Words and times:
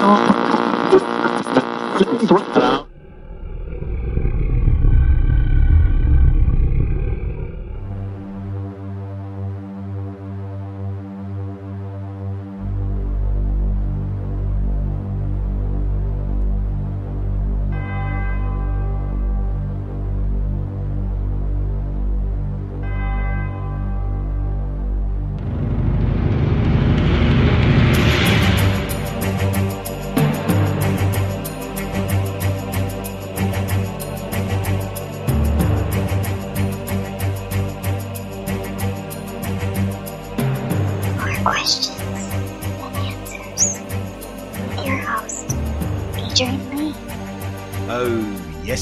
More 0.00 0.34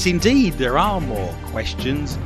yes, 0.05 0.11
indeed, 0.11 0.53
there 0.53 0.77
are 0.77 0.99
more 0.99 1.33
questions 1.45 2.17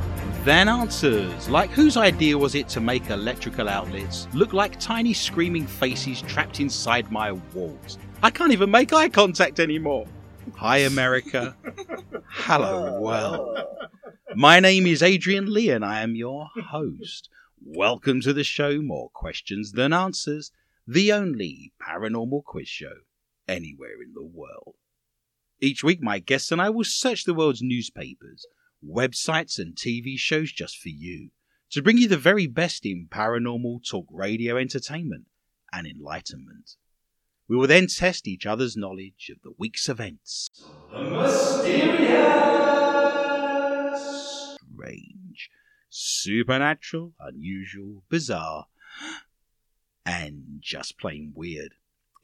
than 0.43 0.67
answers. 0.67 1.47
Like, 1.47 1.69
whose 1.69 1.95
idea 1.95 2.35
was 2.35 2.55
it 2.55 2.67
to 2.69 2.81
make 2.81 3.11
electrical 3.11 3.69
outlets 3.69 4.27
look 4.33 4.51
like 4.51 4.79
tiny 4.79 5.13
screaming 5.13 5.67
faces 5.67 6.23
trapped 6.23 6.59
inside 6.59 7.11
my 7.11 7.33
walls? 7.53 7.99
I 8.23 8.31
can't 8.31 8.51
even 8.51 8.71
make 8.71 8.93
eye 8.93 9.09
contact 9.09 9.59
anymore. 9.59 10.07
Hi, 10.55 10.77
America. 10.77 11.55
Hello, 12.29 12.99
world. 12.99 13.59
My 14.35 14.59
name 14.59 14.87
is 14.87 15.03
Adrian 15.03 15.53
Lee, 15.53 15.69
and 15.69 15.85
I 15.85 16.01
am 16.01 16.15
your 16.15 16.49
host. 16.69 17.29
Welcome 17.63 18.21
to 18.21 18.33
the 18.33 18.43
show 18.43 18.81
More 18.81 19.09
Questions 19.13 19.73
Than 19.73 19.93
Answers, 19.93 20.51
the 20.87 21.13
only 21.13 21.73
paranormal 21.79 22.43
quiz 22.43 22.67
show 22.67 22.95
anywhere 23.47 24.01
in 24.03 24.13
the 24.15 24.23
world. 24.25 24.75
Each 25.59 25.83
week, 25.83 26.03
my 26.03 26.19
guests 26.19 26.51
and 26.51 26.61
I 26.61 26.69
will 26.69 26.83
search 26.83 27.23
the 27.23 27.33
world's 27.33 27.63
newspapers, 27.63 28.45
websites, 28.85 29.57
and 29.57 29.75
TV 29.75 30.17
shows 30.17 30.51
just 30.51 30.77
for 30.77 30.89
you 30.89 31.31
to 31.71 31.81
bring 31.81 31.97
you 31.97 32.07
the 32.07 32.15
very 32.15 32.45
best 32.45 32.85
in 32.85 33.07
paranormal 33.09 33.79
talk 33.89 34.05
radio 34.11 34.55
entertainment 34.55 35.25
and 35.73 35.87
enlightenment. 35.87 36.75
We 37.47 37.57
will 37.57 37.65
then 37.65 37.87
test 37.87 38.27
each 38.27 38.45
other's 38.45 38.77
knowledge 38.77 39.31
of 39.31 39.41
the 39.41 39.53
week's 39.57 39.89
events. 39.89 40.51
The 40.91 41.01
mysterious, 41.01 42.19
strange, 44.61 45.49
supernatural, 45.89 47.13
unusual, 47.19 48.03
bizarre, 48.09 48.67
and 50.05 50.59
just 50.59 50.99
plain 50.99 51.33
weird. 51.35 51.73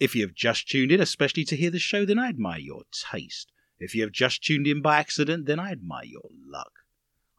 If 0.03 0.17
you 0.17 0.23
have 0.23 0.35
just 0.35 0.67
tuned 0.67 0.91
in, 0.91 0.99
especially 0.99 1.45
to 1.45 1.55
hear 1.55 1.71
the 1.71 1.79
show, 1.79 2.03
then 2.03 2.19
I 2.19 2.27
admire 2.27 2.59
your 2.59 2.83
taste. 2.91 3.53
If 3.79 3.95
you 3.95 4.01
have 4.01 4.11
just 4.11 4.43
tuned 4.43 4.67
in 4.67 4.81
by 4.81 4.97
accident, 4.97 5.45
then 5.45 5.61
I 5.61 5.71
admire 5.71 6.03
your 6.03 6.29
luck. 6.45 6.73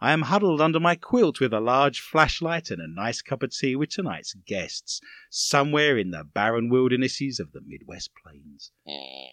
I 0.00 0.12
am 0.12 0.22
huddled 0.22 0.62
under 0.62 0.80
my 0.80 0.94
quilt 0.94 1.40
with 1.40 1.52
a 1.52 1.60
large 1.60 2.00
flashlight 2.00 2.70
and 2.70 2.80
a 2.80 2.88
nice 2.88 3.20
cup 3.20 3.42
of 3.42 3.54
tea 3.54 3.76
with 3.76 3.90
tonight's 3.90 4.32
guests, 4.46 5.02
somewhere 5.28 5.98
in 5.98 6.10
the 6.10 6.24
barren 6.24 6.70
wildernesses 6.70 7.38
of 7.38 7.52
the 7.52 7.60
Midwest 7.60 8.12
Plains, 8.22 8.72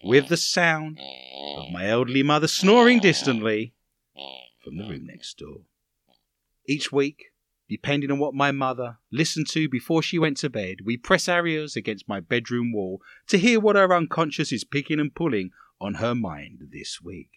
with 0.03 0.27
the 0.27 0.35
sound 0.35 0.99
of 1.55 1.71
my 1.71 1.87
elderly 1.87 2.23
mother 2.23 2.49
snoring 2.49 2.99
distantly 2.99 3.73
from 4.61 4.75
the 4.75 4.89
room 4.89 5.05
next 5.05 5.37
door. 5.37 5.61
Each 6.67 6.91
week, 6.91 7.30
depending 7.71 8.11
on 8.11 8.19
what 8.19 8.33
my 8.33 8.51
mother 8.51 8.97
listened 9.13 9.47
to 9.47 9.69
before 9.69 10.03
she 10.03 10.19
went 10.19 10.35
to 10.35 10.49
bed, 10.49 10.79
we 10.83 10.97
press 10.97 11.29
our 11.29 11.47
ears 11.47 11.77
against 11.77 12.05
my 12.05 12.19
bedroom 12.19 12.73
wall 12.73 13.01
to 13.25 13.37
hear 13.37 13.61
what 13.61 13.77
her 13.77 13.95
unconscious 13.95 14.51
is 14.51 14.65
picking 14.65 14.99
and 14.99 15.15
pulling 15.15 15.51
on 15.79 15.93
her 15.93 16.13
mind 16.13 16.59
this 16.73 16.99
week. 17.01 17.29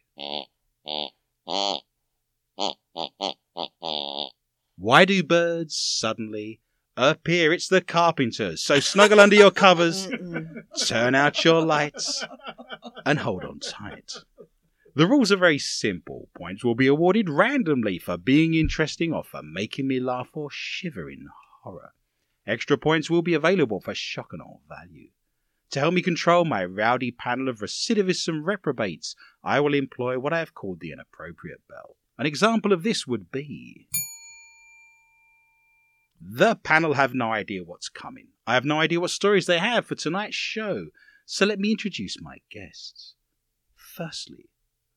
Why 4.76 5.04
do 5.04 5.22
birds 5.22 5.78
suddenly 5.78 6.60
appear? 6.96 7.52
It's 7.52 7.68
the 7.68 7.80
carpenters. 7.80 8.60
So 8.60 8.80
snuggle 8.80 9.20
under 9.20 9.36
your 9.36 9.52
covers, 9.52 10.08
turn 10.84 11.14
out 11.14 11.44
your 11.44 11.64
lights, 11.64 12.24
and 13.06 13.20
hold 13.20 13.44
on 13.44 13.60
tight. 13.60 14.14
The 14.96 15.08
rules 15.08 15.32
are 15.32 15.36
very 15.36 15.58
simple. 15.58 16.28
Points 16.36 16.62
will 16.62 16.76
be 16.76 16.86
awarded 16.86 17.28
randomly 17.28 17.98
for 17.98 18.16
being 18.16 18.54
interesting 18.54 19.12
or 19.12 19.24
for 19.24 19.42
making 19.42 19.88
me 19.88 19.98
laugh 19.98 20.30
or 20.34 20.50
shiver 20.52 21.10
in 21.10 21.26
horror. 21.62 21.94
Extra 22.46 22.78
points 22.78 23.10
will 23.10 23.22
be 23.22 23.34
available 23.34 23.80
for 23.80 23.94
shock 23.94 24.32
and 24.32 24.40
awe 24.40 24.58
value. 24.68 25.08
To 25.70 25.80
help 25.80 25.94
me 25.94 26.02
control 26.02 26.44
my 26.44 26.64
rowdy 26.64 27.10
panel 27.10 27.48
of 27.48 27.58
recidivists 27.58 28.28
and 28.28 28.46
reprobates, 28.46 29.16
I 29.42 29.58
will 29.58 29.74
employ 29.74 30.20
what 30.20 30.32
I 30.32 30.38
have 30.38 30.54
called 30.54 30.78
the 30.78 30.92
inappropriate 30.92 31.62
bell. 31.68 31.96
An 32.16 32.26
example 32.26 32.72
of 32.72 32.84
this 32.84 33.06
would 33.06 33.32
be. 33.32 33.88
The 36.20 36.54
panel 36.54 36.92
have 36.92 37.14
no 37.14 37.32
idea 37.32 37.64
what's 37.64 37.88
coming. 37.88 38.28
I 38.46 38.54
have 38.54 38.64
no 38.64 38.78
idea 38.78 39.00
what 39.00 39.10
stories 39.10 39.46
they 39.46 39.58
have 39.58 39.86
for 39.86 39.96
tonight's 39.96 40.36
show, 40.36 40.86
so 41.26 41.44
let 41.44 41.58
me 41.58 41.72
introduce 41.72 42.20
my 42.20 42.38
guests. 42.50 43.14
Firstly, 43.74 44.50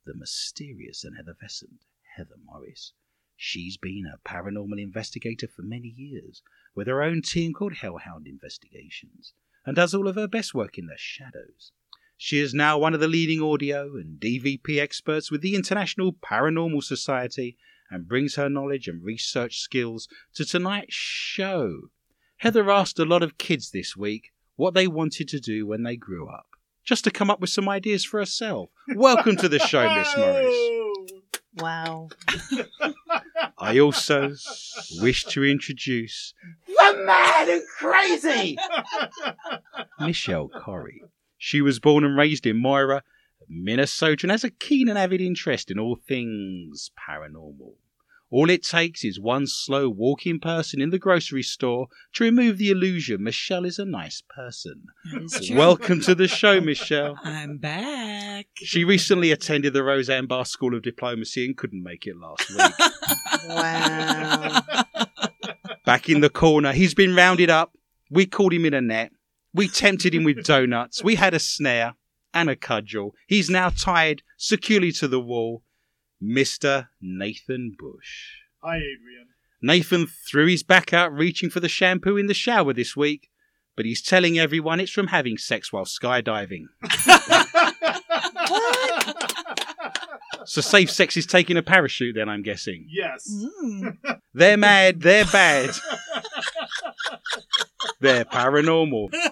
the 0.07 0.15
mysterious 0.15 1.03
and 1.03 1.15
effervescent 1.19 1.83
Heather 2.15 2.37
Morris. 2.43 2.93
She's 3.35 3.77
been 3.77 4.05
a 4.05 4.27
paranormal 4.27 4.81
investigator 4.81 5.47
for 5.47 5.61
many 5.61 5.89
years, 5.89 6.41
with 6.73 6.87
her 6.87 7.03
own 7.03 7.21
team 7.21 7.53
called 7.53 7.73
Hellhound 7.73 8.25
Investigations, 8.25 9.33
and 9.65 9.75
does 9.75 9.93
all 9.93 10.07
of 10.07 10.15
her 10.15 10.27
best 10.27 10.55
work 10.55 10.77
in 10.77 10.87
the 10.87 10.97
shadows. 10.97 11.71
She 12.15 12.39
is 12.39 12.53
now 12.53 12.79
one 12.79 12.95
of 12.95 12.99
the 12.99 13.07
leading 13.07 13.41
audio 13.43 13.95
and 13.95 14.19
EVP 14.19 14.79
experts 14.79 15.29
with 15.29 15.41
the 15.41 15.55
International 15.55 16.13
Paranormal 16.13 16.83
Society 16.83 17.57
and 17.91 18.07
brings 18.07 18.35
her 18.35 18.49
knowledge 18.49 18.87
and 18.87 19.03
research 19.03 19.59
skills 19.59 20.07
to 20.33 20.45
tonight's 20.45 20.95
show. 20.95 21.89
Heather 22.37 22.71
asked 22.71 22.97
a 22.97 23.05
lot 23.05 23.21
of 23.21 23.37
kids 23.37 23.71
this 23.71 23.95
week 23.95 24.31
what 24.55 24.73
they 24.73 24.87
wanted 24.87 25.27
to 25.29 25.39
do 25.39 25.67
when 25.67 25.83
they 25.83 25.95
grew 25.95 26.27
up, 26.27 26.47
just 26.87 27.03
to 27.03 27.11
come 27.11 27.29
up 27.29 27.41
with 27.41 27.49
some 27.49 27.67
ideas 27.67 28.05
for 28.05 28.19
herself. 28.19 28.69
Welcome 28.95 29.35
to 29.37 29.49
the 29.49 29.59
show, 29.59 29.93
Miss 29.93 30.07
Morris. 30.17 30.55
Wow. 31.57 32.07
I 33.57 33.79
also 33.79 34.33
wish 35.01 35.25
to 35.25 35.43
introduce 35.43 36.33
the 36.65 37.03
mad 37.05 37.49
and 37.49 37.63
crazy 37.77 38.57
Michelle 39.99 40.47
Corrie. 40.49 41.01
She 41.37 41.61
was 41.61 41.79
born 41.79 42.05
and 42.05 42.17
raised 42.17 42.45
in 42.45 42.57
Mora, 42.57 43.03
Minnesota, 43.49 44.25
and 44.25 44.31
has 44.31 44.43
a 44.43 44.49
keen 44.49 44.87
and 44.87 44.97
avid 44.97 45.19
interest 45.19 45.69
in 45.69 45.79
all 45.79 45.97
things 46.07 46.91
paranormal. 47.09 47.73
All 48.29 48.49
it 48.49 48.63
takes 48.63 49.05
is 49.05 49.19
one 49.19 49.47
slow 49.47 49.87
walking 49.89 50.39
person 50.39 50.81
in 50.81 50.89
the 50.89 50.99
grocery 50.99 51.43
store 51.43 51.87
to 52.13 52.25
remove 52.25 52.57
the 52.57 52.69
illusion 52.69 53.23
Michelle 53.23 53.63
is 53.63 53.79
a 53.79 53.85
nice 53.85 54.21
person. 54.29 54.83
That 55.13 55.23
is 55.23 55.47
true. 55.47 55.57
Welcome 55.57 56.01
to 56.01 56.13
the 56.13 56.27
show, 56.27 56.59
Michelle. 56.59 57.17
I'm 57.23 57.57
back. 57.57 58.47
She 58.55 58.83
recently 58.83 59.31
attended 59.31 59.71
the 59.71 59.83
Roseanne 59.83 60.25
Barr 60.25 60.43
School 60.43 60.75
of 60.75 60.83
Diplomacy 60.83 61.45
and 61.45 61.55
couldn't 61.55 61.83
make 61.83 62.05
it 62.05 62.17
last 62.17 62.49
week. 62.49 62.89
Wow. 63.47 64.61
Back 65.85 66.09
in 66.09 66.19
the 66.19 66.29
corner, 66.29 66.73
he's 66.73 66.93
been 66.93 67.15
rounded 67.15 67.49
up. 67.49 67.71
We 68.11 68.25
caught 68.25 68.51
him 68.51 68.65
in 68.65 68.73
a 68.73 68.81
net. 68.81 69.11
We 69.53 69.69
tempted 69.69 70.13
him 70.13 70.25
with 70.25 70.43
donuts. 70.43 71.01
We 71.01 71.15
had 71.15 71.33
a 71.33 71.39
snare 71.39 71.93
and 72.33 72.49
a 72.49 72.57
cudgel. 72.57 73.13
He's 73.25 73.49
now 73.49 73.69
tied 73.69 74.21
securely 74.37 74.91
to 74.93 75.07
the 75.07 75.21
wall. 75.21 75.63
Mr. 76.23 76.87
Nathan 77.01 77.75
Bush. 77.77 78.31
Hi, 78.63 78.77
Adrian. 78.77 79.27
Nathan 79.61 80.07
threw 80.07 80.47
his 80.47 80.63
back 80.63 80.93
out 80.93 81.11
reaching 81.13 81.49
for 81.49 81.59
the 81.59 81.69
shampoo 81.69 82.17
in 82.17 82.27
the 82.27 82.33
shower 82.33 82.73
this 82.73 82.95
week, 82.95 83.29
but 83.75 83.85
he's 83.85 84.01
telling 84.01 84.37
everyone 84.37 84.79
it's 84.79 84.91
from 84.91 85.07
having 85.07 85.37
sex 85.37 85.71
while 85.73 85.85
skydiving. 85.85 86.65
So 90.45 90.61
safe 90.61 90.89
sex 90.89 91.17
is 91.17 91.25
taking 91.25 91.57
a 91.57 91.61
parachute 91.61 92.15
then, 92.15 92.29
I'm 92.29 92.41
guessing. 92.41 92.87
yes. 92.89 93.29
Mm. 93.61 93.97
They're 94.33 94.55
mad, 94.55 95.01
they're 95.01 95.25
bad. 95.25 95.71
they're 97.99 98.23
paranormal. 98.25 99.13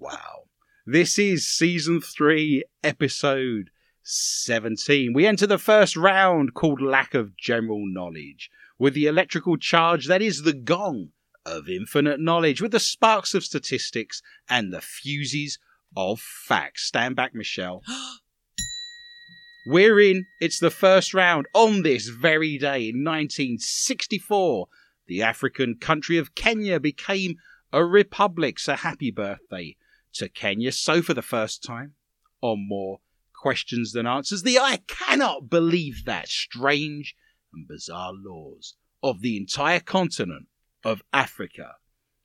Wow. 0.00 0.44
This 0.86 1.18
is 1.20 1.46
season 1.48 2.00
3, 2.00 2.64
episode 2.82 3.70
17. 4.04 5.12
We 5.14 5.26
enter 5.26 5.46
the 5.46 5.58
first 5.58 5.96
round 5.96 6.54
called 6.54 6.80
Lack 6.80 7.14
of 7.14 7.36
General 7.36 7.82
Knowledge 7.86 8.50
with 8.78 8.94
the 8.94 9.06
electrical 9.06 9.56
charge 9.56 10.06
that 10.06 10.20
is 10.20 10.42
the 10.42 10.52
gong 10.52 11.08
of 11.46 11.68
infinite 11.68 12.20
knowledge 12.20 12.60
with 12.60 12.72
the 12.72 12.80
sparks 12.80 13.34
of 13.34 13.44
statistics 13.44 14.22
and 14.48 14.72
the 14.72 14.80
fuses 14.80 15.58
of 15.96 16.20
facts. 16.20 16.84
Stand 16.84 17.16
back, 17.16 17.34
Michelle. 17.34 17.82
We're 19.66 19.98
in. 20.00 20.26
It's 20.40 20.58
the 20.58 20.70
first 20.70 21.14
round 21.14 21.46
on 21.54 21.82
this 21.82 22.08
very 22.08 22.58
day 22.58 22.88
in 22.90 23.02
1964. 23.04 24.68
The 25.06 25.22
African 25.22 25.76
country 25.76 26.18
of 26.18 26.34
Kenya 26.34 26.78
became 26.78 27.36
a 27.72 27.84
republic. 27.84 28.58
So 28.58 28.74
happy 28.74 29.10
birthday 29.10 29.76
to 30.14 30.28
Kenya. 30.28 30.72
So 30.72 31.00
for 31.00 31.14
the 31.14 31.22
first 31.22 31.62
time 31.62 31.94
on 32.42 32.68
more 32.68 33.00
questions 33.44 33.92
than 33.92 34.06
answers, 34.06 34.42
the 34.42 34.58
I 34.58 34.78
cannot 34.86 35.50
believe 35.50 36.06
that 36.06 36.28
strange 36.28 37.14
and 37.52 37.68
bizarre 37.68 38.14
laws 38.14 38.74
of 39.02 39.20
the 39.20 39.36
entire 39.36 39.80
continent 39.80 40.46
of 40.82 41.02
Africa, 41.12 41.72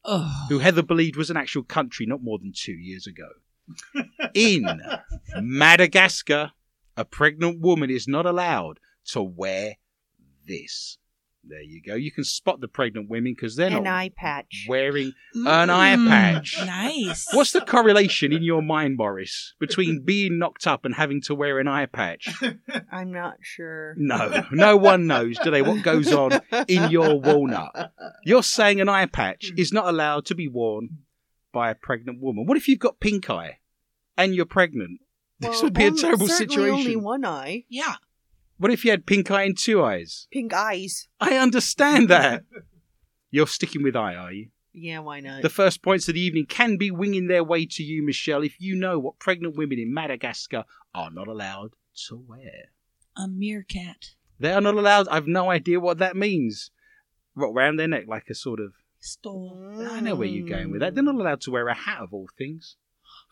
Oh. 0.05 0.45
who 0.47 0.59
Heather 0.59 0.81
believed 0.81 1.17
was 1.17 1.29
an 1.29 1.35
actual 1.35 1.63
country 1.63 2.05
not 2.05 2.23
more 2.23 2.39
than 2.39 2.53
two 2.55 2.71
years 2.71 3.05
ago. 3.05 3.27
In 4.33 4.65
Madagascar, 5.41 6.53
a 6.95 7.03
pregnant 7.03 7.59
woman 7.59 7.89
is 7.89 8.07
not 8.07 8.25
allowed 8.25 8.79
to 9.07 9.21
wear 9.21 9.73
this. 10.47 10.99
There 11.43 11.61
you 11.61 11.81
go. 11.81 11.95
You 11.95 12.11
can 12.11 12.25
spot 12.25 12.59
the 12.59 12.67
pregnant 12.67 13.09
women 13.09 13.33
because 13.33 13.55
they're 13.55 13.67
An 13.75 13.85
not 13.85 13.87
eye 13.87 14.11
patch. 14.15 14.65
wearing 14.67 15.13
an 15.33 15.69
eye 15.69 15.95
Mm. 15.95 16.07
patch. 16.07 16.55
Nice. 16.59 17.27
What's 17.33 17.53
the 17.53 17.61
correlation 17.61 18.31
in 18.33 18.43
your 18.43 18.61
mind, 18.61 18.97
Morris, 18.97 19.55
between 19.59 20.03
being 20.03 20.37
knocked 20.37 20.67
up 20.67 20.83
and 20.85 20.93
having 20.95 21.21
to 21.23 21.33
wear 21.33 21.57
an 21.59 21.67
eye 21.67 21.85
patch? 21.87 22.27
I'm 22.91 23.11
not 23.11 23.37
sure. 23.41 23.95
No, 23.97 24.43
no 24.51 24.75
one 24.77 25.07
knows, 25.07 25.39
do 25.39 25.49
they, 25.49 25.61
what 25.61 25.81
goes 25.81 26.11
on 26.11 26.41
in 26.67 26.91
your 26.91 27.19
walnut? 27.19 27.93
You're 28.25 28.43
saying 28.43 28.81
an 28.81 28.89
eye 28.89 29.05
patch 29.07 29.51
is 29.57 29.71
not 29.71 29.87
allowed 29.87 30.25
to 30.27 30.35
be 30.35 30.47
worn 30.49 30.99
by 31.53 31.71
a 31.71 31.75
pregnant 31.75 32.21
woman. 32.21 32.45
What 32.45 32.57
if 32.57 32.67
you've 32.67 32.79
got 32.79 32.99
pink 32.99 33.29
eye 33.29 33.59
and 34.17 34.35
you're 34.35 34.45
pregnant? 34.45 34.99
This 35.39 35.51
Well, 35.51 35.63
would 35.63 35.73
be 35.73 35.85
a 35.85 35.89
one- 35.91 35.97
terrible 35.97 36.27
certainly 36.27 36.69
Only 36.69 36.95
one 36.97 37.23
eye. 37.25 37.63
Yeah. 37.69 37.95
What 38.59 38.71
if 38.71 38.83
you 38.83 38.91
had 38.91 39.05
pink 39.05 39.31
eye 39.31 39.43
and 39.43 39.57
two 39.57 39.81
eyes? 39.81 40.27
Pink 40.31 40.53
eyes. 40.53 41.07
I 41.19 41.37
understand 41.37 42.09
that. 42.09 42.43
You're 43.31 43.47
sticking 43.47 43.83
with 43.83 43.95
eye, 43.95 44.15
are 44.15 44.33
you? 44.33 44.49
Yeah, 44.73 44.99
why 44.99 45.21
not? 45.21 45.43
The 45.43 45.49
first 45.49 45.81
points 45.81 46.09
of 46.09 46.15
the 46.15 46.21
evening 46.21 46.45
can 46.45 46.75
be 46.75 46.91
winging 46.91 47.27
their 47.27 47.43
way 47.43 47.65
to 47.65 47.83
you, 47.83 48.03
Michelle, 48.03 48.43
if 48.43 48.59
you 48.59 48.75
know 48.75 48.99
what 48.99 49.17
pregnant 49.17 49.55
women 49.55 49.79
in 49.79 49.93
Madagascar 49.93 50.65
are 50.93 51.09
not 51.09 51.29
allowed 51.29 51.71
to 52.07 52.17
wear. 52.17 52.71
A 53.15 53.29
meerkat. 53.29 54.15
They 54.39 54.51
are 54.51 54.61
not 54.61 54.75
allowed. 54.75 55.07
I've 55.07 55.27
no 55.27 55.49
idea 55.49 55.79
what 55.79 55.99
that 55.99 56.17
means. 56.17 56.71
What 57.35 57.53
round 57.53 57.79
their 57.79 57.87
neck, 57.87 58.05
like 58.07 58.29
a 58.29 58.35
sort 58.35 58.59
of. 58.59 58.73
Stole. 58.99 59.87
I 59.89 60.01
know 60.01 60.15
where 60.15 60.27
you're 60.27 60.47
going 60.47 60.71
with 60.71 60.81
that. 60.81 60.95
They're 60.95 61.03
not 61.03 61.15
allowed 61.15 61.41
to 61.41 61.51
wear 61.51 61.69
a 61.69 61.73
hat 61.73 62.01
of 62.01 62.13
all 62.13 62.27
things. 62.37 62.75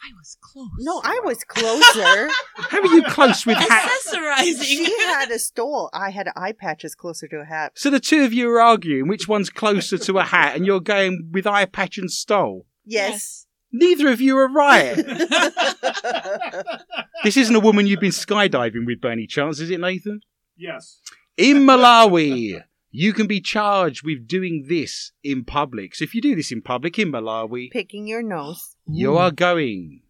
I 0.03 0.11
was 0.17 0.37
close. 0.41 0.69
no, 0.79 1.01
I 1.03 1.19
was 1.25 1.43
closer. 1.43 2.29
How 2.55 2.79
are 2.81 2.95
you 2.95 3.03
close 3.03 3.45
with 3.45 3.57
hats? 3.57 4.13
Accessorizing. 4.13 4.63
she 4.63 4.85
had 5.07 5.31
a 5.31 5.39
stole. 5.39 5.89
I 5.93 6.11
had 6.11 6.29
eye 6.35 6.53
patches 6.53 6.95
closer 6.95 7.27
to 7.29 7.37
a 7.37 7.45
hat. 7.45 7.73
So 7.75 7.89
the 7.89 7.99
two 7.99 8.23
of 8.23 8.31
you 8.31 8.49
are 8.51 8.61
arguing 8.61 9.07
which 9.07 9.27
one's 9.27 9.49
closer 9.49 9.97
to 9.97 10.19
a 10.19 10.23
hat, 10.23 10.55
and 10.55 10.65
you're 10.65 10.79
going 10.79 11.29
with 11.31 11.47
eye 11.47 11.65
patch 11.65 11.97
and 11.97 12.11
stole. 12.11 12.65
Yes. 12.85 13.47
Neither 13.71 14.09
of 14.09 14.21
you 14.21 14.37
are 14.37 14.49
right. 14.49 14.95
this 17.23 17.37
isn't 17.37 17.55
a 17.55 17.59
woman 17.59 17.87
you've 17.87 17.99
been 17.99 18.11
skydiving 18.11 18.85
with, 18.85 19.01
by 19.01 19.11
any 19.11 19.27
chance, 19.27 19.59
is 19.59 19.69
it, 19.69 19.79
Nathan? 19.79 20.21
Yes. 20.55 21.01
In 21.35 21.65
Malawi, 21.65 22.63
you 23.03 23.13
can 23.13 23.27
be 23.27 23.39
charged 23.39 24.01
with 24.03 24.27
doing 24.27 24.65
this 24.67 25.11
in 25.23 25.43
public. 25.43 25.93
So 25.95 26.03
if 26.03 26.15
you 26.15 26.21
do 26.21 26.35
this 26.35 26.51
in 26.51 26.61
public 26.61 26.97
in 26.97 27.11
Malawi, 27.11 27.69
Picking 27.71 28.07
your 28.07 28.23
nose. 28.23 28.75
you 28.87 29.15
are 29.17 29.31
going 29.31 30.01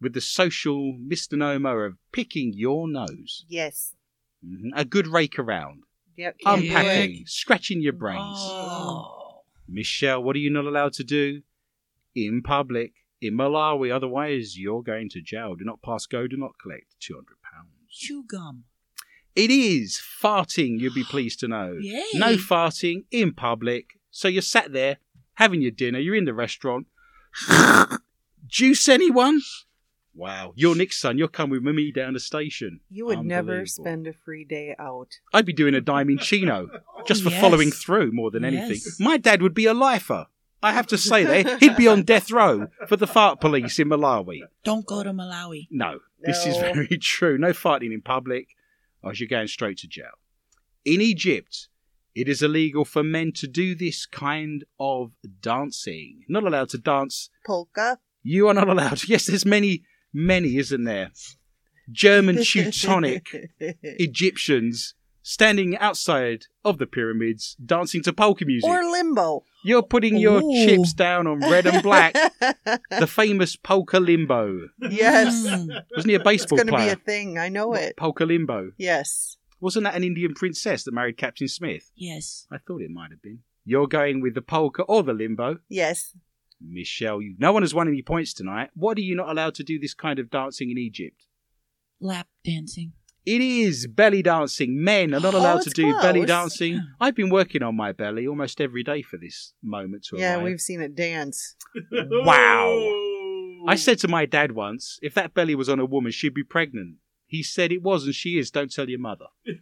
with 0.00 0.12
the 0.14 0.20
social 0.20 0.96
misnomer 0.98 1.84
of 1.84 1.92
picking 2.12 2.52
your 2.64 2.88
nose. 2.88 3.44
Yes. 3.48 3.94
Mhm. 4.44 4.70
A 4.74 4.84
good 4.84 5.06
rake 5.06 5.38
around, 5.38 5.84
Yep. 6.16 6.36
Yep. 6.44 6.54
unpacking, 6.58 7.26
scratching 7.26 7.80
your 7.80 7.92
brains. 7.92 8.38
Oh. 8.40 9.44
Michelle, 9.68 10.22
what 10.24 10.34
are 10.36 10.40
you 10.40 10.50
not 10.50 10.64
allowed 10.64 10.94
to 10.94 11.04
do 11.04 11.42
in 12.14 12.42
public 12.42 12.92
in 13.20 13.34
Malawi? 13.34 13.94
Otherwise, 13.94 14.58
you're 14.58 14.82
going 14.82 15.08
to 15.10 15.20
jail. 15.22 15.54
Do 15.54 15.64
not 15.64 15.80
pass 15.82 16.06
go, 16.06 16.26
do 16.26 16.36
not 16.36 16.58
collect 16.60 16.86
£200. 17.00 17.78
Chew 17.88 18.24
gum. 18.24 18.64
It 19.34 19.50
is 19.50 20.00
farting, 20.22 20.78
you'll 20.78 20.94
be 20.94 21.04
pleased 21.04 21.40
to 21.40 21.48
know. 21.48 21.78
Yay. 21.80 22.02
No 22.14 22.36
farting 22.36 23.04
in 23.10 23.32
public. 23.32 23.98
So 24.10 24.28
you're 24.28 24.42
sat 24.42 24.72
there 24.72 24.98
having 25.34 25.62
your 25.62 25.70
dinner, 25.70 25.98
you're 25.98 26.14
in 26.14 26.26
the 26.26 26.34
restaurant. 26.34 26.86
Juice 28.46 28.88
anyone? 28.88 29.40
Wow, 30.14 30.52
you're 30.56 30.74
Nick's 30.76 31.00
son, 31.00 31.16
you're 31.16 31.28
come 31.28 31.48
with 31.48 31.62
me 31.62 31.90
down 31.90 32.12
the 32.12 32.20
station. 32.20 32.80
You 32.90 33.06
would 33.06 33.24
never 33.24 33.64
spend 33.64 34.06
a 34.06 34.12
free 34.12 34.44
day 34.44 34.74
out. 34.78 35.08
I'd 35.32 35.46
be 35.46 35.54
doing 35.54 35.74
a 35.74 35.80
in 36.10 36.18
chino 36.18 36.68
just 37.06 37.22
for 37.22 37.30
Yes. 37.30 37.40
following 37.40 37.70
through 37.70 38.12
more 38.12 38.30
than 38.30 38.44
anything. 38.44 38.72
Yes. 38.84 39.00
My 39.00 39.16
dad 39.16 39.40
would 39.40 39.54
be 39.54 39.64
a 39.64 39.72
lifer. 39.72 40.26
I 40.62 40.72
have 40.72 40.86
to 40.88 40.98
say 40.98 41.24
that. 41.24 41.60
He'd 41.60 41.76
be 41.76 41.88
on 41.88 42.02
death 42.02 42.30
row 42.30 42.68
for 42.86 42.96
the 42.96 43.06
fart 43.06 43.40
police 43.40 43.78
in 43.78 43.88
Malawi. 43.88 44.40
Don't 44.62 44.86
go 44.86 45.02
to 45.02 45.10
Malawi. 45.12 45.66
No, 45.70 46.00
this 46.20 46.46
is 46.46 46.56
very 46.58 46.86
true. 47.00 47.38
No 47.38 47.48
farting 47.52 47.92
in 47.92 48.02
public, 48.02 48.48
or 49.02 49.12
you're 49.14 49.28
going 49.28 49.48
straight 49.48 49.78
to 49.78 49.88
jail. 49.88 50.12
In 50.84 51.00
Egypt, 51.00 51.68
it 52.14 52.28
is 52.28 52.42
illegal 52.42 52.84
for 52.84 53.02
men 53.02 53.32
to 53.36 53.46
do 53.46 53.74
this 53.74 54.06
kind 54.06 54.64
of 54.78 55.12
dancing. 55.40 56.24
Not 56.28 56.44
allowed 56.44 56.68
to 56.70 56.78
dance. 56.78 57.30
Polka. 57.46 57.98
You 58.22 58.48
are 58.48 58.54
not 58.54 58.68
allowed. 58.68 59.02
Yes, 59.08 59.26
there's 59.26 59.46
many, 59.46 59.84
many, 60.12 60.56
isn't 60.56 60.84
there? 60.84 61.10
German 61.90 62.36
Teutonic 62.44 63.28
Egyptians 63.60 64.94
standing 65.22 65.76
outside 65.78 66.46
of 66.64 66.78
the 66.78 66.86
pyramids 66.86 67.56
dancing 67.64 68.02
to 68.02 68.12
polka 68.12 68.44
music. 68.44 68.68
or 68.68 68.82
limbo. 68.82 69.44
You're 69.64 69.82
putting 69.82 70.16
your 70.16 70.42
Ooh. 70.42 70.66
chips 70.66 70.92
down 70.92 71.26
on 71.26 71.40
red 71.40 71.66
and 71.66 71.82
black. 71.82 72.14
the 72.90 73.06
famous 73.06 73.54
polka 73.56 74.00
limbo. 74.00 74.68
yes. 74.80 75.46
Mm. 75.46 75.82
Wasn't 75.94 76.10
he 76.10 76.14
a 76.14 76.20
baseball 76.20 76.58
It's 76.58 76.64
going 76.64 76.66
to 76.66 76.72
be 76.72 76.76
player? 76.76 76.92
a 76.92 76.96
thing. 76.96 77.38
I 77.38 77.48
know 77.48 77.74
it. 77.74 77.96
Polka 77.96 78.24
limbo. 78.24 78.72
Yes. 78.76 79.36
Wasn't 79.60 79.84
that 79.84 79.94
an 79.94 80.02
Indian 80.02 80.34
princess 80.34 80.82
that 80.84 80.92
married 80.94 81.16
Captain 81.16 81.46
Smith? 81.46 81.92
Yes. 81.94 82.46
I 82.50 82.58
thought 82.58 82.82
it 82.82 82.90
might 82.90 83.10
have 83.12 83.22
been. 83.22 83.40
You're 83.64 83.86
going 83.86 84.20
with 84.20 84.34
the 84.34 84.42
polka 84.42 84.82
or 84.82 85.04
the 85.04 85.12
limbo. 85.12 85.58
Yes. 85.68 86.16
Michelle, 86.60 87.22
you, 87.22 87.36
no 87.38 87.52
one 87.52 87.62
has 87.62 87.72
won 87.74 87.86
any 87.88 88.02
points 88.02 88.32
tonight. 88.34 88.70
What 88.74 88.98
are 88.98 89.02
you 89.02 89.14
not 89.14 89.28
allowed 89.28 89.54
to 89.56 89.62
do 89.64 89.78
this 89.78 89.94
kind 89.94 90.18
of 90.18 90.30
dancing 90.30 90.70
in 90.70 90.78
Egypt? 90.78 91.26
Lap 92.00 92.26
dancing. 92.44 92.92
It 93.24 93.40
is 93.40 93.86
belly 93.86 94.22
dancing. 94.22 94.82
Men 94.82 95.14
are 95.14 95.20
not 95.20 95.34
Oh, 95.34 95.38
allowed 95.38 95.62
to 95.62 95.68
it's 95.70 95.74
do 95.74 95.92
belly 96.00 96.24
dancing. 96.26 96.80
I've 97.00 97.14
been 97.14 97.30
working 97.30 97.62
on 97.62 97.76
my 97.76 97.92
belly 97.92 98.26
almost 98.26 98.60
every 98.60 98.82
day 98.82 99.02
for 99.02 99.16
this 99.16 99.54
moment 99.62 100.04
to 100.10 100.18
Yeah, 100.18 100.34
arrive. 100.34 100.44
we've 100.44 100.60
seen 100.60 100.80
it 100.80 100.94
dance. 100.96 101.54
Wow. 101.92 102.98
I 103.68 103.76
said 103.76 103.98
to 104.00 104.08
my 104.08 104.26
dad 104.26 104.52
once, 104.52 104.98
if 105.02 105.14
that 105.14 105.34
belly 105.34 105.54
was 105.54 105.68
on 105.68 105.78
a 105.78 105.84
woman, 105.86 106.10
she'd 106.10 106.34
be 106.34 106.42
pregnant. 106.42 106.96
He 107.28 107.42
said 107.44 107.70
it 107.72 107.80
was, 107.82 108.04
and 108.04 108.14
she 108.14 108.36
is. 108.38 108.50
Don't 108.50 108.72
tell 108.72 108.88
your 108.88 108.98
mother. 109.00 109.26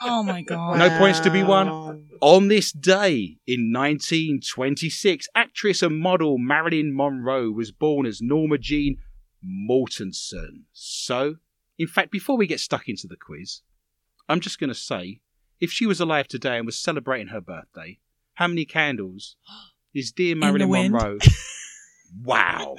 Oh 0.00 0.22
my 0.22 0.42
god. 0.42 0.78
No 0.78 0.96
points 0.96 1.18
to 1.20 1.30
be 1.30 1.42
won. 1.42 2.06
On 2.20 2.46
this 2.48 2.70
day 2.70 3.38
in 3.48 3.72
1926, 3.72 5.26
actress 5.34 5.82
and 5.82 5.98
model 5.98 6.38
Marilyn 6.38 6.94
Monroe 6.94 7.50
was 7.50 7.72
born 7.72 8.06
as 8.06 8.22
Norma 8.22 8.58
Jean 8.58 8.96
Mortensen. 9.44 10.62
So, 10.72 11.36
in 11.78 11.86
fact, 11.86 12.10
before 12.10 12.36
we 12.36 12.46
get 12.46 12.60
stuck 12.60 12.88
into 12.88 13.06
the 13.06 13.16
quiz, 13.16 13.60
I'm 14.28 14.40
just 14.40 14.58
going 14.58 14.68
to 14.68 14.74
say 14.74 15.20
if 15.60 15.70
she 15.70 15.86
was 15.86 16.00
alive 16.00 16.28
today 16.28 16.56
and 16.56 16.66
was 16.66 16.78
celebrating 16.78 17.28
her 17.28 17.40
birthday, 17.40 17.98
how 18.34 18.48
many 18.48 18.64
candles 18.64 19.36
is 19.94 20.12
dear 20.12 20.36
Marilyn. 20.36 20.70
Monroe? 20.70 21.18
wow. 22.24 22.76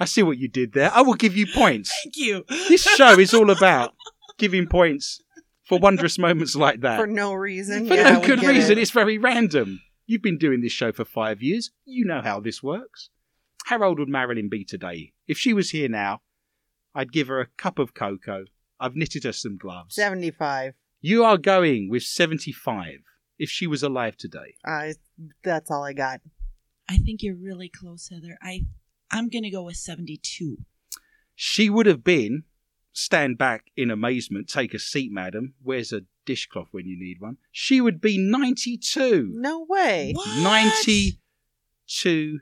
I 0.00 0.04
see 0.06 0.22
what 0.22 0.38
you 0.38 0.48
did 0.48 0.72
there. 0.72 0.90
I 0.92 1.02
will 1.02 1.14
give 1.14 1.36
you 1.36 1.46
points. 1.46 1.92
Thank 2.02 2.16
you. 2.16 2.44
This 2.68 2.82
show 2.82 3.18
is 3.18 3.34
all 3.34 3.50
about 3.50 3.94
giving 4.38 4.66
points 4.66 5.20
for 5.64 5.78
wondrous 5.78 6.18
moments 6.18 6.56
like 6.56 6.80
that. 6.80 6.98
For 6.98 7.06
no 7.06 7.34
reason. 7.34 7.86
For 7.86 7.94
yeah, 7.94 8.14
no 8.14 8.20
good 8.20 8.42
reason. 8.42 8.72
it. 8.72 8.78
It's 8.78 8.90
very 8.90 9.18
random. 9.18 9.80
You've 10.06 10.22
been 10.22 10.38
doing 10.38 10.60
this 10.60 10.72
show 10.72 10.92
for 10.92 11.04
five 11.04 11.42
years. 11.42 11.70
You 11.84 12.04
know 12.04 12.20
how 12.20 12.40
this 12.40 12.62
works. 12.62 13.10
How 13.66 13.82
old 13.84 14.00
would 14.00 14.08
Marilyn 14.08 14.48
be 14.48 14.64
today? 14.64 15.12
If 15.28 15.38
she 15.38 15.52
was 15.52 15.70
here 15.70 15.88
now, 15.88 16.20
I'd 16.94 17.12
give 17.12 17.28
her 17.28 17.40
a 17.40 17.46
cup 17.46 17.78
of 17.78 17.94
cocoa. 17.94 18.44
I've 18.78 18.96
knitted 18.96 19.24
her 19.24 19.32
some 19.32 19.56
gloves. 19.56 19.94
75. 19.94 20.74
You 21.00 21.24
are 21.24 21.38
going 21.38 21.88
with 21.88 22.02
75 22.02 23.00
if 23.38 23.50
she 23.50 23.66
was 23.66 23.82
alive 23.82 24.16
today. 24.16 24.54
Uh, 24.66 24.92
that's 25.42 25.70
all 25.70 25.84
I 25.84 25.92
got. 25.92 26.20
I 26.88 26.98
think 26.98 27.22
you're 27.22 27.36
really 27.36 27.68
close, 27.68 28.08
Heather. 28.08 28.38
I 28.42 28.66
I'm 29.10 29.28
gonna 29.28 29.50
go 29.50 29.62
with 29.62 29.76
seventy 29.76 30.16
two. 30.16 30.58
She 31.34 31.70
would 31.70 31.86
have 31.86 32.04
been, 32.04 32.44
stand 32.92 33.38
back 33.38 33.70
in 33.76 33.90
amazement, 33.90 34.48
take 34.48 34.74
a 34.74 34.78
seat, 34.78 35.10
madam. 35.10 35.54
Where's 35.62 35.92
a 35.92 36.02
dishcloth 36.24 36.68
when 36.70 36.86
you 36.86 36.98
need 36.98 37.20
one? 37.20 37.38
She 37.50 37.80
would 37.80 38.00
be 38.00 38.18
92. 38.18 39.30
No 39.34 39.66
way. 39.68 40.12
What? 40.14 40.42
92 40.42 42.40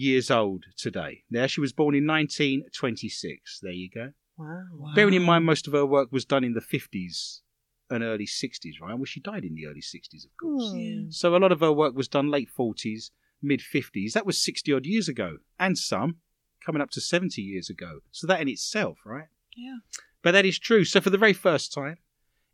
years 0.00 0.30
old 0.30 0.64
today. 0.76 1.22
Now, 1.30 1.46
she 1.46 1.60
was 1.60 1.72
born 1.72 1.94
in 1.94 2.06
1926. 2.06 3.60
There 3.62 3.72
you 3.72 3.90
go. 3.94 4.12
Wow. 4.36 4.62
Wow. 4.72 4.92
Bearing 4.94 5.14
in 5.14 5.22
mind 5.22 5.44
most 5.44 5.66
of 5.66 5.74
her 5.74 5.84
work 5.84 6.10
was 6.10 6.24
done 6.24 6.44
in 6.44 6.54
the 6.54 6.60
50s 6.60 7.40
and 7.90 8.02
early 8.02 8.26
60s, 8.26 8.80
right? 8.80 8.94
Well, 8.94 9.04
she 9.04 9.20
died 9.20 9.44
in 9.44 9.54
the 9.54 9.66
early 9.66 9.82
60s, 9.82 10.24
of 10.24 10.36
course. 10.40 10.72
Hmm. 10.72 11.10
So 11.10 11.36
a 11.36 11.38
lot 11.38 11.52
of 11.52 11.60
her 11.60 11.72
work 11.72 11.94
was 11.94 12.08
done 12.08 12.30
late 12.30 12.48
40s, 12.56 13.10
mid 13.42 13.60
50s. 13.60 14.12
That 14.12 14.26
was 14.26 14.42
60 14.42 14.72
odd 14.72 14.86
years 14.86 15.08
ago, 15.08 15.38
and 15.58 15.76
some 15.76 16.16
coming 16.64 16.80
up 16.82 16.90
to 16.90 17.00
70 17.00 17.40
years 17.42 17.68
ago. 17.68 18.00
So 18.10 18.26
that 18.26 18.40
in 18.40 18.48
itself, 18.48 18.98
right? 19.04 19.28
Yeah. 19.56 19.78
But 20.22 20.32
that 20.32 20.46
is 20.46 20.58
true. 20.58 20.84
So 20.84 21.00
for 21.00 21.10
the 21.10 21.18
very 21.18 21.32
first 21.32 21.72
time 21.72 21.96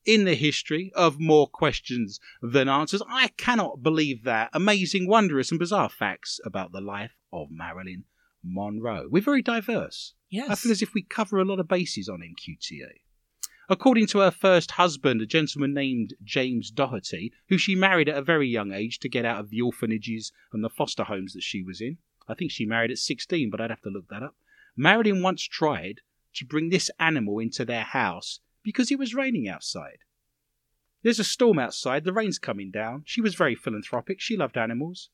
in 0.05 0.25
the 0.25 0.37
history 0.37 0.93
of 0.95 1.21
more 1.21 1.49
questions 1.49 2.21
than 2.41 2.69
answers, 2.69 3.03
I 3.09 3.29
cannot 3.37 3.83
believe 3.83 4.25
that 4.25 4.51
amazing, 4.53 5.09
wondrous, 5.09 5.51
and 5.51 5.59
bizarre 5.59 5.89
facts 5.89 6.41
about 6.45 6.73
the 6.73 6.81
life 6.81 7.13
of 7.43 7.51
Marilyn 7.51 8.05
Monroe. 8.43 9.09
We're 9.11 9.23
very 9.23 9.43
diverse. 9.43 10.15
Yes. 10.29 10.51
I 10.51 10.55
feel 10.55 10.73
as 10.73 10.83
if 10.83 10.95
we 10.95 11.03
cover 11.03 11.39
a 11.39 11.45
lot 11.45 11.61
of 11.61 11.69
bases 11.69 12.09
on 12.09 12.21
MQTA. 12.21 13.01
According 13.69 14.07
to 14.09 14.19
her 14.21 14.31
first 14.31 14.73
husband, 14.73 15.21
a 15.21 15.27
gentleman 15.27 15.75
named 15.75 16.15
James 16.23 16.71
Dougherty, 16.71 17.33
who 17.49 17.59
she 17.59 17.75
married 17.75 18.09
at 18.09 18.17
a 18.17 18.23
very 18.23 18.49
young 18.49 18.73
age 18.73 19.01
to 19.01 19.09
get 19.09 19.25
out 19.25 19.41
of 19.41 19.51
the 19.51 19.61
orphanages 19.61 20.31
and 20.53 20.63
the 20.63 20.71
foster 20.71 21.05
homes 21.05 21.33
that 21.33 21.43
she 21.43 21.63
was 21.63 21.81
in. 21.81 21.99
I 22.29 22.35
think 22.35 22.53
she 22.53 22.65
married 22.65 22.93
at 22.93 22.99
16, 22.99 23.51
but 23.51 23.61
I'd 23.61 23.71
have 23.71 23.83
to 23.83 23.91
look 23.91 24.09
that 24.09 24.23
up. 24.23 24.37
Marilyn 24.77 25.23
once 25.23 25.43
tried 25.43 26.01
to 26.35 26.45
bring 26.45 26.69
this 26.69 26.91
animal 27.01 27.39
into 27.41 27.65
their 27.65 27.83
house 27.83 28.41
because 28.63 28.91
it 28.91 28.99
was 28.99 29.15
raining 29.15 29.49
outside. 29.49 29.99
There's 31.03 31.19
a 31.19 31.25
storm 31.25 31.59
outside, 31.59 32.05
the 32.05 32.13
rain's 32.13 32.39
coming 32.39 32.71
down. 32.71 33.03
She 33.05 33.21
was 33.21 33.35
very 33.35 33.55
philanthropic, 33.55 34.21
she 34.21 34.37
loved 34.37 34.57
animals. 34.57 35.09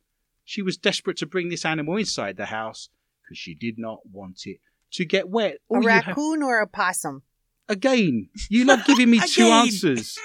She 0.45 0.63
was 0.63 0.77
desperate 0.77 1.17
to 1.19 1.27
bring 1.27 1.49
this 1.49 1.65
animal 1.65 1.97
inside 1.97 2.37
the 2.37 2.47
house 2.47 2.89
because 3.23 3.39
she 3.39 3.55
did 3.55 3.79
not 3.79 4.01
want 4.11 4.43
it 4.47 4.59
to 4.93 5.05
get 5.05 5.29
wet. 5.29 5.55
A 5.71 5.75
All 5.75 5.87
have- 5.89 6.07
raccoon 6.07 6.43
or 6.43 6.61
a 6.61 6.67
possum? 6.67 7.23
Again, 7.69 8.29
you 8.51 8.65
love 8.65 8.85
giving 8.85 9.09
me 9.11 9.21
two 9.27 9.45
answers. 9.47 10.19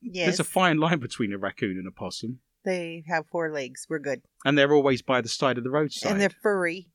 Yes. 0.00 0.26
There's 0.26 0.40
a 0.40 0.44
fine 0.44 0.78
line 0.78 0.98
between 0.98 1.32
a 1.32 1.38
raccoon 1.38 1.76
and 1.78 1.86
a 1.86 1.90
possum, 1.90 2.40
They 2.64 3.04
have 3.06 3.26
four 3.26 3.52
legs. 3.52 3.86
We're 3.88 3.98
good. 3.98 4.22
and 4.44 4.56
they're 4.56 4.72
always 4.72 5.02
by 5.02 5.20
the 5.20 5.28
side 5.28 5.58
of 5.58 5.64
the 5.64 5.70
roadside. 5.70 6.12
And 6.12 6.20
they're 6.20 6.30
furry. 6.30 6.88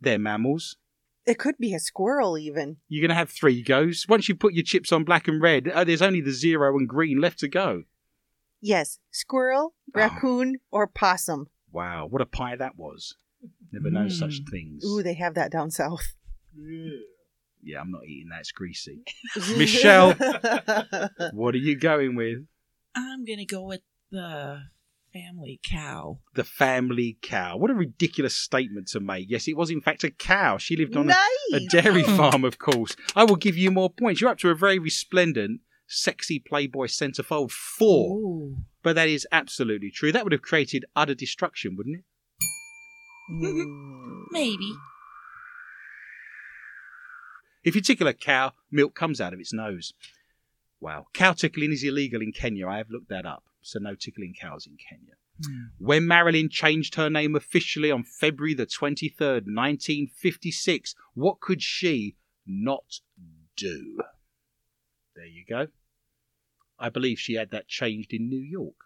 They're 0.00 0.18
mammals. 0.18 0.76
It 1.24 1.38
could 1.38 1.56
be 1.58 1.72
a 1.72 1.78
squirrel, 1.78 2.36
even. 2.36 2.76
You're 2.88 3.00
going 3.00 3.08
to 3.10 3.14
have 3.14 3.30
three 3.30 3.62
goes. 3.62 4.06
Once 4.08 4.28
you 4.28 4.34
put 4.34 4.54
your 4.54 4.64
chips 4.64 4.90
on 4.92 5.04
black 5.04 5.28
and 5.28 5.40
red, 5.40 5.68
uh, 5.68 5.84
there's 5.84 6.02
only 6.02 6.20
the 6.20 6.32
zero 6.32 6.76
and 6.76 6.88
green 6.88 7.20
left 7.20 7.38
to 7.40 7.48
go. 7.48 7.84
Yes. 8.62 8.98
Squirrel, 9.10 9.74
Oh. 9.88 9.92
raccoon, 10.00 10.56
or 10.70 10.86
possum. 10.86 11.48
Wow, 11.70 12.06
what 12.08 12.22
a 12.22 12.26
pie 12.26 12.56
that 12.56 12.76
was. 12.76 13.16
Never 13.72 13.90
known 13.90 14.06
Mm. 14.08 14.12
such 14.12 14.40
things. 14.50 14.84
Ooh, 14.84 15.02
they 15.02 15.14
have 15.14 15.34
that 15.34 15.50
down 15.52 15.70
south. 15.70 16.14
Yeah, 17.64 17.80
I'm 17.80 17.90
not 17.90 18.06
eating 18.06 18.28
that. 18.30 18.40
It's 18.40 18.52
greasy. 18.52 19.02
Michelle. 19.56 20.14
what 21.32 21.54
are 21.54 21.58
you 21.58 21.76
going 21.76 22.14
with? 22.16 22.38
I'm 22.94 23.24
gonna 23.24 23.44
go 23.46 23.62
with 23.64 23.82
the 24.10 24.60
family 25.12 25.60
cow. 25.64 26.18
The 26.34 26.44
family 26.44 27.18
cow. 27.22 27.56
What 27.56 27.70
a 27.70 27.74
ridiculous 27.74 28.34
statement 28.34 28.88
to 28.88 29.00
make. 29.00 29.26
Yes, 29.30 29.46
it 29.48 29.56
was 29.56 29.70
in 29.70 29.80
fact 29.80 30.04
a 30.04 30.10
cow. 30.10 30.58
She 30.58 30.76
lived 30.76 30.96
on 30.96 31.04
a 31.06 31.14
nice. 31.14 31.52
a 31.54 31.66
dairy 31.66 32.02
farm, 32.18 32.44
of 32.44 32.58
course. 32.58 32.96
I 33.14 33.24
will 33.24 33.36
give 33.36 33.56
you 33.56 33.70
more 33.70 33.90
points. 33.90 34.20
You're 34.20 34.30
up 34.30 34.38
to 34.38 34.50
a 34.50 34.54
very 34.54 34.78
resplendent, 34.78 35.60
sexy 35.92 36.38
Playboy 36.38 36.86
centerfold 36.86 37.50
four. 37.50 38.18
Ooh. 38.18 38.56
But 38.82 38.96
that 38.96 39.08
is 39.08 39.26
absolutely 39.30 39.90
true. 39.90 40.12
That 40.12 40.24
would 40.24 40.32
have 40.32 40.42
created 40.42 40.84
utter 40.96 41.14
destruction, 41.14 41.76
wouldn't 41.76 41.98
it? 41.98 42.04
Mm. 43.30 44.24
Maybe. 44.30 44.72
If 47.64 47.76
you 47.76 47.80
tickle 47.80 48.08
a 48.08 48.14
cow, 48.14 48.52
milk 48.70 48.94
comes 48.94 49.20
out 49.20 49.32
of 49.32 49.40
its 49.40 49.52
nose. 49.52 49.92
Wow. 50.80 51.06
Cow 51.14 51.32
tickling 51.32 51.72
is 51.72 51.84
illegal 51.84 52.20
in 52.20 52.32
Kenya. 52.32 52.66
I 52.66 52.78
have 52.78 52.90
looked 52.90 53.08
that 53.10 53.24
up. 53.24 53.44
So 53.60 53.78
no 53.78 53.94
tickling 53.94 54.34
cows 54.38 54.66
in 54.66 54.76
Kenya. 54.76 55.14
When 55.78 56.06
Marilyn 56.06 56.48
changed 56.48 56.94
her 56.96 57.08
name 57.08 57.34
officially 57.34 57.90
on 57.90 58.04
February 58.04 58.54
the 58.54 58.66
23rd, 58.66 59.46
1956, 59.46 60.94
what 61.14 61.40
could 61.40 61.62
she 61.62 62.16
not 62.46 63.00
do? 63.56 63.98
There 65.16 65.26
you 65.26 65.44
go. 65.48 65.68
I 66.78 66.88
believe 66.88 67.18
she 67.18 67.34
had 67.34 67.50
that 67.50 67.68
changed 67.68 68.12
in 68.12 68.28
New 68.28 68.40
York. 68.40 68.76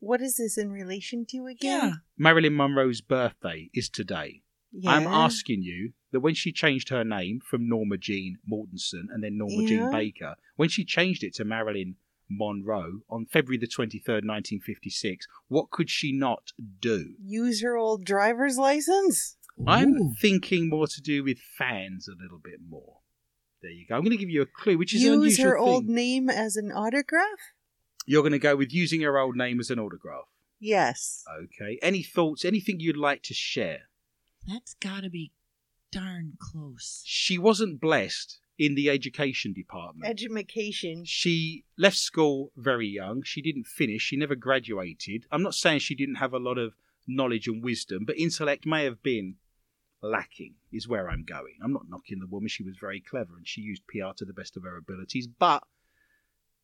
What 0.00 0.20
is 0.20 0.36
this 0.36 0.56
in 0.56 0.70
relation 0.70 1.26
to 1.26 1.36
Yeah. 1.36 1.50
again? 1.50 2.00
Marilyn 2.16 2.54
Monroe's 2.54 3.00
birthday 3.00 3.70
is 3.74 3.88
today. 3.88 4.42
I'm 4.86 5.06
asking 5.06 5.62
you 5.62 5.94
that 6.12 6.20
when 6.20 6.34
she 6.34 6.52
changed 6.52 6.90
her 6.90 7.02
name 7.04 7.40
from 7.40 7.68
Norma 7.68 7.96
Jean 7.96 8.38
Mortensen 8.50 9.06
and 9.10 9.24
then 9.24 9.38
Norma 9.38 9.62
Jean 9.64 9.88
Baker, 9.90 10.36
when 10.56 10.68
she 10.68 10.84
changed 10.84 11.24
it 11.24 11.34
to 11.34 11.44
Marilyn 11.44 11.96
Monroe 12.28 13.00
on 13.08 13.24
February 13.24 13.56
the 13.56 13.66
23rd, 13.66 14.24
1956, 14.26 15.26
what 15.48 15.70
could 15.70 15.88
she 15.88 16.12
not 16.12 16.52
do? 16.80 17.14
Use 17.18 17.62
her 17.62 17.76
old 17.76 18.04
driver's 18.04 18.58
license? 18.58 19.36
I'm 19.66 19.94
Ooh. 19.94 20.14
thinking 20.20 20.68
more 20.68 20.86
to 20.86 21.00
do 21.00 21.24
with 21.24 21.38
fans 21.40 22.06
a 22.06 22.22
little 22.22 22.38
bit 22.38 22.60
more. 22.68 22.97
There 23.62 23.70
you 23.70 23.86
go. 23.88 23.96
I'm 23.96 24.02
going 24.02 24.12
to 24.16 24.16
give 24.16 24.30
you 24.30 24.42
a 24.42 24.46
clue, 24.46 24.78
which 24.78 24.94
is 24.94 25.02
an 25.04 25.14
Use 25.14 25.38
unusual 25.38 25.46
her 25.50 25.58
thing. 25.58 25.68
old 25.68 25.84
name 25.86 26.30
as 26.30 26.56
an 26.56 26.70
autograph? 26.70 27.38
You're 28.06 28.22
going 28.22 28.32
to 28.32 28.38
go 28.38 28.56
with 28.56 28.72
using 28.72 29.00
her 29.02 29.18
old 29.18 29.36
name 29.36 29.58
as 29.60 29.70
an 29.70 29.78
autograph. 29.78 30.24
Yes. 30.60 31.24
Okay. 31.44 31.78
Any 31.82 32.02
thoughts? 32.02 32.44
Anything 32.44 32.80
you'd 32.80 32.96
like 32.96 33.22
to 33.24 33.34
share? 33.34 33.82
That's 34.46 34.74
gotta 34.74 35.10
be 35.10 35.32
darn 35.92 36.34
close. 36.40 37.02
She 37.04 37.36
wasn't 37.38 37.80
blessed 37.80 38.38
in 38.58 38.74
the 38.74 38.88
education 38.90 39.52
department. 39.52 40.10
Education. 40.10 41.04
She 41.04 41.64
left 41.76 41.96
school 41.96 42.50
very 42.56 42.88
young. 42.88 43.22
She 43.24 43.42
didn't 43.42 43.66
finish. 43.66 44.02
She 44.02 44.16
never 44.16 44.34
graduated. 44.34 45.26
I'm 45.30 45.42
not 45.42 45.54
saying 45.54 45.80
she 45.80 45.94
didn't 45.94 46.16
have 46.16 46.32
a 46.32 46.38
lot 46.38 46.58
of 46.58 46.74
knowledge 47.06 47.46
and 47.46 47.62
wisdom, 47.62 48.04
but 48.06 48.18
intellect 48.18 48.66
may 48.66 48.84
have 48.84 49.02
been 49.02 49.36
lacking, 50.02 50.54
is 50.72 50.88
where 50.88 51.08
I'm 51.08 51.24
going. 51.24 51.56
I'm 51.62 51.72
not 51.72 51.88
knocking 51.88 52.20
the 52.20 52.26
woman. 52.26 52.48
She 52.48 52.62
was 52.62 52.76
very 52.80 53.00
clever 53.00 53.36
and 53.36 53.46
she 53.46 53.60
used 53.60 53.86
PR 53.86 54.12
to 54.16 54.24
the 54.24 54.32
best 54.32 54.56
of 54.56 54.62
her 54.62 54.76
abilities. 54.76 55.26
But, 55.26 55.64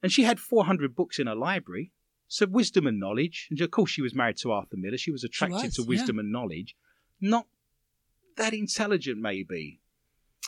and 0.02 0.12
she 0.12 0.24
had 0.24 0.40
400 0.40 0.94
books 0.94 1.18
in 1.18 1.26
her 1.26 1.34
library. 1.34 1.92
So 2.28 2.46
wisdom 2.46 2.86
and 2.86 2.98
knowledge. 2.98 3.48
And 3.50 3.60
of 3.60 3.70
course, 3.70 3.90
she 3.90 4.02
was 4.02 4.14
married 4.14 4.38
to 4.38 4.52
Arthur 4.52 4.76
Miller. 4.76 4.96
She 4.96 5.10
was 5.10 5.24
attracted 5.24 5.64
was, 5.64 5.74
to 5.76 5.82
wisdom 5.84 6.18
and 6.18 6.32
knowledge. 6.32 6.76
Not 7.20 7.46
that 8.36 8.54
intelligent, 8.54 9.20
maybe. 9.20 9.80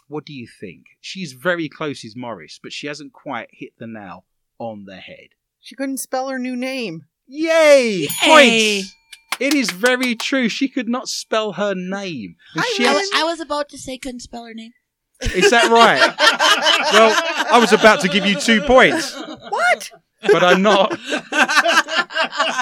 What 0.09 0.25
do 0.25 0.33
you 0.33 0.47
think? 0.47 0.87
She's 1.01 1.33
very 1.33 1.69
close 1.69 2.05
as 2.05 2.17
Morris, 2.17 2.59
but 2.63 2.73
she 2.73 2.87
hasn't 2.87 3.13
quite 3.13 3.49
hit 3.53 3.73
the 3.79 3.87
nail 3.87 4.25
on 4.59 4.85
the 4.85 4.97
head. 4.97 5.31
She 5.61 5.75
couldn't 5.75 5.99
spell 5.99 6.29
her 6.29 6.39
new 6.39 6.57
name. 6.57 7.07
Yay! 7.27 8.07
Yay! 8.07 8.09
Points! 8.25 8.95
It 9.41 9.55
is 9.55 9.71
very 9.71 10.15
true. 10.15 10.49
She 10.49 10.69
could 10.69 10.89
not 10.89 11.09
spell 11.09 11.53
her 11.53 11.75
name. 11.75 12.37
And 12.55 12.63
I 12.65 12.73
she 12.77 12.83
had- 12.85 12.95
was, 12.95 13.11
I 13.15 13.25
was 13.25 13.41
about 13.41 13.69
to 13.71 13.79
say 13.79 13.99
couldn't 13.99 14.21
spell 14.21 14.45
her 14.45 14.55
name. 14.55 14.73
Is 15.35 15.51
that 15.51 15.71
right? 15.71 15.99
well, 16.93 17.47
I 17.51 17.59
was 17.59 17.73
about 17.73 18.01
to 18.01 18.09
give 18.09 18.27
you 18.27 18.39
two 18.39 18.61
points, 18.63 19.15
What? 19.49 19.91
but 20.21 20.45
I'm 20.45 20.61
not. 20.61 20.91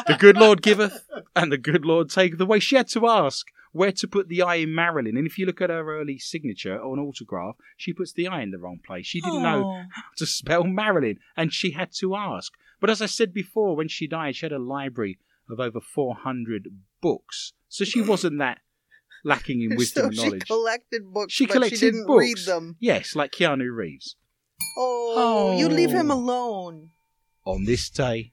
The 0.06 0.16
good 0.18 0.36
Lord 0.36 0.62
giveth, 0.62 1.04
and 1.34 1.50
the 1.50 1.58
good 1.58 1.84
Lord 1.84 2.10
taketh 2.10 2.40
away. 2.40 2.60
She 2.60 2.76
had 2.76 2.88
to 2.88 3.08
ask 3.08 3.46
where 3.72 3.90
to 3.92 4.06
put 4.06 4.28
the 4.28 4.42
I 4.42 4.56
in 4.56 4.74
Marilyn. 4.74 5.16
And 5.16 5.26
if 5.26 5.36
you 5.38 5.46
look 5.46 5.60
at 5.60 5.70
her 5.70 5.98
early 6.00 6.18
signature 6.18 6.78
or 6.78 6.94
an 6.94 7.00
autograph, 7.00 7.56
she 7.76 7.92
puts 7.92 8.12
the 8.12 8.28
I 8.28 8.42
in 8.42 8.50
the 8.52 8.58
wrong 8.58 8.78
place. 8.86 9.06
She 9.06 9.20
didn't 9.20 9.42
know 9.42 9.64
Oh. 9.64 9.82
to 10.18 10.26
spell 10.26 10.62
Marilyn, 10.64 11.18
and 11.36 11.52
she 11.52 11.72
had 11.72 11.90
to 11.98 12.14
ask. 12.14 12.52
But 12.80 12.90
as 12.90 13.02
I 13.02 13.06
said 13.06 13.32
before, 13.32 13.74
when 13.74 13.88
she 13.88 14.06
died, 14.06 14.36
she 14.36 14.46
had 14.46 14.52
a 14.52 14.58
library 14.60 15.18
of 15.50 15.60
over 15.60 15.80
400 15.80 16.68
books. 17.00 17.52
So 17.68 17.84
she 17.84 18.00
wasn't 18.00 18.38
that 18.38 18.58
lacking 19.24 19.62
in 19.62 19.76
wisdom 19.76 20.02
so 20.02 20.06
and 20.08 20.14
she 20.16 20.24
knowledge. 20.24 20.46
collected 20.46 21.12
books, 21.12 21.32
She 21.32 21.46
but 21.46 21.52
collected 21.54 21.78
she 21.78 21.86
didn't 21.86 22.06
books. 22.06 22.20
read 22.20 22.38
them. 22.46 22.76
Yes, 22.80 23.14
like 23.16 23.32
Keanu 23.32 23.74
Reeves. 23.74 24.16
Oh, 24.76 25.56
you 25.58 25.68
leave 25.68 25.90
him 25.90 26.10
Oh. 26.10 26.14
alone. 26.14 26.90
On 27.46 27.64
this 27.64 27.90
day 27.90 28.32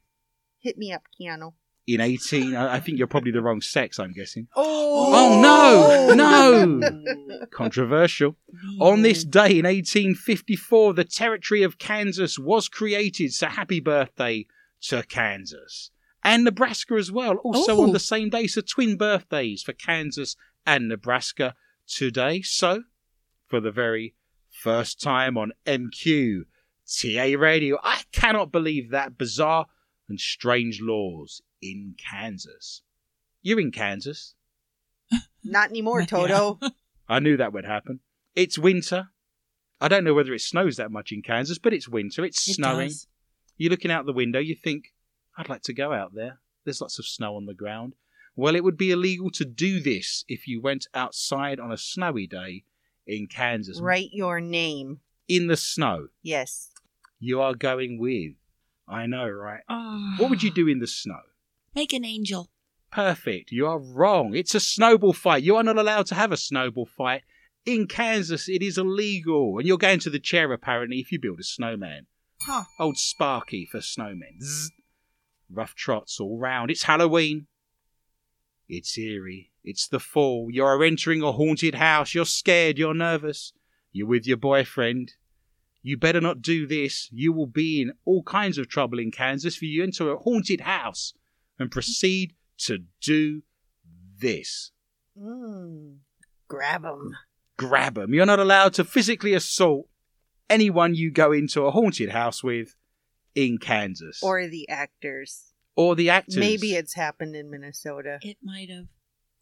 Hit 0.60 0.78
me 0.78 0.94
up, 0.94 1.04
Keanu. 1.20 1.54
in 1.88 2.00
18, 2.00 2.56
I 2.56 2.76
I 2.76 2.80
think 2.80 2.98
you're 2.98 3.08
probably 3.08 3.32
the 3.32 3.42
wrong 3.42 3.62
sex, 3.62 4.00
I'm 4.00 4.14
guessing. 4.14 4.48
Oh, 4.56 4.80
Oh, 5.14 6.14
no, 6.16 6.80
no! 6.80 7.46
Controversial. 7.52 8.36
On 8.80 9.02
this 9.02 9.24
day 9.24 9.58
in 9.60 9.66
1854, 9.66 10.94
the 10.94 11.04
territory 11.04 11.64
of 11.64 11.78
Kansas 11.80 12.38
was 12.38 12.70
created. 12.70 13.34
So 13.34 13.48
happy 13.48 13.80
birthday 13.80 14.46
to 14.84 15.04
Kansas. 15.04 15.92
And 16.24 16.44
Nebraska 16.44 16.94
as 16.96 17.12
well. 17.12 17.36
Also 17.38 17.78
Oh. 17.78 17.84
on 17.84 17.90
the 17.92 17.96
oh. 17.96 17.98
same 18.00 18.30
day. 18.30 18.48
So 18.48 18.62
twin 18.62 18.96
birthdays 18.98 19.64
for 19.64 19.74
Kansas 19.74 20.36
and 20.66 20.88
Nebraska 20.88 21.56
today. 21.88 22.42
So, 22.42 22.84
for 23.48 23.60
the 23.60 23.72
very 23.72 24.16
first 24.50 25.02
time 25.02 25.38
on 25.38 25.52
MQ 25.66 26.44
TA 26.88 27.36
Radio, 27.40 27.78
I 27.84 28.02
cannot 28.12 28.52
believe 28.52 28.92
that 28.92 29.18
bizarre 29.18 29.66
and 30.08 30.20
strange 30.20 30.80
laws 30.82 31.42
in 31.62 31.96
Kansas. 32.10 32.82
You're 33.42 33.60
in 33.60 33.72
Kansas. 33.72 34.36
Not 35.44 35.70
anymore, 35.70 36.02
Yeah. 36.02 36.06
Toto. 36.06 36.60
I 37.10 37.20
knew 37.20 37.38
that 37.38 37.54
would 37.54 37.66
happen. 37.66 38.00
It's 38.36 38.58
winter. 38.58 39.10
I 39.82 39.88
don't 39.88 40.04
know 40.04 40.14
whether 40.14 40.34
it 40.34 40.42
snows 40.42 40.78
that 40.78 40.92
much 40.92 41.12
in 41.12 41.22
Kansas, 41.24 41.58
but 41.58 41.74
it's 41.74 41.90
winter. 41.90 42.24
It's 42.24 42.48
It 42.48 42.54
snowing. 42.54 42.90
does. 42.90 43.08
You're 43.58 43.72
looking 43.72 43.92
out 43.92 44.06
the 44.06 44.14
window, 44.14 44.40
you 44.40 44.56
think, 44.56 44.94
I'd 45.38 45.50
like 45.50 45.62
to 45.64 45.74
go 45.74 45.94
out 45.94 46.14
there. 46.14 46.40
There's 46.66 46.82
lots 46.82 47.00
of 47.00 47.06
snow 47.06 47.36
on 47.36 47.46
the 47.46 47.54
ground. 47.54 47.96
Well, 48.36 48.56
it 48.56 48.64
would 48.64 48.78
be 48.78 48.92
illegal 48.92 49.30
to 49.32 49.46
do 49.46 49.80
this 49.80 50.24
if 50.28 50.48
you 50.48 50.62
went 50.62 50.88
outside 50.94 51.60
on 51.60 51.72
a 51.72 51.78
snowy 51.78 52.28
day 52.28 52.64
in 53.06 53.28
Kansas. 53.28 53.82
Write 53.82 54.10
your 54.14 54.40
name. 54.40 55.00
In 55.28 55.48
the 55.48 55.58
snow. 55.58 56.08
Yes. 56.22 56.72
You 57.20 57.42
are 57.42 57.54
going 57.54 58.00
with. 58.00 58.36
I 58.88 59.06
know, 59.06 59.28
right? 59.28 59.62
Oh. 59.70 60.16
What 60.18 60.30
would 60.30 60.44
you 60.44 60.52
do 60.52 60.68
in 60.68 60.80
the 60.80 60.88
snow? 60.88 61.20
Make 61.76 61.94
an 61.94 62.06
angel. 62.06 62.50
Perfect. 62.92 63.52
You 63.52 63.68
are 63.68 63.80
wrong. 63.80 64.36
It's 64.36 64.56
a 64.56 64.60
snowball 64.60 65.14
fight. 65.14 65.44
You 65.44 65.56
are 65.56 65.64
not 65.64 65.78
allowed 65.78 66.08
to 66.08 66.16
have 66.16 66.32
a 66.32 66.38
snowball 66.38 66.86
fight. 66.86 67.22
In 67.66 67.88
Kansas, 67.88 68.50
it 68.50 68.62
is 68.62 68.78
illegal. 68.78 69.58
And 69.58 69.68
you're 69.68 69.78
going 69.78 70.00
to 70.00 70.10
the 70.10 70.20
chair, 70.20 70.52
apparently, 70.52 71.00
if 71.00 71.12
you 71.12 71.20
build 71.20 71.40
a 71.40 71.44
snowman. 71.44 72.08
Huh. 72.42 72.64
Old 72.80 72.98
Sparky 72.98 73.66
for 73.72 73.80
snowmen. 73.80 74.42
Zzz. 74.42 74.72
Rough 75.54 75.76
trots 75.76 76.20
all 76.20 76.38
round. 76.38 76.72
It's 76.72 76.84
Halloween. 76.84 77.48
It's 78.70 78.98
eerie. 78.98 79.52
It's 79.64 79.88
the 79.88 80.00
fall. 80.00 80.48
You 80.50 80.64
are 80.64 80.84
entering 80.84 81.22
a 81.22 81.32
haunted 81.32 81.76
house. 81.76 82.16
You're 82.16 82.26
scared. 82.26 82.78
You're 82.78 82.94
nervous. 82.94 83.54
You're 83.92 84.08
with 84.08 84.26
your 84.26 84.38
boyfriend. 84.38 85.14
You 85.84 85.98
better 85.98 86.22
not 86.22 86.42
do 86.42 86.68
this. 86.68 87.10
You 87.12 87.34
will 87.34 87.48
be 87.48 87.82
in 87.82 87.94
all 88.06 88.24
kinds 88.24 88.58
of 88.58 88.70
trouble 88.70 89.00
in 89.00 89.12
Kansas 89.12 89.56
for 89.56 89.66
you 89.66 89.84
enter 89.84 90.12
a 90.12 90.18
haunted 90.18 90.62
house 90.62 91.14
and 91.60 91.72
proceed 91.72 92.36
to 92.60 92.80
do 93.02 93.42
this. 94.18 94.72
Mm. 95.20 95.98
Grab 96.48 96.86
him. 96.86 97.16
Grab 97.58 97.96
them. 97.96 98.14
You're 98.14 98.26
not 98.26 98.40
allowed 98.40 98.74
to 98.76 98.84
physically 98.84 99.34
assault 99.34 99.88
anyone 100.50 100.96
you 100.96 101.12
go 101.12 101.32
into 101.32 101.66
a 101.66 101.72
haunted 101.72 102.10
house 102.10 102.44
with 102.44 102.76
in 103.36 103.58
Kansas. 103.58 104.22
Or 104.24 104.48
the 104.48 104.68
actors. 104.70 105.54
or 105.76 105.96
the 105.96 106.10
actors. 106.10 106.38
Maybe 106.38 106.76
it's 106.76 106.96
happened 106.96 107.36
in 107.36 107.50
Minnesota. 107.50 108.20
It 108.22 108.38
might 108.44 108.70
have. 108.70 108.86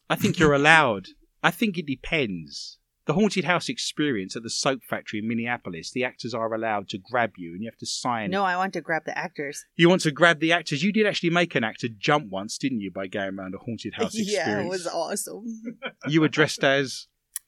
I 0.10 0.16
think 0.16 0.40
you're 0.40 0.54
allowed. 0.54 1.08
I 1.44 1.52
think 1.52 1.78
it 1.78 1.86
depends. 1.86 2.78
The 3.06 3.14
haunted 3.14 3.46
house 3.46 3.70
experience 3.70 4.36
at 4.36 4.44
the 4.44 4.50
soap 4.52 4.82
factory 4.88 5.18
in 5.20 5.28
Minneapolis, 5.28 5.90
the 5.92 6.04
actors 6.04 6.36
are 6.36 6.54
allowed 6.54 6.88
to 6.90 7.00
grab 7.00 7.32
you 7.38 7.54
and 7.54 7.64
you 7.64 7.68
have 7.70 7.78
to 7.80 7.86
sign. 7.88 8.30
No, 8.30 8.44
I 8.44 8.56
want 8.56 8.74
to 8.74 8.82
grab 8.82 9.06
the 9.06 9.18
actors. 9.18 9.66
You 9.76 9.90
want 9.90 10.02
to 10.04 10.12
grab 10.12 10.40
the 10.40 10.52
actors. 10.52 10.84
You 10.84 10.92
did 10.94 11.08
actually 11.08 11.32
make 11.32 11.56
an 11.56 11.64
actor 11.64 11.88
jump 11.98 12.30
once, 12.30 12.58
didn't 12.60 12.82
you, 12.82 12.92
by 12.92 13.08
going 13.08 13.38
around 13.40 13.56
a 13.56 13.58
haunted 13.58 13.96
house 13.96 14.14
experience? 14.16 14.32
yeah, 14.48 14.62
it 14.62 14.68
was 14.70 14.86
awesome. 14.86 15.46
You 16.08 16.22
were 16.22 16.28
dressed 16.28 16.64
as 16.64 17.08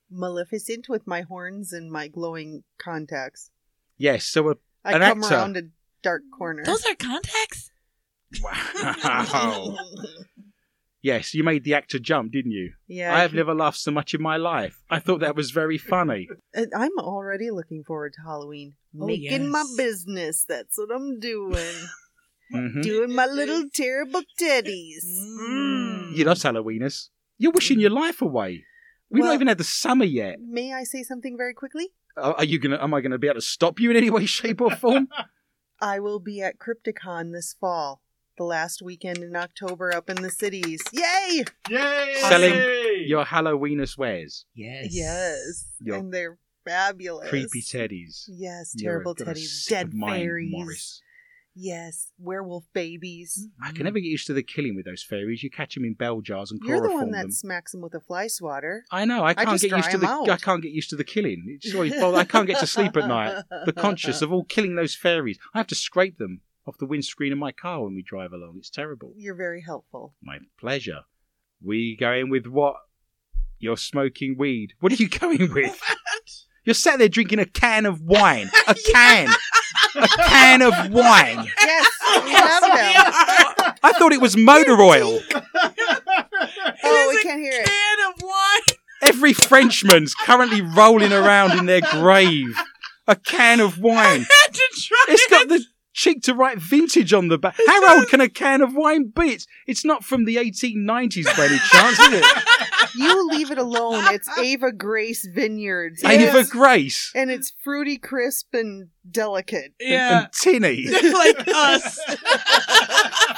Maleficent 0.09 0.89
with 0.89 1.05
my 1.07 1.21
horns 1.21 1.71
and 1.73 1.91
my 1.91 2.07
glowing 2.07 2.63
contacts. 2.79 3.51
yes, 3.97 4.25
so 4.25 4.49
a 4.49 4.55
I 4.83 4.93
An 4.93 5.01
come 5.01 5.23
actor. 5.23 5.35
around 5.35 5.57
a 5.57 5.61
dark 6.03 6.21
corner. 6.37 6.63
Those 6.65 6.85
are 6.85 6.95
contacts? 6.95 7.69
wow. 8.41 9.75
yes, 11.01 11.33
you 11.33 11.43
made 11.43 11.63
the 11.63 11.73
actor 11.73 11.99
jump, 11.99 12.31
didn't 12.31 12.51
you? 12.51 12.73
yeah, 12.87 13.13
I 13.15 13.19
have 13.21 13.33
never 13.33 13.53
laughed 13.53 13.77
so 13.79 13.91
much 13.91 14.13
in 14.13 14.21
my 14.21 14.37
life. 14.37 14.81
I 14.89 14.99
thought 14.99 15.19
that 15.21 15.35
was 15.35 15.51
very 15.51 15.77
funny. 15.77 16.27
I'm 16.55 16.97
already 16.99 17.51
looking 17.51 17.83
forward 17.85 18.13
to 18.13 18.21
Halloween. 18.21 18.73
Oh, 18.99 19.05
Making 19.05 19.49
my 19.49 19.63
business. 19.77 20.45
That's 20.47 20.77
what 20.77 20.89
I'm 20.93 21.19
doing. 21.19 21.75
Mhm. 22.53 22.81
doing 22.83 23.15
my 23.15 23.25
little 23.27 23.63
terrible 23.73 24.23
teddies. 24.37 25.05
Mm. 25.39 26.17
You're 26.17 26.25
not 26.25 26.35
Halloweeners. 26.35 27.07
You're 27.37 27.53
wishing 27.53 27.79
your 27.79 27.91
life 27.91 28.21
away. 28.21 28.65
We've 29.09 29.21
Well- 29.21 29.29
not 29.31 29.35
even 29.35 29.47
had 29.47 29.57
the 29.57 29.63
summer 29.63 30.03
yet. 30.03 30.35
May 30.41 30.73
I 30.73 30.83
say 30.83 31.01
something 31.03 31.37
very 31.37 31.53
quickly? 31.53 31.93
Are 32.17 32.33
are 32.33 32.43
you 32.43 32.59
gonna? 32.59 32.77
Am 32.83 32.93
I 32.93 32.99
gonna 32.99 33.17
be 33.17 33.27
able 33.27 33.35
to 33.35 33.41
stop 33.41 33.79
you 33.79 33.89
in 33.91 33.95
any 33.95 34.09
way, 34.09 34.25
shape, 34.25 34.59
or 34.59 34.69
form? 34.75 35.07
I 35.81 35.99
will 35.99 36.19
be 36.19 36.41
at 36.41 36.59
Crypticon 36.59 37.33
this 37.33 37.55
fall. 37.59 38.01
The 38.37 38.43
last 38.43 38.81
weekend 38.81 39.19
in 39.19 39.35
October 39.35 39.93
up 39.93 40.09
in 40.09 40.21
the 40.21 40.29
cities. 40.29 40.81
Yay! 40.93 41.43
Yay! 41.69 42.15
Selling 42.21 43.07
your 43.07 43.25
Halloweenus 43.25 43.97
wares, 43.97 44.45
Yes. 44.55 44.87
Yes. 44.91 45.65
Your 45.81 45.97
and 45.97 46.13
they're 46.13 46.37
fabulous. 46.65 47.29
creepy 47.29 47.61
teddies. 47.61 48.25
Yes, 48.27 48.73
terrible 48.77 49.15
teddies. 49.15 49.67
Dead 49.67 49.91
fairies. 49.93 50.51
Morris. 50.51 51.01
Yes, 51.53 52.11
werewolf 52.17 52.63
babies. 52.73 53.47
I 53.61 53.71
can 53.71 53.83
never 53.83 53.99
get 53.99 54.07
used 54.07 54.27
to 54.27 54.33
the 54.33 54.43
killing 54.43 54.75
with 54.75 54.85
those 54.85 55.03
fairies. 55.03 55.43
You 55.43 55.49
catch 55.49 55.75
them 55.75 55.83
in 55.83 55.93
bell 55.95 56.21
jars 56.21 56.49
and 56.51 56.61
You're 56.63 56.77
the 56.77 56.87
chloroform 56.87 57.01
one 57.01 57.11
that 57.11 57.21
them. 57.23 57.31
smacks 57.31 57.73
them 57.73 57.81
with 57.81 57.93
a 57.93 57.99
fly 57.99 58.27
swatter. 58.27 58.85
I 58.91 59.03
know. 59.05 59.23
I 59.25 59.33
can't 59.33 59.49
just 59.49 59.63
get 59.65 59.75
used 59.75 59.91
to 59.91 59.97
the. 59.97 60.07
out. 60.07 60.29
I 60.29 60.37
can't 60.37 60.61
get 60.61 60.71
used 60.71 60.89
to 60.91 60.95
the 60.95 61.03
killing. 61.03 61.43
It's 61.61 61.73
always, 61.75 61.91
well, 61.93 62.15
I 62.15 62.23
can't 62.23 62.47
get 62.47 62.59
to 62.59 62.67
sleep 62.67 62.95
at 62.95 63.07
night. 63.07 63.43
The 63.65 63.73
conscious 63.73 64.21
of 64.21 64.31
all 64.31 64.45
killing 64.45 64.75
those 64.75 64.95
fairies. 64.95 65.39
I 65.53 65.57
have 65.57 65.67
to 65.67 65.75
scrape 65.75 66.17
them 66.17 66.41
off 66.65 66.77
the 66.77 66.85
windscreen 66.85 67.33
of 67.33 67.37
my 67.39 67.51
car 67.51 67.83
when 67.83 67.95
we 67.95 68.01
drive 68.01 68.31
along. 68.31 68.55
It's 68.57 68.69
terrible. 68.69 69.11
You're 69.17 69.35
very 69.35 69.61
helpful. 69.61 70.13
My 70.21 70.39
pleasure. 70.59 71.01
We 71.61 71.97
going 71.99 72.29
with 72.29 72.47
what? 72.47 72.75
You're 73.59 73.77
smoking 73.77 74.37
weed. 74.37 74.73
What 74.79 74.91
are 74.91 74.95
you 74.95 75.09
going 75.09 75.51
with? 75.53 75.79
You're 76.63 76.75
sat 76.75 76.99
there 76.99 77.09
drinking 77.09 77.39
a 77.39 77.45
can 77.45 77.85
of 77.85 78.01
wine. 78.01 78.49
A 78.67 78.75
can. 78.93 79.27
A 79.95 80.07
can 80.07 80.61
of 80.61 80.73
wine. 80.91 81.47
Yes, 81.63 81.87
we 82.23 82.31
have 82.33 82.61
them. 82.61 83.73
I 83.83 83.93
thought 83.97 84.13
it 84.13 84.21
was 84.21 84.37
motor 84.37 84.79
oil. 84.81 85.19
Oh, 86.83 87.07
we 87.09 87.21
can't 87.21 87.39
hear 87.39 87.51
it. 87.53 87.65
Can 87.67 87.97
of 88.09 88.21
wine. 88.23 88.75
Every 89.03 89.33
Frenchman's 89.33 90.15
currently 90.15 90.61
rolling 90.61 91.13
around 91.13 91.57
in 91.57 91.65
their 91.65 91.81
grave. 91.81 92.57
A 93.07 93.15
can 93.15 93.59
of 93.59 93.77
wine. 93.79 94.21
had 94.21 94.53
to 94.53 94.69
try 94.75 95.05
It's 95.09 95.27
got 95.27 95.47
the 95.49 95.63
cheek 95.93 96.23
to 96.23 96.33
write 96.33 96.57
vintage 96.59 97.13
on 97.13 97.27
the 97.27 97.37
back. 97.37 97.55
How 97.67 97.97
old 97.97 98.07
can 98.09 98.21
a 98.21 98.29
can 98.29 98.61
of 98.61 98.73
wine 98.75 99.11
be? 99.15 99.33
It's, 99.33 99.47
it's 99.67 99.85
not 99.85 100.03
from 100.03 100.25
the 100.25 100.37
1890s 100.37 101.25
by 101.37 101.45
any 101.45 101.59
chance, 101.59 101.99
is 101.99 102.13
it? 102.13 102.25
You 102.95 103.27
leave 103.29 103.51
it 103.51 103.57
alone. 103.57 104.03
It's 104.13 104.27
Ava 104.37 104.71
Grace 104.71 105.25
Vineyards. 105.25 106.03
Ava 106.03 106.21
Yes. 106.23 106.49
Grace 106.49 107.11
And 107.15 107.31
it's 107.31 107.53
fruity, 107.63 107.97
crisp, 107.97 108.53
and 108.53 108.89
delicate. 109.09 109.73
and, 109.79 109.89
Yeah. 109.89 110.19
and 110.23 110.27
tinny. 110.33 110.85
like 111.13 111.47
us. 111.47 111.99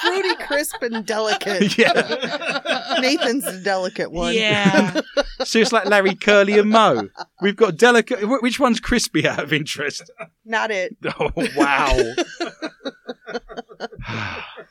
Fruity, 0.02 0.36
crisp, 0.46 0.82
and 0.82 1.06
delicate. 1.06 1.78
yeah. 1.78 2.98
Nathan's 3.00 3.46
the 3.46 3.62
delicate 3.64 4.12
one. 4.12 4.34
Yeah. 4.36 5.02
So 5.46 5.60
it's 5.60 5.74
like 5.74 5.86
Larry 5.88 6.16
Curly 6.16 6.58
and 6.58 6.70
Moe. 6.70 7.10
We've 7.42 7.56
got 7.56 7.76
delicate. 7.76 8.20
Which 8.42 8.62
one's 8.62 8.80
crispy 8.80 9.28
out 9.28 9.44
of 9.44 9.52
interest? 9.52 10.10
Not 10.46 10.72
it. 10.72 10.96
Oh, 11.20 11.32
wow. 11.58 11.98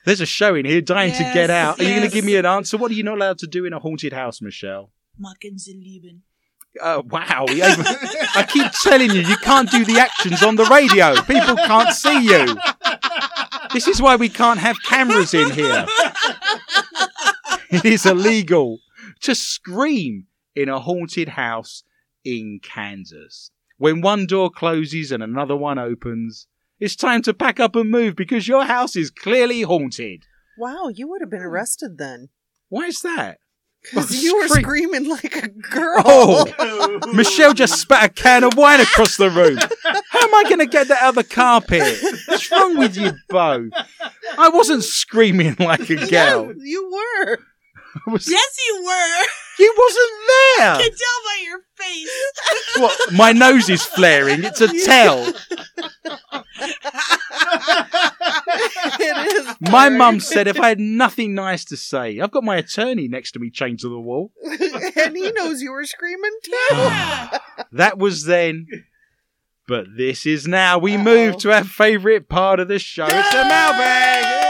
There's 0.05 0.21
a 0.21 0.27
show 0.27 0.55
in 0.55 0.65
here 0.65 0.81
dying 0.81 1.13
to 1.13 1.31
get 1.35 1.51
out. 1.51 1.81
Are 1.81 1.85
you 1.85 1.91
going 1.91 2.03
to 2.03 2.15
give 2.15 2.25
me 2.25 2.37
an 2.37 2.47
answer? 2.47 2.77
What 2.77 2.91
are 2.91 2.95
you 2.95 3.05
not 3.05 3.17
allowed 3.17 3.39
to 3.39 3.47
do 3.47 3.65
in 3.65 3.73
a 3.73 3.79
haunted 3.79 4.13
house, 4.13 4.43
Michelle? 4.43 4.91
Machen 5.19 5.59
Sie 5.59 5.75
lieben. 5.75 6.23
Oh, 6.81 7.03
wow. 7.09 7.45
I 7.49 8.47
keep 8.49 8.73
telling 8.83 9.11
you, 9.11 9.21
you 9.21 9.37
can't 9.37 9.71
do 9.71 9.85
the 9.85 9.99
actions 9.99 10.43
on 10.43 10.57
the 10.57 10.65
radio. 10.65 11.15
People 11.23 11.57
can't 11.57 11.95
see 11.95 12.25
you. 12.25 12.57
This 13.73 13.89
is 13.89 14.01
why 14.01 14.17
we 14.17 14.29
can't 14.29 14.59
have 14.59 14.83
cameras 14.83 15.35
in 15.35 15.51
here. 15.51 15.87
It 17.71 17.85
is 17.85 18.07
illegal 18.07 18.79
to 19.21 19.35
scream 19.35 20.27
in 20.55 20.69
a 20.69 20.81
haunted 20.81 21.31
house 21.31 21.85
in 22.25 22.61
Kansas. 22.63 23.51
When 23.79 24.01
one 24.01 24.27
door 24.27 24.51
closes 24.51 25.11
and 25.13 25.23
another 25.23 25.57
one 25.57 25.79
opens, 25.79 26.47
it's 26.83 26.97
time 26.97 27.23
to 27.23 27.33
pack 27.33 27.61
up 27.61 27.77
and 27.77 27.89
move 27.91 28.17
because 28.17 28.49
your 28.49 28.65
house 28.65 28.97
is 28.97 29.11
clearly 29.11 29.63
haunted. 29.63 30.25
Wow, 30.59 30.89
you 30.93 31.09
would 31.09 31.21
have 31.21 31.31
been 31.31 31.41
arrested 31.41 31.97
then. 31.97 32.29
Why 32.69 32.87
is 32.87 33.01
that? 33.03 33.39
Because 33.85 34.23
you 34.23 34.37
were 34.39 34.47
Scream- 34.47 34.63
screaming 34.65 35.09
like 35.09 35.37
a 35.37 35.49
oh, 35.49 35.71
girl. 35.73 36.03
Oh, 36.05 37.01
Michelle 37.15 37.53
just 37.53 37.81
spat 37.81 38.05
a 38.05 38.09
can 38.09 38.45
of 38.45 38.57
wine 38.57 38.79
across 38.81 39.17
the 39.17 39.29
room. 39.29 39.57
How 39.59 40.21
am 40.21 40.35
I 40.37 40.45
going 40.45 40.61
to 40.61 40.67
get 40.67 40.87
that 40.87 41.03
out 41.03 41.09
of 41.09 41.15
the 41.17 41.25
carpet? 41.25 41.99
What's 42.29 42.49
wrong 42.53 42.79
with 42.79 42.97
you 42.97 43.11
both? 43.29 43.73
I 44.39 44.51
wasn't 44.51 44.85
screaming 44.85 45.57
like 45.59 45.91
a 45.91 45.97
Yeah, 46.07 46.35
girl. 46.35 46.53
you 46.59 46.93
were. 46.93 47.39
I 48.07 48.11
was, 48.11 48.29
Yes, 48.31 48.57
you 48.69 48.83
were. 48.85 49.25
You 49.59 49.75
wasn't 49.77 50.11
there. 50.29 50.73
I 50.75 50.83
can 50.83 50.91
tell 50.91 51.21
by 51.27 51.39
your 51.45 51.61
face. 51.77 52.11
What? 52.81 53.13
My 53.13 53.33
nose 53.33 53.69
is 53.69 53.83
flaring. 53.85 54.45
It's 54.45 54.61
a 54.63 54.69
tell. 54.87 55.27
it 58.99 59.37
is. 59.37 59.47
My 59.61 59.89
Barry. 59.89 59.99
mum 59.99 60.21
said 60.21 60.49
if 60.49 60.59
I 60.59 60.69
had 60.69 60.81
nothing 60.81 61.35
nice 61.35 61.65
to 61.67 61.77
say, 61.77 62.19
I've 62.21 62.31
got 62.31 62.45
my 62.45 62.57
attorney 62.57 63.09
next 63.09 63.33
to 63.33 63.39
me 63.39 63.51
chained 63.51 63.81
to 63.81 63.89
the 63.91 64.01
wall. 64.01 64.33
and 64.43 65.15
he 65.17 65.31
knows 65.33 65.61
you 65.61 65.73
were 65.73 65.85
screaming 65.85 66.33
too. 66.43 66.57
Yeah. 66.73 67.39
That 67.73 67.99
was 67.99 68.25
then. 68.25 68.67
But 69.69 69.87
this 69.97 70.27
is 70.27 70.47
now. 70.49 70.79
We 70.79 70.95
Uh-oh. 70.97 71.03
move 71.05 71.37
to 71.39 71.53
our 71.53 71.65
favourite 71.65 72.29
part 72.29 72.59
of 72.61 72.69
the 72.69 72.79
show. 72.79 73.07
It's 73.07 73.31
the 73.31 73.45
mailbag. 73.45 74.42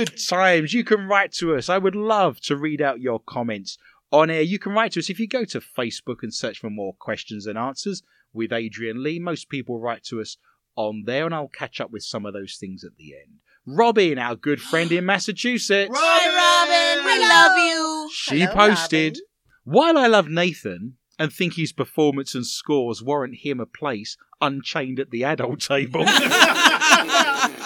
Yay! 0.00 0.04
Good 0.04 0.18
times. 0.28 0.74
You 0.74 0.84
can 0.84 1.06
write 1.06 1.32
to 1.34 1.54
us. 1.54 1.68
I 1.68 1.78
would 1.78 1.94
love 1.96 2.40
to 2.42 2.56
read 2.56 2.80
out 2.80 3.00
your 3.00 3.20
comments 3.20 3.78
on 4.10 4.30
air. 4.30 4.42
You 4.42 4.58
can 4.58 4.72
write 4.72 4.92
to 4.92 5.00
us 5.00 5.10
if 5.10 5.20
you 5.20 5.26
go 5.28 5.44
to 5.44 5.60
Facebook 5.60 6.22
and 6.22 6.32
search 6.32 6.58
for 6.58 6.70
more 6.70 6.94
questions 6.98 7.46
and 7.46 7.58
answers 7.58 8.02
with 8.32 8.52
Adrian 8.52 9.02
Lee. 9.02 9.18
Most 9.18 9.48
people 9.48 9.80
write 9.80 10.04
to 10.04 10.20
us 10.20 10.36
on 10.76 11.04
there, 11.06 11.26
and 11.26 11.34
I'll 11.34 11.48
catch 11.48 11.80
up 11.80 11.90
with 11.90 12.02
some 12.02 12.24
of 12.26 12.32
those 12.32 12.56
things 12.58 12.84
at 12.84 12.96
the 12.96 13.14
end. 13.14 13.38
Robin, 13.66 14.18
our 14.18 14.36
good 14.36 14.60
friend 14.60 14.90
in 14.90 15.04
Massachusetts, 15.04 15.92
Hi, 15.94 16.96
Robin. 16.96 17.04
We 17.04 17.18
love 17.20 17.58
you. 17.58 18.10
she 18.12 18.40
Hello, 18.40 18.54
posted, 18.54 19.18
Robin. 19.18 19.22
While 19.64 19.98
I 19.98 20.06
love 20.06 20.28
Nathan 20.28 20.96
and 21.18 21.32
think 21.32 21.54
his 21.54 21.72
performance 21.72 22.34
and 22.34 22.46
scores 22.46 23.02
warrant 23.02 23.36
him 23.42 23.60
a 23.60 23.66
place 23.66 24.16
unchained 24.40 24.98
at 24.98 25.10
the 25.10 25.24
adult 25.24 25.60
table. 25.60 26.04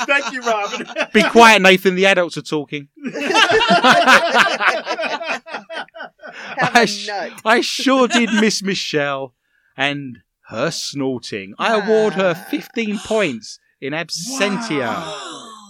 Thank 0.06 0.32
you, 0.32 0.40
Robin. 0.42 0.86
Be 1.12 1.22
quiet, 1.30 1.62
Nathan. 1.62 1.94
The 1.94 2.06
adults 2.06 2.36
are 2.36 2.42
talking. 2.42 2.88
Have 6.56 6.76
I, 6.76 6.82
a 6.82 6.86
sh- 6.86 7.08
I 7.44 7.60
sure 7.60 8.08
did 8.08 8.30
miss 8.34 8.62
Michelle 8.62 9.34
and 9.76 10.18
her 10.48 10.70
snorting. 10.70 11.54
I 11.58 11.74
award 11.74 12.14
her 12.14 12.34
ah. 12.36 12.48
15 12.50 12.98
points 12.98 13.58
in 13.80 13.92
absentia. 13.92 14.94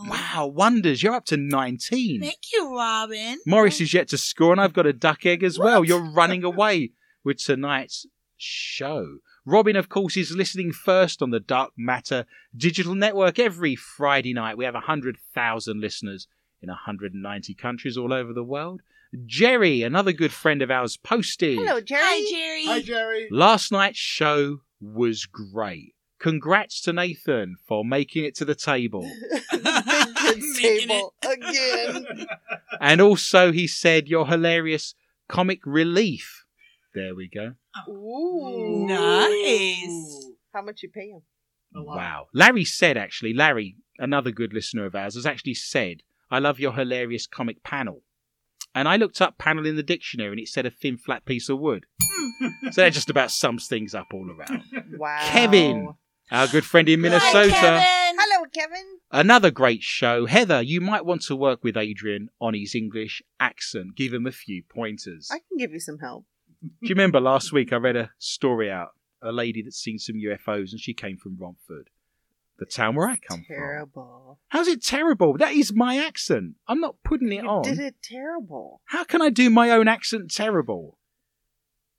Wow, 0.07 0.53
wonders. 0.55 1.03
You're 1.03 1.15
up 1.15 1.25
to 1.27 1.37
19. 1.37 2.21
Thank 2.21 2.35
you, 2.53 2.77
Robin. 2.77 3.39
Morris 3.47 3.81
is 3.81 3.95
yet 3.95 4.09
to 4.09 4.19
score, 4.19 4.53
and 4.53 4.61
I've 4.61 4.75
got 4.75 4.87
a 4.87 4.93
duck 4.93 5.25
egg 5.25 5.43
as 5.43 5.59
well. 5.59 5.85
You're 5.85 6.13
running 6.13 6.45
away 6.45 6.93
with 7.25 7.39
tonight's 7.39 8.07
show. 8.37 9.19
Robin, 9.47 9.77
of 9.77 9.89
course, 9.91 10.17
is 10.17 10.33
listening 10.33 10.73
first 10.73 11.21
on 11.21 11.31
the 11.31 11.41
Dark 11.41 11.73
Matter 11.77 12.25
Digital 12.57 12.95
Network 12.95 13.39
every 13.39 13.77
Friday 13.77 14.33
night. 14.33 14.57
We 14.57 14.65
have 14.65 14.75
100,000 14.75 15.81
listeners 15.81 16.27
in 16.63 16.69
190 16.71 17.55
countries 17.55 17.99
all 17.99 18.13
over 18.13 18.33
the 18.33 18.43
world. 18.45 18.81
Jerry, 19.27 19.83
another 19.83 20.13
good 20.13 20.33
friend 20.33 20.63
of 20.63 20.71
ours, 20.71 20.97
posted. 20.97 21.59
Hello, 21.59 21.81
Jerry. 21.81 22.01
Hi, 22.03 22.31
Jerry. 22.31 22.67
Hi, 22.67 22.81
Jerry. 22.81 23.29
Last 23.31 23.71
night's 23.71 23.99
show 23.99 24.61
was 24.81 25.27
great. 25.27 25.95
Congrats 26.19 26.81
to 26.81 26.93
Nathan 26.95 27.57
for 27.69 27.85
making 27.85 28.25
it 28.25 28.35
to 28.37 28.47
the 28.47 28.55
table. 28.55 29.03
Big 29.53 29.63
kids 29.63 30.59
Making 30.63 30.89
table 30.89 31.15
again. 31.31 32.27
and 32.81 33.01
also, 33.03 33.53
he 33.53 33.67
said, 33.67 34.09
You're 34.09 34.27
hilarious 34.27 34.95
comic 35.29 35.61
relief. 35.67 36.44
There 36.95 37.15
we 37.15 37.29
go. 37.29 37.55
Ooh. 37.89 38.87
Nice. 38.87 40.29
How 40.53 40.63
much 40.63 40.83
you 40.83 40.91
pay 40.91 41.09
him? 41.09 41.23
Wow. 41.75 42.29
Larry 42.33 42.65
said, 42.65 42.97
actually, 42.97 43.35
Larry, 43.35 43.77
another 43.99 44.31
good 44.31 44.53
listener 44.53 44.87
of 44.87 44.95
ours, 44.95 45.17
has 45.17 45.27
actually 45.27 45.55
said, 45.55 46.03
I 46.31 46.39
love 46.39 46.61
your 46.61 46.73
hilarious 46.73 47.27
comic 47.27 47.63
panel. 47.65 48.03
And 48.77 48.89
I 48.89 48.97
looked 48.97 49.21
up 49.21 49.39
panel 49.39 49.67
in 49.67 49.77
the 49.77 49.83
dictionary 49.83 50.31
and 50.31 50.41
it 50.41 50.49
said 50.49 50.67
a 50.67 50.71
thin, 50.71 50.97
flat 50.97 51.25
piece 51.25 51.49
of 51.49 51.59
wood. 51.59 51.87
so 52.73 52.83
that 52.83 52.93
just 52.93 53.11
about 53.11 53.31
sums 53.31 53.67
things 53.67 53.95
up 53.95 54.09
all 54.13 54.31
around. 54.31 54.63
Wow. 54.97 55.19
Kevin, 55.25 55.95
our 56.31 56.47
good 56.47 56.65
friend 56.65 56.89
in 56.89 57.01
Minnesota. 57.01 57.53
Hi, 57.53 57.61
Kevin. 57.61 58.17
Hello, 58.19 58.47
Kevin. 58.55 58.99
Another 59.11 59.51
great 59.51 59.83
show. 59.83 60.27
Heather, 60.27 60.63
you 60.63 60.81
might 60.81 61.05
want 61.05 61.23
to 61.23 61.37
work 61.37 61.65
with 61.65 61.77
Adrian 61.77 62.29
on 62.41 62.55
his 62.55 62.75
English 62.75 63.23
accent. 63.41 63.97
Give 63.97 64.15
him 64.15 64.27
a 64.27 64.33
few 64.33 64.63
pointers. 64.63 65.29
I 65.33 65.39
can 65.39 65.59
give 65.59 65.73
you 65.73 65.81
some 65.81 65.99
help. 65.99 66.27
Do 66.65 66.89
you 66.89 66.95
remember 66.95 67.21
last 67.21 67.53
week 67.53 67.73
I 67.73 67.77
read 67.77 67.97
a 67.97 68.11
story 68.19 68.71
out? 68.71 68.91
A 69.23 69.33
lady 69.33 69.63
that's 69.63 69.79
seen 69.79 69.99
some 69.99 70.17
UFOs 70.17 70.73
and 70.73 70.81
she 70.81 70.93
came 70.95 71.17
from 71.17 71.37
Romford, 71.39 71.89
the 72.59 72.67
town 72.67 72.95
where 72.95 73.09
I 73.09 73.17
come 73.17 73.39
from. 73.47 73.57
Terrible. 73.57 74.39
How's 74.49 74.69
it 74.69 74.83
terrible? 74.83 75.37
That 75.39 75.53
is 75.53 75.73
my 75.75 75.97
accent. 75.99 76.55
I'm 76.69 76.81
not 76.81 76.97
putting 77.05 77.33
it 77.33 77.43
You 77.43 77.49
on. 77.49 77.63
did 77.63 77.79
it 77.79 77.97
terrible. 78.03 78.81
How 78.87 79.05
can 79.05 79.23
I 79.23 79.31
do 79.31 79.49
my 79.51 79.71
own 79.71 79.89
accent 79.89 80.31
terrible? 80.31 80.99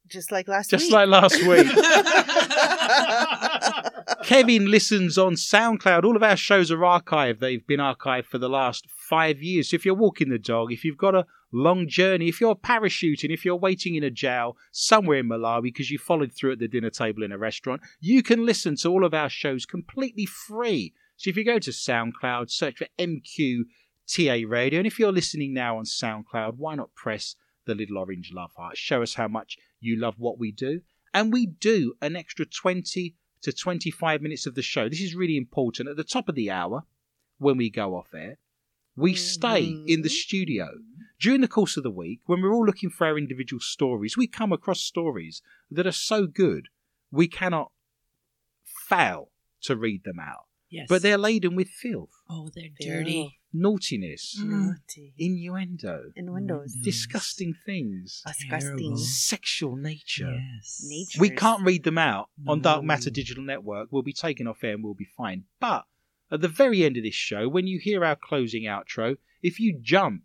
Just 0.07 0.31
like 0.31 0.47
last 0.47 0.69
Just 0.69 0.85
week. 0.85 0.93
like 0.93 1.09
last 1.09 1.41
week. 1.47 1.65
Kevin 4.23 4.69
listens 4.69 5.17
on 5.17 5.33
SoundCloud. 5.33 6.03
All 6.03 6.15
of 6.15 6.23
our 6.23 6.37
shows 6.37 6.71
are 6.71 6.77
archived. 6.77 7.39
They've 7.39 7.65
been 7.65 7.79
archived 7.79 8.25
for 8.25 8.37
the 8.37 8.49
last 8.49 8.85
five 8.89 9.41
years. 9.41 9.69
So 9.69 9.75
if 9.75 9.85
you're 9.85 9.95
walking 9.95 10.29
the 10.29 10.39
dog, 10.39 10.71
if 10.71 10.83
you've 10.85 10.97
got 10.97 11.15
a 11.15 11.25
long 11.55 11.87
journey, 11.87 12.27
if 12.27 12.41
you're 12.41 12.55
parachuting, 12.55 13.33
if 13.33 13.45
you're 13.45 13.55
waiting 13.55 13.95
in 13.95 14.03
a 14.03 14.11
jail 14.11 14.57
somewhere 14.71 15.19
in 15.19 15.29
Malawi 15.29 15.63
because 15.63 15.89
you 15.89 15.97
followed 15.97 16.33
through 16.33 16.51
at 16.51 16.59
the 16.59 16.67
dinner 16.67 16.89
table 16.89 17.23
in 17.23 17.31
a 17.31 17.37
restaurant, 17.37 17.81
you 17.99 18.21
can 18.21 18.45
listen 18.45 18.75
to 18.77 18.89
all 18.89 19.05
of 19.05 19.13
our 19.13 19.29
shows 19.29 19.65
completely 19.65 20.25
free. 20.25 20.93
So 21.15 21.29
if 21.29 21.37
you 21.37 21.45
go 21.45 21.59
to 21.59 21.71
SoundCloud, 21.71 22.51
search 22.51 22.77
for 22.77 22.87
MQTA 22.99 24.47
Radio, 24.47 24.79
and 24.79 24.87
if 24.87 24.99
you're 24.99 25.13
listening 25.13 25.53
now 25.53 25.77
on 25.77 25.85
SoundCloud, 25.85 26.55
why 26.57 26.75
not 26.75 26.93
press 26.93 27.35
the 27.65 27.73
little 27.73 27.97
orange 27.97 28.31
love 28.33 28.51
heart? 28.57 28.77
Show 28.77 29.01
us 29.01 29.13
how 29.13 29.29
much 29.29 29.57
you 29.79 29.97
love 29.97 30.15
what 30.17 30.37
we 30.37 30.51
do. 30.51 30.81
And 31.13 31.31
we 31.31 31.45
do 31.45 31.93
an 32.01 32.17
extra 32.17 32.45
20 32.45 33.15
to 33.43 33.53
25 33.53 34.21
minutes 34.21 34.45
of 34.45 34.55
the 34.55 34.61
show. 34.61 34.89
This 34.89 35.01
is 35.01 35.15
really 35.15 35.37
important. 35.37 35.87
At 35.87 35.95
the 35.95 36.03
top 36.03 36.27
of 36.27 36.35
the 36.35 36.51
hour, 36.51 36.83
when 37.37 37.55
we 37.55 37.69
go 37.69 37.95
off 37.95 38.13
air, 38.13 38.37
we 38.97 39.13
stay 39.13 39.63
in 39.63 40.01
the 40.01 40.09
Mhm. 40.09 40.11
studio. 40.11 40.67
During 41.19 41.41
the 41.41 41.47
course 41.47 41.77
of 41.77 41.83
the 41.83 41.91
week, 41.91 42.19
when 42.25 42.41
we're 42.41 42.53
all 42.53 42.65
looking 42.65 42.89
for 42.89 43.07
our 43.07 43.17
individual 43.17 43.59
stories, 43.61 44.17
we 44.17 44.27
come 44.27 44.51
across 44.51 44.81
stories 44.81 45.41
that 45.71 45.87
are 45.87 45.91
so 45.91 46.27
good 46.27 46.67
we 47.11 47.27
cannot 47.27 47.71
fail 48.63 49.29
to 49.61 49.75
read 49.75 50.03
them 50.03 50.19
out. 50.19 50.45
Yes. 50.69 50.87
But 50.89 51.01
they're 51.03 51.17
laden 51.17 51.55
with 51.55 51.69
filth, 51.69 52.09
oh, 52.29 52.49
they're 52.53 52.69
dirty. 52.79 53.39
naughtiness, 53.53 54.37
Mm. 54.41 54.49
Naughty. 54.73 55.13
innuendo, 55.17 56.11
Innuendos. 56.15 56.73
disgusting 56.83 57.53
things, 57.65 58.21
Disgusting. 58.27 58.97
Sexual 58.97 59.75
nature. 59.77 60.33
Yes. 60.57 60.83
Nature. 60.85 61.21
We 61.21 61.29
can't 61.29 61.63
read 61.63 61.83
them 61.83 61.97
out 61.97 62.29
on 62.47 62.61
Dark 62.61 62.83
Matter 62.83 63.09
Digital 63.09 63.43
Network. 63.43 63.89
We'll 63.91 64.01
be 64.03 64.11
taken 64.11 64.47
off 64.47 64.63
air 64.63 64.73
and 64.73 64.83
we'll 64.83 64.95
be 64.95 65.07
fine. 65.15 65.45
But 65.61 65.85
at 66.31 66.41
the 66.41 66.49
very 66.49 66.83
end 66.83 66.97
of 66.97 67.03
this 67.03 67.15
show, 67.15 67.47
when 67.47 67.67
you 67.67 67.79
hear 67.79 68.03
our 68.03 68.15
closing 68.17 68.63
outro, 68.63 69.17
if 69.41 69.59
you 69.59 69.79
jump 69.81 70.23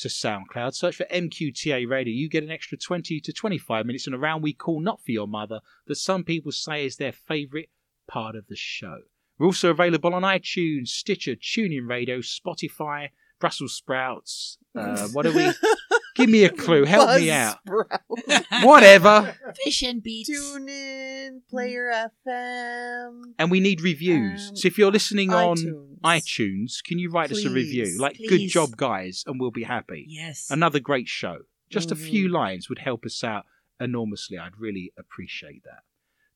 to 0.00 0.08
SoundCloud, 0.08 0.74
search 0.74 0.96
for 0.96 1.06
MQTA 1.06 1.88
Radio, 1.88 2.12
you 2.12 2.28
get 2.28 2.44
an 2.44 2.50
extra 2.50 2.78
20 2.78 3.20
to 3.20 3.32
25 3.32 3.86
minutes 3.86 4.06
in 4.06 4.14
a 4.14 4.18
round 4.18 4.42
we 4.42 4.52
call 4.52 4.80
Not 4.80 5.02
For 5.04 5.12
Your 5.12 5.28
Mother, 5.28 5.60
that 5.86 5.96
some 5.96 6.24
people 6.24 6.52
say 6.52 6.84
is 6.84 6.96
their 6.96 7.12
favourite 7.12 7.70
part 8.08 8.36
of 8.36 8.46
the 8.48 8.56
show. 8.56 8.98
We're 9.38 9.46
also 9.46 9.70
available 9.70 10.14
on 10.14 10.22
iTunes, 10.22 10.88
Stitcher, 10.88 11.34
TuneIn 11.34 11.88
Radio, 11.88 12.18
Spotify, 12.18 13.08
Brussels 13.38 13.74
Sprouts. 13.74 14.58
Uh, 14.74 15.08
what 15.08 15.26
are 15.26 15.32
we? 15.32 15.50
Give 16.16 16.28
me 16.28 16.44
a 16.44 16.50
clue. 16.50 16.84
Help 16.84 17.18
me 17.18 17.30
out. 17.30 17.56
Buzzsprout. 17.66 18.64
Whatever. 18.64 19.34
Fish 19.64 19.82
and 19.82 20.02
beets. 20.02 20.28
Tune 20.28 20.68
in, 20.68 21.42
Player 21.48 21.90
FM. 22.28 23.22
And 23.38 23.50
we 23.50 23.60
need 23.60 23.80
reviews. 23.80 24.50
Um, 24.50 24.56
so 24.56 24.66
if 24.66 24.76
you're 24.76 24.92
listening 24.92 25.32
on 25.32 25.56
iTunes. 25.56 25.89
iTunes, 26.04 26.82
can 26.84 26.98
you 26.98 27.10
write 27.10 27.30
us 27.32 27.44
a 27.44 27.50
review? 27.50 27.84
Please, 27.84 28.00
Like, 28.00 28.18
good 28.28 28.48
job, 28.48 28.76
guys, 28.76 29.22
and 29.26 29.38
we'll 29.40 29.50
be 29.50 29.64
happy. 29.64 30.04
Yes. 30.08 30.48
Another 30.50 30.80
great 30.80 31.08
show. 31.08 31.40
Just 31.70 31.90
a 31.92 31.96
few 31.96 32.28
Mhm. 32.28 32.32
lines 32.32 32.68
would 32.68 32.80
help 32.80 33.04
us 33.04 33.22
out 33.22 33.44
enormously. 33.78 34.36
I'd 34.38 34.58
really 34.58 34.92
appreciate 34.98 35.62
that. 35.64 35.82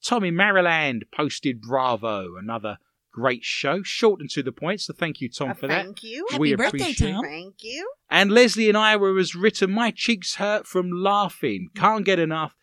Tommy 0.03 0.29
in 0.29 0.37
Maryland 0.37 1.07
posted 1.13 1.61
Bravo, 1.61 2.37
another 2.37 2.79
great 3.11 3.45
show, 3.45 3.83
short 3.83 4.21
and 4.21 4.29
to 4.31 4.43
the 4.43 4.53
point. 4.53 4.81
So 4.81 4.93
thank 4.93 5.21
you, 5.21 5.29
Tom, 5.29 5.51
Uh, 5.51 5.55
for 5.55 5.67
that. 5.69 5.85
Thank 5.85 6.03
you. 6.03 6.27
Happy 6.31 6.41
we 6.41 6.55
birthday, 6.55 6.79
appreciate- 6.79 7.13
Tom. 7.13 7.25
Thank 7.25 7.63
you. 7.63 7.91
And 8.11 8.31
Leslie 8.33 8.69
and 8.69 8.77
Ira 8.77 9.17
has 9.17 9.35
written, 9.35 9.71
My 9.71 9.91
cheeks 9.91 10.35
hurt 10.37 10.67
from 10.67 10.91
laughing. 10.91 11.69
Can't 11.75 12.05
get 12.05 12.19
enough. 12.19 12.55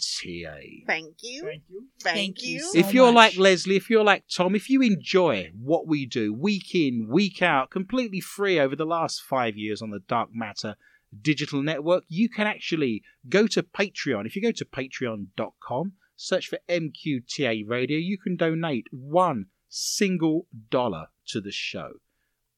MQTA. 0.00 0.86
Thank 0.86 1.16
you. 1.22 1.42
Thank 1.44 1.62
you. 1.68 1.86
Thank, 2.02 2.16
Thank 2.16 2.42
you 2.42 2.54
you. 2.54 2.60
so 2.60 2.78
if 2.78 2.94
you're 2.94 3.12
like. 3.12 3.36
Leslie, 3.36 3.76
if 3.76 3.88
you're 3.88 4.04
like 4.04 4.24
Tom, 4.34 4.54
if 4.54 4.68
you 4.68 4.82
enjoy 4.82 5.50
what 5.58 5.86
we 5.86 6.06
do 6.06 6.32
week 6.32 6.74
in, 6.74 7.06
week 7.08 7.42
out, 7.42 7.70
completely 7.70 8.20
free 8.20 8.58
over 8.58 8.76
the 8.76 8.84
last 8.84 9.22
five 9.22 9.56
years 9.56 9.80
on 9.80 9.90
the 9.90 10.00
Dark 10.00 10.30
Matter 10.32 10.76
digital 11.22 11.62
network, 11.62 12.04
you 12.08 12.28
can 12.28 12.46
actually 12.46 13.02
go 13.28 13.46
to 13.48 13.62
Patreon. 13.62 14.26
If 14.26 14.36
you 14.36 14.42
go 14.42 14.52
to 14.52 14.64
patreon.com, 14.64 15.92
search 16.16 16.48
for 16.48 16.58
MQTA 16.68 17.66
Radio, 17.66 17.98
you 17.98 18.18
can 18.18 18.36
donate 18.36 18.86
one 18.90 19.46
single 19.68 20.46
dollar 20.70 21.06
to 21.28 21.40
the 21.40 21.52
show. 21.52 21.94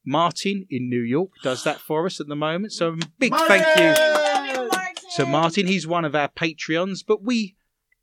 Martin 0.05 0.67
in 0.69 0.91
New 0.91 1.01
York 1.01 1.31
does 1.43 1.63
that 1.65 1.79
for 1.79 2.07
us 2.07 2.21
at 2.21 2.27
the 2.27 2.37
moment. 2.37 2.73
So 2.73 2.95
a 2.95 2.97
big 3.19 3.35
thank 3.35 3.65
you 3.79 4.79
so 5.17 5.27
Martin, 5.27 5.67
he's 5.67 5.87
one 5.87 6.05
of 6.05 6.15
our 6.15 6.29
Patreons, 6.29 7.01
but 7.07 7.23
we 7.23 7.57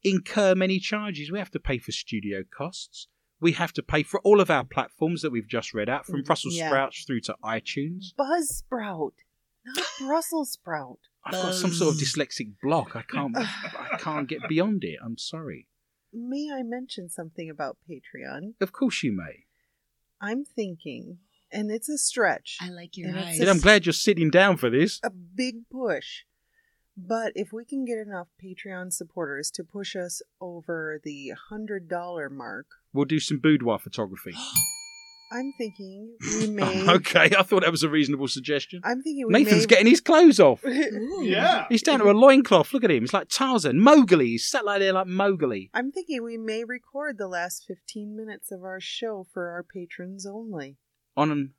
incur 0.04 0.56
many 0.56 0.80
charges. 0.80 1.32
We 1.32 1.40
have 1.40 1.52
to 1.52 1.60
pay 1.60 1.78
for 1.78 1.92
studio 1.92 2.44
costs. 2.56 3.08
We 3.42 3.54
have 3.54 3.74
to 3.74 3.84
pay 3.84 4.04
for 4.04 4.20
all 4.22 4.42
of 4.42 4.50
our 4.50 4.64
platforms 4.64 5.22
that 5.22 5.32
we've 5.32 5.48
just 5.48 5.74
read 5.74 5.90
out, 5.90 6.06
from 6.06 6.22
mm, 6.22 6.26
Brussels 6.26 6.56
Yeah. 6.56 6.70
Sprouts 6.70 7.04
through 7.06 7.22
to 7.22 7.36
iTunes. 7.44 8.14
Buzzsprout, 8.20 9.14
not 9.66 9.86
Brussels 10.00 10.52
sprout. 10.52 11.00
I've 11.26 11.34
got 11.34 11.54
some 11.54 11.72
sort 11.72 11.96
of 11.96 12.02
dyslexic 12.02 12.54
block. 12.62 12.96
I 12.96 13.02
can't 13.02 13.36
I 13.38 13.98
can't 14.00 14.28
get 14.28 14.48
beyond 14.48 14.84
it. 14.84 15.00
I'm 15.04 15.18
sorry. 15.18 15.68
May 16.14 16.50
I 16.54 16.64
mention 16.64 17.08
something 17.10 17.50
about 17.50 17.78
Patreon? 17.90 18.54
Of 18.62 18.72
course 18.72 19.04
you 19.04 19.12
may. 19.12 19.46
I'm 20.22 20.44
thinking, 20.44 21.20
and 21.52 21.72
it's 21.72 21.88
a 21.88 21.98
stretch, 21.98 22.58
I 22.62 22.70
like 22.70 22.98
your 22.98 23.16
eyes. 23.18 23.40
And 23.40 23.50
I'm 23.50 23.60
glad 23.60 23.86
you're 23.86 23.94
sitting 23.94 24.30
down 24.30 24.58
for 24.58 24.70
this. 24.70 25.00
a 25.04 25.10
big 25.10 25.70
push 25.70 26.24
But 27.08 27.32
if 27.36 27.54
we 27.54 27.64
can 27.66 27.86
get 27.86 27.98
enough 27.98 28.28
Patreon 28.44 28.92
supporters 28.92 29.50
to 29.52 29.64
push 29.64 29.96
us 29.96 30.22
over 30.42 31.00
the 31.04 31.32
$100 31.52 32.32
mark, 32.32 32.66
We'll 32.92 33.06
do 33.06 33.20
some 33.20 33.38
boudoir 33.40 33.80
photography. 33.80 34.34
I'm 35.32 35.54
thinking 35.60 36.16
we 36.40 36.48
may. 36.50 36.90
okay, 36.90 37.30
I 37.38 37.44
thought 37.44 37.62
that 37.62 37.70
was 37.70 37.84
a 37.84 37.90
reasonable 37.90 38.28
suggestion. 38.28 38.82
I'm 38.84 39.04
thinking 39.04 39.28
we 39.28 39.34
Nathan's 39.34 39.64
may. 39.64 39.68
getting 39.68 39.86
his 39.88 40.02
clothes 40.02 40.40
off. 40.40 40.64
Yeah. 41.22 41.66
He's 41.70 41.84
down 41.84 42.00
to 42.00 42.10
a 42.10 42.14
loincloth. 42.14 42.74
Look 42.74 42.84
at 42.84 42.90
him. 42.90 43.04
It's 43.04 43.14
like 43.14 43.28
Tarzan. 43.30 43.80
Mowgli. 43.80 44.26
He's 44.30 44.50
sat 44.50 44.66
like 44.66 44.80
there 44.80 44.94
like 44.94 45.06
Mowgli. 45.06 45.70
I'm 45.74 45.92
thinking 45.92 46.24
we 46.24 46.38
may 46.38 46.64
record 46.64 47.18
the 47.20 47.28
last 47.28 47.66
15 47.68 48.16
minutes 48.16 48.52
of 48.52 48.64
our 48.64 48.80
show 48.82 49.28
for 49.32 49.50
our 49.50 49.62
patrons 49.64 50.26
only. 50.26 50.78
On 51.16 51.30
an, 51.30 51.54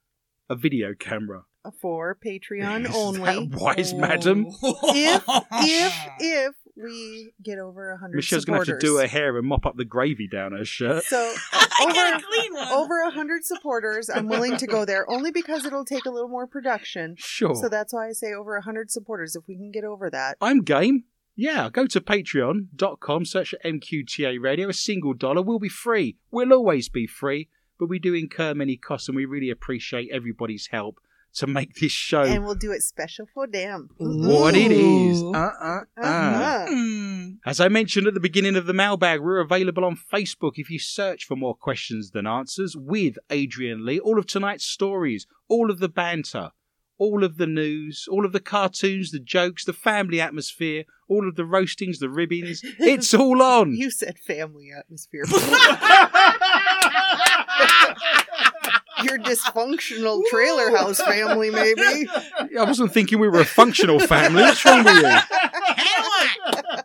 a 0.49 0.57
video 0.57 0.95
camera. 0.99 1.45
For 1.81 2.17
Patreon 2.25 2.89
Is 2.89 2.97
only. 2.97 3.21
that 3.49 3.61
wise, 3.61 3.93
madam? 3.93 4.47
If 4.63 5.25
if 5.53 5.95
if 6.19 6.55
we 6.75 7.33
get 7.43 7.59
over 7.59 7.91
a 7.91 7.99
hundred 7.99 8.17
Michelle's 8.17 8.45
going 8.45 8.65
to 8.65 8.71
have 8.71 8.81
to 8.81 8.87
do 8.87 8.97
her 8.97 9.07
hair 9.07 9.37
and 9.37 9.47
mop 9.47 9.67
up 9.67 9.77
the 9.77 9.85
gravy 9.85 10.27
down 10.27 10.53
her 10.53 10.65
shirt. 10.65 11.05
So 11.05 11.19
over 11.83 11.91
a 11.93 12.21
clean 12.21 12.55
one. 12.55 12.69
over 12.69 13.03
a 13.03 13.11
hundred 13.11 13.45
supporters, 13.45 14.09
I'm 14.09 14.27
willing 14.27 14.57
to 14.57 14.67
go 14.67 14.85
there 14.85 15.09
only 15.11 15.31
because 15.31 15.65
it'll 15.67 15.85
take 15.85 16.07
a 16.07 16.11
little 16.11 16.29
more 16.29 16.47
production. 16.47 17.17
Sure. 17.19 17.55
So 17.55 17.69
that's 17.69 17.93
why 17.93 18.09
I 18.09 18.13
say 18.13 18.33
over 18.33 18.57
a 18.57 18.63
hundred 18.63 18.91
supporters. 18.91 19.37
If 19.37 19.47
we 19.47 19.57
can 19.57 19.71
get 19.71 19.85
over 19.85 20.09
that, 20.11 20.39
I'm 20.41 20.63
game. 20.63 21.05
Yeah, 21.37 21.71
go 21.71 21.87
to 21.87 22.01
patreon.com, 22.01 23.25
search 23.25 23.51
for 23.51 23.59
MQTA 23.69 24.41
Radio. 24.41 24.69
A 24.69 24.73
single 24.75 25.15
dollar 25.15 25.43
will 25.43 25.59
be 25.59 25.69
free. 25.69 26.17
We'll 26.31 26.53
always 26.53 26.89
be 26.89 27.07
free, 27.07 27.49
but 27.79 27.89
we 27.89 27.99
do 27.99 28.15
incur 28.15 28.53
many 28.55 28.77
costs 28.77 29.09
and 29.09 29.17
we 29.17 29.25
really 29.25 29.49
appreciate 29.51 30.11
everybody's 30.13 30.67
help 30.67 31.01
to 31.35 31.47
make 31.47 31.75
this 31.75 31.93
show 31.93 32.23
and 32.23 32.45
we'll 32.45 32.55
do 32.55 32.73
it 32.73 32.83
special 32.83 33.27
for 33.33 33.47
them. 33.47 33.89
what 33.99 34.55
it 34.55 34.73
is. 34.73 35.23
Uh, 35.23 35.29
uh, 35.37 35.81
uh. 35.97 36.03
Uh-huh. 36.03 36.67
Mm. 36.69 37.37
As 37.47 37.61
I 37.61 37.69
mentioned 37.69 38.07
at 38.07 38.15
the 38.15 38.21
beginning 38.21 38.57
of 38.57 38.67
the 38.67 38.73
mailbag, 38.73 39.21
we're 39.21 39.41
available 39.41 39.85
on 39.85 39.97
Facebook 39.97 40.53
if 40.57 40.71
you 40.71 40.79
search 40.79 41.25
for 41.25 41.37
more 41.37 41.55
questions 41.55 42.11
than 42.11 42.27
answers 42.27 42.77
with 42.77 43.17
Adrian 43.31 43.87
Lee. 43.87 44.01
All 44.01 44.19
of 44.19 44.27
tonight's 44.27 44.67
stories, 44.67 45.27
all 45.49 45.71
of 45.71 45.79
the 45.79 45.89
banter, 45.89 46.51
all 46.99 47.25
of 47.25 47.39
the 47.39 47.47
news, 47.47 48.07
all 48.11 48.27
of 48.27 48.33
the 48.33 48.41
cartoons, 48.41 49.11
the 49.11 49.19
jokes, 49.19 49.65
the 49.65 49.73
family 49.73 50.21
atmosphere, 50.21 50.85
all 51.09 51.27
of 51.27 51.35
the 51.35 51.47
roastings, 51.47 51.99
the 51.99 52.11
ribbons. 52.11 52.63
It's 52.79 53.15
all 53.15 53.43
on. 53.43 53.75
You 53.75 53.91
said 53.91 54.19
family 54.19 54.71
atmosphere. 54.77 55.25
Your 59.11 59.19
dysfunctional 59.19 60.23
trailer 60.31 60.77
house 60.77 61.01
family, 61.01 61.51
maybe. 61.51 62.09
I 62.59 62.65
wasn't 62.65 62.93
thinking 62.93 63.19
we 63.19 63.29
were 63.29 63.41
a 63.41 63.45
functional 63.45 63.99
family. 63.99 64.43
What's 64.43 64.65
wrong 64.65 64.85
with 64.85 64.97
you? 64.97 65.19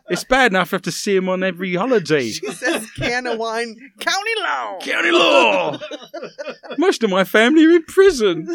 It's 0.08 0.24
bad 0.24 0.52
enough 0.52 0.72
I 0.72 0.76
have 0.76 0.82
to 0.82 0.92
see 0.92 1.14
him 1.16 1.28
on 1.28 1.42
every 1.42 1.74
holiday. 1.74 2.30
She 2.36 2.50
says 2.52 2.90
can 2.92 3.26
of 3.26 3.38
wine, 3.38 3.76
county 4.00 4.30
law. 4.40 4.78
County 4.80 5.10
law. 5.10 5.78
Most 6.78 7.02
of 7.02 7.10
my 7.10 7.24
family 7.24 7.64
are 7.64 7.70
in 7.70 7.84
prison. 7.84 8.48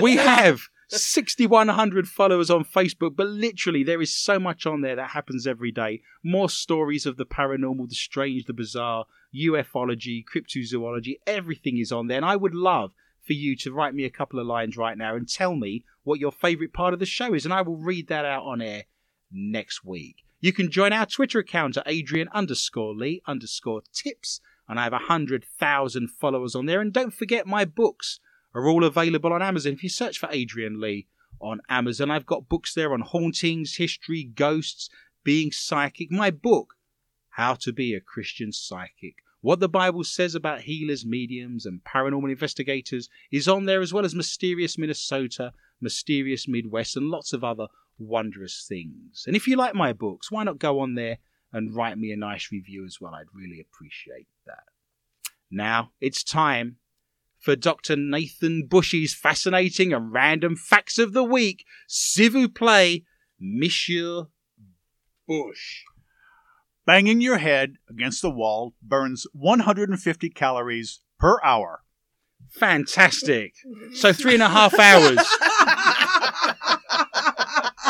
We 0.00 0.16
have 0.16 0.68
6,100 0.88 2.08
followers 2.08 2.50
on 2.50 2.64
Facebook, 2.64 3.16
but 3.16 3.26
literally 3.26 3.82
there 3.82 4.00
is 4.00 4.14
so 4.14 4.38
much 4.38 4.66
on 4.66 4.82
there 4.82 4.96
that 4.96 5.10
happens 5.10 5.46
every 5.46 5.72
day. 5.72 6.02
More 6.22 6.48
stories 6.48 7.06
of 7.06 7.16
the 7.16 7.26
paranormal, 7.26 7.88
the 7.88 7.94
strange, 7.94 8.44
the 8.44 8.52
bizarre, 8.52 9.06
ufology, 9.36 10.24
cryptozoology, 10.24 11.16
everything 11.26 11.78
is 11.78 11.92
on 11.92 12.06
there. 12.06 12.16
And 12.16 12.24
I 12.24 12.36
would 12.36 12.54
love 12.54 12.92
for 13.26 13.32
you 13.32 13.56
to 13.56 13.72
write 13.72 13.94
me 13.94 14.04
a 14.04 14.10
couple 14.10 14.38
of 14.38 14.46
lines 14.46 14.76
right 14.76 14.96
now 14.96 15.16
and 15.16 15.28
tell 15.28 15.56
me 15.56 15.84
what 16.04 16.20
your 16.20 16.32
favourite 16.32 16.72
part 16.72 16.94
of 16.94 17.00
the 17.00 17.06
show 17.06 17.34
is, 17.34 17.44
and 17.44 17.52
I 17.52 17.62
will 17.62 17.76
read 17.76 18.08
that 18.08 18.24
out 18.24 18.44
on 18.44 18.62
air 18.62 18.84
next 19.30 19.84
week. 19.84 20.24
You 20.40 20.52
can 20.52 20.70
join 20.70 20.92
our 20.92 21.06
Twitter 21.06 21.40
account 21.40 21.76
at 21.76 21.82
Adrian 21.86 22.28
underscore 22.32 22.94
Lee 22.94 23.22
underscore 23.26 23.82
tips, 23.92 24.40
and 24.68 24.78
I 24.78 24.84
have 24.84 24.92
100,000 24.92 26.10
followers 26.10 26.54
on 26.54 26.66
there. 26.66 26.80
And 26.80 26.92
don't 26.92 27.12
forget, 27.12 27.46
my 27.46 27.64
books 27.64 28.20
are 28.54 28.68
all 28.68 28.84
available 28.84 29.32
on 29.32 29.42
Amazon. 29.42 29.72
If 29.72 29.82
you 29.82 29.88
search 29.88 30.18
for 30.18 30.28
Adrian 30.30 30.80
Lee 30.80 31.08
on 31.40 31.60
Amazon, 31.68 32.10
I've 32.10 32.26
got 32.26 32.48
books 32.48 32.74
there 32.74 32.92
on 32.92 33.00
hauntings, 33.00 33.76
history, 33.76 34.22
ghosts, 34.22 34.88
being 35.24 35.50
psychic. 35.50 36.12
My 36.12 36.30
book, 36.30 36.74
How 37.30 37.54
to 37.54 37.72
Be 37.72 37.94
a 37.94 38.00
Christian 38.00 38.52
Psychic. 38.52 39.16
What 39.46 39.60
the 39.60 39.68
Bible 39.68 40.02
says 40.02 40.34
about 40.34 40.62
healers, 40.62 41.06
mediums, 41.06 41.66
and 41.66 41.80
paranormal 41.84 42.32
investigators 42.32 43.08
is 43.30 43.46
on 43.46 43.66
there, 43.66 43.80
as 43.80 43.92
well 43.92 44.04
as 44.04 44.12
Mysterious 44.12 44.76
Minnesota, 44.76 45.52
Mysterious 45.80 46.48
Midwest, 46.48 46.96
and 46.96 47.10
lots 47.10 47.32
of 47.32 47.44
other 47.44 47.68
wondrous 47.96 48.66
things. 48.68 49.22
And 49.24 49.36
if 49.36 49.46
you 49.46 49.54
like 49.54 49.76
my 49.76 49.92
books, 49.92 50.32
why 50.32 50.42
not 50.42 50.58
go 50.58 50.80
on 50.80 50.96
there 50.96 51.18
and 51.52 51.76
write 51.76 51.96
me 51.96 52.10
a 52.10 52.16
nice 52.16 52.50
review 52.50 52.84
as 52.84 53.00
well? 53.00 53.14
I'd 53.14 53.32
really 53.32 53.60
appreciate 53.60 54.26
that. 54.46 54.64
Now 55.48 55.92
it's 56.00 56.24
time 56.24 56.78
for 57.38 57.54
Dr. 57.54 57.94
Nathan 57.94 58.66
Bushy's 58.66 59.14
fascinating 59.14 59.92
and 59.92 60.12
random 60.12 60.56
facts 60.56 60.98
of 60.98 61.12
the 61.12 61.22
week. 61.22 61.64
S'il 61.86 62.30
vous 62.30 62.48
plaît, 62.48 63.04
Monsieur 63.38 64.26
Bush. 65.28 65.84
Banging 66.86 67.20
your 67.20 67.38
head 67.38 67.74
against 67.90 68.22
the 68.22 68.30
wall 68.30 68.74
burns 68.80 69.26
150 69.32 70.30
calories 70.30 71.00
per 71.18 71.40
hour. 71.42 71.82
Fantastic. 72.50 73.54
So 73.92 74.12
three 74.12 74.34
and 74.34 74.42
a 74.42 74.48
half 74.48 74.78
hours 74.78 75.18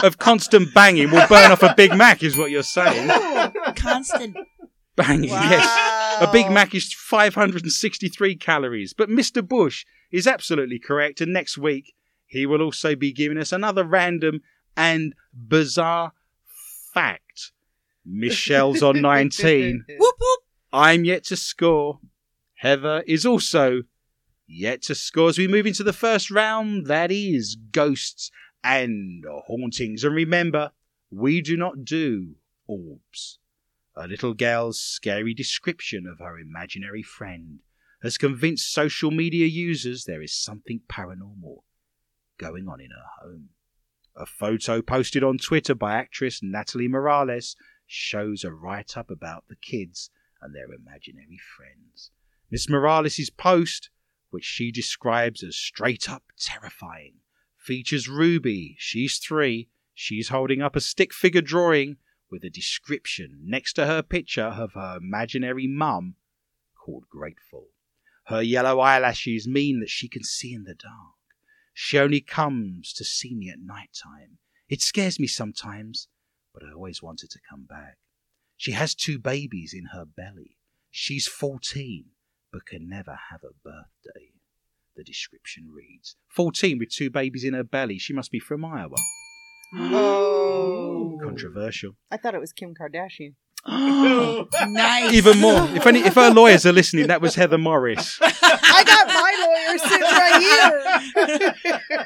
of 0.03 0.19
constant 0.19 0.73
banging 0.73 1.11
will 1.11 1.27
burn 1.29 1.53
off 1.53 1.63
a 1.63 1.75
Big 1.77 1.95
Mac, 1.95 2.23
is 2.23 2.39
what 2.39 2.51
you're 2.51 2.63
saying. 2.63 3.11
Constant. 3.77 4.37
Banging, 4.97 5.29
yes. 5.29 6.23
A 6.23 6.33
Big 6.33 6.51
Mac 6.51 6.75
is 6.75 6.93
563 6.93 8.37
calories. 8.37 8.95
But 8.95 9.11
Mr. 9.11 9.47
Bush 9.47 9.85
is 10.11 10.27
absolutely 10.27 10.79
correct. 10.79 11.21
And 11.21 11.35
next 11.35 11.59
week, 11.59 11.95
he 12.27 12.47
will 12.47 12.63
also 12.63 12.97
be 12.97 13.13
giving 13.13 13.37
us 13.37 13.53
another 13.53 13.85
random 13.85 14.41
and 14.75 15.15
bizarre 15.35 16.13
fact. 16.95 17.53
Michelle's 18.07 18.83
on 18.83 19.01
19. 19.01 19.85
Whoop 19.99 20.15
whoop. 20.19 20.41
I'm 20.73 21.05
yet 21.05 21.25
to 21.25 21.37
score. 21.37 22.01
Heather 22.55 23.03
is 23.07 23.27
also 23.27 23.83
yet 24.47 24.83
to 24.83 24.95
score 24.95 25.29
as 25.29 25.39
we 25.39 25.49
move 25.49 25.67
into 25.67 25.83
the 25.83 25.93
first 25.93 26.31
round. 26.31 26.87
That 26.87 27.11
is 27.11 27.57
ghosts 27.73 28.31
and 28.63 29.25
hauntings. 29.47 30.05
And 30.05 30.15
remember, 30.15 30.71
we 31.11 31.41
do 31.41 31.57
not 31.57 31.85
do 31.85 32.37
orbs. 32.67 33.39
A 33.97 34.07
little 34.07 34.35
girl's 34.35 34.81
scary 34.81 35.35
description 35.35 36.07
of 36.07 36.19
her 36.19 36.39
imaginary 36.39 37.03
friend 37.03 37.61
has 38.03 38.19
convinced 38.19 38.73
social 38.73 39.11
media 39.11 39.47
users 39.47 40.05
there 40.05 40.23
is 40.23 40.35
something 40.35 40.81
paranormal 40.89 41.63
going 42.39 42.69
on 42.69 42.81
in 42.81 42.91
her 42.91 43.23
home. 43.23 43.49
A 44.15 44.27
photo 44.27 44.83
posted 44.83 45.25
on 45.25 45.39
Twitter 45.39 45.75
by 45.75 45.95
actress 45.95 46.41
Natalie 46.43 46.89
Morales 46.89 47.57
shows 47.87 48.45
a 48.45 48.53
write 48.53 48.97
up 48.97 49.11
about 49.11 49.45
the 49.49 49.57
kids 49.57 50.11
and 50.41 50.55
their 50.55 50.73
imaginary 50.73 51.39
friends. 51.57 52.11
Miss 52.51 52.69
Morales' 52.69 53.31
post, 53.31 53.91
which 54.31 54.45
she 54.45 54.71
describes 54.71 55.43
as 55.43 55.57
straight 55.57 56.11
up 56.11 56.25
terrifying, 56.39 57.15
features 57.57 58.09
Ruby. 58.09 58.77
She's 58.79 59.19
three. 59.19 59.69
She's 59.95 60.29
holding 60.29 60.63
up 60.63 60.77
a 60.77 60.81
stick 60.81 61.13
figure 61.13 61.41
drawing 61.41 61.97
with 62.31 62.45
a 62.45 62.51
description 62.51 63.41
next 63.45 63.75
to 63.75 63.87
her 63.87 64.03
picture 64.03 64.45
of 64.45 64.75
her 64.75 64.99
imaginary 65.01 65.67
mum 65.67 66.17
called 66.75 67.09
Grateful. 67.09 67.69
Her 68.25 68.43
yellow 68.43 68.81
eyelashes 68.81 69.47
mean 69.47 69.81
that 69.81 69.91
she 69.91 70.09
can 70.09 70.25
see 70.25 70.53
in 70.53 70.65
the 70.65 70.75
dark. 70.75 71.15
She 71.73 71.99
only 71.99 72.21
comes 72.21 72.93
to 72.95 73.05
see 73.05 73.35
me 73.35 73.51
at 73.51 73.61
night 73.61 73.91
time. 74.03 74.39
It 74.69 74.81
scares 74.81 75.21
me 75.21 75.27
sometimes, 75.27 76.09
but 76.57 76.67
I 76.67 76.73
always 76.73 77.03
wanted 77.03 77.31
her 77.33 77.39
to 77.39 77.47
come 77.49 77.65
back. 77.65 77.99
She 78.57 78.73
has 78.73 78.95
two 78.95 79.19
babies 79.19 79.75
in 79.75 79.87
her 79.93 80.07
belly. 80.07 80.57
She's 80.91 81.27
14, 81.27 82.07
but 82.51 82.65
can 82.65 82.89
never 82.89 83.19
have 83.31 83.43
a 83.45 83.53
birthday. 83.63 84.33
The 84.97 85.05
description 85.05 85.69
reads 85.71 86.17
14 86.29 86.79
with 86.79 86.89
two 86.89 87.11
babies 87.11 87.45
in 87.45 87.53
her 87.53 87.65
belly. 87.65 87.99
She 87.99 88.15
must 88.15 88.31
be 88.31 88.41
from 88.41 88.65
Iowa. 88.65 88.97
Oh. 89.79 91.19
Controversial. 91.23 91.97
I 92.11 92.17
thought 92.17 92.35
it 92.35 92.41
was 92.41 92.53
Kim 92.53 92.73
Kardashian. 92.75 93.35
Oh, 93.69 94.49
nice. 94.69 95.13
Even 95.13 95.39
more. 95.41 95.69
If 95.75 95.87
any, 95.87 96.01
if 96.01 96.15
her 96.15 96.31
lawyers 96.31 96.65
are 96.67 96.73
listening, 96.73 97.09
that 97.09 97.21
was 97.21 97.35
Heather 97.35 97.59
Morris. 97.59 98.19
I 98.23 98.85
got 98.85 99.07
my 99.09 99.33
lawyer 99.47 99.79
sitting 99.79 100.03
right 100.03 100.41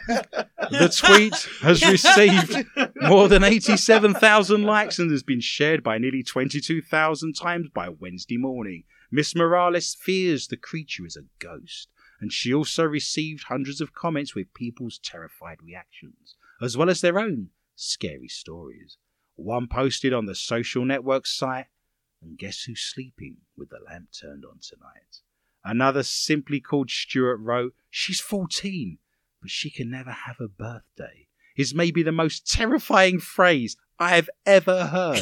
here. 0.08 0.26
The 0.70 0.88
tweet 0.88 1.34
has 1.62 1.84
received 1.84 2.66
more 3.02 3.28
than 3.28 3.44
87,000 3.44 4.62
likes 4.62 4.98
and 4.98 5.10
has 5.10 5.22
been 5.22 5.40
shared 5.40 5.82
by 5.82 5.98
nearly 5.98 6.22
22,000 6.22 7.34
times 7.34 7.68
by 7.74 7.88
Wednesday 7.88 8.36
morning. 8.36 8.84
Miss 9.10 9.34
Morales 9.34 9.96
fears 10.00 10.46
the 10.46 10.56
creature 10.56 11.04
is 11.04 11.16
a 11.16 11.24
ghost, 11.40 11.88
and 12.20 12.32
she 12.32 12.54
also 12.54 12.84
received 12.84 13.44
hundreds 13.44 13.80
of 13.80 13.92
comments 13.92 14.34
with 14.34 14.54
people's 14.54 15.00
terrified 15.02 15.58
reactions, 15.62 16.36
as 16.62 16.76
well 16.76 16.88
as 16.88 17.00
their 17.00 17.18
own 17.18 17.48
scary 17.74 18.28
stories. 18.28 18.98
One 19.40 19.66
posted 19.68 20.12
on 20.12 20.26
the 20.26 20.34
social 20.34 20.84
network 20.84 21.26
site, 21.26 21.66
and 22.22 22.38
guess 22.38 22.62
who's 22.62 22.80
sleeping 22.80 23.38
with 23.56 23.70
the 23.70 23.78
lamp 23.86 24.08
turned 24.12 24.44
on 24.44 24.58
tonight? 24.60 25.20
Another 25.64 26.02
simply 26.02 26.60
called 26.60 26.90
Stuart 26.90 27.38
wrote, 27.38 27.74
She's 27.90 28.20
14, 28.20 28.98
but 29.40 29.50
she 29.50 29.70
can 29.70 29.90
never 29.90 30.10
have 30.10 30.36
a 30.40 30.48
birthday, 30.48 31.28
is 31.56 31.74
maybe 31.74 32.02
the 32.02 32.12
most 32.12 32.50
terrifying 32.50 33.20
phrase 33.20 33.76
I 33.98 34.16
have 34.16 34.30
ever 34.46 34.86
heard. 34.86 35.20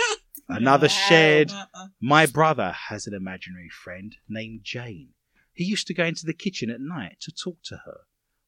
Another 0.48 0.88
shared. 0.88 1.50
My 2.00 2.26
brother 2.26 2.72
has 2.88 3.06
an 3.06 3.14
imaginary 3.14 3.70
friend 3.70 4.16
named 4.28 4.60
Jane. 4.62 5.10
He 5.52 5.64
used 5.64 5.86
to 5.86 5.94
go 5.94 6.04
into 6.04 6.26
the 6.26 6.34
kitchen 6.34 6.70
at 6.70 6.80
night 6.80 7.16
to 7.20 7.32
talk 7.32 7.62
to 7.64 7.82
her. 7.84 8.00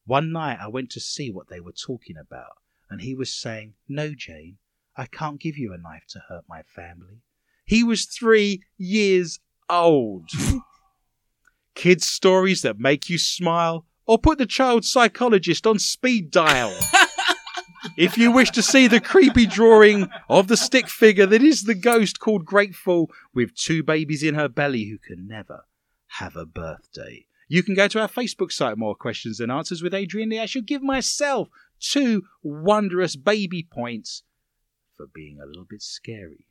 One 0.07 0.33
night 0.33 0.59
I 0.61 0.69
went 0.69 0.91
to 0.91 1.01
see 1.01 1.31
what 1.31 1.49
they 1.49 1.61
were 1.61 1.73
talking 1.73 2.17
about, 2.17 2.59
and 2.91 3.01
he 3.01 3.15
was 3.15 3.35
saying, 3.35 3.75
No, 3.89 4.13
Jane, 4.15 4.59
I 4.97 5.07
can't 5.07 5.41
give 5.41 5.59
you 5.59 5.73
a 5.73 5.79
knife 5.79 6.05
to 6.11 6.21
hurt 6.29 6.45
my 6.49 6.63
family. 6.63 7.23
He 7.65 7.83
was 7.83 8.05
three 8.05 8.63
years 8.77 9.41
old. 9.69 10.29
Kids' 11.75 12.07
stories 12.07 12.63
that 12.63 12.79
make 12.79 13.11
you 13.11 13.19
smile, 13.19 13.87
or 14.07 14.19
put 14.19 14.39
the 14.39 14.47
child 14.47 14.85
psychologist 14.85 15.67
on 15.67 15.79
speed 15.79 16.31
dial. 16.31 16.77
If 17.97 18.19
you 18.19 18.33
wish 18.33 18.51
to 18.53 18.63
see 18.63 18.89
the 18.89 19.01
creepy 19.01 19.47
drawing 19.47 20.09
of 20.29 20.49
the 20.49 20.57
stick 20.57 20.89
figure 20.89 21.27
that 21.27 21.43
is 21.43 21.63
the 21.63 21.75
ghost 21.75 22.19
called 22.19 22.45
Grateful 22.45 23.11
with 23.35 23.55
two 23.55 23.83
babies 23.83 24.23
in 24.23 24.35
her 24.35 24.49
belly 24.49 24.87
who 24.87 24.99
can 24.99 25.29
never 25.29 25.67
have 26.19 26.35
a 26.35 26.47
birthday, 26.47 27.27
you 27.47 27.63
can 27.63 27.75
go 27.75 27.87
to 27.89 28.01
our 28.01 28.09
Facebook 28.09 28.51
site, 28.51 28.79
More 28.79 28.97
Questions 28.97 29.39
and 29.39 29.53
Answers 29.53 29.83
with 29.83 29.95
Adrian 29.95 30.31
Lee. 30.31 30.41
I 30.41 30.47
should 30.47 30.67
give 30.67 30.83
myself 30.83 31.49
two 31.79 32.23
wondrous 32.43 33.17
baby 33.17 33.67
points 33.71 34.23
for 34.97 35.07
being 35.07 35.39
a 35.41 35.47
little 35.47 35.65
bit 35.69 35.83
scary 35.83 36.47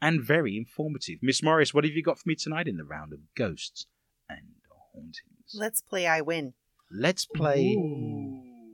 and 0.00 0.22
very 0.22 0.56
informative. 0.56 1.18
Miss 1.22 1.42
Morris, 1.42 1.72
what 1.74 1.84
have 1.84 1.94
you 1.94 2.02
got 2.02 2.18
for 2.18 2.28
me 2.28 2.34
tonight 2.34 2.68
in 2.68 2.76
the 2.76 2.84
round 2.84 3.12
of 3.12 3.20
ghosts 3.34 3.86
and 4.28 4.40
hauntings? 4.92 5.54
Let's 5.54 5.80
play 5.82 6.06
I 6.06 6.20
win. 6.20 6.54
Let's 6.90 7.26
play 7.26 7.62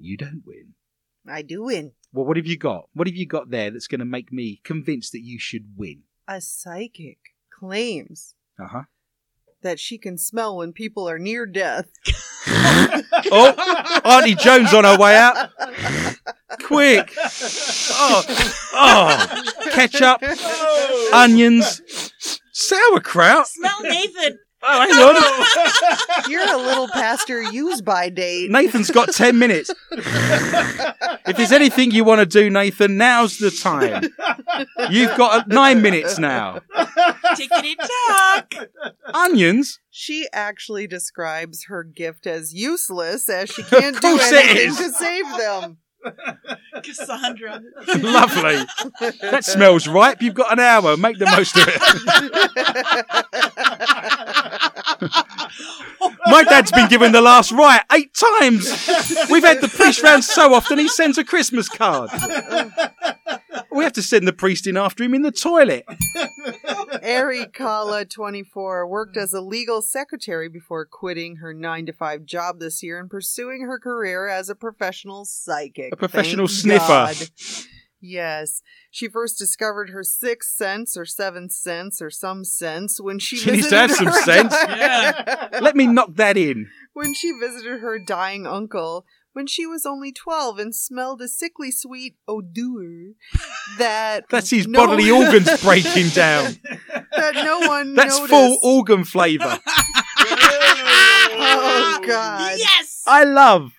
You 0.01 0.17
Don't 0.19 0.43
Win. 0.47 0.75
I 1.29 1.43
do 1.43 1.63
win. 1.65 1.93
Well, 2.13 2.27
what 2.27 2.37
have 2.37 2.47
you 2.47 2.59
got? 2.59 2.89
What 2.95 3.07
have 3.07 3.15
you 3.17 3.27
got 3.27 3.51
there 3.51 3.71
that's 3.71 3.87
going 3.87 4.01
to 4.01 4.05
make 4.05 4.33
me 4.33 4.61
convinced 4.65 5.13
that 5.13 5.23
you 5.23 5.39
should 5.39 5.77
win? 5.77 6.03
A 6.29 6.41
psychic 6.41 7.19
claims 7.51 8.35
Uh 8.59 8.67
huh. 8.67 8.83
that 9.63 9.79
she 9.81 9.97
can 9.99 10.19
smell 10.19 10.57
when 10.57 10.73
people 10.73 11.09
are 11.09 11.19
near 11.19 11.47
death. 11.47 11.87
Oh, 13.35 14.01
Auntie 14.05 14.35
Jones 14.35 14.75
on 14.75 14.85
her 14.85 14.99
way 14.99 15.17
out. 15.17 15.51
Quick. 16.65 17.13
Oh, 17.17 18.25
oh. 18.75 19.43
Ketchup, 19.71 20.19
oh. 20.23 21.11
onions, 21.13 21.81
sauerkraut. 22.53 23.47
Smell 23.47 23.83
Nathan. 23.83 24.39
Oh, 24.63 24.81
hang 24.81 24.91
on. 26.25 26.31
You're 26.31 26.55
a 26.55 26.57
little 26.57 26.89
past 26.89 27.29
your 27.29 27.43
use 27.43 27.81
by 27.81 28.09
date. 28.09 28.51
Nathan's 28.51 28.91
got 28.91 29.13
10 29.13 29.39
minutes. 29.39 29.71
If 29.91 31.37
there's 31.37 31.53
anything 31.53 31.91
you 31.91 32.05
want 32.05 32.21
to 32.21 32.27
do, 32.27 32.49
Nathan, 32.51 32.97
now's 32.97 33.39
the 33.39 33.51
time. 33.51 34.05
You've 34.91 35.17
got 35.17 35.41
uh, 35.41 35.45
nine 35.49 35.83
minutes 35.83 36.19
now. 36.19 36.61
Tickety 37.37 37.75
tock. 38.09 38.55
Onions? 39.15 39.81
She 39.91 40.29
actually 40.33 40.87
describes 40.87 41.65
her 41.69 41.83
gift 41.85 42.27
as 42.27 42.55
useless 42.55 43.29
as 43.29 43.51
she 43.51 43.63
can't 43.63 44.01
do 44.01 44.19
anything 44.21 44.75
to 44.77 44.91
save 44.91 45.27
them. 45.39 45.79
Cassandra. 46.83 47.63
Lovely. 47.99 48.65
That 49.21 49.45
smells 49.45 49.87
ripe. 49.87 50.23
You've 50.23 50.35
got 50.35 50.53
an 50.53 50.61
hour. 50.61 50.97
Make 50.97 51.19
the 51.19 51.27
most 51.27 51.57
of 51.57 51.65
it. 51.69 51.79
My 56.27 56.45
dad's 56.45 56.73
been 56.73 56.89
given 56.89 57.13
the 57.13 57.21
last 57.21 57.53
rite 57.53 57.83
eight 57.93 58.15
times. 58.15 58.67
We've 59.31 59.45
had 59.45 59.61
the 59.61 59.69
priest 59.69 60.03
round 60.03 60.25
so 60.25 60.55
often 60.55 60.79
he 60.79 60.89
sends 60.89 61.19
a 61.19 61.25
Christmas 61.25 61.69
card. 61.69 62.11
We 63.71 63.85
have 63.85 63.93
to 63.95 64.03
send 64.03 64.29
the 64.29 64.33
priest 64.33 64.67
in 64.67 64.77
after 64.77 65.03
him 65.03 65.15
in 65.15 65.23
the 65.23 65.33
toilet. 65.33 65.85
Ari 67.03 67.47
Kala, 67.47 68.05
24, 68.05 68.87
worked 68.87 69.17
as 69.17 69.33
a 69.33 69.41
legal 69.41 69.81
secretary 69.81 70.49
before 70.49 70.85
quitting 70.85 71.37
her 71.37 71.55
9 71.55 71.87
to 71.87 71.93
5 71.93 72.25
job 72.25 72.61
this 72.61 72.83
year 72.83 72.99
and 72.99 73.11
pursuing 73.11 73.63
her 73.63 73.79
career 73.79 74.29
as 74.29 74.49
a 74.49 74.55
professional 74.55 75.25
psychic. 75.25 75.93
A 75.93 75.97
professional 75.97 76.49
Thank 76.49 76.61
sniffer. 76.61 76.87
God. 76.87 77.17
Yes. 78.05 78.63
She 78.91 79.07
first 79.09 79.39
discovered 79.39 79.91
her 79.91 80.03
sixth 80.03 80.51
sense 80.57 80.97
or 80.97 81.05
seventh 81.07 81.53
sense 81.53 82.03
or 82.03 82.11
some 82.11 82.45
sense 82.45 83.01
when 83.01 83.21
she, 83.21 83.37
She 83.37 83.53
needs 83.53 83.69
to 83.69 83.77
have 83.77 83.91
visited 83.91 84.13
some 84.13 84.13
her 84.13 84.23
sense. 84.51 84.53
di- 84.53 85.61
Let 85.61 85.77
me 85.77 85.87
knock 85.87 86.17
that 86.17 86.37
in. 86.37 86.69
when 86.95 87.15
she 87.15 87.31
visited 87.31 87.79
her 87.81 87.99
dying 88.05 88.45
uncle 88.47 89.07
when 89.35 89.47
she 89.47 89.65
was 89.67 89.87
only 89.87 90.13
12 90.13 90.59
and 90.59 90.75
smelled 90.75 91.23
a 91.23 91.29
sickly 91.29 91.71
sweet 91.71 92.17
odor 92.29 93.13
that 93.79 94.29
That's 94.29 94.51
his 94.51 94.67
no- 94.67 94.81
bodily 94.85 95.11
organs 95.11 95.63
breaking 95.63 96.09
down. 96.09 96.57
that 97.17 97.35
no 97.37 97.61
one 97.61 97.95
That's 97.95 98.15
noticed. 98.19 98.31
full 98.31 98.59
organ 98.63 99.05
flavour. 99.05 99.59
Oh, 101.45 102.01
God. 102.07 102.57
Yes. 102.59 103.03
I 103.07 103.25
love 103.25 103.73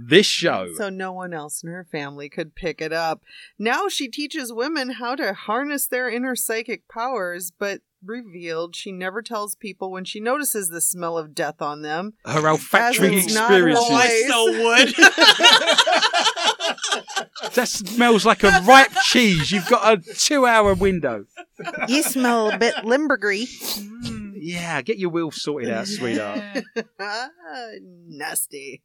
this 0.00 0.26
show. 0.26 0.68
so 0.76 0.88
no 0.88 1.12
one 1.12 1.34
else 1.34 1.62
in 1.62 1.68
her 1.70 1.86
family 1.90 2.28
could 2.28 2.54
pick 2.54 2.80
it 2.80 2.92
up. 2.92 3.22
Now 3.58 3.88
she 3.88 4.08
teaches 4.08 4.52
women 4.52 4.90
how 4.90 5.16
to 5.16 5.32
harness 5.32 5.88
their 5.88 6.08
inner 6.08 6.36
psychic 6.36 6.86
powers, 6.88 7.50
but 7.58 7.80
revealed 8.04 8.76
she 8.76 8.92
never 8.92 9.22
tells 9.22 9.56
people 9.56 9.90
when 9.90 10.04
she 10.04 10.20
notices 10.20 10.68
the 10.68 10.80
smell 10.80 11.18
of 11.18 11.34
death 11.34 11.60
on 11.60 11.82
them. 11.82 12.12
Her 12.24 12.48
olfactory 12.48 13.16
As 13.16 13.24
it's 13.24 13.34
not 13.34 13.50
her 13.50 13.68
experiences. 13.68 14.30
Oh, 14.30 14.72
I 14.72 14.86
so 14.86 15.02
would. 15.02 15.94
That 17.54 17.68
smells 17.68 18.24
like 18.26 18.42
a 18.44 18.62
ripe 18.66 18.92
cheese. 19.04 19.50
You've 19.50 19.68
got 19.68 19.98
a 19.98 20.14
two 20.14 20.46
hour 20.46 20.74
window. 20.74 21.24
You 21.88 22.02
smell 22.02 22.50
a 22.50 22.58
bit 22.58 22.74
limburgery. 22.84 23.46
Yeah, 24.34 24.82
get 24.82 24.98
your 24.98 25.10
wheel 25.10 25.30
sorted 25.30 25.70
out, 25.70 25.86
sweetheart. 25.86 26.64
Nasty. 27.80 28.82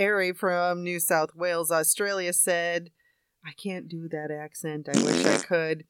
Ari 0.00 0.32
from 0.32 0.82
New 0.82 0.98
South 0.98 1.30
Wales, 1.34 1.70
Australia 1.70 2.32
said, 2.32 2.90
I 3.44 3.52
can't 3.62 3.88
do 3.88 4.08
that 4.08 4.30
accent. 4.30 4.88
I 4.88 5.02
wish 5.02 5.24
I 5.24 5.38
could. 5.38 5.84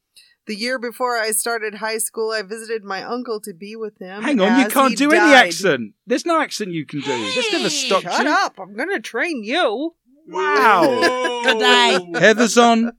The 0.46 0.56
year 0.56 0.78
before 0.78 1.18
I 1.18 1.30
started 1.30 1.74
high 1.76 1.98
school, 1.98 2.30
I 2.32 2.42
visited 2.42 2.82
my 2.82 3.02
uncle 3.04 3.40
to 3.42 3.54
be 3.54 3.76
with 3.76 3.98
him. 4.00 4.22
Hang 4.22 4.40
on, 4.40 4.58
you 4.60 4.68
can't 4.68 4.90
he 4.90 4.96
do 4.96 5.12
any 5.12 5.32
accent. 5.34 5.94
There's 6.06 6.26
no 6.26 6.40
accent 6.40 6.72
you 6.72 6.86
can 6.86 7.00
do. 7.00 7.06
That's 7.06 7.52
never 7.52 7.64
Hey, 7.64 7.68
stopped 7.68 8.04
Shut 8.04 8.24
you. 8.24 8.32
up. 8.32 8.58
I'm 8.58 8.74
going 8.74 8.90
to 8.90 9.00
train 9.00 9.44
you. 9.44 9.94
Wow. 10.26 11.42
Good 11.44 11.58
day. 11.58 12.18
Heather's 12.20 12.58
on 12.58 12.92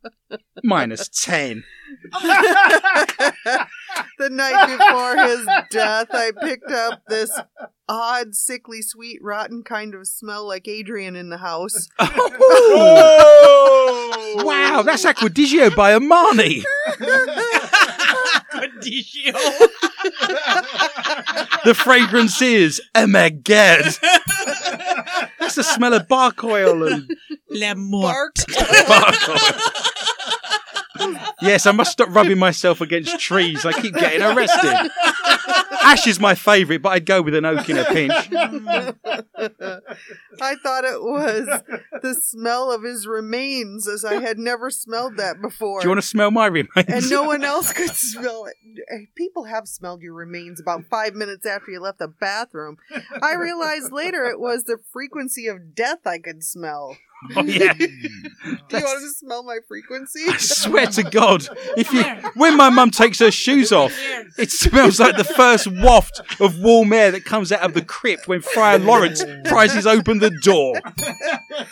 minus 0.64 1.10
10. 1.10 1.64
the 2.12 3.68
night 4.30 4.78
before 4.78 5.18
his 5.18 5.46
death, 5.70 6.08
I 6.12 6.32
picked 6.42 6.72
up 6.72 7.02
this 7.08 7.38
odd, 7.90 8.36
sickly, 8.36 8.82
sweet, 8.82 9.20
rotten 9.22 9.64
kind 9.64 9.94
of 9.94 10.08
smell 10.08 10.48
like 10.48 10.68
Adrian 10.68 11.16
in 11.16 11.30
the 11.30 11.38
house. 11.38 11.88
Oh. 12.00 12.30
oh! 14.38 14.44
Wow, 14.46 14.82
that's 14.84 15.04
Acqua 15.06 15.30
di 15.30 15.46
Gio 15.46 15.76
by 15.76 15.98
Armani. 15.98 16.64
Condicio. 18.52 19.34
The 21.64 21.76
fragrance 21.76 22.42
is 22.42 22.82
oh 22.96 23.06
my 23.06 23.30
god. 23.30 23.84
That's 25.40 25.56
the 25.56 25.64
smell 25.64 25.94
of 25.94 26.08
bark 26.08 26.44
oil 26.44 26.88
and 26.88 27.08
Le 27.50 27.76
mort. 27.76 28.12
Bark. 28.48 28.88
bark 28.88 29.30
oil. 29.30 29.38
Yes, 31.42 31.66
I 31.66 31.72
must 31.72 31.92
stop 31.94 32.10
rubbing 32.10 32.38
myself 32.40 32.82
against 32.82 33.20
trees. 33.20 33.66
I 33.66 33.74
keep 33.74 33.94
getting 33.96 34.22
arrested. 34.22 34.92
Ash 35.84 36.06
is 36.08 36.20
my 36.20 36.36
favourite, 36.36 36.82
but 36.82 36.90
I'd 36.90 37.06
go 37.06 37.22
with 37.22 37.34
an 37.36 37.46
oak 37.46 37.68
in 37.70 37.78
a 37.78 37.86
pinch. 37.86 38.14
I 40.42 40.56
thought 40.56 40.84
it 40.84 41.02
was 41.02 41.48
the 42.02 42.14
smell 42.16 42.72
of 42.72 42.84
his 42.84 43.08
remains, 43.08 43.88
as 43.88 44.06
I 44.06 44.22
had 44.22 44.38
never 44.38 44.70
smelled 44.70 45.18
that 45.18 45.42
before. 45.42 45.82
Do 45.82 45.86
you 45.86 45.90
want 45.90 46.02
to 46.02 46.08
smell 46.08 46.32
my 46.32 46.48
remains? 46.48 46.70
and 46.76 47.10
no 47.10 47.24
one 47.24 47.44
else 47.44 47.74
could 47.74 47.92
smell 47.92 48.46
it. 48.46 48.56
People 49.16 49.46
have 49.46 49.68
smelled 49.68 50.02
your 50.02 50.14
remains 50.14 50.60
about 50.60 50.86
five 50.86 51.14
minutes 51.16 51.46
after 51.46 51.72
you 51.72 51.80
left 51.80 52.00
the 52.00 52.08
bathroom. 52.08 52.78
I 53.22 53.34
realized 53.34 53.92
later 53.92 54.26
it 54.26 54.40
was 54.40 54.64
the 54.66 54.78
frequency 54.92 55.48
of 55.48 55.76
death 55.76 56.06
I 56.06 56.20
could 56.20 56.44
smell. 56.44 56.98
Oh, 57.36 57.44
yeah. 57.44 57.74
Do 57.74 57.86
you 57.86 58.84
want 58.84 59.02
to 59.02 59.10
smell 59.16 59.44
my 59.44 59.60
frequency? 59.68 60.26
I 60.28 60.38
swear 60.38 60.88
to 60.88 61.04
God, 61.12 61.48
if 61.78 61.92
you 61.94 62.04
when 62.36 62.58
my 62.58 62.70
mum 62.70 62.92
takes 62.92 63.20
her 63.20 63.32
shoes 63.32 63.72
off, 63.72 63.94
it 64.38 64.52
smells 64.52 65.00
like 65.00 65.18
the 65.18 65.24
first 65.24 65.68
waft 65.68 66.22
of 66.40 66.60
warm 66.60 66.92
air 66.94 67.12
that 67.12 67.26
comes 67.26 67.52
out 67.52 67.62
of 67.62 67.74
the 67.74 67.84
crypt 67.84 68.28
when 68.28 68.42
Friar 68.42 68.80
Lawrence 68.80 69.24
prizes 69.46 69.86
open 69.86 70.20
the 70.20 70.32
door. 70.42 70.80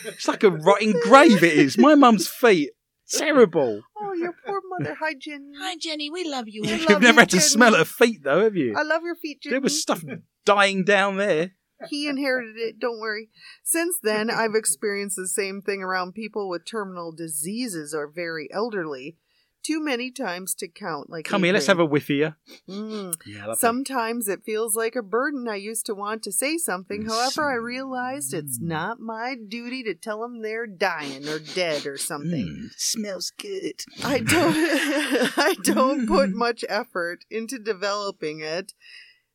It's 0.06 0.28
like 0.28 0.44
a 0.44 0.52
rotting 0.52 0.94
grave. 1.04 1.44
It 1.44 1.54
is. 1.54 1.78
My 1.78 1.96
mum's 1.96 2.28
feet. 2.28 2.72
Terrible. 3.10 3.82
Oh, 4.00 4.14
your 4.14 4.34
poor 4.46 4.62
mother. 4.78 4.96
Hi, 5.00 5.14
Jenny. 5.20 5.52
Hi, 5.60 5.76
Jenny. 5.80 6.12
We 6.12 6.30
love 6.30 6.46
you. 6.48 6.64
I 6.64 6.68
You've 6.76 6.90
love 6.90 7.02
never 7.02 7.14
you, 7.16 7.20
had 7.22 7.30
to 7.32 7.38
Jenny. 7.38 7.48
smell 7.50 7.76
her 7.76 7.86
feet, 7.86 8.20
though, 8.24 8.44
have 8.44 8.56
you? 8.56 8.76
I 8.78 8.84
love 8.84 9.02
your 9.04 9.16
feet, 9.16 9.42
Jenny. 9.42 9.54
There 9.54 9.62
was 9.62 9.82
stuff 9.82 10.04
dying 10.46 10.84
down 10.84 11.18
there. 11.18 11.54
He 11.88 12.08
inherited 12.08 12.58
it, 12.58 12.80
don't 12.80 13.00
worry. 13.00 13.30
Since 13.64 14.00
then, 14.02 14.30
I've 14.30 14.56
experienced 14.56 15.16
the 15.16 15.28
same 15.28 15.62
thing 15.62 15.82
around 15.82 16.14
people 16.14 16.50
with 16.50 16.66
terminal 16.66 17.12
diseases 17.12 17.94
or 17.94 18.08
very 18.08 18.50
elderly. 18.52 19.18
Too 19.62 19.84
many 19.84 20.10
times 20.10 20.56
to 20.56 20.70
count. 20.70 21.10
Like 21.10 21.26
Come 21.26 21.44
here, 21.44 21.52
let's 21.52 21.68
have 21.68 21.80
a 21.80 21.86
whiff 21.86 22.06
of 22.06 22.16
you. 22.16 22.34
Mm. 22.70 23.14
Yeah. 23.26 23.54
Sometimes 23.56 24.30
it 24.30 24.46
feels 24.46 24.74
like 24.74 24.96
a 24.96 25.04
burden. 25.04 25.50
I 25.50 25.56
used 25.56 25.86
to 25.88 25.94
want 25.94 26.24
to 26.24 26.32
say 26.32 26.58
something. 26.58 27.06
However, 27.06 27.52
I 27.52 27.56
realized 27.56 28.34
it's 28.34 28.60
not 28.62 29.02
my 29.02 29.36
duty 29.36 29.84
to 29.84 29.94
tell 29.96 30.22
them 30.22 30.42
they're 30.42 30.66
dying 30.66 31.28
or 31.28 31.40
dead 31.40 31.86
or 31.86 31.98
something. 31.98 32.48
Mm, 32.48 32.70
smells 32.78 33.32
good. 33.38 33.84
I 34.04 34.20
don't 34.20 34.56
I 35.38 35.56
don't 35.62 36.08
put 36.08 36.30
much 36.30 36.64
effort 36.70 37.26
into 37.30 37.60
developing 37.60 38.40
it. 38.40 38.74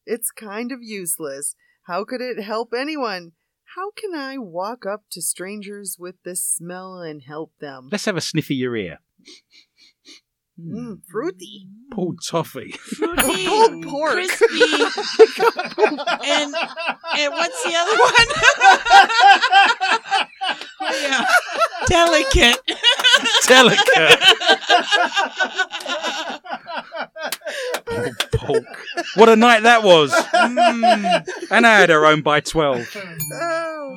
It's 0.07 0.31
kind 0.31 0.73
of 0.73 0.83
useless. 0.83 1.55
How 1.87 2.05
could 2.05 2.21
it 2.21 2.43
help 2.43 2.73
anyone? 2.77 3.33
How 3.77 3.91
can 3.91 4.15
I 4.15 4.39
walk 4.39 4.87
up 4.87 5.03
to 5.13 5.21
strangers 5.21 5.97
with 5.99 6.15
this 6.25 6.45
smell 6.45 6.99
and 7.01 7.23
help 7.27 7.53
them? 7.61 7.89
Let's 7.91 8.05
have 8.07 8.17
a 8.17 8.21
sniff 8.21 8.47
of 8.47 8.53
your 8.57 8.77
ear. 8.77 8.99
Mm, 10.59 10.73
Mm, 10.73 11.01
fruity. 11.11 11.67
pulled 11.91 12.21
toffee. 12.25 12.71
Fruity, 12.79 13.47
Pulled 13.49 13.83
pork. 13.83 14.13
crispy, 14.13 14.47
and 16.25 16.55
and 16.55 17.33
what's 17.33 17.65
the 17.65 17.75
other 17.75 17.97
one? 18.07 18.29
oh, 20.81 20.95
yeah, 21.03 21.27
delicate. 21.89 22.61
Delicate. 23.49 24.21
Pulled 27.87 28.17
pork. 28.33 28.65
What 29.15 29.29
a 29.29 29.37
night 29.37 29.63
that 29.63 29.83
was. 29.83 30.13
Mm. 30.13 31.27
And 31.51 31.67
I 31.67 31.79
had 31.81 31.91
her 31.91 32.05
own 32.07 32.23
by 32.23 32.41
12. 32.41 32.97
Oh, 33.33 33.97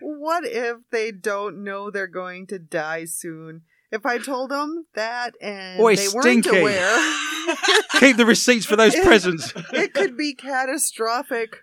what 0.00 0.44
if 0.44 0.76
they 0.90 1.10
don't 1.12 1.62
know 1.64 1.90
they're 1.90 2.06
going 2.06 2.46
to 2.48 2.58
die 2.58 3.04
soon? 3.04 3.62
If 3.90 4.04
I 4.04 4.18
told 4.18 4.50
them 4.50 4.86
that 4.94 5.34
and 5.40 5.80
Oi, 5.80 5.96
they 5.96 6.08
weren't 6.08 6.44
stinky. 6.44 6.58
aware, 6.58 7.14
Keep 8.00 8.16
the 8.16 8.26
receipts 8.26 8.66
for 8.66 8.76
those 8.76 8.94
presents. 8.96 9.52
it 9.72 9.94
could 9.94 10.16
be 10.16 10.34
catastrophic. 10.34 11.58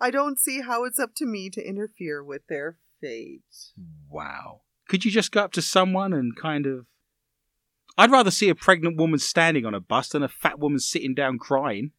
I 0.00 0.10
don't 0.10 0.38
see 0.38 0.60
how 0.62 0.84
it's 0.84 0.98
up 0.98 1.14
to 1.16 1.26
me 1.26 1.48
to 1.50 1.66
interfere 1.66 2.22
with 2.22 2.42
their 2.48 2.76
fate. 3.00 3.40
Wow. 4.10 4.62
Could 4.88 5.04
you 5.04 5.10
just 5.10 5.32
go 5.32 5.42
up 5.42 5.52
to 5.52 5.62
someone 5.62 6.12
and 6.12 6.36
kind 6.36 6.66
of. 6.66 6.86
I'd 7.98 8.10
rather 8.10 8.30
see 8.30 8.48
a 8.48 8.54
pregnant 8.54 8.96
woman 8.96 9.18
standing 9.18 9.66
on 9.66 9.74
a 9.74 9.80
bus 9.80 10.08
than 10.08 10.22
a 10.22 10.28
fat 10.28 10.58
woman 10.58 10.78
sitting 10.78 11.14
down 11.14 11.38
crying. 11.38 11.92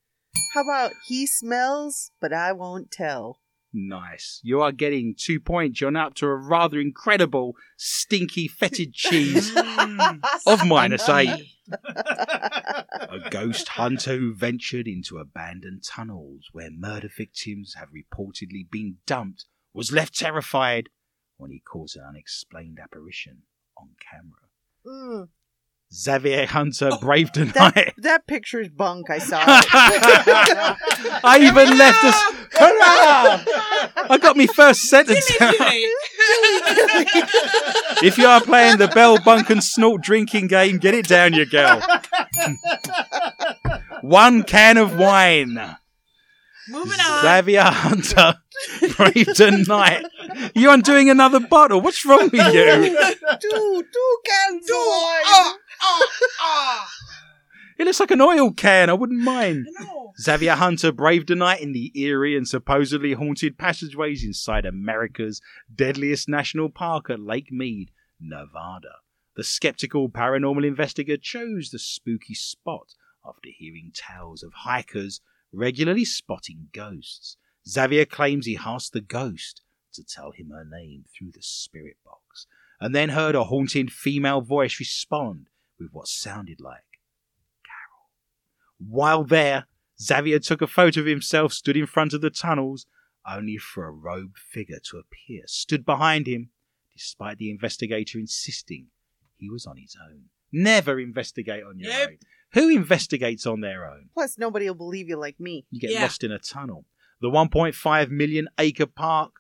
How 0.54 0.62
about 0.62 0.92
he 1.06 1.28
smells, 1.28 2.12
but 2.20 2.34
I 2.34 2.52
won't 2.52 2.92
tell? 2.92 3.40
Nice. 3.74 4.40
You 4.44 4.62
are 4.62 4.72
getting 4.72 5.16
two 5.18 5.40
points. 5.40 5.82
You're 5.82 5.90
now 5.90 6.08
up 6.08 6.14
to 6.16 6.28
a 6.28 6.36
rather 6.36 6.80
incredible, 6.80 7.56
stinky, 7.76 8.48
fetid 8.48 8.94
cheese 8.94 9.52
of 10.46 10.66
minus 10.66 11.10
eight. 11.10 11.48
A 11.72 13.20
ghost 13.32 13.70
hunter 13.70 14.18
who 14.18 14.36
ventured 14.36 14.88
into 14.88 15.18
abandoned 15.18 15.84
tunnels 15.84 16.50
where 16.52 16.70
murder 16.72 17.10
victims 17.16 17.76
have 17.76 17.90
reportedly 17.90 18.70
been 18.70 18.98
dumped 19.08 19.46
was 19.74 19.92
left 19.92 20.18
terrified 20.18 20.90
when 21.38 21.50
he 21.50 21.60
caught 21.60 21.96
an 21.96 22.04
unexplained 22.08 22.78
apparition 22.82 23.42
on 23.76 23.90
camera. 24.12 24.50
Mm, 24.86 25.30
Xavier 25.94 26.48
Hunter 26.48 26.90
oh, 26.92 26.98
braved 26.98 27.36
the 27.36 27.46
that, 27.46 27.76
night. 27.76 27.94
that 27.98 28.26
picture's 28.26 28.68
bunk. 28.68 29.12
I 29.12 29.20
saw 29.20 29.40
it. 29.42 29.66
I 31.24 31.38
even 31.42 31.78
left 31.78 32.04
us. 32.04 32.20
Hurrah! 32.54 34.10
I 34.10 34.18
got 34.20 34.36
me 34.36 34.48
first 34.48 34.84
sentence 34.84 35.30
out. 35.40 35.56
If 38.04 38.18
you 38.18 38.26
are 38.28 38.42
playing 38.42 38.78
the 38.80 38.88
Bell 38.88 39.18
Bunk 39.24 39.50
and 39.50 39.64
Snort 39.64 40.02
drinking 40.02 40.48
game, 40.48 40.78
get 40.78 40.94
it 40.94 41.08
down, 41.08 41.34
you 41.34 41.46
girl. 41.46 41.82
One 44.02 44.44
can 44.44 44.78
of 44.78 44.98
wine. 44.98 45.78
Moving 46.70 47.00
on. 47.00 47.22
Xavier 47.22 47.64
Hunter 47.64 48.36
braved 48.98 49.38
the 49.38 49.66
night. 49.68 50.06
You 50.56 50.72
undoing 50.72 51.10
another 51.10 51.40
bottle? 51.40 51.82
What's 51.82 52.06
wrong 52.06 52.30
with 52.32 52.54
you? 52.54 52.98
two, 53.40 53.84
two 53.94 54.18
cans 54.26 54.70
of 54.70 54.76
wine. 54.76 55.24
Oh, 55.26 55.58
oh, 55.84 56.08
oh. 56.42 56.88
It 57.78 57.86
looks 57.86 58.00
like 58.00 58.12
an 58.12 58.22
oil 58.22 58.52
can. 58.52 58.90
I 58.90 58.94
wouldn't 58.94 59.20
mind. 59.20 59.68
No. 59.80 60.14
Xavier 60.22 60.54
Hunter 60.56 60.92
braved 60.92 61.32
a 61.32 61.36
night 61.36 61.60
in 61.60 61.74
the 61.74 61.92
eerie 62.00 62.38
and 62.38 62.48
supposedly 62.48 63.14
haunted 63.14 63.58
passageways 63.58 64.24
inside 64.24 64.66
America's 64.66 65.42
deadliest 65.74 66.30
national 66.30 66.70
park 66.70 67.10
at 67.10 67.20
Lake 67.20 67.52
Mead, 67.52 67.90
Nevada. 68.20 68.98
The 69.36 69.44
skeptical 69.44 70.08
paranormal 70.10 70.66
investigator 70.66 71.18
chose 71.18 71.72
the 71.72 71.80
spooky 71.80 72.36
spot 72.36 72.94
after 73.26 73.50
hearing 73.50 73.92
tales 73.94 74.44
of 74.44 74.54
hikers 74.54 75.22
regularly 75.52 76.06
spotting 76.06 76.68
ghosts. 76.74 77.38
Xavier 77.68 78.06
claims 78.06 78.46
he 78.46 78.60
asked 78.64 78.94
the 78.94 79.02
ghost 79.02 79.62
to 79.94 80.04
tell 80.04 80.32
him 80.32 80.52
her 80.52 80.66
name 80.66 81.06
through 81.18 81.32
the 81.32 81.42
spirit 81.42 81.98
box, 82.06 82.46
and 82.80 82.94
then 82.94 83.10
heard 83.10 83.36
a 83.36 83.46
haunting 83.46 83.88
female 83.88 84.42
voice 84.42 84.80
respond 84.80 85.48
with 85.84 85.94
what 85.94 86.08
sounded 86.08 86.60
like 86.60 86.84
while 88.90 89.24
there, 89.24 89.68
Xavier 90.02 90.40
took 90.40 90.62
a 90.62 90.68
photo 90.68 91.02
of 91.02 91.06
himself 91.06 91.54
stood 91.54 91.78
in 91.78 91.86
front 91.86 92.14
of 92.14 92.22
the 92.22 92.30
tunnels, 92.30 92.86
only 93.30 93.58
for 93.58 93.86
a 93.88 93.92
robed 93.92 94.38
figure 94.38 94.80
to 94.92 94.98
appear 94.98 95.44
stood 95.46 95.86
behind 95.86 96.28
him, 96.28 96.50
despite 96.96 97.38
the 97.38 97.50
investigator 97.50 98.20
insisting 98.20 98.88
he 99.38 99.50
was 99.50 99.66
on 99.66 99.78
his 99.78 99.96
own. 100.10 100.26
Never 100.52 101.00
investigate 101.00 101.64
on 101.64 101.80
your 101.80 101.92
Yep. 101.92 102.10
own. 102.10 102.18
Who 102.54 102.70
investigates 102.70 103.46
on 103.48 103.62
their 103.62 103.90
own? 103.90 104.10
Plus, 104.14 104.38
nobody 104.38 104.68
will 104.68 104.76
believe 104.76 105.08
you 105.10 105.16
like 105.16 105.40
me. 105.40 105.66
You 105.72 105.80
get 105.80 105.92
Yeah. 105.92 106.02
lost 106.04 106.24
in 106.24 106.32
a 106.32 106.40
tunnel. 106.40 106.86
The 107.22 107.30
1.5 107.30 108.12
million 108.12 108.48
acre 108.60 108.86
park 108.86 109.40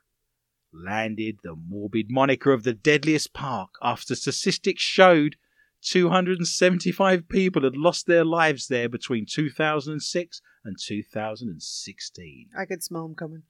landed 0.71 1.39
the 1.43 1.55
morbid 1.55 2.09
moniker 2.09 2.53
of 2.53 2.63
the 2.63 2.73
deadliest 2.73 3.33
park 3.33 3.71
after 3.81 4.15
statistics 4.15 4.81
showed 4.81 5.35
275 5.83 7.27
people 7.29 7.63
had 7.63 7.75
lost 7.75 8.07
their 8.07 8.23
lives 8.23 8.67
there 8.67 8.89
between 8.89 9.25
2006 9.25 10.41
and 10.65 10.77
2016. 10.79 12.49
I 12.57 12.65
could 12.65 12.83
smell 12.83 13.03
them 13.03 13.15
coming. 13.15 13.43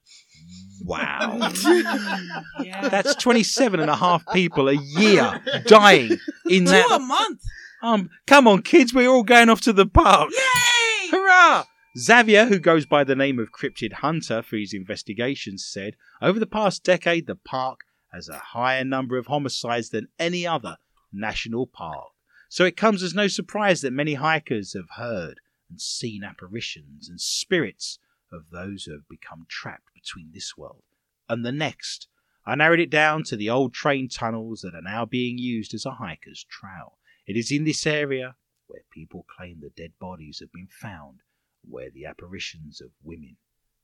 Wow. 0.84 1.52
Yeah. 2.64 2.88
That's 2.88 3.16
27 3.16 3.80
and 3.80 3.90
a 3.90 3.96
half 3.96 4.24
people 4.32 4.70
a 4.70 4.74
year 4.74 5.42
dying 5.66 6.18
in 6.50 6.66
Two 6.66 6.72
a 6.74 7.00
month. 7.00 7.42
Um, 7.82 8.10
come 8.26 8.48
on, 8.48 8.62
kids, 8.62 8.94
we're 8.94 9.10
all 9.10 9.24
going 9.24 9.50
off 9.50 9.62
to 9.62 9.74
the 9.74 9.86
park. 9.86 10.32
Yay! 10.32 11.10
Hurrah! 11.12 11.66
Xavier, 11.98 12.46
who 12.46 12.60
goes 12.60 12.86
by 12.86 13.04
the 13.04 13.16
name 13.16 13.38
of 13.40 13.52
Cryptid 13.52 13.94
Hunter 13.94 14.42
for 14.42 14.56
his 14.56 14.74
investigations, 14.74 15.66
said 15.70 15.96
over 16.22 16.40
the 16.40 16.48
past 16.48 16.84
decade 16.84 17.28
the 17.28 17.36
park 17.36 17.82
has 18.14 18.30
a 18.30 18.38
higher 18.38 18.84
number 18.84 19.18
of 19.18 19.28
homicides 19.28 19.90
than 19.90 20.08
any 20.18 20.48
other 20.48 20.78
national 21.12 21.68
park. 21.68 22.13
So 22.54 22.66
it 22.66 22.78
comes 22.78 23.02
as 23.02 23.16
no 23.16 23.28
surprise 23.28 23.82
that 23.82 23.94
many 23.94 24.14
hikers 24.14 24.74
have 24.74 24.92
heard 24.92 25.40
and 25.72 25.82
seen 25.82 26.24
apparitions 26.24 27.10
and 27.10 27.20
spirits 27.20 27.98
of 28.32 28.52
those 28.52 28.84
who 28.84 28.92
have 28.92 29.10
become 29.10 29.48
trapped 29.50 29.92
between 29.92 30.30
this 30.32 30.56
world 30.56 30.84
and 31.28 31.44
the 31.44 31.52
next. 31.52 32.10
I 32.46 32.54
narrowed 32.54 32.80
it 32.80 32.92
down 32.92 33.24
to 33.24 33.36
the 33.36 33.50
old 33.50 33.74
train 33.74 34.08
tunnels 34.08 34.62
that 34.62 34.76
are 34.76 34.84
now 34.84 35.04
being 35.04 35.40
used 35.40 35.74
as 35.74 35.84
a 35.84 35.94
hiker's 35.94 36.46
trail. 36.48 37.00
It 37.26 37.36
is 37.36 37.52
in 37.52 37.64
this 37.64 37.88
area 37.88 38.36
where 38.68 38.84
people 38.92 39.26
claim 39.36 39.60
the 39.60 39.72
dead 39.72 39.94
bodies 40.00 40.38
have 40.40 40.52
been 40.52 40.70
found, 40.70 41.22
where 41.68 41.90
the 41.90 42.06
apparitions 42.06 42.82
of 42.82 42.92
women 43.02 43.38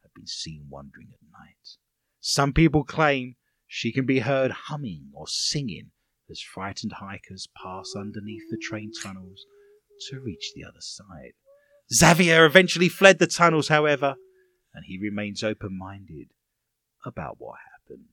have 0.04 0.14
been 0.14 0.28
seen 0.28 0.68
wandering 0.70 1.08
at 1.12 1.40
night. 1.42 1.78
Some 2.20 2.54
people 2.54 2.84
claim 2.84 3.36
she 3.66 3.92
can 3.92 4.06
be 4.06 4.20
heard 4.20 4.52
humming 4.52 5.10
or 5.12 5.28
singing 5.28 5.90
as 6.30 6.42
frightened 6.42 6.94
hikers 6.94 7.48
pass 7.62 7.94
underneath 7.96 8.44
the 8.50 8.58
train 8.58 8.92
tunnels 9.04 9.46
to 10.10 10.20
reach 10.20 10.54
the 10.56 10.64
other 10.64 10.80
side. 10.82 11.34
Xavier 11.94 12.46
eventually 12.46 12.90
fled 12.90 13.20
the 13.20 13.28
tunnels, 13.28 13.68
however, 13.68 14.16
and 14.74 14.86
he 14.86 14.98
remains 14.98 15.44
open 15.44 15.78
minded 15.78 16.28
about 17.06 17.36
what 17.40 17.58
happened. 17.74 18.06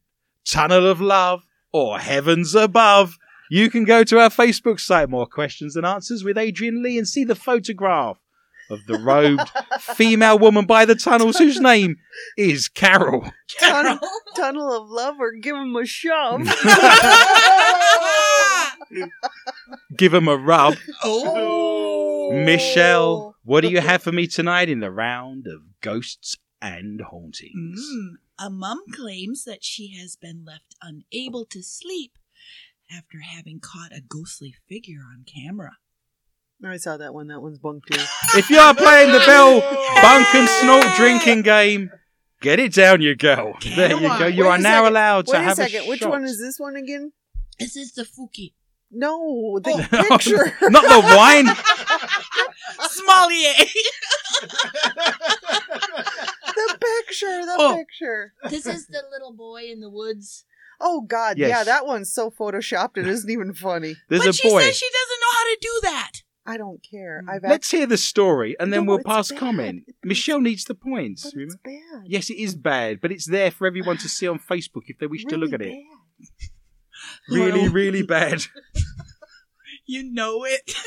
Tunnel 0.44 0.86
of 0.86 1.00
Love 1.00 1.42
or 1.72 1.98
Heavens 1.98 2.54
Above. 2.54 3.18
You 3.50 3.70
can 3.70 3.84
go 3.84 4.02
to 4.04 4.18
our 4.18 4.30
Facebook 4.30 4.80
site, 4.80 5.10
More 5.10 5.26
Questions 5.26 5.76
and 5.76 5.86
Answers 5.86 6.24
with 6.24 6.38
Adrian 6.38 6.82
Lee, 6.82 6.98
and 6.98 7.06
see 7.06 7.24
the 7.24 7.34
photograph 7.34 8.18
of 8.70 8.84
the 8.86 8.98
robed 8.98 9.50
female 9.80 10.38
woman 10.38 10.66
by 10.66 10.84
the 10.84 10.94
tunnels 10.94 11.38
whose 11.38 11.60
name 11.60 11.96
is 12.36 12.68
Carol. 12.68 13.30
Tunnel, 13.60 13.98
tunnel 14.34 14.72
of 14.72 14.88
love 14.88 15.16
or 15.20 15.32
give 15.32 15.54
him 15.54 15.76
a 15.76 15.86
shove. 15.86 16.40
Give 19.96 20.12
him 20.14 20.28
a 20.28 20.36
rub. 20.36 20.74
Oh. 21.04 22.32
Michelle, 22.32 23.36
what 23.44 23.60
do 23.62 23.68
you 23.68 23.80
have 23.80 24.02
for 24.02 24.12
me 24.12 24.26
tonight 24.26 24.68
in 24.68 24.80
the 24.80 24.90
round 24.90 25.46
of 25.46 25.80
ghosts 25.80 26.36
and 26.60 27.00
hauntings? 27.00 27.80
Mm, 27.80 28.08
a 28.38 28.50
mum 28.50 28.80
claims 28.92 29.44
that 29.44 29.62
she 29.64 29.94
has 30.00 30.16
been 30.16 30.44
left 30.44 30.74
unable 30.82 31.44
to 31.46 31.62
sleep 31.62 32.12
after 32.90 33.18
having 33.20 33.60
caught 33.60 33.92
a 33.92 34.00
ghostly 34.00 34.54
figure 34.68 35.00
on 35.12 35.24
camera. 35.24 35.72
I 36.64 36.78
saw 36.78 36.96
that 36.96 37.12
one. 37.12 37.28
That 37.28 37.42
one's 37.42 37.58
bunk 37.58 37.84
too. 37.86 38.00
If 38.38 38.48
you're 38.50 38.74
playing 38.74 39.12
the 39.12 39.18
Bell 39.26 39.60
Bunk 40.02 40.34
and 40.34 40.48
Snort 40.48 40.86
drinking 40.96 41.42
game, 41.42 41.90
get 42.40 42.58
it 42.58 42.72
down, 42.72 43.02
you 43.02 43.14
girl. 43.14 43.52
Can 43.60 43.76
There 43.76 43.90
you 44.00 44.06
I? 44.08 44.18
go. 44.18 44.26
You 44.26 44.44
Wait 44.44 44.50
are 44.50 44.58
now 44.58 44.70
second. 44.82 44.92
allowed 44.92 45.26
to 45.26 45.32
Wait 45.32 45.38
a 45.38 45.42
have 45.42 45.56
second. 45.56 45.86
Which 45.88 46.00
shot. 46.00 46.10
one 46.10 46.24
is 46.24 46.40
this 46.40 46.58
one 46.58 46.74
again? 46.76 47.12
This 47.58 47.76
is 47.76 47.92
the 47.92 48.02
Fuki. 48.04 48.54
No, 48.98 49.58
the 49.62 49.70
Oh. 49.92 50.08
picture. 50.08 50.56
Not 50.62 50.82
the 50.84 51.00
wine. 51.16 51.46
Smollier. 52.80 53.66
the 56.54 56.78
picture. 56.80 57.44
The 57.46 57.56
Oh. 57.58 57.76
picture. 57.76 58.32
this 58.50 58.66
is 58.66 58.86
the 58.86 59.02
little 59.10 59.32
boy 59.32 59.64
in 59.70 59.80
the 59.80 59.90
woods. 59.90 60.44
Oh 60.80 61.00
God, 61.02 61.38
Yes. 61.38 61.48
yeah, 61.48 61.64
that 61.64 61.86
one's 61.86 62.12
so 62.12 62.30
photoshopped 62.30 62.96
it 62.98 63.06
isn't 63.06 63.30
even 63.30 63.54
funny. 63.54 63.96
There's 64.08 64.22
but 64.22 64.28
a 64.28 64.32
she 64.32 64.48
boy. 64.50 64.62
says 64.62 64.76
she 64.76 64.86
doesn't 64.88 65.20
know 65.20 65.32
how 65.32 65.44
to 65.44 65.58
do 65.60 65.80
that. 65.82 66.12
I 66.48 66.56
don't 66.58 66.80
care. 66.88 67.22
Mm. 67.26 67.30
I've 67.30 67.42
Let's 67.42 67.70
hear 67.70 67.86
the 67.86 67.96
story 67.96 68.56
and 68.60 68.72
then 68.72 68.84
No, 68.84 68.94
we'll 68.94 69.04
pass 69.04 69.30
bad. 69.30 69.38
comment. 69.38 69.84
It's- 69.88 69.96
Michelle 70.04 70.40
needs 70.40 70.64
the 70.64 70.74
points. 70.74 71.24
but 71.32 71.42
it's 71.42 71.56
bad. 71.56 72.02
Yes, 72.06 72.30
it 72.30 72.36
is 72.36 72.54
bad, 72.54 73.00
but 73.00 73.10
it's 73.10 73.26
there 73.26 73.50
for 73.50 73.66
everyone 73.66 73.96
to 73.98 74.08
see 74.08 74.28
on 74.28 74.38
Facebook 74.38 74.82
if 74.86 74.98
they 74.98 75.06
wish 75.06 75.24
to 75.26 75.36
look 75.36 75.52
at 75.52 75.62
it. 75.62 75.72
bad. 75.72 76.48
Really, 77.28 77.62
Well- 77.62 77.70
really 77.72 78.02
bad. 78.02 78.42
You 79.88 80.02
know 80.02 80.44
it. 80.44 80.72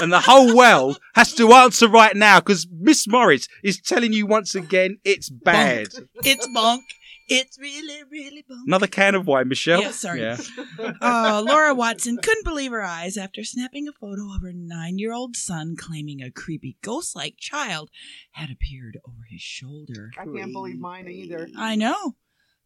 And 0.00 0.12
the 0.12 0.20
whole 0.20 0.56
world 0.56 1.00
has 1.16 1.34
to 1.34 1.52
answer 1.52 1.88
right 1.88 2.14
now 2.14 2.38
because 2.38 2.68
Miss 2.70 3.08
Morris 3.08 3.48
is 3.64 3.80
telling 3.80 4.12
you 4.12 4.26
once 4.28 4.54
again 4.54 4.98
it's 5.02 5.28
bad. 5.28 5.88
it's 6.24 6.46
bonk. 6.54 6.82
It's 7.28 7.58
really, 7.58 8.04
really 8.08 8.44
bonk. 8.48 8.62
Another 8.68 8.86
can 8.86 9.16
of 9.16 9.26
wine, 9.26 9.48
Michelle. 9.48 9.80
Yeah, 9.82 9.90
sorry. 9.90 10.20
Yeah. 10.20 10.36
Oh, 11.02 11.44
Laura 11.48 11.74
Watson 11.74 12.16
couldn't 12.22 12.44
believe 12.44 12.70
her 12.70 12.84
eyes 12.84 13.16
after 13.16 13.42
snapping 13.42 13.88
a 13.88 13.92
photo 13.92 14.32
of 14.32 14.42
her 14.42 14.52
nine 14.54 15.00
year 15.00 15.12
old 15.12 15.34
son 15.34 15.74
claiming 15.76 16.22
a 16.22 16.30
creepy 16.30 16.76
ghost 16.80 17.16
like 17.16 17.34
child 17.38 17.90
had 18.30 18.50
appeared 18.52 19.00
over 19.04 19.24
his 19.28 19.40
shoulder. 19.42 20.12
I 20.16 20.26
can't 20.26 20.52
believe 20.52 20.78
mine 20.78 21.08
either. 21.08 21.48
I 21.58 21.74
know. 21.74 22.14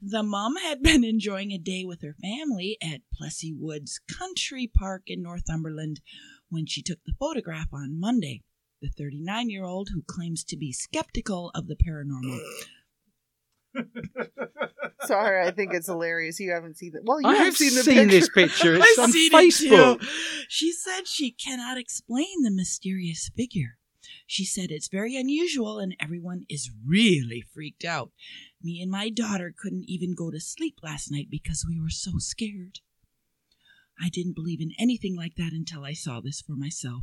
The 0.05 0.23
mom 0.25 0.57
had 0.57 0.83
been 0.83 1.05
enjoying 1.05 1.53
a 1.53 1.59
day 1.59 1.85
with 1.85 2.03
her 2.03 2.17
family 2.21 2.77
at 2.83 3.03
Plessey 3.15 3.55
Woods 3.57 4.01
Country 4.09 4.71
Park 4.75 5.03
in 5.07 5.23
Northumberland 5.23 6.01
when 6.49 6.67
she 6.67 6.83
took 6.83 6.99
the 7.07 7.15
photograph 7.19 7.69
on 7.73 8.01
Monday. 8.01 8.43
The 8.81 8.89
39 8.99 9.49
year 9.49 9.65
old, 9.65 9.91
who 9.95 10.03
claims 10.03 10.43
to 10.45 10.57
be 10.57 10.73
skeptical 10.73 11.53
of 11.55 11.69
the 11.69 11.77
paranormal, 11.77 12.41
Sorry, 15.05 15.47
I 15.47 15.51
think 15.53 15.73
it's 15.73 15.87
hilarious. 15.87 16.39
You 16.41 16.53
haven't 16.53 16.77
seen 16.77 16.93
it. 16.95 17.03
Well, 17.05 17.21
you 17.21 17.29
I 17.29 17.35
have 17.35 17.45
have 17.47 17.57
seen 17.57 17.71
seen, 17.71 17.85
picture. 17.95 18.11
this 18.11 18.29
picture. 18.29 18.75
It's 18.75 18.87
I've 18.99 19.05
on 19.05 19.13
seen 19.13 19.33
Facebook. 19.33 19.95
it 19.97 20.01
too. 20.01 20.07
She 20.49 20.73
said 20.73 21.07
she 21.07 21.31
cannot 21.31 21.79
explain 21.79 22.43
the 22.43 22.51
mysterious 22.51 23.31
figure. 23.37 23.79
She 24.33 24.47
said 24.47 24.71
it's 24.71 24.89
very 24.89 25.15
unusual 25.15 25.79
and 25.79 25.95
everyone 26.01 26.47
is 26.49 26.71
really 26.87 27.45
freaked 27.53 27.85
out. 27.85 28.13
Me 28.63 28.81
and 28.81 28.91
my 28.91 29.11
daughter 29.11 29.55
couldn't 29.55 29.85
even 29.87 30.15
go 30.15 30.31
to 30.31 30.41
sleep 30.41 30.79
last 30.83 31.11
night 31.11 31.29
because 31.31 31.67
we 31.69 31.79
were 31.79 31.91
so 31.91 32.13
scared. 32.17 32.81
I 34.01 34.09
didn't 34.09 34.35
believe 34.35 34.63
in 34.63 34.73
anything 34.79 35.15
like 35.15 35.35
that 35.35 35.53
until 35.53 35.85
I 35.85 35.93
saw 35.93 36.23
this 36.23 36.41
for 36.41 36.57
myself. 36.57 37.03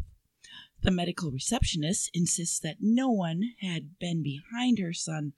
The 0.81 0.89
medical 0.89 1.29
receptionist 1.29 2.09
insists 2.15 2.59
that 2.61 2.77
no 2.79 3.11
one 3.11 3.43
had 3.61 3.99
been 3.99 4.23
behind 4.23 4.79
her 4.79 4.91
son, 4.91 5.33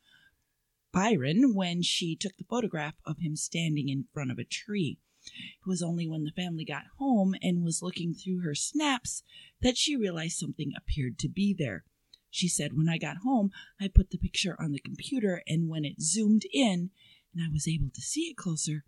Byron, 0.94 1.54
when 1.54 1.82
she 1.82 2.16
took 2.16 2.38
the 2.38 2.46
photograph 2.50 2.96
of 3.06 3.18
him 3.20 3.36
standing 3.36 3.90
in 3.90 4.06
front 4.14 4.32
of 4.32 4.40
a 4.40 4.46
tree. 4.46 5.00
It 5.26 5.68
was 5.68 5.82
only 5.82 6.08
when 6.08 6.24
the 6.24 6.32
family 6.32 6.66
got 6.66 6.84
home 6.98 7.36
and 7.42 7.64
was 7.64 7.82
looking 7.82 8.14
through 8.14 8.42
her 8.42 8.56
snaps 8.56 9.24
that 9.62 9.78
she 9.78 9.96
realized 9.96 10.38
something 10.38 10.74
appeared 10.76 11.20
to 11.20 11.30
be 11.30 11.54
there. 11.58 11.84
She 12.30 12.48
said, 12.48 12.74
When 12.74 12.90
I 12.90 12.98
got 12.98 13.18
home, 13.18 13.52
I 13.80 13.88
put 13.88 14.10
the 14.10 14.18
picture 14.18 14.56
on 14.60 14.72
the 14.72 14.80
computer, 14.80 15.44
and 15.48 15.70
when 15.70 15.86
it 15.86 16.02
zoomed 16.02 16.44
in 16.52 16.90
and 17.34 17.44
I 17.44 17.50
was 17.52 17.68
able 17.68 17.90
to 17.94 18.02
see 18.02 18.22
it 18.22 18.38
closer, 18.38 18.84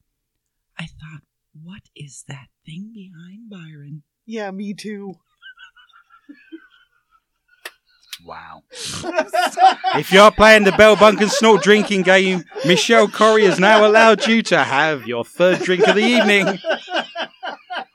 I 0.78 0.86
thought, 0.86 1.24
What 1.54 1.84
is 1.96 2.24
that 2.28 2.48
thing 2.66 2.92
behind 2.94 3.50
Byron? 3.50 4.04
Yeah, 4.26 4.52
me 4.52 4.74
too. 4.74 5.16
Wow. 8.26 8.64
if 9.96 10.12
you're 10.12 10.32
playing 10.32 10.64
the 10.64 10.72
Bell 10.72 10.96
Bunk 10.96 11.20
and 11.22 11.30
Snort 11.30 11.62
drinking 11.62 12.04
game, 12.04 12.46
Michelle 12.66 13.08
Corrie 13.08 13.46
has 13.46 13.60
now 13.60 13.86
allowed 13.86 14.26
you 14.28 14.42
to 14.44 14.64
have 14.64 15.06
your 15.08 15.26
third 15.26 15.60
drink 15.60 15.86
of 15.88 15.96
the 15.96 16.02
evening. 16.02 16.60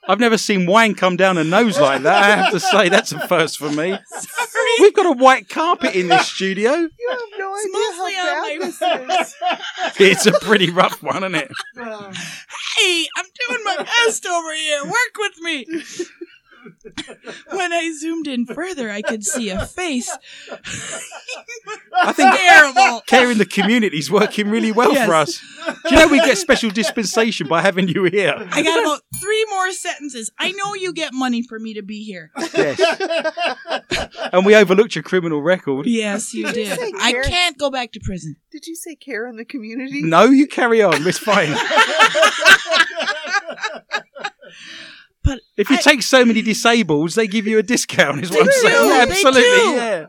I've 0.06 0.20
never 0.20 0.38
seen 0.38 0.66
wine 0.66 0.94
come 0.94 1.16
down 1.16 1.36
a 1.36 1.44
nose 1.44 1.78
like 1.78 2.02
that. 2.02 2.22
I 2.22 2.36
have 2.36 2.52
to 2.52 2.60
say, 2.60 2.88
that's 2.88 3.12
a 3.12 3.26
first 3.26 3.58
for 3.58 3.70
me. 3.70 3.98
Sorry. 4.06 4.70
We've 4.80 4.94
got 4.94 5.06
a 5.06 5.12
white 5.12 5.48
carpet 5.48 5.94
in 5.94 6.08
this 6.08 6.26
studio. 6.28 6.72
You 6.72 6.90
have 7.10 7.20
no 7.38 7.54
It's 7.56 8.00
idea 8.00 8.18
how 8.22 8.42
bad 8.42 8.60
this 8.62 9.34
is. 9.96 10.00
It's 10.00 10.26
a 10.26 10.32
pretty 10.32 10.70
rough 10.70 11.02
one, 11.02 11.24
isn't 11.24 11.34
it? 11.34 11.50
Hey, 11.76 13.06
I'm 13.16 13.26
doing 13.48 13.64
my 13.64 13.76
best 14.06 14.24
over 14.24 14.54
here. 14.54 14.84
Work 14.84 15.16
with 15.18 15.38
me. 15.40 15.66
when 17.50 17.72
I 17.72 17.92
zoomed 17.98 18.26
in 18.26 18.46
further, 18.46 18.90
I 18.90 19.02
could 19.02 19.24
see 19.24 19.50
a 19.50 19.66
face. 19.66 20.10
I 21.94 22.12
think 22.12 22.34
Terrible. 22.36 23.02
care 23.06 23.30
in 23.30 23.38
the 23.38 23.46
community 23.46 23.98
is 23.98 24.10
working 24.10 24.48
really 24.50 24.72
well 24.72 24.92
Yes. 24.92 25.06
for 25.06 25.14
us. 25.14 25.40
Do 25.88 25.94
you 25.94 26.00
know 26.00 26.08
we 26.08 26.18
get 26.18 26.38
special 26.38 26.70
dispensation 26.70 27.46
by 27.48 27.60
having 27.62 27.88
you 27.88 28.04
here? 28.04 28.34
I 28.52 28.62
got 28.62 28.80
about 28.80 29.00
three 29.20 29.44
more 29.50 29.70
sentences. 29.72 30.30
I 30.38 30.52
know 30.52 30.74
you 30.74 30.92
get 30.92 31.12
money 31.12 31.42
for 31.42 31.58
me 31.58 31.74
to 31.74 31.82
be 31.82 32.04
here. 32.04 32.30
Yes. 32.54 32.80
And 34.32 34.46
we 34.46 34.54
overlooked 34.54 34.94
your 34.94 35.02
criminal 35.02 35.42
record. 35.42 35.86
Yes, 35.86 36.32
you 36.34 36.46
Did 36.46 36.54
did. 36.54 36.78
say 36.78 36.92
I 37.00 37.12
Karen? 37.12 37.28
can't 37.28 37.58
go 37.58 37.70
back 37.70 37.92
to 37.92 38.00
prison. 38.02 38.36
Did 38.50 38.66
you 38.66 38.74
say 38.76 38.94
care 38.94 39.26
in 39.28 39.36
the 39.36 39.44
community? 39.44 40.02
No, 40.02 40.24
you 40.24 40.46
carry 40.46 40.82
on. 40.82 41.06
It's 41.06 41.18
fine. 41.18 41.54
But 45.28 45.40
If 45.56 45.68
you 45.70 45.76
I- 45.76 45.80
take 45.82 46.02
so 46.02 46.24
many 46.24 46.40
disables, 46.42 47.14
they 47.14 47.26
give 47.26 47.46
you 47.46 47.58
a 47.58 47.62
discount, 47.62 48.22
is 48.22 48.30
what 48.30 48.42
I'm 48.46 48.52
saying. 48.52 48.74
do, 48.74 48.88
Yeah, 48.88 49.02
absolutely, 49.08 49.74
yeah. 49.76 50.06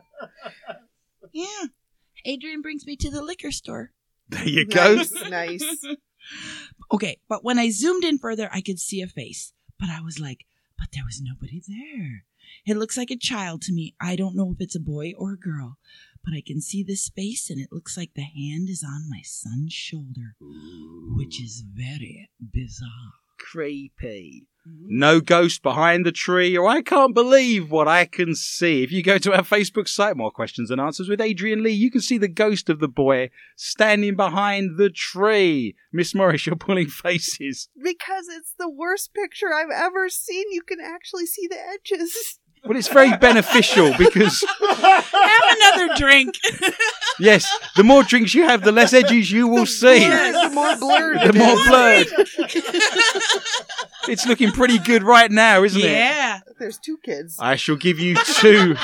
yeah, 1.32 1.64
Adrian 2.24 2.62
brings 2.62 2.86
me 2.86 2.96
to 2.96 3.10
the 3.10 3.22
liquor 3.22 3.50
store. 3.50 3.92
There 4.28 4.48
you 4.48 4.64
go. 4.66 4.94
Nice, 4.96 5.12
nice. 5.28 5.84
Okay, 6.92 7.18
but 7.28 7.44
when 7.44 7.58
I 7.58 7.70
zoomed 7.70 8.04
in 8.04 8.18
further, 8.18 8.48
I 8.52 8.60
could 8.60 8.78
see 8.78 9.00
a 9.00 9.06
face. 9.06 9.52
But 9.78 9.88
I 9.90 10.00
was 10.00 10.18
like, 10.20 10.44
but 10.78 10.88
there 10.92 11.04
was 11.04 11.20
nobody 11.22 11.60
there. 11.66 12.24
It 12.66 12.76
looks 12.78 12.96
like 12.96 13.10
a 13.10 13.16
child 13.16 13.62
to 13.62 13.72
me. 13.72 13.94
I 14.00 14.16
don't 14.16 14.36
know 14.36 14.50
if 14.52 14.60
it's 14.60 14.74
a 14.76 14.80
boy 14.80 15.12
or 15.16 15.32
a 15.32 15.38
girl, 15.38 15.78
but 16.24 16.34
I 16.34 16.42
can 16.46 16.60
see 16.60 16.82
this 16.82 17.08
face 17.08 17.48
and 17.50 17.60
it 17.60 17.70
looks 17.72 17.96
like 17.96 18.14
the 18.14 18.22
hand 18.22 18.68
is 18.68 18.84
on 18.86 19.08
my 19.08 19.20
son's 19.24 19.72
shoulder, 19.72 20.34
which 21.16 21.40
is 21.42 21.62
very 21.66 22.30
bizarre. 22.40 23.14
creepy. 23.38 24.46
Mm-hmm. 24.68 24.98
No 24.98 25.20
ghost 25.20 25.62
behind 25.62 26.04
the 26.04 26.12
tree, 26.12 26.56
or 26.56 26.68
I 26.68 26.82
can't 26.82 27.14
believe 27.14 27.70
what 27.70 27.88
I 27.88 28.04
can 28.04 28.34
see. 28.34 28.82
If 28.82 28.92
you 28.92 29.02
go 29.02 29.16
to 29.16 29.34
our 29.34 29.42
Facebook 29.42 29.88
site, 29.88 30.16
More 30.16 30.30
Questions 30.30 30.70
and 30.70 30.80
Answers 30.80 31.08
with 31.08 31.20
Adrian 31.20 31.62
Lee, 31.62 31.70
you 31.70 31.90
can 31.90 32.02
see 32.02 32.18
the 32.18 32.28
ghost 32.28 32.68
of 32.68 32.78
the 32.78 32.88
boy 32.88 33.30
standing 33.56 34.16
behind 34.16 34.76
the 34.76 34.90
tree. 34.90 35.76
Miss 35.92 36.14
Morris, 36.14 36.46
you're 36.46 36.56
pulling 36.56 36.88
faces. 36.88 37.68
Because 37.82 38.26
it's 38.28 38.54
the 38.58 38.70
worst 38.70 39.14
picture 39.14 39.52
I've 39.54 39.72
ever 39.74 40.10
seen. 40.10 40.44
You 40.50 40.62
can 40.62 40.78
actually 40.80 41.26
see 41.26 41.46
the 41.46 41.58
edges. 41.58 42.38
Well, 42.64 42.76
it's 42.76 42.88
very 42.88 43.16
beneficial 43.16 43.92
because, 43.96 44.44
Have 44.60 45.06
another 45.56 45.94
drink. 45.96 46.34
yes, 47.18 47.50
the 47.76 47.82
more 47.82 48.02
drinks 48.02 48.34
you 48.34 48.44
have, 48.44 48.62
the 48.62 48.70
less 48.72 48.92
edges 48.92 49.30
you 49.32 49.48
will 49.48 49.66
see. 49.66 50.06
Blur- 50.06 50.32
the 50.48 50.50
more 50.54 50.76
blurred. 50.76 51.20
The 51.22 51.32
more 51.32 51.56
blurred. 51.66 52.06
It's 54.08 54.26
looking 54.26 54.50
pretty 54.50 54.78
good 54.78 55.02
right 55.02 55.30
now, 55.30 55.62
isn't 55.62 55.80
it? 55.80 55.90
yeah. 55.92 56.40
There's 56.58 56.78
two 56.78 56.96
kids. 56.98 57.36
I 57.38 57.56
shall 57.56 57.76
give 57.76 58.00
you 58.00 58.16
two. 58.16 58.74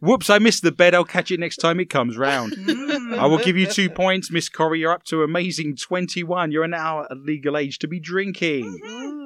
Whoops, 0.00 0.30
I 0.30 0.38
missed 0.38 0.62
the 0.62 0.70
bed. 0.70 0.94
I'll 0.94 1.04
catch 1.04 1.30
it 1.32 1.40
next 1.40 1.56
time 1.56 1.80
it 1.80 1.90
comes 1.90 2.16
round. 2.16 2.52
Mm. 2.52 3.18
I 3.18 3.26
will 3.26 3.38
give 3.38 3.56
you 3.56 3.66
two 3.66 3.90
points. 3.90 4.30
Miss 4.30 4.48
Corrie, 4.48 4.80
you're 4.80 4.92
up 4.92 5.02
to 5.04 5.22
amazing 5.24 5.76
21. 5.76 6.52
You're 6.52 6.68
now 6.68 7.04
at 7.10 7.16
legal 7.16 7.56
age 7.56 7.78
to 7.80 7.88
be 7.88 7.98
drinking. 7.98 8.78
Mm-hmm. 8.84 9.17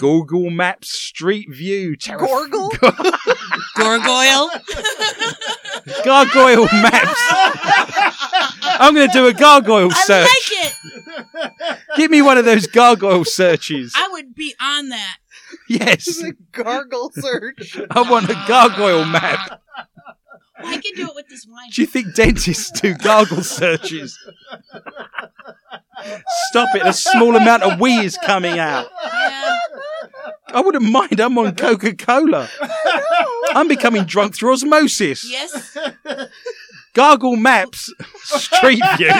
Google 0.00 0.48
Maps 0.50 0.90
Street 0.90 1.48
View. 1.50 1.94
Terrif- 1.96 2.26
Gorgle? 2.26 2.70
Gargoyle. 3.76 4.50
Gargoyle 6.04 6.64
Maps. 6.72 7.20
I'm 8.80 8.94
going 8.94 9.06
to 9.08 9.12
do 9.12 9.26
a 9.26 9.34
gargoyle 9.34 9.90
I 9.92 10.02
search. 10.04 10.28
like 10.28 10.50
it. 10.64 11.78
Give 11.96 12.10
me 12.10 12.22
one 12.22 12.38
of 12.38 12.46
those 12.46 12.66
gargoyle 12.66 13.24
searches. 13.26 13.92
I 13.94 14.08
would 14.12 14.34
be 14.34 14.54
on 14.60 14.88
that. 14.88 15.18
Yes, 15.68 16.04
The 16.06 16.34
gargle 16.52 17.10
search. 17.12 17.78
I 17.90 18.10
want 18.10 18.30
a 18.30 18.34
gargoyle 18.48 19.04
map. 19.04 19.60
I 20.62 20.78
can 20.78 20.94
do 20.94 21.06
it 21.08 21.14
with 21.14 21.28
this 21.28 21.46
wine. 21.48 21.70
Do 21.72 21.80
you 21.82 21.86
think 21.86 22.14
dentists 22.14 22.80
do 22.80 22.94
gargle 22.94 23.42
searches? 23.42 24.18
Stop 26.50 26.74
it! 26.74 26.82
A 26.86 26.92
small 26.92 27.36
amount 27.36 27.62
of 27.62 27.80
wee 27.80 27.98
is 28.04 28.16
coming 28.18 28.58
out. 28.58 28.88
Yeah. 29.04 29.56
I 30.52 30.60
wouldn't 30.60 30.90
mind. 30.90 31.20
I'm 31.20 31.38
on 31.38 31.54
Coca 31.54 31.94
Cola. 31.94 32.48
I'm 33.50 33.68
becoming 33.68 34.04
drunk 34.04 34.34
through 34.34 34.52
osmosis. 34.52 35.28
Yes. 35.28 35.76
Gargle 36.92 37.36
maps, 37.36 37.92
Street 38.16 38.82
View. 38.96 39.12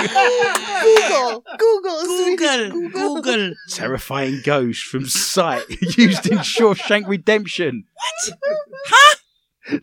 Google. 0.83 1.45
Google. 1.57 2.01
sweetie, 2.01 2.71
Google. 2.71 3.23
Google. 3.23 3.55
Terrifying 3.69 4.41
ghost 4.45 4.83
from 4.83 5.07
sight 5.07 5.65
used 5.97 6.27
in 6.27 6.39
Shawshank 6.39 7.07
Redemption. 7.07 7.85
What? 7.95 8.39
Huh? 8.87 9.17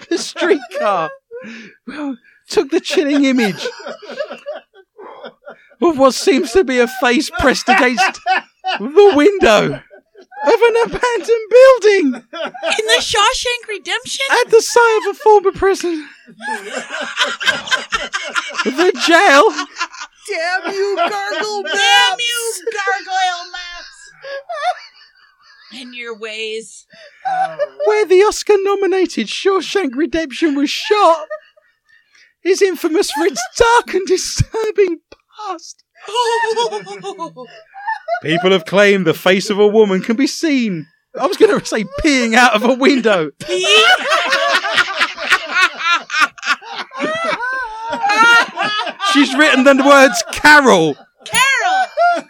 The 0.09 0.17
streetcar 0.17 1.11
well, 1.85 2.17
took 2.49 2.71
the 2.71 2.81
chilling 2.81 3.23
image 3.23 3.65
of 5.81 5.97
what 5.97 6.13
seems 6.13 6.51
to 6.53 6.65
be 6.65 6.79
a 6.79 6.87
face 6.87 7.29
pressed 7.39 7.69
against 7.69 8.19
the 8.79 9.13
window 9.15 9.81
of 10.45 10.61
an 10.61 10.75
abandoned 10.85 11.49
building 11.49 12.05
In 12.15 12.85
the 12.85 12.99
Shawshank 13.01 13.67
Redemption? 13.67 14.25
at 14.43 14.49
the 14.51 14.61
site 14.61 14.97
of 15.07 15.15
a 15.15 15.19
former 15.19 15.51
prison. 15.51 16.07
the 18.65 18.91
jail 19.05 19.51
Damn 20.29 20.73
you, 20.73 20.95
gargle 20.97 21.63
maps. 21.63 21.77
Damn 21.77 22.19
you, 22.19 22.65
gargoyle 22.73 23.51
maps! 23.51 24.11
And 25.73 25.95
your 25.95 26.17
ways. 26.17 26.85
where 27.85 28.05
the 28.05 28.21
Oscar 28.23 28.55
nominated 28.57 29.27
Shawshank 29.27 29.95
Redemption 29.95 30.55
was 30.55 30.69
shot 30.69 31.27
is 32.43 32.61
infamous 32.61 33.09
for 33.11 33.25
its 33.25 33.41
dark 33.57 33.93
and 33.93 34.05
disturbing 34.07 34.99
past. 35.47 35.83
People 38.23 38.51
have 38.51 38.65
claimed 38.65 39.05
the 39.05 39.13
face 39.13 39.49
of 39.49 39.59
a 39.59 39.67
woman 39.67 40.01
can 40.01 40.15
be 40.15 40.27
seen. 40.27 40.87
I 41.19 41.25
was 41.27 41.37
going 41.37 41.59
to 41.59 41.65
say 41.65 41.83
peeing 42.01 42.33
out 42.35 42.53
of 42.55 42.63
a 42.63 42.73
window. 42.73 43.31
She's 49.13 49.35
written 49.35 49.63
the 49.63 49.83
words 49.85 50.23
Carol. 50.31 50.95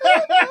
Carol! 0.01 0.47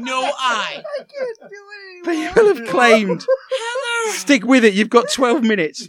No 0.00 0.22
I. 0.22 0.82
I 0.82 1.04
can't 1.04 1.08
do 1.08 1.46
it 1.46 2.08
anymore. 2.08 2.28
People 2.28 2.54
have 2.54 2.68
claimed. 2.68 3.20
Heather! 3.20 4.18
Stick 4.18 4.44
with 4.44 4.64
it, 4.64 4.74
you've 4.74 4.90
got 4.90 5.10
12 5.10 5.42
minutes. 5.42 5.88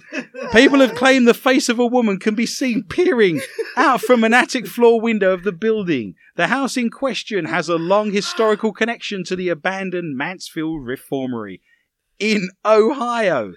People 0.51 0.79
have 0.79 0.95
claimed 0.95 1.27
the 1.27 1.33
face 1.33 1.69
of 1.69 1.79
a 1.79 1.85
woman 1.85 2.19
can 2.19 2.35
be 2.35 2.45
seen 2.45 2.83
peering 2.83 3.41
out 3.75 4.01
from 4.01 4.23
an 4.23 4.33
attic 4.33 4.67
floor 4.67 5.01
window 5.01 5.33
of 5.33 5.43
the 5.43 5.51
building. 5.51 6.15
The 6.35 6.47
house 6.47 6.77
in 6.77 6.89
question 6.89 7.45
has 7.45 7.69
a 7.69 7.75
long 7.77 8.11
historical 8.11 8.71
connection 8.73 9.23
to 9.25 9.35
the 9.35 9.49
abandoned 9.49 10.15
Mansfield 10.17 10.85
Reformatory 10.85 11.61
in 12.19 12.49
Ohio. 12.65 13.53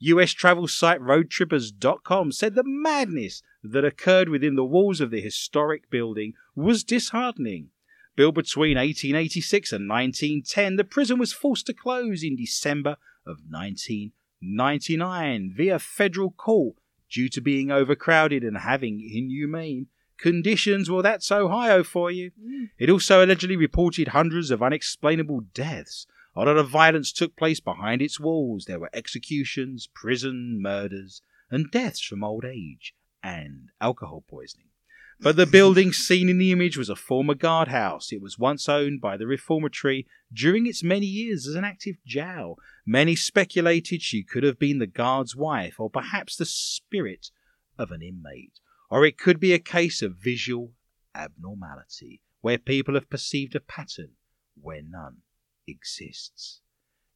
US 0.00 0.30
travel 0.32 0.68
site 0.68 1.00
roadtrippers.com 1.00 2.30
said 2.32 2.54
the 2.54 2.62
madness 2.64 3.42
that 3.64 3.84
occurred 3.84 4.28
within 4.28 4.54
the 4.54 4.64
walls 4.64 5.00
of 5.00 5.10
the 5.10 5.20
historic 5.20 5.90
building 5.90 6.34
was 6.54 6.84
disheartening. 6.84 7.70
Built 8.18 8.34
between 8.34 8.76
1886 8.76 9.70
and 9.70 9.88
1910, 9.88 10.74
the 10.74 10.82
prison 10.82 11.20
was 11.20 11.32
forced 11.32 11.66
to 11.66 11.72
close 11.72 12.24
in 12.24 12.34
December 12.34 12.96
of 13.24 13.42
1999 13.48 15.54
via 15.56 15.78
federal 15.78 16.32
court 16.32 16.74
due 17.08 17.28
to 17.28 17.40
being 17.40 17.70
overcrowded 17.70 18.42
and 18.42 18.58
having 18.58 19.00
inhumane 19.00 19.86
conditions. 20.16 20.90
Well, 20.90 21.02
that's 21.02 21.30
Ohio 21.30 21.84
for 21.84 22.10
you. 22.10 22.32
Mm. 22.44 22.70
It 22.76 22.90
also 22.90 23.24
allegedly 23.24 23.54
reported 23.54 24.08
hundreds 24.08 24.50
of 24.50 24.64
unexplainable 24.64 25.42
deaths. 25.54 26.08
A 26.34 26.40
lot 26.40 26.56
of 26.56 26.68
violence 26.68 27.12
took 27.12 27.36
place 27.36 27.60
behind 27.60 28.02
its 28.02 28.18
walls. 28.18 28.64
There 28.64 28.80
were 28.80 28.90
executions, 28.92 29.88
prison 29.94 30.60
murders, 30.60 31.22
and 31.52 31.70
deaths 31.70 32.00
from 32.00 32.24
old 32.24 32.44
age 32.44 32.96
and 33.22 33.68
alcohol 33.80 34.24
poisoning. 34.28 34.67
But 35.20 35.34
the 35.34 35.46
building 35.46 35.92
seen 35.92 36.28
in 36.28 36.38
the 36.38 36.52
image 36.52 36.76
was 36.76 36.88
a 36.88 36.94
former 36.94 37.34
guardhouse. 37.34 38.12
It 38.12 38.22
was 38.22 38.38
once 38.38 38.68
owned 38.68 39.00
by 39.00 39.16
the 39.16 39.26
reformatory 39.26 40.06
during 40.32 40.66
its 40.66 40.84
many 40.84 41.06
years 41.06 41.46
as 41.46 41.56
an 41.56 41.64
active 41.64 41.96
jail. 42.06 42.56
Many 42.86 43.16
speculated 43.16 44.00
she 44.00 44.22
could 44.22 44.44
have 44.44 44.60
been 44.60 44.78
the 44.78 44.86
guard's 44.86 45.34
wife, 45.34 45.80
or 45.80 45.90
perhaps 45.90 46.36
the 46.36 46.44
spirit 46.44 47.30
of 47.76 47.90
an 47.90 48.00
inmate. 48.00 48.60
Or 48.90 49.04
it 49.04 49.18
could 49.18 49.40
be 49.40 49.52
a 49.52 49.58
case 49.58 50.02
of 50.02 50.16
visual 50.16 50.72
abnormality, 51.14 52.22
where 52.40 52.58
people 52.58 52.94
have 52.94 53.10
perceived 53.10 53.56
a 53.56 53.60
pattern 53.60 54.10
where 54.60 54.82
none 54.88 55.18
exists. 55.66 56.60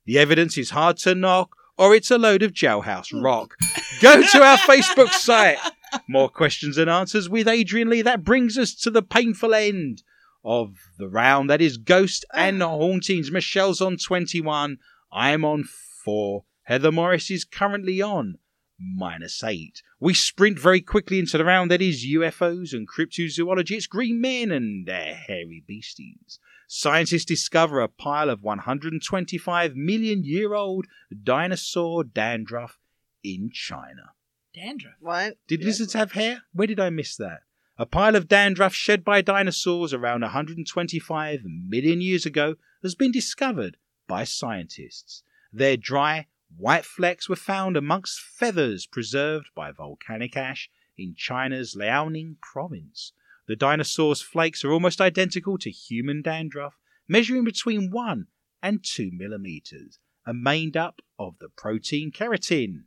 The 0.05 0.19
evidence 0.19 0.59
is 0.59 0.71
hard 0.71 0.97
to 0.99 1.15
knock, 1.15 1.55
or 1.79 1.95
it's 1.95 2.11
a 2.11 2.19
load 2.19 2.43
of 2.43 2.53
jailhouse 2.53 3.13
rock. 3.23 3.55
Go 4.01 4.21
to 4.21 4.43
our 4.43 4.59
Facebook 4.59 5.11
site. 5.11 5.59
More 6.09 6.29
questions 6.29 6.79
and 6.79 6.91
answers 6.91 7.29
with 7.29 7.49
Adrian 7.49 7.91
Lee. 7.91 8.03
That 8.03 8.25
brings 8.25 8.59
us 8.59 8.75
to 8.77 8.91
the 8.91 9.03
painful 9.03 9.55
end 9.55 10.03
of 10.45 10.77
the 10.99 11.09
round. 11.09 11.51
That 11.51 11.61
is 11.61 11.77
Ghost 11.77 12.25
ah. 12.33 12.39
and 12.39 12.63
Hauntings. 12.63 13.31
Michelle's 13.31 13.81
on 13.81 13.97
21. 13.97 14.79
I'm 15.13 15.45
on 15.45 15.65
4. 16.05 16.45
Heather 16.65 16.93
Morris 16.93 17.31
is 17.31 17.45
currently 17.45 18.01
on 18.01 18.39
minus 18.79 19.43
8. 19.45 19.83
We 20.01 20.15
sprint 20.15 20.59
very 20.59 20.81
quickly 20.81 21.19
into 21.19 21.39
the 21.39 21.45
round. 21.45 21.71
That 21.71 21.83
is 21.83 22.07
UFOs 22.07 22.73
and 22.73 22.89
cryptozoology. 22.89 23.73
It's 23.73 23.87
green 23.87 24.21
men 24.21 24.51
and 24.51 24.87
their 24.87 25.15
hairy 25.15 25.63
beasties. 25.67 26.39
Scientists 26.67 27.27
discover 27.27 27.81
a 27.81 27.89
pile 27.89 28.31
of 28.31 28.43
125 28.43 29.77
million 29.77 30.25
year 30.25 30.55
old 30.55 30.87
dinosaur 31.23 32.03
dandruff 32.03 32.79
in 33.23 33.51
China. 33.53 34.13
Dandruff. 34.55 34.95
What? 35.01 35.39
Did 35.47 35.65
lizards 35.65 35.95
have 35.95 36.13
hair? 36.13 36.43
Where 36.53 36.67
did 36.67 36.81
I 36.81 36.91
miss 36.91 37.17
that? 37.17 37.41
A 37.79 37.87
pile 37.87 38.15
of 38.17 38.29
dandruff 38.29 38.75
shed 38.75 39.03
by 39.03 39.23
dinosaurs 39.23 39.95
around 39.95 40.21
125 40.21 41.41
million 41.45 42.01
years 42.01 42.27
ago 42.27 42.57
has 42.83 42.95
been 42.95 43.11
discovered 43.11 43.79
by 44.07 44.25
scientists. 44.25 45.23
Their 45.53 45.77
dry, 45.77 46.27
white 46.55 46.85
flecks 46.85 47.29
were 47.29 47.37
found 47.37 47.77
amongst 47.77 48.21
feathers 48.21 48.87
preserved 48.87 49.49
by 49.55 49.73
volcanic 49.73 50.37
ash 50.37 50.71
in 50.99 51.15
China's 51.17 51.75
Liaoning 51.75 52.37
province. 52.41 53.13
The 53.49 53.57
dinosaurs' 53.57 54.23
flakes 54.23 54.65
are 54.65 54.73
almost 54.73 55.01
identical 55.01 55.59
to 55.59 55.71
human 55.71 56.23
dandruff, 56.23 56.75
measuring 57.09 57.45
between 57.45 57.91
1 57.91 58.27
and 58.63 58.85
2 58.85 59.11
millimeters, 59.13 59.99
and 60.27 60.43
made 60.43 60.77
up 60.77 61.01
of 61.19 61.39
the 61.41 61.49
protein 61.49 62.13
keratin. 62.13 62.85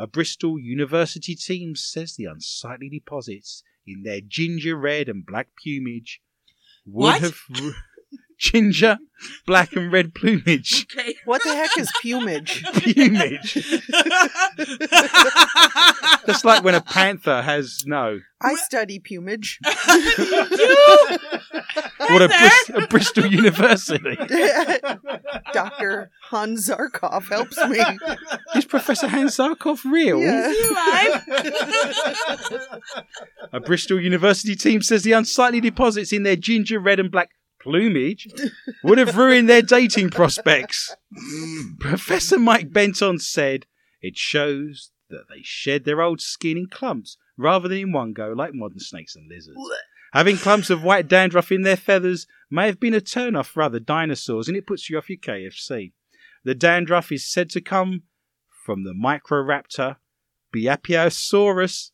A 0.00 0.06
Bristol 0.06 0.60
University 0.60 1.34
team 1.34 1.74
says 1.74 2.14
the 2.14 2.26
unsightly 2.26 2.88
deposits 2.88 3.64
in 3.84 4.04
their 4.04 4.20
ginger 4.20 4.76
red 4.76 5.08
and 5.08 5.26
black 5.26 5.48
plumage 5.60 6.20
would 6.86 7.02
What? 7.02 7.20
have 7.20 7.40
ginger, 8.38 8.98
black 9.46 9.74
and 9.74 9.92
red 9.92 10.14
plumage. 10.14 10.86
Okay. 10.92 11.14
What 11.24 11.42
the 11.42 11.54
heck 11.54 11.76
is 11.78 11.90
plumage? 12.00 12.64
plumage. 12.72 13.54
That's 16.26 16.44
like 16.44 16.62
when 16.64 16.74
a 16.74 16.80
panther 16.80 17.42
has 17.42 17.84
no. 17.86 18.20
I 18.40 18.54
study 18.54 19.00
plumage. 19.00 19.58
What 22.10 22.22
a, 22.22 22.28
Bris- 22.28 22.70
a 22.74 22.86
Bristol 22.86 23.26
University. 23.26 24.16
Dr. 25.52 26.10
Hans 26.22 26.68
Zarkov 26.68 27.28
helps 27.28 27.58
me. 27.68 27.80
Is 28.56 28.64
Professor 28.64 29.08
Hans 29.08 29.36
Zarkov 29.36 29.84
real? 29.84 30.18
Yeah. 30.18 30.52
A 33.52 33.60
Bristol 33.60 34.00
University 34.00 34.54
team 34.56 34.80
says 34.80 35.02
the 35.02 35.12
unsightly 35.12 35.60
deposits 35.60 36.12
in 36.12 36.22
their 36.22 36.36
ginger 36.36 36.78
red 36.80 36.98
and 37.00 37.10
black 37.10 37.30
plumage 37.60 38.28
would 38.82 38.98
have 38.98 39.16
ruined 39.16 39.48
their 39.48 39.62
dating 39.62 40.10
prospects. 40.10 40.94
Professor 41.80 42.38
Mike 42.38 42.72
Benton 42.72 43.18
said 43.18 43.66
it 44.00 44.16
shows 44.16 44.90
that 45.10 45.24
they 45.28 45.40
shed 45.42 45.84
their 45.84 46.02
old 46.02 46.20
skin 46.20 46.56
in 46.56 46.66
clumps 46.68 47.16
rather 47.36 47.68
than 47.68 47.78
in 47.78 47.92
one 47.92 48.12
go 48.12 48.32
like 48.36 48.54
modern 48.54 48.78
snakes 48.80 49.16
and 49.16 49.28
lizards. 49.28 49.56
Having 50.12 50.38
clumps 50.38 50.70
of 50.70 50.82
white 50.82 51.08
dandruff 51.08 51.52
in 51.52 51.62
their 51.62 51.76
feathers 51.76 52.26
may 52.50 52.66
have 52.66 52.80
been 52.80 52.94
a 52.94 53.00
turn 53.00 53.36
off 53.36 53.48
for 53.48 53.62
other 53.62 53.80
dinosaurs 53.80 54.48
and 54.48 54.56
it 54.56 54.66
puts 54.66 54.88
you 54.88 54.96
off 54.96 55.10
your 55.10 55.18
KFC. 55.18 55.92
The 56.44 56.54
dandruff 56.54 57.12
is 57.12 57.30
said 57.30 57.50
to 57.50 57.60
come 57.60 58.04
from 58.64 58.84
the 58.84 58.92
Microraptor, 58.94 59.96
Beipiaosaurus, 60.54 61.90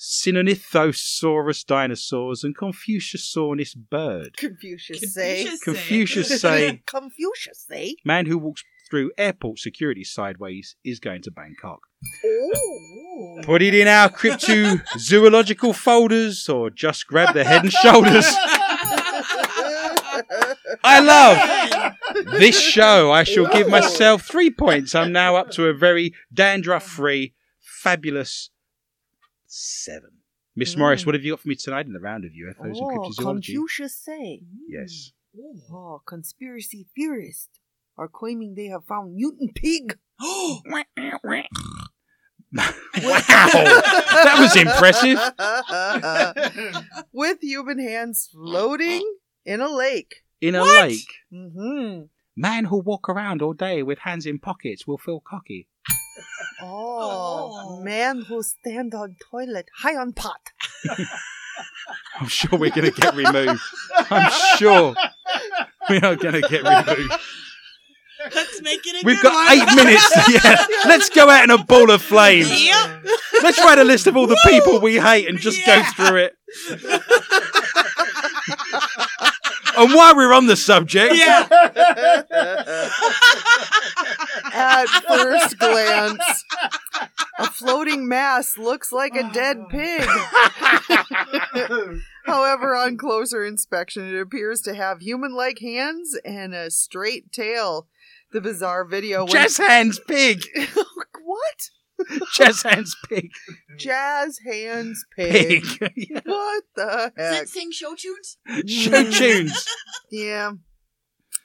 Sinornithosaurus 0.00 1.66
dinosaurs, 1.66 2.42
and 2.42 2.56
Confuciusaurus 2.56 3.76
bird. 3.76 4.34
Confucius 4.38 5.12
say. 5.12 5.46
Confucius 5.62 6.40
say. 6.40 6.82
Confucius 6.86 7.66
say, 7.68 7.96
man 8.02 8.24
who 8.24 8.38
walks 8.38 8.64
through 8.88 9.12
airport 9.18 9.58
security 9.58 10.02
sideways 10.02 10.74
is 10.82 11.00
going 11.00 11.20
to 11.20 11.30
Bangkok. 11.30 11.80
Oh. 12.24 13.40
Put 13.42 13.60
it 13.60 13.74
in 13.74 13.86
our 13.86 14.08
cryptozoological 14.08 15.74
folders 15.74 16.48
or 16.48 16.70
just 16.70 17.06
grab 17.06 17.34
the 17.34 17.44
head 17.44 17.64
and 17.64 17.72
shoulders. 17.72 18.24
I 20.82 21.00
love 21.00 22.32
this 22.38 22.58
show. 22.58 23.12
I 23.12 23.24
shall 23.24 23.46
give 23.48 23.68
myself 23.68 24.22
three 24.22 24.50
points. 24.50 24.94
I'm 24.94 25.12
now 25.12 25.36
up 25.36 25.50
to 25.52 25.66
a 25.66 25.74
very 25.74 26.14
dandruff 26.32 26.84
free, 26.84 27.34
fabulous 27.60 28.48
seven. 29.50 30.10
Miss 30.56 30.76
Morris, 30.76 31.06
what 31.06 31.14
have 31.14 31.24
you 31.24 31.32
got 31.32 31.40
for 31.40 31.48
me 31.48 31.54
tonight 31.54 31.86
in 31.86 31.92
the 31.92 32.00
round 32.00 32.24
of 32.24 32.32
UFOs 32.32 32.76
Oh, 32.76 32.88
and 32.90 32.98
cryptozoology? 32.98 33.22
Confucius 33.54 33.96
say. 33.96 34.42
Yes. 34.68 35.12
Oh, 35.72 36.02
conspiracy 36.06 36.86
theorists 36.96 37.60
are 37.96 38.08
claiming 38.08 38.54
they 38.54 38.66
have 38.66 38.84
found 38.84 39.14
mutant 39.14 39.54
pig. 39.54 39.98
wow. 40.20 40.84
that 42.52 44.36
was 44.40 44.56
impressive. 44.56 45.18
With 47.12 47.38
human 47.42 47.78
hands 47.78 48.28
floating 48.32 49.02
in 49.44 49.60
a 49.60 49.68
lake. 49.68 50.24
In 50.40 50.54
a 50.54 50.60
What? 50.60 50.88
lake. 50.88 51.08
Mm-hmm. 51.32 52.02
Man 52.36 52.64
who'll 52.66 52.82
walk 52.82 53.08
around 53.08 53.42
all 53.42 53.52
day 53.52 53.82
with 53.82 53.98
hands 54.00 54.26
in 54.26 54.38
pockets 54.38 54.86
will 54.86 54.98
feel 54.98 55.20
cocky. 55.20 55.68
Oh, 56.62 57.76
Oh. 57.78 57.82
man 57.82 58.22
who 58.22 58.42
stand 58.42 58.94
on 58.94 59.16
toilet 59.30 59.66
high 59.78 59.96
on 59.96 60.12
pot. 60.12 60.40
I'm 62.20 62.28
sure 62.28 62.58
we're 62.58 62.70
going 62.70 62.90
to 62.92 63.00
get 63.00 63.14
removed. 63.14 63.60
I'm 64.10 64.30
sure 64.58 64.94
we 65.88 65.96
are 66.00 66.16
going 66.16 66.40
to 66.42 66.48
get 66.48 66.62
removed. 66.62 67.12
Let's 68.34 68.60
make 68.60 68.86
it 68.86 69.02
a 69.02 69.06
We've 69.06 69.16
good 69.16 69.22
got 69.32 69.48
one. 69.48 69.58
eight 69.68 69.74
minutes. 69.76 70.28
Yeah, 70.44 70.66
let's 70.86 71.08
go 71.08 71.28
out 71.30 71.42
in 71.44 71.50
a 71.50 71.58
ball 71.64 71.90
of 71.90 72.02
flames. 72.02 72.50
Yep. 72.64 73.04
Let's 73.42 73.58
write 73.58 73.78
a 73.78 73.84
list 73.84 74.06
of 74.06 74.16
all 74.16 74.26
the 74.26 74.38
people 74.46 74.78
we 74.80 74.96
hate 74.98 75.26
and 75.28 75.38
just 75.38 75.58
Yeah. 75.66 75.82
go 75.96 76.06
through 76.06 76.16
it. 76.16 76.36
and 79.78 79.94
while 79.94 80.14
we're 80.16 80.34
on 80.34 80.46
the 80.46 80.56
subject, 80.56 81.14
Yeah. 81.14 81.48
At 84.52 84.86
first 85.08 85.58
glance, 85.58 86.44
a 87.38 87.46
floating 87.50 88.08
mass 88.08 88.56
looks 88.58 88.92
like 88.92 89.14
a 89.14 89.30
dead 89.32 89.58
oh. 89.58 89.66
pig. 89.70 90.08
However, 92.26 92.74
on 92.74 92.96
closer 92.96 93.44
inspection, 93.44 94.14
it 94.14 94.20
appears 94.20 94.60
to 94.62 94.74
have 94.74 95.00
human 95.00 95.34
like 95.34 95.58
hands 95.60 96.16
and 96.24 96.54
a 96.54 96.70
straight 96.70 97.32
tail. 97.32 97.88
The 98.32 98.40
bizarre 98.40 98.84
video 98.84 99.24
when- 99.24 99.32
Jazz 99.32 99.56
Hands 99.56 99.98
Pig. 100.06 100.44
what? 101.24 101.70
Jazz 102.32 102.62
Hands 102.62 102.96
Pig. 103.08 103.30
Jazz 103.76 104.38
hands 104.46 105.04
pig. 105.16 105.64
Pig. 105.78 106.22
What 106.24 106.64
the 106.76 107.12
Does 107.16 107.34
heck? 107.34 107.42
it 107.42 107.48
sing 107.48 107.70
show 107.72 107.94
tunes? 107.94 108.36
Show 108.66 109.10
tunes. 109.10 109.66
Yeah. 110.10 110.52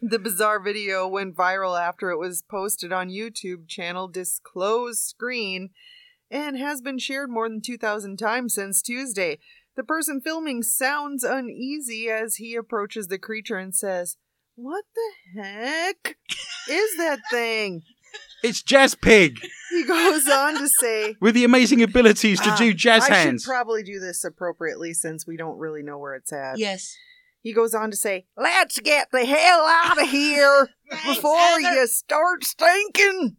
The 0.07 0.19
bizarre 0.19 0.59
video 0.59 1.07
went 1.07 1.35
viral 1.35 1.79
after 1.81 2.11
it 2.11 2.19
was 2.19 2.43
posted 2.43 2.93
on 2.93 3.09
YouTube 3.09 3.67
channel 3.67 4.07
Disclose 4.07 5.01
Screen 5.01 5.71
and 6.29 6.59
has 6.59 6.79
been 6.79 6.99
shared 6.99 7.31
more 7.31 7.49
than 7.49 7.59
2,000 7.59 8.17
times 8.17 8.53
since 8.53 8.83
Tuesday. 8.83 9.39
The 9.75 9.83
person 9.83 10.21
filming 10.21 10.61
sounds 10.61 11.23
uneasy 11.23 12.07
as 12.09 12.35
he 12.35 12.53
approaches 12.55 13.07
the 13.07 13.17
creature 13.17 13.57
and 13.57 13.73
says, 13.73 14.17
What 14.53 14.85
the 14.93 15.41
heck 15.41 16.17
is 16.69 16.97
that 16.97 17.19
thing? 17.31 17.81
It's 18.43 18.61
Jazz 18.61 18.93
Pig 18.93 19.39
He 19.71 19.83
goes 19.85 20.27
on 20.29 20.53
to 20.59 20.69
say, 20.69 21.15
with 21.19 21.33
the 21.33 21.45
amazing 21.45 21.81
abilities 21.81 22.39
to 22.41 22.51
Ah, 22.51 22.55
do 22.57 22.73
jazz 22.75 23.09
I 23.09 23.13
hands. 23.15 23.41
should 23.43 23.49
probably 23.49 23.81
do 23.81 23.99
this 23.99 24.23
appropriately 24.23 24.93
since 24.93 25.25
we 25.25 25.35
don't 25.35 25.57
really 25.57 25.81
know 25.81 25.97
where 25.97 26.13
it's 26.13 26.31
at. 26.31 26.59
Yes. 26.59 26.95
He 27.45 27.53
goes 27.53 27.75
on 27.75 27.91
to 27.91 27.95
say, 27.95 28.25
Let's 28.35 28.79
get 28.79 29.09
the 29.11 29.23
hell 29.23 29.67
out 29.67 30.01
of 30.01 30.09
here 30.09 30.67
before 31.05 31.37
Heather. 31.37 31.75
you 31.75 31.85
start 31.85 32.43
stinking. 32.43 33.37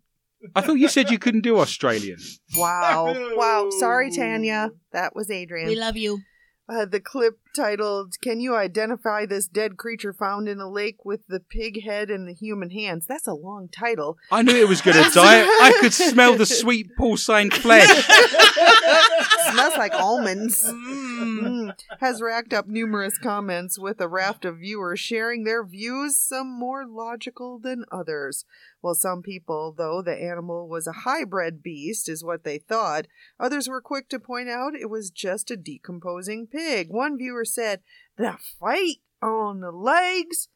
I 0.54 0.60
thought 0.60 0.74
you 0.74 0.86
said 0.86 1.10
you 1.10 1.18
couldn't 1.18 1.40
do 1.40 1.58
Australian. 1.58 2.18
Wow. 2.54 3.16
Wow. 3.34 3.70
Sorry, 3.80 4.12
Tanya. 4.16 4.70
That 4.92 5.16
was 5.16 5.28
Adrian. 5.28 5.66
We 5.66 5.74
love 5.74 5.96
you. 5.96 6.20
Uh, 6.68 6.84
the 6.84 6.98
clip 6.98 7.38
titled, 7.54 8.14
Can 8.20 8.40
You 8.40 8.56
Identify 8.56 9.24
This 9.26 9.46
Dead 9.46 9.76
Creature 9.76 10.14
Found 10.14 10.48
in 10.48 10.58
a 10.58 10.68
Lake 10.68 11.04
with 11.04 11.26
the 11.28 11.38
Pig 11.38 11.84
Head 11.84 12.10
and 12.10 12.28
the 12.28 12.34
Human 12.34 12.70
Hands? 12.70 13.06
That's 13.06 13.28
a 13.28 13.34
long 13.34 13.68
title. 13.68 14.18
I 14.32 14.42
knew 14.42 14.56
it 14.56 14.68
was 14.68 14.80
going 14.80 14.96
to 15.04 15.10
die. 15.10 15.42
I 15.42 15.78
could 15.80 15.92
smell 15.94 16.36
the 16.36 16.44
sweet 16.44 16.88
porcine 16.98 17.52
flesh. 17.52 17.88
Smells 19.52 19.76
like 19.76 19.94
almonds. 19.94 20.62
Mm. 20.64 21.40
Mm. 21.40 21.72
Has 22.00 22.20
racked 22.20 22.52
up 22.52 22.66
numerous 22.66 23.16
comments 23.16 23.78
with 23.78 24.00
a 24.00 24.08
raft 24.08 24.44
of 24.44 24.58
viewers 24.58 24.98
sharing 24.98 25.44
their 25.44 25.64
views, 25.64 26.16
some 26.16 26.48
more 26.48 26.84
logical 26.84 27.60
than 27.60 27.84
others. 27.92 28.44
While 28.86 28.94
some 28.94 29.20
people, 29.20 29.74
though 29.76 30.00
the 30.00 30.14
animal 30.14 30.68
was 30.68 30.86
a 30.86 30.92
hybrid 30.92 31.60
beast, 31.60 32.08
is 32.08 32.22
what 32.22 32.44
they 32.44 32.56
thought, 32.56 33.08
others 33.36 33.68
were 33.68 33.80
quick 33.80 34.08
to 34.10 34.20
point 34.20 34.48
out 34.48 34.76
it 34.76 34.88
was 34.88 35.10
just 35.10 35.50
a 35.50 35.56
decomposing 35.56 36.46
pig. 36.46 36.88
One 36.88 37.18
viewer 37.18 37.44
said, 37.44 37.80
The 38.16 38.36
feet 38.38 39.02
on 39.20 39.58
the 39.58 39.72
legs 39.72 40.46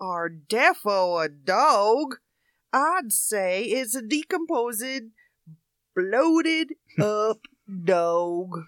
are 0.00 0.28
defo 0.28 1.24
a 1.24 1.28
dog. 1.28 2.16
I'd 2.72 3.12
say 3.12 3.62
it's 3.62 3.94
a 3.94 4.02
decomposing, 4.02 5.12
bloated 5.94 6.72
up 7.00 7.42
dog. 7.84 8.64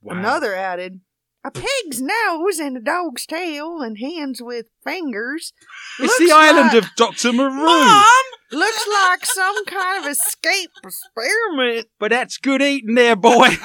Wow. 0.00 0.16
Another 0.16 0.54
added, 0.54 1.00
a 1.44 1.50
pig's 1.50 2.00
nose 2.00 2.58
and 2.58 2.76
a 2.76 2.80
dog's 2.80 3.26
tail 3.26 3.82
and 3.82 3.98
hands 3.98 4.40
with 4.42 4.66
fingers. 4.82 5.52
It's 6.00 6.18
the 6.18 6.32
island 6.32 6.72
like- 6.72 6.84
of 6.84 6.90
Dr. 6.96 7.32
Moreau. 7.32 7.50
Mom! 7.50 8.24
Looks 8.50 8.86
like 8.88 9.26
some 9.26 9.64
kind 9.66 10.04
of 10.04 10.10
escape 10.10 10.70
experiment. 10.82 11.88
But 11.98 12.10
that's 12.10 12.38
good 12.38 12.62
eating 12.62 12.94
there, 12.94 13.16
boy. 13.16 13.48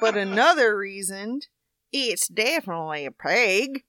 But 0.00 0.16
another 0.16 0.78
reason, 0.78 1.40
it's 1.92 2.28
definitely 2.28 3.04
a 3.04 3.10
pig. 3.10 3.82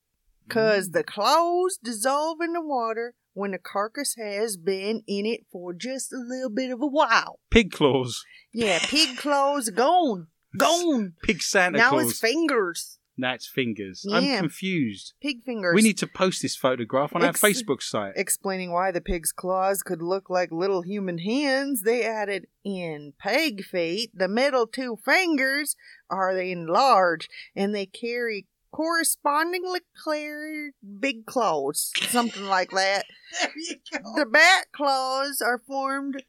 Cause 0.49 0.89
mm. 0.89 0.93
the 0.93 1.03
claws 1.03 1.77
dissolve 1.83 2.39
in 2.41 2.53
the 2.53 2.61
water 2.61 3.13
when 3.33 3.51
the 3.51 3.59
carcass 3.59 4.15
has 4.15 4.57
been 4.57 5.03
in 5.07 5.27
it 5.27 5.41
for 5.51 5.73
just 5.73 6.11
a 6.11 6.17
little 6.17 6.49
bit 6.49 6.71
of 6.71 6.81
a 6.81 6.87
while. 6.87 7.39
Pig 7.51 7.71
claws. 7.71 8.25
Yeah, 8.51 8.79
pig 8.81 9.17
claws 9.17 9.69
gone. 9.69 10.27
Gone. 10.57 11.13
Pig 11.23 11.43
Santa 11.43 11.77
now 11.77 11.91
Claus. 11.91 12.09
it's 12.09 12.19
fingers. 12.19 12.98
Now 13.19 13.33
it's 13.33 13.47
fingers. 13.47 14.05
Yeah. 14.07 14.17
I'm 14.17 14.39
confused. 14.39 15.13
Pig 15.21 15.43
fingers. 15.43 15.75
We 15.75 15.81
need 15.81 15.97
to 15.97 16.07
post 16.07 16.41
this 16.41 16.55
photograph 16.55 17.13
on 17.13 17.23
our 17.23 17.33
Facebook 17.33 17.81
site. 17.81 18.13
Explaining 18.15 18.71
why 18.71 18.91
the 18.91 19.01
pig's 19.01 19.33
claws 19.33 19.83
could 19.83 20.01
look 20.01 20.29
like 20.29 20.51
little 20.51 20.81
human 20.81 21.17
hands, 21.17 21.83
they 21.83 22.03
added, 22.03 22.47
in 22.63 23.13
pig 23.19 23.65
feet, 23.65 24.11
the 24.13 24.29
middle 24.29 24.67
two 24.67 24.97
fingers 25.03 25.75
are 26.09 26.31
enlarged 26.31 27.29
and 27.55 27.75
they 27.75 27.85
carry 27.85 28.47
correspondingly 28.71 29.81
clear 30.01 30.71
big 30.99 31.25
claws. 31.25 31.91
Something 31.97 32.45
like 32.45 32.71
that. 32.71 33.05
There 33.41 33.51
you 33.55 33.75
go. 33.91 34.15
The 34.15 34.25
back 34.25 34.71
claws 34.71 35.39
are 35.39 35.59
formed 35.59 36.23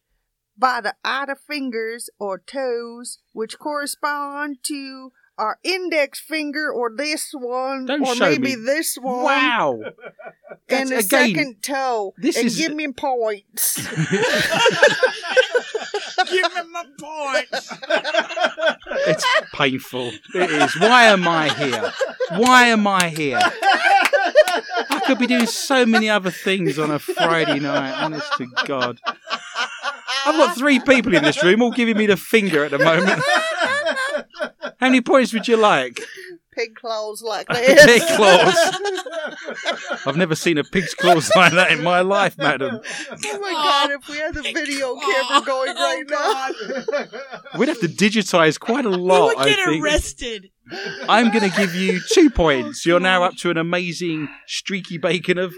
by 0.58 0.82
the 0.82 0.94
outer 1.02 1.34
fingers 1.34 2.10
or 2.18 2.38
toes, 2.38 3.20
which 3.32 3.58
correspond 3.58 4.58
to 4.64 5.12
our 5.40 5.58
index 5.64 6.20
finger 6.20 6.70
or 6.70 6.90
this 6.94 7.30
one, 7.32 7.86
Don't 7.86 8.02
or 8.06 8.14
show 8.14 8.28
maybe 8.30 8.54
me. 8.56 8.64
this 8.64 8.96
one 9.00 9.24
Wow. 9.24 9.80
and 10.68 10.88
the 10.88 10.96
That's- 10.96 11.06
again, 11.06 11.34
second 11.34 11.62
toe 11.62 12.14
this 12.18 12.36
and 12.36 12.46
is- 12.46 12.56
give 12.58 12.74
me 12.74 12.92
points. 12.92 13.76
Give 16.30 16.42
me 16.54 16.60
my 16.70 16.84
points. 17.00 17.72
It's 19.08 19.24
painful. 19.54 20.12
It 20.34 20.50
is. 20.50 20.78
Why 20.78 21.04
am 21.06 21.26
I 21.26 21.48
here? 21.48 21.92
Why 22.38 22.66
am 22.66 22.86
I 22.86 23.08
here? 23.08 23.40
I 23.42 25.00
could 25.06 25.18
be 25.18 25.26
doing 25.26 25.46
so 25.46 25.86
many 25.86 26.08
other 26.10 26.30
things 26.30 26.78
on 26.78 26.90
a 26.90 26.98
Friday 26.98 27.58
night, 27.58 27.92
honest 28.02 28.30
to 28.34 28.46
God. 28.66 29.00
I've 30.26 30.36
got 30.36 30.56
three 30.56 30.78
people 30.80 31.14
in 31.14 31.22
this 31.24 31.42
room 31.42 31.62
all 31.62 31.70
giving 31.72 31.96
me 31.96 32.06
the 32.06 32.16
finger 32.18 32.64
at 32.64 32.70
the 32.72 32.78
moment. 32.78 33.22
How 34.62 34.86
many 34.88 35.00
points 35.00 35.32
would 35.32 35.48
you 35.48 35.56
like? 35.56 36.00
Pig 36.52 36.74
claws 36.74 37.22
like 37.22 37.46
this. 37.52 37.86
Pig 37.86 38.02
claws. 38.16 38.56
I've 40.06 40.16
never 40.16 40.34
seen 40.34 40.58
a 40.58 40.64
pig's 40.64 40.94
claws 40.94 41.30
like 41.36 41.52
that 41.52 41.70
in 41.70 41.82
my 41.82 42.00
life, 42.00 42.36
madam. 42.36 42.80
oh 42.82 43.38
my 43.40 43.50
god, 43.52 43.90
if 43.92 44.08
we 44.08 44.16
had 44.16 44.34
the 44.34 44.42
video 44.42 44.96
oh. 44.96 45.24
camera 45.28 45.46
going 45.46 45.74
oh, 45.76 45.94
right 45.94 47.08
now. 47.52 47.58
We'd 47.58 47.68
have 47.68 47.80
to 47.80 47.88
digitize 47.88 48.58
quite 48.58 48.84
a 48.84 48.90
We 48.90 48.96
lot, 48.96 49.36
would 49.36 49.38
I 49.38 49.48
get 49.50 49.64
think. 49.64 49.84
arrested. 49.84 50.50
I'm 51.08 51.30
going 51.30 51.48
to 51.50 51.56
give 51.56 51.74
you 51.74 52.00
two 52.12 52.30
points. 52.30 52.84
You're 52.86 53.00
now 53.00 53.22
up 53.24 53.36
to 53.38 53.50
an 53.50 53.56
amazing 53.56 54.28
streaky 54.46 54.98
bacon 54.98 55.38
of 55.38 55.54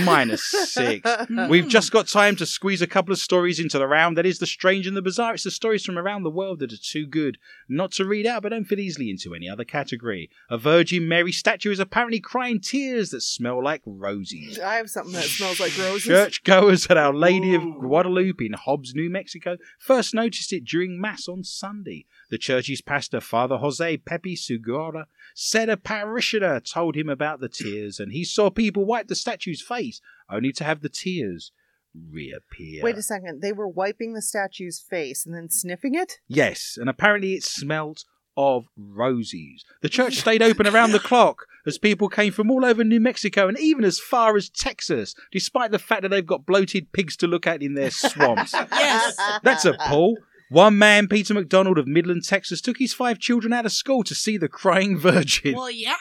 minus 0.00 0.42
six. 0.42 1.08
We've 1.48 1.68
just 1.68 1.92
got 1.92 2.08
time 2.08 2.36
to 2.36 2.46
squeeze 2.46 2.82
a 2.82 2.86
couple 2.86 3.12
of 3.12 3.18
stories 3.18 3.60
into 3.60 3.78
the 3.78 3.86
round 3.86 4.16
that 4.16 4.26
is 4.26 4.38
the 4.38 4.46
strange 4.46 4.86
and 4.86 4.96
the 4.96 5.02
bizarre. 5.02 5.34
It's 5.34 5.44
the 5.44 5.50
stories 5.50 5.84
from 5.84 5.98
around 5.98 6.22
the 6.22 6.30
world 6.30 6.60
that 6.60 6.72
are 6.72 6.76
too 6.76 7.06
good 7.06 7.38
not 7.68 7.92
to 7.92 8.04
read 8.04 8.26
out, 8.26 8.42
but 8.42 8.50
don't 8.50 8.64
fit 8.64 8.78
easily 8.78 9.10
into 9.10 9.34
any 9.34 9.48
other 9.48 9.64
category. 9.64 10.30
A 10.50 10.58
Virgin 10.58 11.08
Mary 11.08 11.32
statue 11.32 11.70
is 11.70 11.78
apparently 11.78 12.20
crying 12.20 12.60
tears 12.60 13.10
that 13.10 13.22
smell 13.22 13.62
like 13.62 13.82
roses. 13.84 14.58
I 14.58 14.76
have 14.76 14.90
something 14.90 15.14
that 15.14 15.24
smells 15.24 15.60
like 15.60 15.76
roses. 15.78 16.04
Churchgoers 16.04 16.86
at 16.88 16.96
Our 16.96 17.14
Lady 17.14 17.54
of 17.54 17.62
Guadalupe 17.62 18.44
in 18.44 18.52
Hobbs, 18.54 18.94
New 18.94 19.10
Mexico, 19.10 19.56
first 19.78 20.14
noticed 20.14 20.52
it 20.52 20.64
during 20.64 21.00
Mass 21.00 21.28
on 21.28 21.44
Sunday. 21.44 22.06
The 22.30 22.38
church's 22.38 22.80
pastor, 22.80 23.20
Father 23.20 23.58
Jose 23.58 23.96
Pepe 23.98 24.36
Segura, 24.36 25.06
said 25.34 25.68
a 25.68 25.76
parishioner 25.76 26.60
told 26.60 26.96
him 26.96 27.08
about 27.08 27.40
the 27.40 27.48
tears, 27.48 27.98
and 28.00 28.12
he 28.12 28.24
saw 28.24 28.50
people 28.50 28.84
wipe 28.84 29.08
the 29.08 29.14
statue's 29.14 29.60
face 29.60 29.81
only 30.30 30.52
to 30.52 30.64
have 30.64 30.80
the 30.80 30.88
tears 30.88 31.52
reappear. 31.94 32.82
Wait 32.82 32.96
a 32.96 33.02
second. 33.02 33.42
They 33.42 33.52
were 33.52 33.68
wiping 33.68 34.14
the 34.14 34.22
statue's 34.22 34.80
face 34.80 35.26
and 35.26 35.34
then 35.34 35.48
sniffing 35.50 35.94
it? 35.94 36.18
Yes, 36.28 36.76
and 36.80 36.88
apparently 36.88 37.34
it 37.34 37.44
smelt 37.44 38.04
of 38.36 38.66
roses. 38.76 39.64
The 39.82 39.88
church 39.88 40.16
stayed 40.20 40.42
open 40.42 40.66
around 40.66 40.92
the 40.92 40.98
clock 40.98 41.46
as 41.66 41.78
people 41.78 42.08
came 42.08 42.32
from 42.32 42.50
all 42.50 42.64
over 42.64 42.82
New 42.82 43.00
Mexico 43.00 43.46
and 43.48 43.58
even 43.58 43.84
as 43.84 43.98
far 43.98 44.36
as 44.36 44.48
Texas, 44.48 45.14
despite 45.30 45.70
the 45.70 45.78
fact 45.78 46.02
that 46.02 46.08
they've 46.08 46.24
got 46.26 46.46
bloated 46.46 46.92
pigs 46.92 47.16
to 47.18 47.26
look 47.26 47.46
at 47.46 47.62
in 47.62 47.74
their 47.74 47.90
swamps. 47.90 48.54
Yes. 48.72 49.16
That's 49.42 49.64
a 49.64 49.74
pull. 49.86 50.16
One 50.48 50.76
man, 50.76 51.08
Peter 51.08 51.32
McDonald 51.32 51.78
of 51.78 51.86
Midland, 51.86 52.24
Texas, 52.24 52.60
took 52.60 52.78
his 52.78 52.92
five 52.92 53.18
children 53.18 53.52
out 53.52 53.64
of 53.64 53.72
school 53.72 54.02
to 54.04 54.14
see 54.14 54.36
the 54.36 54.48
crying 54.48 54.98
virgin. 54.98 55.54
Well, 55.54 55.70
yeah. 55.70 55.94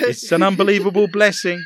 It's 0.00 0.32
an 0.32 0.42
unbelievable 0.42 1.08
blessing. 1.12 1.62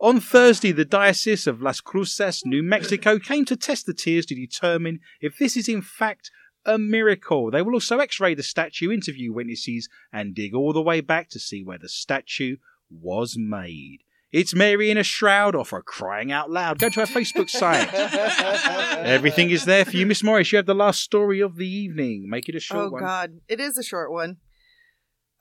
On 0.00 0.18
Thursday, 0.18 0.72
the 0.72 0.86
Diocese 0.86 1.46
of 1.46 1.60
Las 1.60 1.82
Cruces, 1.82 2.46
New 2.46 2.62
Mexico, 2.62 3.18
came 3.18 3.44
to 3.44 3.54
test 3.54 3.84
the 3.84 3.92
tears 3.92 4.24
to 4.26 4.34
determine 4.34 5.00
if 5.20 5.36
this 5.36 5.58
is 5.58 5.68
in 5.68 5.82
fact 5.82 6.30
a 6.64 6.78
miracle. 6.78 7.50
They 7.50 7.60
will 7.60 7.74
also 7.74 7.98
x 7.98 8.18
ray 8.18 8.34
the 8.34 8.42
statue, 8.42 8.90
interview 8.90 9.30
witnesses, 9.30 9.90
and 10.10 10.34
dig 10.34 10.54
all 10.54 10.72
the 10.72 10.80
way 10.80 11.02
back 11.02 11.28
to 11.30 11.38
see 11.38 11.62
where 11.62 11.76
the 11.76 11.88
statue 11.88 12.56
was 12.90 13.36
made. 13.36 13.98
It's 14.32 14.54
Mary 14.54 14.90
in 14.90 14.96
a 14.96 15.02
shroud 15.02 15.54
or 15.54 15.66
for 15.66 15.82
crying 15.82 16.32
out 16.32 16.50
loud. 16.50 16.78
Go 16.78 16.88
to 16.88 17.00
our 17.00 17.06
Facebook 17.06 17.50
site. 17.50 17.92
Everything 19.04 19.50
is 19.50 19.66
there 19.66 19.84
for 19.84 19.96
you, 19.96 20.06
Miss 20.06 20.22
Morris. 20.22 20.50
You 20.50 20.56
have 20.56 20.66
the 20.66 20.74
last 20.74 21.00
story 21.00 21.40
of 21.40 21.56
the 21.56 21.68
evening. 21.68 22.26
Make 22.30 22.48
it 22.48 22.54
a 22.54 22.60
short 22.60 22.86
oh 22.86 22.90
one. 22.90 23.02
God, 23.02 23.40
it 23.48 23.60
is 23.60 23.76
a 23.76 23.82
short 23.82 24.10
one. 24.10 24.38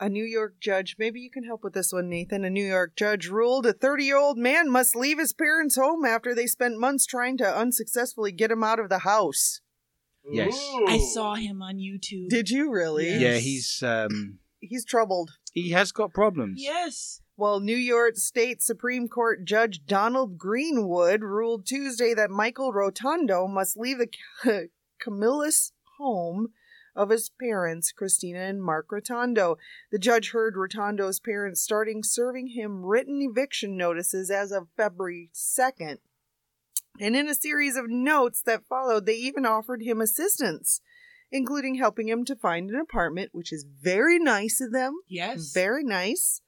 A 0.02 0.08
New 0.08 0.24
York 0.24 0.56
judge, 0.62 0.96
maybe 0.98 1.20
you 1.20 1.30
can 1.30 1.44
help 1.44 1.62
with 1.64 1.74
this 1.74 1.92
one, 1.92 2.10
Nathan. 2.10 2.46
A 2.46 2.50
New 2.50 2.66
York 2.66 2.96
judge 2.96 3.28
ruled 3.28 3.66
a 3.66 3.74
30 3.74 4.06
year 4.06 4.18
old 4.18 4.38
man 4.38 4.70
must 4.70 4.96
leave 4.96 5.20
his 5.20 5.34
parents' 5.34 5.76
home 5.76 6.06
after 6.06 6.34
they 6.34 6.48
spent 6.48 6.80
months 6.80 7.06
trying 7.06 7.38
to 7.38 7.58
unsuccessfully 7.58 8.32
get 8.32 8.52
him 8.52 8.64
out 8.64 8.80
of 8.80 8.88
the 8.90 9.00
house. 9.00 9.60
Yes. 10.32 10.58
I 10.88 11.00
saw 11.00 11.36
him 11.36 11.62
on 11.62 11.78
YouTube. 11.78 12.30
Did 12.30 12.50
you 12.50 12.72
really? 12.72 13.10
Yes. 13.10 13.22
Yeah, 13.22 13.38
he's 13.40 13.84
um 13.84 14.40
He's 14.62 14.86
troubled. 14.86 15.32
he 15.54 15.72
has 15.72 15.92
got 15.92 16.14
problems. 16.14 16.62
Yes. 16.62 17.22
Well, 17.38 17.62
New 17.62 17.78
York 17.78 18.18
State 18.18 18.62
Supreme 18.62 19.08
Court 19.08 19.46
Judge 19.46 19.82
Donald 19.86 20.38
Greenwood 20.38 21.22
ruled 21.24 21.66
Tuesday 21.66 22.14
that 22.14 22.30
Michael 22.30 22.74
Rotondo 22.74 23.48
must 23.48 23.78
leave 23.78 23.98
the 23.98 24.70
Camillus 25.02 25.72
home 25.98 26.50
of 27.00 27.10
his 27.12 27.30
parents, 27.30 27.94
Christina 27.94 28.40
and 28.40 28.62
Mark 28.62 28.90
Rotondo. 28.92 29.56
The 29.90 29.98
judge 29.98 30.32
heard 30.32 30.56
Rotondo's 30.56 31.22
parents 31.22 31.62
starting 31.62 32.04
serving 32.04 32.48
him 32.48 32.86
written 32.86 33.22
eviction 33.22 33.78
notices 33.78 34.30
as 34.30 34.52
of 34.52 34.68
February 34.76 35.30
2nd. 35.34 36.00
And 37.00 37.16
in 37.16 37.30
a 37.30 37.36
series 37.36 37.78
of 37.78 37.86
notes 37.88 38.42
that 38.42 38.68
followed, 38.68 39.06
they 39.06 39.16
even 39.16 39.46
offered 39.46 39.82
him 39.82 40.02
assistance, 40.02 40.82
including 41.32 41.76
helping 41.76 42.10
him 42.10 42.26
to 42.26 42.36
find 42.36 42.70
an 42.70 42.76
apartment, 42.76 43.30
which 43.32 43.54
is 43.54 43.66
very 43.82 44.20
nice 44.20 44.60
of 44.60 44.74
them. 44.74 44.96
Yes. 45.08 45.54
Very 45.54 45.86
nice. 45.86 46.42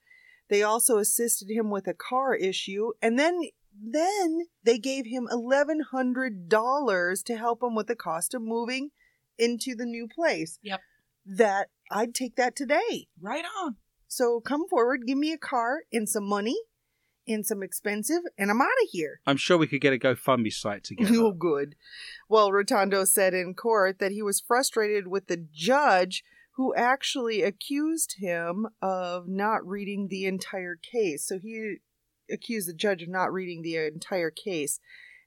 They 0.49 0.63
also 0.63 0.97
assisted 0.97 1.49
him 1.49 1.69
with 1.69 1.87
a 1.87 1.93
car 1.93 2.35
issue, 2.35 2.91
and 3.01 3.17
then 3.17 3.39
then 3.73 4.47
they 4.65 4.77
gave 4.77 5.05
him 5.05 5.29
eleven 5.31 5.79
hundred 5.91 6.49
dollars 6.49 7.23
to 7.23 7.37
help 7.37 7.63
him 7.63 7.73
with 7.73 7.87
the 7.87 7.95
cost 7.95 8.33
of 8.33 8.41
moving 8.41 8.89
into 9.41 9.75
the 9.75 9.85
new 9.85 10.07
place. 10.07 10.59
Yep. 10.61 10.79
That 11.25 11.67
I'd 11.91 12.15
take 12.15 12.35
that 12.35 12.55
today. 12.55 13.07
Right 13.19 13.43
on. 13.61 13.75
So 14.07 14.41
come 14.41 14.67
forward, 14.67 15.07
give 15.07 15.17
me 15.17 15.31
a 15.31 15.37
car 15.37 15.81
and 15.91 16.07
some 16.07 16.27
money 16.27 16.57
and 17.27 17.45
some 17.45 17.63
expensive, 17.63 18.23
and 18.37 18.49
I'm 18.49 18.61
out 18.61 18.67
of 18.67 18.89
here. 18.91 19.21
I'm 19.25 19.37
sure 19.37 19.57
we 19.57 19.67
could 19.67 19.81
get 19.81 19.93
a 19.93 19.97
GoFundMe 19.97 20.51
site 20.51 20.83
together. 20.83 21.13
Oh, 21.17 21.31
good. 21.31 21.75
Well, 22.27 22.51
Rotondo 22.51 23.05
said 23.05 23.33
in 23.33 23.53
court 23.53 23.99
that 23.99 24.11
he 24.11 24.21
was 24.21 24.41
frustrated 24.45 25.07
with 25.07 25.27
the 25.27 25.45
judge 25.53 26.23
who 26.55 26.73
actually 26.75 27.41
accused 27.43 28.15
him 28.17 28.67
of 28.81 29.27
not 29.27 29.65
reading 29.65 30.07
the 30.09 30.25
entire 30.25 30.75
case. 30.75 31.25
So 31.25 31.39
he 31.39 31.77
accused 32.29 32.67
the 32.67 32.73
judge 32.73 33.03
of 33.03 33.09
not 33.09 33.31
reading 33.31 33.61
the 33.61 33.77
entire 33.77 34.31
case. 34.31 34.79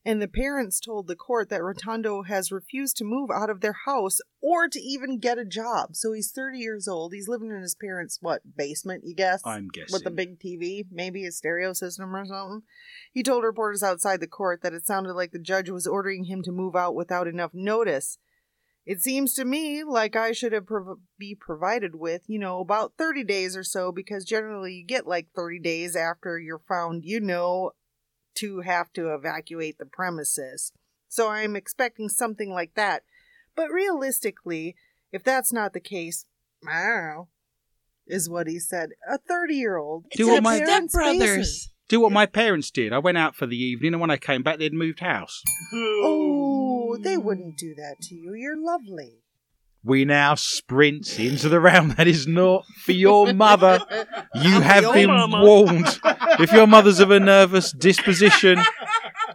And 0.07 0.21
the 0.21 0.29
parents 0.29 0.81
told 0.81 1.07
the 1.07 1.17
court 1.17 1.49
that 1.49 1.63
Rotondo 1.63 2.27
has 2.27 2.53
refused 2.53 2.99
to 2.99 3.05
move 3.05 3.31
out 3.31 3.49
of 3.49 3.63
their 3.63 3.77
house 3.87 4.19
or 4.43 4.69
to 4.69 4.79
even 4.79 5.19
get 5.19 5.39
a 5.39 5.47
job. 5.47 5.97
So 5.97 6.13
he's 6.13 6.31
30 6.31 6.59
years 6.59 6.87
old. 6.87 7.15
He's 7.15 7.29
living 7.29 7.51
in 7.51 7.63
his 7.63 7.75
parents' 7.75 8.19
what 8.21 8.43
basement, 8.57 9.05
you 9.07 9.15
guess? 9.15 9.41
I'm 9.47 9.69
guessing. 9.69 9.95
with 9.95 10.05
a 10.05 10.11
big 10.11 10.39
TV, 10.39 10.85
maybe 10.93 11.25
a 11.25 11.33
stereo 11.33 11.73
system 11.73 12.15
or 12.15 12.27
something. 12.27 12.63
He 13.13 13.23
told 13.23 13.45
reporters 13.45 13.83
outside 13.83 14.21
the 14.21 14.27
court 14.27 14.61
that 14.63 14.75
it 14.75 14.87
sounded 14.87 15.15
like 15.15 15.33
the 15.33 15.39
judge 15.39 15.71
was 15.71 15.87
ordering 15.87 16.25
him 16.25 16.43
to 16.43 16.53
move 16.53 16.77
out 16.77 16.95
without 16.95 17.27
enough 17.27 17.53
notice. 17.55 18.19
It 18.85 19.01
seems 19.01 19.33
to 19.35 19.47
me 19.47 19.83
like 19.83 20.15
I 20.15 20.33
should 20.33 20.53
have 20.53 20.67
prov- 20.67 20.99
be 21.19 21.35
provided 21.35 21.95
with, 21.95 22.23
you 22.27 22.39
know, 22.39 22.61
about 22.61 22.93
30 22.99 23.25
days 23.25 23.57
or 23.57 23.65
so 23.65 23.91
because 23.91 24.27
generally 24.27 24.75
you 24.75 24.85
get 24.85 25.07
like 25.07 25.29
30 25.35 25.61
days 25.61 25.97
after 25.97 26.39
you're 26.39 26.61
found, 26.69 27.05
you 27.07 27.21
know, 27.21 27.71
to 28.37 28.61
have 28.61 28.93
to 28.95 29.15
evacuate 29.15 29.79
the 29.79 29.87
premises. 29.87 30.73
So 31.09 31.29
I'm 31.31 31.57
expecting 31.57 32.09
something 32.09 32.51
like 32.51 32.75
that. 32.75 33.03
But 33.55 33.71
realistically, 33.71 34.75
if 35.13 35.23
that's 35.23 35.53
not 35.53 35.73
the 35.73 35.81
case, 35.81 36.27
I 36.69 36.83
don't 36.83 37.05
know, 37.05 37.29
is 38.07 38.29
what 38.29 38.47
he 38.49 38.59
said. 38.59 38.91
A 39.09 39.19
30 39.19 39.55
year 39.55 39.77
old. 39.77 40.07
Do 40.11 40.29
what 40.29 40.43
my- 40.43 40.61
stepbrothers. 40.61 41.69
Do 41.87 42.01
what 42.01 42.13
my 42.13 42.25
parents 42.25 42.71
did. 42.71 42.95
I 42.95 42.99
went 42.99 43.19
out 43.19 43.37
for 43.37 43.47
the 43.47 43.59
evening, 43.59 43.93
and 43.93 44.01
when 44.01 44.11
I 44.11 44.17
came 44.17 44.43
back, 44.43 44.59
they'd 44.59 44.73
moved 44.73 45.01
house. 45.01 45.43
Oh, 45.75 46.97
they 46.99 47.19
wouldn't 47.19 47.59
do 47.59 47.75
that 47.75 47.97
to 48.03 48.15
you. 48.15 48.33
You're 48.35 48.57
lovely. 48.57 49.24
We 49.85 50.07
now 50.07 50.35
sprint 50.35 51.21
into 51.21 51.51
the 51.51 51.61
round 51.61 51.93
that 51.93 52.09
is 52.09 52.27
not 52.27 52.65
for 52.85 52.93
your 52.93 53.35
mother. 53.35 53.81
You 54.35 54.61
have 54.61 54.95
been 54.95 55.11
mama. 55.11 55.43
warned. 55.45 56.01
If 56.41 56.53
your 56.53 56.67
mother's 56.67 57.01
of 57.01 57.11
a 57.11 57.21
nervous 57.21 57.71
disposition, 57.73 58.59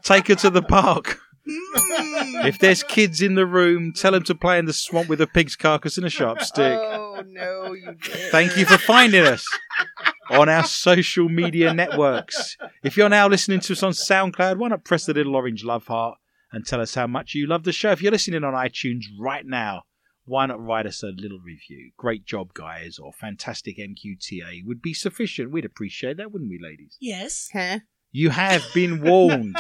take 0.01 0.27
her 0.27 0.35
to 0.35 0.49
the 0.49 0.63
park. 0.63 1.19
Mm. 1.47 2.45
If 2.45 2.59
there's 2.59 2.83
kids 2.83 3.21
in 3.21 3.35
the 3.35 3.45
room, 3.45 3.93
tell 3.93 4.13
them 4.13 4.23
to 4.23 4.35
play 4.35 4.59
in 4.59 4.65
the 4.65 4.73
swamp 4.73 5.07
with 5.07 5.21
a 5.21 5.27
pig's 5.27 5.55
carcass 5.55 5.97
and 5.97 6.05
a 6.05 6.09
sharp 6.09 6.41
stick. 6.41 6.77
Oh, 6.79 7.23
no, 7.27 7.73
you 7.73 7.93
did. 8.01 8.31
Thank 8.31 8.57
you 8.57 8.65
for 8.65 8.77
finding 8.77 9.25
us 9.25 9.45
on 10.29 10.49
our 10.49 10.63
social 10.63 11.29
media 11.29 11.73
networks. 11.73 12.57
If 12.83 12.97
you're 12.97 13.09
now 13.09 13.27
listening 13.27 13.59
to 13.61 13.73
us 13.73 13.83
on 13.83 13.91
SoundCloud, 13.91 14.57
why 14.57 14.69
not 14.69 14.83
press 14.83 15.05
the 15.05 15.13
little 15.13 15.35
orange 15.35 15.63
love 15.63 15.87
heart 15.87 16.17
and 16.51 16.65
tell 16.65 16.81
us 16.81 16.95
how 16.95 17.07
much 17.07 17.35
you 17.35 17.45
love 17.45 17.63
the 17.63 17.71
show? 17.71 17.91
If 17.91 18.01
you're 18.01 18.11
listening 18.11 18.43
on 18.43 18.53
iTunes 18.53 19.03
right 19.19 19.45
now, 19.45 19.83
why 20.29 20.45
not 20.45 20.63
write 20.63 20.85
us 20.85 21.01
a 21.01 21.07
little 21.07 21.39
review? 21.39 21.91
Great 21.97 22.23
job, 22.23 22.53
guys, 22.53 22.99
or 22.99 23.11
fantastic 23.11 23.77
MQTA 23.77 24.63
would 24.63 24.81
be 24.81 24.93
sufficient. 24.93 25.51
We'd 25.51 25.65
appreciate 25.65 26.17
that, 26.17 26.31
wouldn't 26.31 26.51
we, 26.51 26.59
ladies? 26.61 26.97
Yes. 27.01 27.49
Huh? 27.51 27.79
You 28.11 28.29
have 28.29 28.63
been 28.73 29.01
warned. 29.01 29.55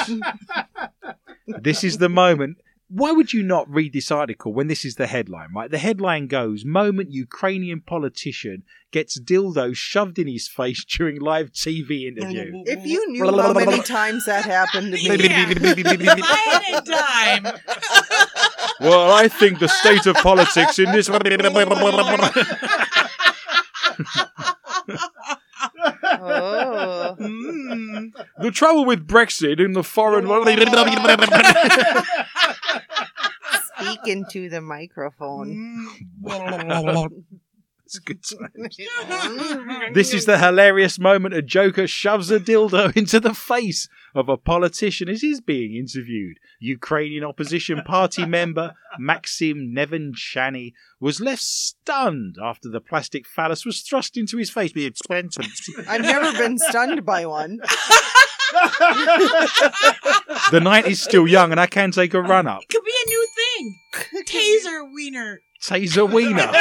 this 1.47 1.83
is 1.83 1.97
the 1.97 2.07
moment. 2.07 2.57
Why 2.87 3.11
would 3.11 3.33
you 3.33 3.43
not 3.43 3.69
read 3.69 3.93
this 3.93 4.09
article 4.11 4.51
when 4.51 4.67
this 4.67 4.83
is 4.83 4.95
the 4.95 5.05
headline, 5.05 5.49
right? 5.55 5.69
The 5.69 5.77
headline 5.77 6.25
goes 6.27 6.65
Moment 6.65 7.11
Ukrainian 7.11 7.81
politician 7.81 8.63
gets 8.91 9.19
dildo 9.19 9.75
shoved 9.75 10.17
in 10.17 10.27
his 10.27 10.47
face 10.47 10.83
during 10.85 11.19
live 11.19 11.51
TV 11.51 12.07
interview. 12.07 12.51
If 12.65 12.85
you 12.85 13.11
knew 13.11 13.25
how 13.25 13.53
many 13.53 13.83
times 13.83 14.25
that 14.25 14.45
happened 14.45 14.95
to 14.95 15.03
me. 15.17 15.27
I 16.23 16.61
had 16.61 17.43
a 17.43 17.43
dime. 17.43 17.59
Well, 18.79 19.11
I 19.11 19.27
think 19.27 19.59
the 19.59 19.67
state 19.67 20.05
of 20.05 20.15
politics 20.17 20.79
in 20.79 20.91
this. 20.91 21.09
Oh. 26.21 27.15
Mm. 27.19 28.11
the 28.41 28.51
trouble 28.51 28.85
with 28.85 29.07
Brexit 29.07 29.59
in 29.63 29.73
the 29.73 29.83
foreign. 29.83 30.27
Speak 33.77 33.99
into 34.07 34.49
the 34.49 34.61
microphone. 34.61 35.87
It's 37.89 37.97
good 37.97 38.23
times. 38.23 38.77
This 39.95 40.13
is 40.13 40.25
the 40.25 40.37
hilarious 40.37 40.99
moment 40.99 41.33
a 41.33 41.41
joker 41.41 41.87
shoves 41.87 42.29
a 42.29 42.39
dildo 42.39 42.95
into 42.95 43.19
the 43.19 43.33
face 43.33 43.89
of 44.15 44.29
a 44.29 44.37
politician 44.37 45.09
as 45.09 45.21
he's 45.21 45.41
being 45.41 45.75
interviewed. 45.75 46.39
Ukrainian 46.59 47.23
opposition 47.23 47.81
party 47.83 48.25
member 48.37 48.73
Maxim 48.97 49.73
Nevenchany 49.75 50.73
was 50.99 51.19
left 51.19 51.41
stunned 51.41 52.37
after 52.41 52.69
the 52.69 52.81
plastic 52.81 53.25
phallus 53.27 53.65
was 53.65 53.81
thrust 53.81 54.17
into 54.17 54.37
his 54.37 54.49
face. 54.49 54.71
I've 55.87 56.01
never 56.01 56.37
been 56.37 56.57
stunned 56.57 57.05
by 57.05 57.25
one. 57.25 57.59
the 60.51 60.59
night 60.61 60.87
is 60.87 61.01
still 61.01 61.27
young 61.27 61.51
and 61.51 61.59
I 61.59 61.67
can 61.67 61.91
take 61.91 62.13
a 62.13 62.21
run 62.21 62.47
up. 62.47 62.63
It 62.63 62.69
could 62.69 62.83
be 62.83 62.93
a 63.05 63.09
new 63.09 63.27
thing. 63.35 63.79
Taser 64.25 64.93
wiener. 64.93 65.41
Taser 65.61 66.11
Wiener. 66.11 66.51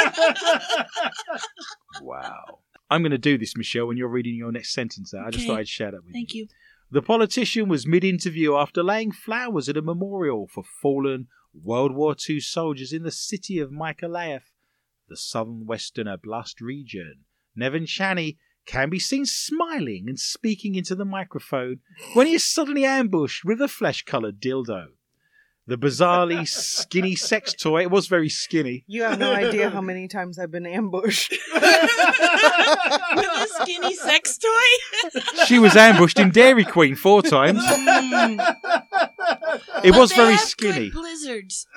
wow. 2.01 2.59
I'm 2.89 3.01
going 3.01 3.11
to 3.11 3.17
do 3.17 3.37
this, 3.37 3.55
Michelle, 3.55 3.85
when 3.85 3.97
you're 3.97 4.09
reading 4.09 4.35
your 4.35 4.51
next 4.51 4.73
sentence 4.73 5.13
out. 5.13 5.27
I 5.27 5.29
just 5.29 5.45
thought 5.45 5.59
I'd 5.59 5.67
share 5.67 5.91
that 5.91 6.03
with 6.03 6.07
you. 6.07 6.13
Thank 6.13 6.33
you. 6.33 6.47
The 6.91 7.01
politician 7.03 7.69
was 7.69 7.85
mid 7.85 8.03
interview 8.03 8.55
after 8.55 8.81
laying 8.81 9.11
flowers 9.11 9.69
at 9.69 9.77
a 9.77 9.81
memorial 9.81 10.47
for 10.47 10.63
fallen 10.63 11.27
World 11.53 11.93
War 11.93 12.15
II 12.27 12.39
soldiers 12.39 12.91
in 12.91 13.03
the 13.03 13.11
city 13.11 13.59
of 13.59 13.69
Mykolaiv, 13.69 14.41
the 15.07 15.15
southern 15.15 15.67
western 15.67 16.07
Oblast 16.07 16.61
region. 16.61 17.25
Nevin 17.55 17.85
Shani 17.85 18.37
can 18.65 18.89
be 18.89 18.97
seen 18.97 19.25
smiling 19.25 20.05
and 20.07 20.19
speaking 20.19 20.73
into 20.73 20.95
the 20.95 21.05
microphone 21.05 21.81
when 22.13 22.25
he 22.25 22.33
is 22.33 22.45
suddenly 22.45 22.85
ambushed 22.85 23.45
with 23.45 23.61
a 23.61 23.67
flesh 23.67 24.03
coloured 24.03 24.39
dildo. 24.39 24.87
The 25.69 25.77
bizarrely 25.77 26.47
skinny 26.47 27.15
sex 27.15 27.53
toy, 27.53 27.83
it 27.83 27.91
was 27.91 28.07
very 28.07 28.27
skinny, 28.27 28.83
You 28.87 29.03
have 29.03 29.19
no 29.19 29.31
idea 29.31 29.69
how 29.69 29.81
many 29.81 30.07
times 30.07 30.39
I've 30.39 30.49
been 30.49 30.65
ambushed. 30.65 31.29
With 31.53 31.63
a 31.63 33.47
skinny 33.61 33.93
sex 33.93 34.39
toy? 34.39 35.19
she 35.45 35.59
was 35.59 35.75
ambushed 35.75 36.17
in 36.17 36.31
Dairy 36.31 36.65
Queen 36.65 36.95
four 36.95 37.21
times. 37.21 37.63
Mm. 37.63 38.55
It 39.83 39.91
But 39.91 39.99
was 39.99 40.11
very 40.13 40.37
skinny. 40.37 40.89
blizzards. 40.89 41.67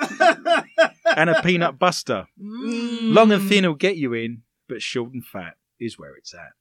And 1.14 1.28
a 1.28 1.42
peanut 1.42 1.78
buster. 1.78 2.28
Mm. 2.42 3.12
Long 3.14 3.30
and 3.30 3.46
thin 3.46 3.66
will 3.66 3.74
get 3.74 3.98
you 3.98 4.14
in, 4.14 4.40
but 4.70 4.80
short 4.80 5.12
and 5.12 5.22
fat 5.22 5.56
is 5.78 5.98
where 5.98 6.14
it's 6.16 6.32
at. 6.32 6.52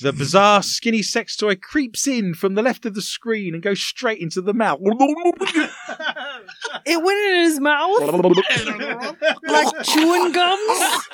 The 0.00 0.12
bizarre 0.12 0.62
skinny 0.62 1.02
sex 1.02 1.36
toy 1.36 1.54
creeps 1.54 2.08
in 2.08 2.34
from 2.34 2.54
the 2.54 2.62
left 2.62 2.84
of 2.84 2.94
the 2.94 3.02
screen 3.02 3.54
and 3.54 3.62
goes 3.62 3.80
straight 3.80 4.18
into 4.20 4.42
the 4.42 4.52
mouth. 4.52 4.80
It 6.84 7.02
went 7.02 7.18
in 7.30 7.44
his 7.44 7.60
mouth 7.60 8.00
like 9.46 9.82
chewing 9.84 10.32
gums. 10.32 11.08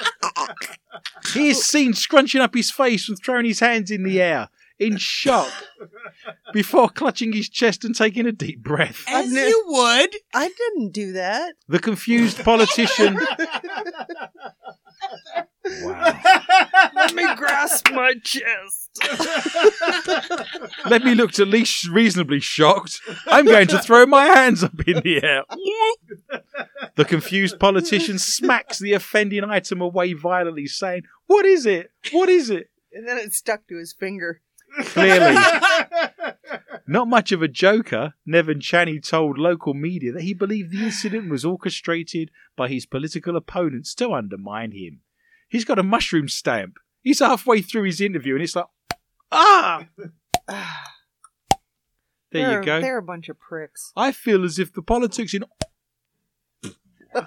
he 1.35 1.49
is 1.49 1.63
seen 1.65 1.93
scrunching 1.93 2.41
up 2.41 2.55
his 2.55 2.71
face 2.71 3.09
and 3.09 3.19
throwing 3.23 3.45
his 3.45 3.61
hands 3.61 3.91
in 3.91 4.03
the 4.03 4.21
air 4.21 4.49
in 4.79 4.97
shock 4.97 5.53
before 6.55 6.89
clutching 6.89 7.33
his 7.35 7.51
chest 7.51 7.85
and 7.85 7.95
taking 7.95 8.27
a 8.27 8.33
deep 8.33 8.63
breath. 8.63 9.05
As 9.07 9.31
ne- 9.31 9.47
you 9.47 9.63
would. 9.67 10.17
I 10.35 10.49
didn't 10.49 10.93
do 10.93 11.13
that. 11.13 11.55
The 11.69 11.79
confused 11.79 12.43
politician. 12.43 13.19
Wow. 15.83 16.21
Let 16.95 17.15
me 17.15 17.35
grasp 17.37 17.91
my 17.93 18.15
chest. 18.23 18.91
Let 20.87 21.05
me 21.05 21.15
look 21.15 21.39
at 21.39 21.49
least 21.49 21.89
reasonably 21.89 22.41
shocked. 22.41 23.01
I'm 23.27 23.47
going 23.47 23.69
to 23.69 23.79
throw 23.79 24.07
my 24.07 24.27
hands 24.27 24.65
up 24.65 24.81
in 24.87 25.01
the 25.01 25.23
air. 25.23 25.45
The 26.97 27.05
confused 27.05 27.59
politician 27.59 28.19
smacks 28.19 28.79
the 28.79 28.93
offending 28.93 29.45
item 29.45 29.81
away 29.81 30.13
violently, 30.13 30.67
saying, 30.67 31.03
What 31.27 31.47
is 31.47 31.67
it? 31.67 31.91
What 32.13 32.29
is 32.29 32.51
it? 32.51 32.71
And 32.93 33.07
then 33.07 33.19
it 33.19 33.33
stuck 33.33 33.67
to 33.69 33.79
his 33.79 33.93
finger. 33.93 34.43
Clearly, 34.83 35.37
not 36.87 37.09
much 37.09 37.33
of 37.33 37.43
a 37.43 37.49
joker, 37.49 38.15
Nevin 38.25 38.61
Chaney 38.61 39.01
told 39.01 39.39
local 39.39 39.75
media 39.75 40.13
that 40.13 40.23
he 40.23 40.33
believed 40.33 40.71
the 40.71 40.85
incident 40.85 41.29
was 41.29 41.45
orchestrated 41.45 42.31
by 42.57 42.69
his 42.69 42.87
political 42.87 43.37
opponents 43.37 43.95
to 43.97 44.13
undermine 44.13 44.73
him. 44.73 45.01
He's 45.51 45.65
got 45.65 45.79
a 45.79 45.83
mushroom 45.83 46.29
stamp. 46.29 46.79
He's 47.03 47.19
halfway 47.19 47.61
through 47.61 47.83
his 47.83 48.01
interview 48.01 48.35
and 48.35 48.43
it's 48.43 48.57
like, 48.57 48.67
ah! 49.31 49.87
There 52.33 52.49
they're, 52.49 52.61
you 52.61 52.65
go. 52.65 52.81
They're 52.81 52.99
a 52.99 53.03
bunch 53.03 53.29
of 53.29 53.41
pricks. 53.41 53.93
I 53.97 54.13
feel 54.13 54.45
as 54.45 54.61
if 54.61 54.73
the 54.73 54.83
politics 54.83 55.35
in. 55.35 55.45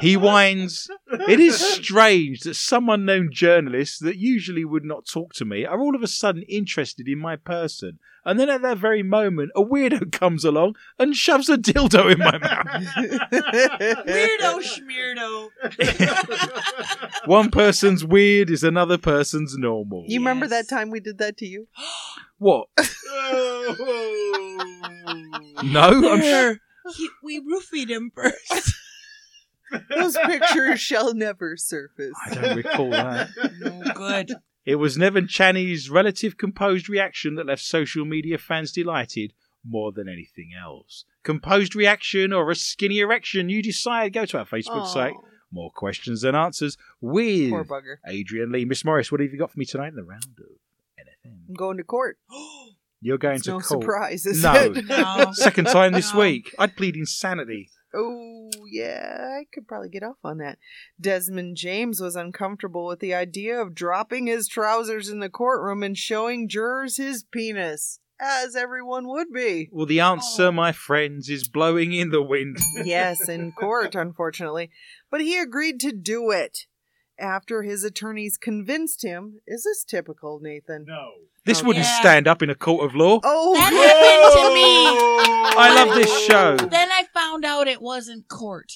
he 0.00 0.16
whines. 0.16 0.88
It 1.28 1.38
is 1.38 1.60
strange 1.60 2.40
that 2.40 2.54
some 2.54 2.88
unknown 2.88 3.28
journalists 3.30 4.00
that 4.00 4.16
usually 4.16 4.64
would 4.64 4.84
not 4.84 5.06
talk 5.06 5.34
to 5.34 5.44
me 5.44 5.64
are 5.64 5.80
all 5.80 5.94
of 5.94 6.02
a 6.02 6.08
sudden 6.08 6.42
interested 6.48 7.06
in 7.06 7.20
my 7.20 7.36
person. 7.36 8.00
And 8.24 8.38
then 8.38 8.48
at 8.48 8.62
that 8.62 8.78
very 8.78 9.02
moment, 9.02 9.50
a 9.56 9.62
weirdo 9.62 10.12
comes 10.20 10.44
along 10.44 10.76
and 10.98 11.14
shoves 11.16 11.48
a 11.48 11.56
dildo 11.58 12.12
in 12.12 12.18
my 12.18 12.38
mouth. 12.38 12.66
Weirdo 14.06 14.62
schmeardo. 14.62 15.50
One 17.26 17.50
person's 17.50 18.04
weird 18.04 18.48
is 18.50 18.62
another 18.62 18.96
person's 18.98 19.56
normal. 19.58 20.04
You 20.06 20.20
remember 20.20 20.46
Yes. 20.46 20.50
that 20.68 20.68
time 20.74 20.90
we 20.90 21.00
did 21.00 21.18
that 21.18 21.36
to 21.38 21.46
you? 21.46 21.66
What? 22.38 22.68
No, 25.64 26.10
I'm 26.12 26.20
There. 26.20 26.60
He, 26.96 27.08
we 27.22 27.40
roofied 27.40 27.88
him 27.88 28.10
first. 28.14 28.72
Those 29.94 30.16
pictures 30.26 30.80
shall 30.80 31.14
never 31.14 31.56
surface. 31.56 32.12
I 32.26 32.34
don't 32.34 32.56
recall 32.56 32.90
that. 32.90 33.28
No 33.60 33.82
good. 33.94 34.32
It 34.64 34.76
was 34.76 34.96
Nevin 34.96 35.26
Chaney's 35.26 35.90
relative 35.90 36.36
composed 36.38 36.88
reaction 36.88 37.34
that 37.34 37.46
left 37.46 37.62
social 37.62 38.04
media 38.04 38.38
fans 38.38 38.72
delighted 38.72 39.32
more 39.68 39.92
than 39.92 40.08
anything 40.08 40.50
else. 40.60 41.04
Composed 41.24 41.74
reaction 41.74 42.32
or 42.32 42.50
a 42.50 42.54
skinny 42.54 43.00
erection, 43.00 43.48
you 43.48 43.62
decide. 43.62 44.12
Go 44.12 44.24
to 44.26 44.38
our 44.38 44.44
Facebook 44.46 44.86
site. 44.86 45.14
More 45.50 45.70
questions 45.70 46.22
than 46.22 46.34
answers 46.34 46.76
with 47.00 47.52
Adrian 48.06 48.52
Lee. 48.52 48.64
Miss 48.64 48.84
Morris, 48.84 49.12
what 49.12 49.20
have 49.20 49.32
you 49.32 49.38
got 49.38 49.50
for 49.50 49.58
me 49.58 49.64
tonight 49.66 49.88
in 49.88 49.96
the 49.96 50.02
round 50.04 50.24
of 50.38 50.46
I'm 51.24 51.54
going 51.54 51.76
to 51.76 51.84
court. 51.84 52.18
You're 53.00 53.18
going 53.18 53.36
It's 53.36 53.44
to 53.44 53.50
no 53.52 53.60
court. 53.60 53.82
surprise, 53.82 54.26
is 54.26 54.42
No. 54.42 54.54
it? 54.54 54.86
No. 54.86 55.30
Second 55.32 55.66
time 55.66 55.92
this 55.92 56.14
No. 56.14 56.20
week. 56.20 56.54
I'd 56.58 56.76
plead 56.76 56.96
insanity. 56.96 57.68
Oh, 57.94 58.50
yeah, 58.70 59.28
I 59.40 59.44
could 59.52 59.68
probably 59.68 59.88
get 59.90 60.02
off 60.02 60.16
on 60.24 60.38
that. 60.38 60.58
Desmond 61.00 61.56
James 61.56 62.00
was 62.00 62.16
uncomfortable 62.16 62.86
with 62.86 63.00
the 63.00 63.14
idea 63.14 63.60
of 63.60 63.74
dropping 63.74 64.26
his 64.26 64.48
trousers 64.48 65.08
in 65.08 65.20
the 65.20 65.28
courtroom 65.28 65.82
and 65.82 65.96
showing 65.96 66.48
jurors 66.48 66.96
his 66.96 67.22
penis, 67.22 67.98
as 68.20 68.56
everyone 68.56 69.08
would 69.08 69.32
be. 69.32 69.68
Well, 69.72 69.86
the 69.86 70.00
answer, 70.00 70.44
Oh. 70.46 70.52
my 70.52 70.72
friends, 70.72 71.28
is 71.28 71.48
blowing 71.48 71.92
in 71.92 72.10
the 72.10 72.22
wind. 72.22 72.56
Yes, 72.84 73.28
in 73.28 73.52
court, 73.52 73.94
unfortunately. 73.94 74.70
But 75.10 75.20
he 75.20 75.38
agreed 75.38 75.78
to 75.80 75.92
do 75.92 76.30
it 76.30 76.66
after 77.22 77.62
his 77.62 77.84
attorneys 77.84 78.36
convinced 78.36 79.02
him. 79.04 79.40
Is 79.46 79.62
this 79.64 79.84
typical, 79.84 80.40
Nathan? 80.42 80.84
No. 80.88 81.10
This 81.46 81.62
Oh, 81.62 81.66
wouldn't 81.68 81.86
yeah. 81.86 82.00
stand 82.00 82.26
up 82.28 82.42
in 82.42 82.50
a 82.50 82.54
court 82.54 82.84
of 82.84 82.94
law. 82.94 83.20
Oh, 83.24 83.54
That 83.54 83.72
happened 83.72 84.42
to 84.42 84.54
me. 84.54 85.52
I 85.62 85.74
love 85.84 85.94
this 85.94 86.20
show. 86.26 86.56
Then 86.56 86.90
I 86.90 87.04
found 87.14 87.44
out 87.44 87.68
it 87.68 87.80
wasn't 87.80 88.28
court. 88.28 88.72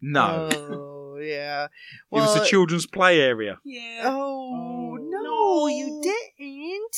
No. 0.00 0.48
Oh, 0.52 1.18
yeah. 1.20 1.64
it 1.64 1.70
was 2.10 2.36
a 2.36 2.44
children's 2.44 2.86
play 2.86 3.20
area. 3.20 3.58
Yeah. 3.64 4.02
Oh, 4.04 4.52
Oh. 4.54 4.96
no, 5.00 5.22
No. 5.22 5.66
you 5.68 6.00
didn't. 6.02 6.96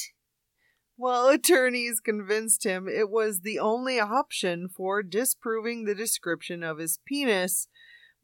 Well, 0.96 1.28
attorneys 1.28 2.01
convinced 2.01 2.64
him 2.64 2.88
it 2.88 3.09
was 3.09 3.40
the 3.40 3.61
only 3.61 4.01
option 4.01 4.68
for 4.68 5.03
disproving 5.05 5.84
the 5.84 5.94
description 5.94 6.64
of 6.64 6.78
his 6.78 6.99
penis 7.07 7.68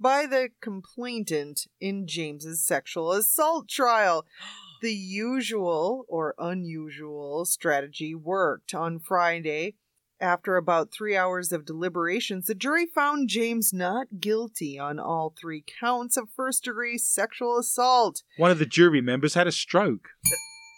by 0.01 0.27
the 0.27 0.51
complainant 0.61 1.67
in 1.81 2.07
James's 2.07 2.65
sexual 2.65 3.13
assault 3.13 3.69
trial. 3.69 4.27
The 4.83 4.93
usual 4.93 6.05
or 6.09 6.35
unusual 6.37 7.47
strategy 7.47 8.15
worked 8.15 8.75
on 8.75 8.99
Friday. 8.99 9.77
After 10.21 10.57
about 10.57 10.93
three 10.93 11.17
hours 11.17 11.53
of 11.53 11.65
deliberations, 11.65 12.47
the 12.47 12.55
jury 12.55 12.85
found 12.85 13.31
James 13.31 13.73
not 13.73 14.21
guilty 14.21 14.79
on 14.79 14.99
all 14.99 15.35
three 15.41 15.65
counts 15.81 16.19
of 16.19 16.29
first 16.37 16.65
degree 16.65 16.99
sexual 16.99 17.59
assault. 17.59 18.25
One 18.37 18.51
of 18.51 18.59
the 18.59 18.67
jury 18.67 19.01
members 19.01 19.33
had 19.33 19.47
a 19.47 19.53
stroke. 19.53 20.11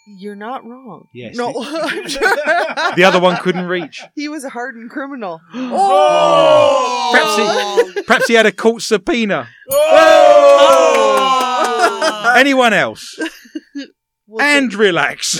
You're 0.09 0.35
not 0.35 0.65
wrong. 0.65 1.07
Yes, 1.13 1.35
No, 1.35 1.53
I'm 1.57 2.07
sure. 2.07 2.21
The 2.95 3.03
other 3.03 3.19
one 3.19 3.35
couldn't 3.37 3.65
reach. 3.67 4.01
He 4.15 4.29
was 4.29 4.43
a 4.45 4.49
hardened 4.49 4.89
criminal. 4.89 5.41
Oh! 5.53 7.09
Perhaps 7.13 7.37
he, 7.93 8.01
perhaps 8.03 8.27
he 8.27 8.33
had 8.33 8.45
a 8.45 8.51
court 8.51 8.81
subpoena. 8.81 9.47
Oh! 9.69 11.13
Anyone 12.37 12.73
else? 12.73 13.17
Well, 14.27 14.45
And 14.45 14.73
relax. 14.73 15.39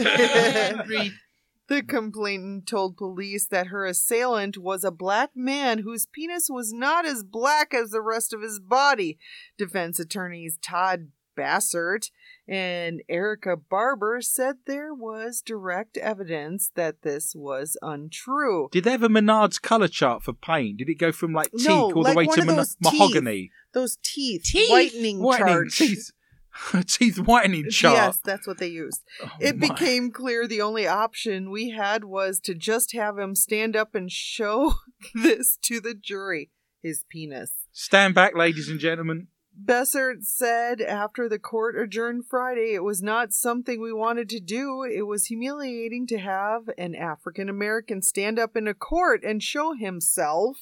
The 1.70 1.84
complainant 1.86 2.65
told 2.68 2.95
police 2.95 3.45
that 3.49 3.68
her 3.68 3.86
assailant 3.86 4.57
was 4.57 4.86
a 4.86 4.91
black 4.91 5.32
man 5.36 5.80
whose 5.80 6.05
penis 6.05 6.47
was 6.49 6.72
not 6.72 7.05
as 7.05 7.24
black 7.24 7.74
as 7.74 7.89
the 7.89 8.01
rest 8.01 8.34
of 8.34 8.41
his 8.41 8.59
body. 8.61 9.18
Defense 9.57 9.99
attorneys 9.99 10.57
Todd 10.61 11.09
Bussert 11.38 12.09
and 12.48 13.02
Erica 13.10 13.58
Barber 13.58 14.22
said 14.22 14.56
there 14.66 14.93
was 14.93 15.41
direct 15.41 15.98
evidence 15.98 16.72
that 16.76 17.02
this 17.02 17.34
was 17.36 17.76
untrue. 17.82 18.70
Did 18.72 18.84
they 18.86 18.91
have 18.91 19.04
a 19.04 19.10
Menard's 19.10 19.60
colour 19.60 19.88
chart 19.88 20.24
for 20.24 20.34
paint? 20.34 20.78
Did 20.78 20.89
it 20.89 20.95
go 20.95 21.12
from 21.12 21.34
like 21.34 21.52
teak 21.52 21.68
No, 21.68 21.91
all 21.91 22.04
the 22.04 22.14
way 22.14 22.26
to 22.28 22.39
of 22.41 22.45
mon- 22.48 22.56
those 22.58 22.76
teeth. 22.76 22.93
mahogany? 22.93 23.52
Those 23.74 23.98
teeth, 24.02 24.43
Teeth? 24.45 24.70
whitening, 24.72 25.20
Whitening 25.20 25.48
chart. 25.48 25.72
teeth. 25.72 26.12
teeth 26.88 27.20
whitening 27.20 27.70
chart. 27.70 27.95
Yes, 27.95 28.20
that's 28.24 28.48
what 28.48 28.58
they 28.58 28.68
used. 28.68 29.04
Oh, 29.24 29.30
It 29.39 29.58
my. 29.58 29.68
became 29.68 30.10
clear 30.12 30.48
the 30.48 30.62
only 30.62 30.88
option 30.88 31.52
we 31.52 31.70
had 31.70 32.04
was 32.06 32.39
to 32.41 32.56
just 32.56 32.93
have 32.93 33.20
him 33.20 33.36
stand 33.36 33.76
up 33.76 33.93
and 33.93 34.12
show 34.12 34.74
this 35.14 35.58
to 35.64 35.80
the 35.80 35.93
jury 35.93 36.50
his 36.82 37.04
penis. 37.10 37.52
Stand 37.74 38.16
back, 38.16 38.36
ladies 38.36 38.70
and 38.70 38.80
gentlemen. 38.80 39.28
Bussert 39.60 40.24
said 40.24 40.82
after 40.82 41.28
the 41.28 41.39
court 41.39 41.78
adjourned 41.78 42.28
Friday, 42.28 42.74
it 42.74 42.84
was 42.84 43.01
not 43.01 43.34
something 43.34 43.82
we 43.82 43.91
wanted 43.91 44.30
to 44.30 44.39
do. 44.39 44.84
It 44.84 45.08
was 45.08 45.26
humiliating 45.26 46.05
to 46.08 46.20
have 46.20 46.70
an 46.78 46.93
African 46.93 47.49
American 47.49 48.01
stand 48.01 48.38
up 48.38 48.55
in 48.55 48.68
a 48.68 48.74
court 48.74 49.24
and 49.24 49.41
show 49.41 49.74
himself. 49.74 50.58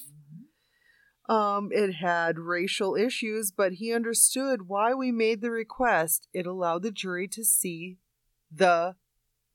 Um, 1.27 1.69
it 1.71 1.95
had 1.95 2.39
racial 2.39 2.95
issues, 2.95 3.51
but 3.51 3.73
he 3.73 3.91
understood 3.91 4.67
why 4.67 4.93
we 4.93 5.11
made 5.11 5.41
the 5.41 5.51
request. 5.51 6.27
It 6.33 6.45
allowed 6.45 6.83
the 6.83 6.91
jury 6.91 7.27
to 7.29 7.43
see 7.43 7.97
the 8.51 8.95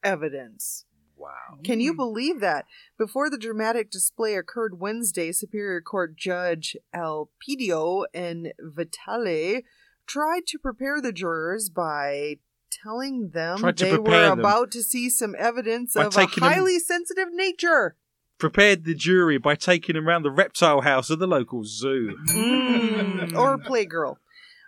evidence. 0.03 0.85
Wow. 1.21 1.59
Can 1.63 1.81
you 1.81 1.93
believe 1.95 2.41
that? 2.41 2.65
Before 2.97 3.29
the 3.29 3.37
dramatic 3.37 3.91
display 3.91 4.35
occurred 4.37 4.81
Wednesday, 4.81 5.33
Superior 5.33 5.83
Court 5.83 6.17
Judge 6.17 6.77
Elpidio 6.95 8.05
and 8.15 8.53
Vitale 8.59 9.63
tried 10.07 10.47
to 10.47 10.59
prepare 10.59 11.01
the 11.03 11.13
jurors 11.13 11.69
by 11.69 12.37
telling 12.83 13.31
them 13.35 13.59
Tried 13.59 13.77
they 13.77 13.99
were 13.99 14.11
them. 14.11 14.39
about 14.41 14.71
to 14.71 14.83
see 14.83 15.11
some 15.11 15.35
evidence 15.39 15.93
By 15.95 16.05
of 16.07 16.15
a 16.15 16.17
taking 16.27 16.43
them- 16.43 16.53
highly 16.53 16.79
sensitive 16.79 17.29
nature. 17.33 17.97
Prepared 18.39 18.85
the 18.85 18.95
jury 18.95 19.37
by 19.37 19.55
taking 19.55 19.97
them 19.97 20.09
round 20.09 20.25
the 20.25 20.31
reptile 20.31 20.81
house 20.81 21.11
of 21.11 21.19
the 21.19 21.27
local 21.27 21.65
zoo. 21.65 22.17
Mm, 22.29 23.35
or 23.37 23.59
Playgirl. 23.59 24.17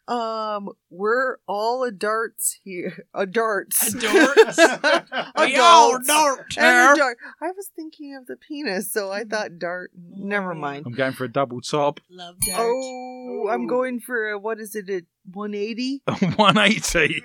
Um, 0.09 0.71
we're 0.91 1.37
all 1.47 1.85
adults 1.85 2.59
here. 2.65 3.07
Adults. 3.15 3.95
Adults? 3.95 4.59
We 5.39 5.57
all 5.57 5.97
Adults. 5.97 6.07
dart 6.07 6.55
And 6.59 6.67
here. 6.67 6.93
a 6.93 6.97
dart. 6.97 7.19
I 7.41 7.51
was 7.53 7.71
thinking 7.75 8.17
of 8.17 8.27
the 8.27 8.37
penis, 8.37 8.93
so 8.93 9.13
I 9.13 9.21
mm-hmm. 9.21 9.31
thought 9.31 9.59
dart. 9.59 9.91
Never 9.95 10.53
Oh, 10.53 10.59
mind. 10.59 10.87
I'm 10.87 10.93
going 10.93 11.13
for 11.13 11.25
a 11.25 11.33
double 11.33 11.61
top. 11.61 12.01
Love 12.11 12.37
dart. 12.47 12.61
Oh, 12.61 13.49
I'm 13.51 13.67
going 13.67 14.01
for 14.01 14.31
a, 14.31 14.39
what 14.39 14.59
is 14.61 14.75
it, 14.75 14.89
a 14.91 15.03
180? 15.33 16.03
180. 16.37 17.23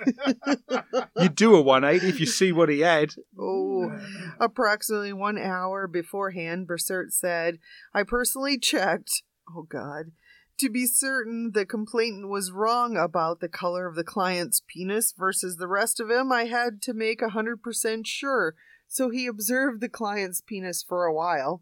you 1.20 1.30
do 1.30 1.56
a 1.56 1.62
180 1.62 2.08
if 2.08 2.20
you 2.20 2.26
see 2.26 2.52
what 2.52 2.70
he 2.70 2.82
had. 2.82 3.14
Oh, 3.40 3.90
mm. 3.92 4.32
approximately 4.40 5.14
one 5.14 5.38
hour 5.38 5.88
beforehand, 5.88 6.68
Bersert 6.68 7.12
said, 7.12 7.58
I 7.94 8.04
personally 8.04 8.60
checked, 8.60 9.24
oh 9.56 9.64
God, 9.64 10.12
to 10.60 10.70
be 10.70 10.86
certain 10.86 11.52
the 11.54 11.66
complainant 11.66 12.30
was 12.30 12.52
wrong 12.52 12.98
about 12.98 13.40
the 13.40 13.50
color 13.50 13.88
of 13.88 13.96
the 13.96 14.04
client's 14.04 14.62
penis 14.68 15.14
versus 15.18 15.58
the 15.58 15.68
rest 15.68 16.00
of 16.00 16.10
him. 16.10 16.32
I 16.32 16.46
had 16.46 16.82
to 16.84 16.94
make 16.94 17.22
a 17.22 17.30
100% 17.30 18.06
sure. 18.06 18.56
So 18.88 19.10
he 19.10 19.28
observed 19.28 19.82
the 19.82 19.90
client's 19.90 20.42
penis 20.42 20.84
for 20.88 21.06
a 21.06 21.14
while. 21.14 21.62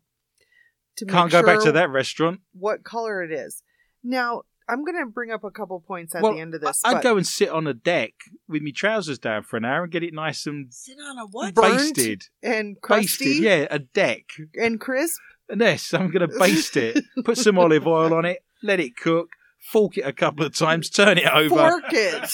To 0.97 1.05
Can't 1.05 1.25
make 1.25 1.41
go 1.41 1.45
back 1.45 1.63
to 1.63 1.73
that 1.73 1.89
restaurant. 1.89 2.39
What 2.53 2.83
color 2.83 3.21
it 3.21 3.31
is. 3.31 3.63
Now, 4.03 4.43
I'm 4.69 4.85
going 4.85 4.97
to 4.97 5.05
bring 5.05 5.31
up 5.31 5.43
a 5.43 5.51
couple 5.51 5.79
points 5.81 6.15
at 6.15 6.21
well, 6.23 6.33
the 6.33 6.39
end 6.39 6.55
of 6.55 6.61
this. 6.61 6.81
I'd 6.85 6.93
but- 6.93 7.03
go 7.03 7.17
and 7.17 7.27
sit 7.27 7.49
on 7.49 7.67
a 7.67 7.73
deck 7.73 8.13
with 8.47 8.61
my 8.61 8.71
trousers 8.71 9.19
down 9.19 9.43
for 9.43 9.57
an 9.57 9.65
hour 9.65 9.83
and 9.83 9.91
get 9.91 10.03
it 10.03 10.13
nice 10.13 10.45
and 10.47 10.73
Sit 10.73 10.97
on 10.99 11.17
a 11.17 11.25
what? 11.25 11.53
Basted. 11.53 12.23
and 12.41 12.79
crusty 12.81 13.25
Basted, 13.25 13.43
yeah, 13.43 13.67
a 13.69 13.79
deck. 13.79 14.23
and 14.55 14.79
crisp. 14.79 15.19
And 15.49 15.61
yes, 15.61 15.93
I'm 15.93 16.09
going 16.09 16.27
to 16.27 16.39
baste 16.39 16.77
it. 16.77 17.03
Put 17.25 17.37
some 17.37 17.59
olive 17.59 17.85
oil 17.85 18.13
on 18.13 18.25
it, 18.25 18.39
let 18.63 18.79
it 18.79 18.95
cook, 18.97 19.29
fork 19.71 19.97
it 19.97 20.01
a 20.05 20.13
couple 20.13 20.45
of 20.45 20.55
times, 20.55 20.89
turn 20.89 21.17
it 21.17 21.27
over. 21.31 21.49
Fork 21.49 21.83
it. 21.91 22.29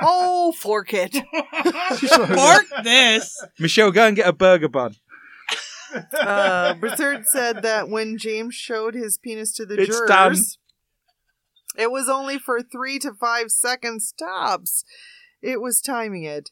Oh, 0.00 0.52
fork 0.52 0.92
it. 0.94 1.14
Fork 2.34 2.84
this. 2.84 3.44
Michelle, 3.58 3.90
go 3.90 4.06
and 4.06 4.16
get 4.16 4.28
a 4.28 4.32
burger 4.32 4.68
bun. 4.68 4.96
Uh, 6.12 6.74
Brazard 6.74 7.26
said 7.26 7.62
that 7.62 7.88
when 7.88 8.16
James 8.16 8.54
showed 8.54 8.94
his 8.94 9.18
penis 9.18 9.52
to 9.54 9.66
the 9.66 9.74
It's 9.74 9.88
jurors, 9.88 10.08
done. 10.08 10.36
it 11.76 11.90
was 11.90 12.08
only 12.08 12.38
for 12.38 12.62
three 12.62 12.98
to 13.00 13.12
five 13.12 13.50
second 13.50 14.00
stops. 14.02 14.84
It 15.42 15.60
was 15.60 15.80
timing 15.80 16.22
it. 16.24 16.50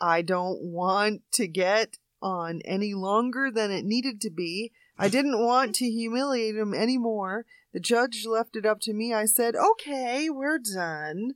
I 0.00 0.22
don't 0.22 0.60
want 0.62 1.22
to 1.32 1.48
get 1.48 1.98
on 2.22 2.60
any 2.64 2.94
longer 2.94 3.50
than 3.50 3.70
it 3.72 3.84
needed 3.84 4.20
to 4.20 4.30
be. 4.30 4.70
I 4.96 5.08
didn't 5.08 5.44
want 5.44 5.74
to 5.76 5.86
humiliate 5.90 6.54
him 6.56 6.72
anymore. 6.72 7.46
The 7.78 7.82
judge 7.82 8.26
left 8.26 8.56
it 8.56 8.66
up 8.66 8.80
to 8.80 8.92
me. 8.92 9.14
I 9.14 9.26
said, 9.26 9.54
okay, 9.54 10.28
we're 10.28 10.58
done. 10.58 11.34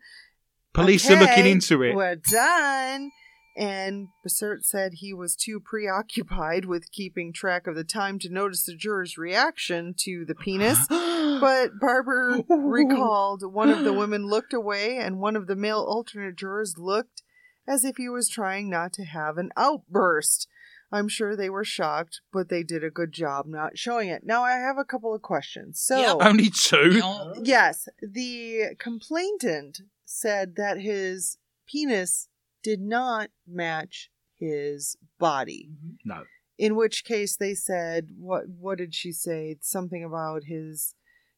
Police 0.75 1.09
are 1.09 1.21
looking 1.21 1.47
into 1.47 1.85
it. 1.85 1.95
We're 1.95 2.17
done. 2.17 3.13
And 3.57 4.09
Bussert 4.27 4.65
said 4.65 4.95
he 4.95 5.15
was 5.15 5.37
too 5.37 5.61
preoccupied 5.61 6.65
with 6.65 6.91
keeping 6.91 7.33
track 7.33 7.69
of 7.69 7.77
the 7.77 7.85
time 7.85 8.19
to 8.19 8.29
notice 8.29 8.65
the 8.65 8.75
juror's 8.75 9.17
reaction 9.17 9.95
to 9.99 10.25
the 10.27 10.35
penis. 10.35 10.85
But 11.41 11.79
Barber 11.81 12.43
recalled 12.49 13.43
one 13.53 13.71
of 13.71 13.85
the 13.85 13.93
women 13.93 14.27
looked 14.27 14.53
away, 14.53 14.99
and 14.99 15.21
one 15.21 15.37
of 15.37 15.47
the 15.47 15.57
male 15.57 15.85
alternate 15.89 16.37
jurors 16.37 16.75
looked 16.77 17.23
as 17.67 17.85
if 17.85 17.97
he 17.97 18.09
was 18.09 18.29
trying 18.29 18.69
not 18.69 18.93
to 18.95 19.05
have 19.05 19.39
an 19.39 19.51
outburst. 19.57 20.49
I'm 20.93 21.09
sure 21.09 21.35
they 21.35 21.49
were 21.49 21.65
shocked, 21.65 22.21
but 22.33 22.49
they 22.49 22.63
did 22.63 22.85
a 22.85 22.91
good 22.91 23.13
job 23.13 23.47
not 23.47 23.79
showing 23.79 24.09
it. 24.11 24.23
Now, 24.25 24.43
I 24.45 24.53
have 24.53 24.77
a 24.79 24.85
couple 24.85 25.15
of 25.15 25.23
questions. 25.23 25.81
So, 25.81 25.99
Yep. 25.99 26.17
Only 26.27 26.51
two. 26.51 26.99
No. 26.99 27.35
Yes, 27.43 27.89
the 28.03 28.77
complainant 28.79 29.81
said 30.05 30.57
that 30.57 30.79
his 30.79 31.39
penis 31.67 32.29
did 32.63 32.81
not 32.81 33.31
match 33.47 34.11
his 34.39 34.97
body. 35.19 35.71
Mm-hmm. 35.71 35.91
No. 36.05 36.25
In 36.59 36.77
which 36.77 37.05
case 37.05 37.37
they 37.37 37.55
said 37.55 38.09
what 38.19 38.45
what 38.49 38.79
did 38.79 38.95
she 38.95 39.11
say? 39.11 39.57
Something 39.63 40.05
about 40.05 40.45
his 40.45 40.95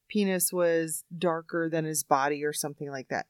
penis 0.09 0.53
was 0.53 1.05
darker 1.17 1.71
than 1.71 1.85
his 1.85 2.03
body 2.03 2.45
or 2.45 2.53
something 2.53 2.91
like 2.91 3.09
that. 3.09 3.27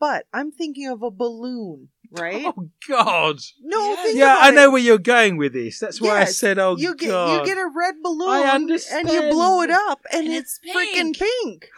But 0.00 0.26
I'm 0.32 0.50
thinking 0.52 0.88
of 0.88 1.02
a 1.02 1.10
balloon, 1.10 1.88
right? 2.10 2.44
Oh 2.46 2.68
God. 2.88 3.38
no, 3.62 3.90
Yeah. 3.90 4.02
think 4.02 4.16
Yeah, 4.18 4.32
about 4.34 4.42
I 4.44 4.48
it. 4.50 4.54
know 4.54 4.70
where 4.70 4.80
you're 4.82 4.98
going 4.98 5.36
with 5.36 5.52
this. 5.52 5.78
That's 5.80 6.00
why 6.00 6.20
I 6.20 6.24
said, 6.26 6.58
"Oh 6.58 6.76
you 6.76 6.94
get 6.94 7.08
God." 7.08 7.40
you 7.40 7.54
get 7.54 7.58
a 7.58 7.68
red 7.74 7.96
balloon 8.02 8.70
and 8.92 9.08
you 9.08 9.22
blow 9.30 9.62
it 9.62 9.70
up 9.70 10.00
and, 10.12 10.26
And 10.26 10.34
it's, 10.36 10.60
it's 10.62 10.76
freaking 10.76 11.18
pink. 11.18 11.18
pink. 11.44 11.68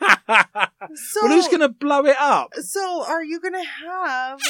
So 0.92 1.20
well, 1.22 1.32
who's 1.34 1.46
going 1.46 1.60
to 1.60 1.68
blow 1.68 2.04
it 2.06 2.16
up? 2.18 2.52
So 2.62 3.04
are 3.06 3.22
you 3.22 3.38
going 3.38 3.52
to 3.54 3.64
have 3.64 4.40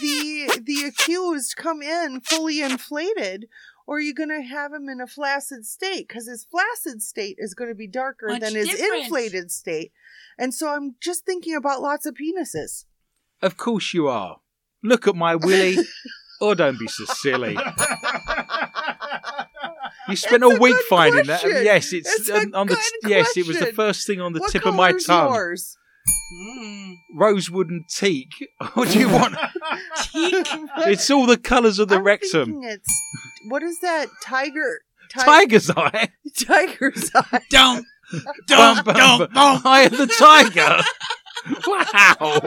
the 0.00 0.60
the 0.64 0.84
accused 0.86 1.54
come 1.56 1.82
in 1.82 2.20
fully 2.20 2.60
inflated 2.62 3.46
or 3.86 3.96
are 3.96 4.00
you 4.00 4.14
going 4.14 4.28
to 4.30 4.42
have 4.42 4.72
him 4.72 4.88
in 4.88 5.00
a 5.00 5.06
flaccid 5.06 5.64
state 5.66 6.08
cuz 6.08 6.26
his 6.26 6.44
flaccid 6.44 7.02
state 7.02 7.36
is 7.38 7.54
going 7.54 7.70
to 7.70 7.74
be 7.76 7.86
darker 7.86 8.28
Much 8.28 8.40
than 8.40 8.54
his 8.54 8.68
different. 8.70 9.04
inflated 9.04 9.50
state. 9.52 9.92
And 10.38 10.54
so 10.54 10.68
I'm 10.74 10.96
just 11.00 11.24
thinking 11.24 11.54
about 11.54 11.80
lots 11.82 12.06
of 12.06 12.14
penises. 12.14 12.84
Of 13.40 13.56
course 13.56 13.92
you 13.94 14.08
are. 14.08 14.38
Look 14.82 15.06
at 15.06 15.14
my 15.16 15.36
willy. 15.36 15.76
oh, 16.40 16.54
don't 16.54 16.78
be 16.78 16.86
so 16.88 17.04
silly. 17.06 17.56
You 20.08 20.16
spent 20.16 20.42
It's 20.42 20.52
a 20.52 20.56
a 20.56 20.60
week 20.60 20.74
good 20.74 20.84
finding 20.88 21.26
that. 21.26 21.42
Yes, 21.44 21.92
it's, 21.92 22.10
It's 22.20 22.28
a 22.28 22.40
on, 22.40 22.54
on 22.54 22.66
the 22.66 22.74
good 22.74 23.10
yes. 23.10 23.36
It 23.36 23.46
was 23.46 23.58
the 23.58 23.66
first 23.72 24.06
thing 24.06 24.20
on 24.20 24.32
the 24.32 24.40
what 24.40 24.50
tip 24.50 24.66
of 24.66 24.74
my 24.74 24.92
tongue. 24.92 25.32
yours? 25.32 25.76
Mm. 26.34 26.94
Rosewood 27.14 27.70
and 27.70 27.84
teak. 27.88 28.28
What 28.74 28.90
do 28.90 28.98
you 28.98 29.08
want? 29.08 29.34
Teak. 30.02 30.46
it's 30.78 31.10
all 31.10 31.26
the 31.26 31.36
colours 31.36 31.78
of 31.78 31.88
the 31.88 31.96
I'm 31.96 32.02
rectum. 32.04 32.60
It's 32.62 32.88
what 33.48 33.62
is 33.62 33.78
that? 33.80 34.06
Tiger 34.22 34.80
ti- 35.10 35.20
Tiger's 35.20 35.70
eye. 35.70 36.08
tiger's 36.36 37.10
eye. 37.14 37.40
Don't. 37.50 37.86
Bum, 38.12 38.34
Don't. 38.46 38.84
bum, 38.84 38.94
Don't. 38.96 39.32
bum. 39.34 39.62
Eye 39.64 39.82
of 39.82 39.96
the 39.96 40.06
tiger. 40.06 40.82
wow, 41.66 42.40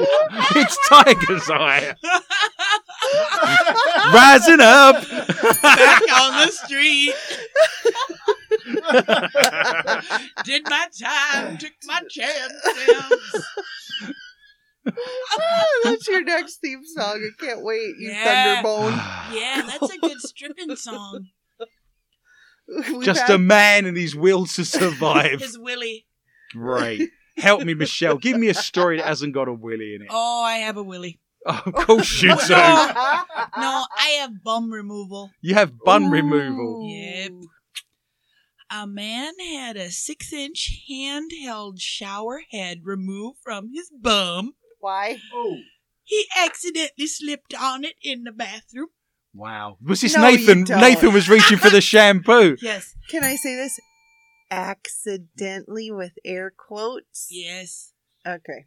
it's 0.55 0.77
tiger's 0.87 1.49
eye. 1.49 1.95
Rising 4.13 4.61
up. 4.61 5.01
Back 5.61 6.01
on 6.21 6.45
the 6.45 6.51
street. 6.51 7.13
Did 10.43 10.63
my 10.69 10.87
time. 11.01 11.57
Took 11.57 11.73
my 11.85 12.01
chances. 12.09 13.45
That's 15.83 16.07
your 16.07 16.23
next 16.23 16.57
theme 16.57 16.83
song. 16.85 17.19
I 17.23 17.43
can't 17.43 17.63
wait, 17.63 17.95
you 17.97 18.11
Yeah. 18.11 18.61
thunderbone. 18.61 18.95
Yeah, 19.33 19.61
that's 19.67 19.93
a 19.93 19.97
good 19.97 20.21
stripping 20.21 20.75
song. 20.75 21.27
We've 22.67 23.03
Just 23.03 23.21
had- 23.21 23.31
a 23.31 23.37
man 23.37 23.85
and 23.85 23.95
his 23.97 24.15
will 24.15 24.45
to 24.47 24.65
survive. 24.65 25.39
His 25.41 25.57
Willie. 25.57 26.05
Right. 26.55 27.01
Help 27.37 27.63
me, 27.63 27.73
Michelle. 27.73 28.17
Give 28.17 28.37
me 28.37 28.47
a 28.47 28.53
story 28.53 28.97
that 28.97 29.05
hasn't 29.05 29.33
got 29.33 29.47
a 29.47 29.53
willy 29.53 29.93
in 29.95 30.01
it. 30.03 30.07
Oh, 30.09 30.41
I 30.43 30.57
have 30.59 30.77
a 30.77 30.83
willy. 30.83 31.19
Oh, 31.45 31.61
of 31.65 31.73
course 31.73 32.21
you 32.21 32.29
do. 32.47 32.53
No, 32.53 32.55
I 32.55 34.17
have 34.21 34.41
bum 34.43 34.71
removal. 34.71 35.31
You 35.41 35.53
have 35.55 35.77
bun 35.83 36.09
removal. 36.09 36.87
Yep. 36.89 37.31
A 38.71 38.87
man 38.87 39.33
had 39.39 39.77
a 39.77 39.91
six 39.91 40.33
inch 40.33 40.85
handheld 40.89 41.79
shower 41.79 42.41
head 42.51 42.79
removed 42.83 43.37
from 43.43 43.69
his 43.73 43.91
bum. 43.91 44.53
Why? 44.79 45.19
Oh. 45.33 45.57
He 46.03 46.25
accidentally 46.37 47.07
slipped 47.07 47.53
on 47.53 47.83
it 47.83 47.95
in 48.01 48.23
the 48.23 48.31
bathroom. 48.31 48.87
Wow. 49.35 49.77
Was 49.85 50.01
this 50.01 50.15
No, 50.15 50.27
you 50.29 50.37
Nathan? 50.37 50.63
don't. 50.63 50.79
Nathan 50.81 51.13
was 51.13 51.27
reaching 51.29 51.57
for 51.57 51.69
the 51.69 51.81
shampoo. 51.91 52.55
Yes. 52.61 52.95
Can 53.09 53.23
I 53.23 53.35
say 53.35 53.55
this? 53.55 53.79
Accidentally 54.49 55.91
with 55.91 56.13
air 56.23 56.51
quotes? 56.55 57.27
Yes. 57.29 57.91
Okay. 58.25 58.65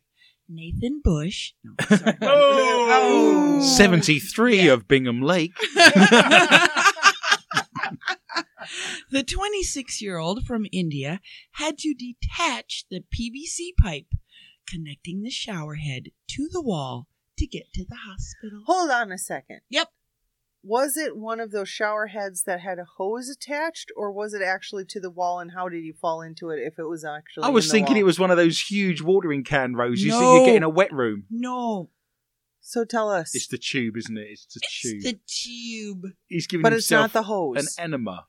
Nathan 0.49 1.01
Bush. 1.03 1.53
No, 1.65 1.75
sorry. 1.97 2.17
Oh. 2.23 3.61
73 3.63 4.69
of 4.69 4.87
Bingham 4.89 5.23
Lake. 5.23 5.53
the 9.11 9.23
26 9.23 10.03
year 10.03 10.19
old 10.19 10.45
from 10.45 10.67
India 10.73 11.21
had 11.53 11.79
to 11.79 11.95
detach 11.95 12.85
the 12.91 13.01
PVC 13.01 13.71
pipe 13.83 14.07
connecting 14.69 15.23
the 15.23 15.31
shower 15.31 15.77
head 15.77 16.05
to 16.29 16.49
the 16.53 16.61
wall 16.63 17.07
to 17.39 17.47
get 17.47 17.73
to 17.75 17.85
the 17.89 17.97
hospital. 18.07 18.63
Hold 18.67 18.91
on 18.91 19.11
a 19.13 19.19
second. 19.19 19.61
Yep. 19.71 19.89
Was 20.69 20.97
it 20.99 21.17
one 21.17 21.41
of 21.41 21.51
those 21.51 21.69
shower 21.71 22.09
heads 22.09 22.43
that 22.43 22.61
had 22.61 22.79
a 22.79 22.85
hose 22.99 23.29
attached, 23.31 23.91
or 23.97 24.13
was 24.13 24.35
it 24.35 24.43
actually 24.43 24.85
to 24.87 25.01
the 25.01 25.11
wall? 25.11 25.41
And 25.41 25.53
how 25.53 25.69
did 25.71 25.83
he 25.83 25.93
fall 25.93 26.21
into 26.21 26.51
it? 26.51 26.59
If 26.59 26.79
it 26.79 26.85
was 26.89 27.05
actually, 27.07 27.45
I 27.45 27.49
was 27.49 27.65
in 27.65 27.69
the 27.69 27.73
thinking 27.73 27.95
wall? 27.95 28.01
it 28.01 28.05
was 28.05 28.19
one 28.19 28.31
of 28.31 28.37
those 28.37 28.61
huge 28.61 29.01
watering 29.01 29.45
can 29.45 29.75
roses 29.75 30.05
that 30.13 30.21
No. 30.21 30.41
you 30.41 30.47
get 30.47 30.57
in 30.57 30.63
a 30.63 30.69
wet 30.69 30.93
room. 30.93 31.25
No, 31.31 31.89
So 32.61 32.85
tell 32.85 33.11
us. 33.11 33.35
It's 33.35 33.47
the 33.47 33.57
tube, 33.57 33.97
isn't 33.97 34.19
it? 34.19 34.27
It's 34.31 34.45
the 34.53 34.61
tube. 34.61 35.01
it's 35.05 35.43
tube. 35.43 36.03
the 36.03 36.03
tube. 36.05 36.13
He's 36.27 36.47
giving 36.47 36.63
but 36.63 36.73
it's 36.75 36.87
himself 36.89 37.05
not 37.05 37.13
the 37.15 37.23
hose. 37.23 37.77
an 37.79 37.85
enema. 37.85 38.27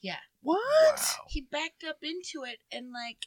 Yeah. 0.00 0.16
what? 0.40 0.58
Wow. 0.96 1.24
He 1.28 1.42
backed 1.42 1.84
up 1.86 1.98
into 2.02 2.42
it 2.50 2.58
and 2.72 2.86
like, 2.90 3.18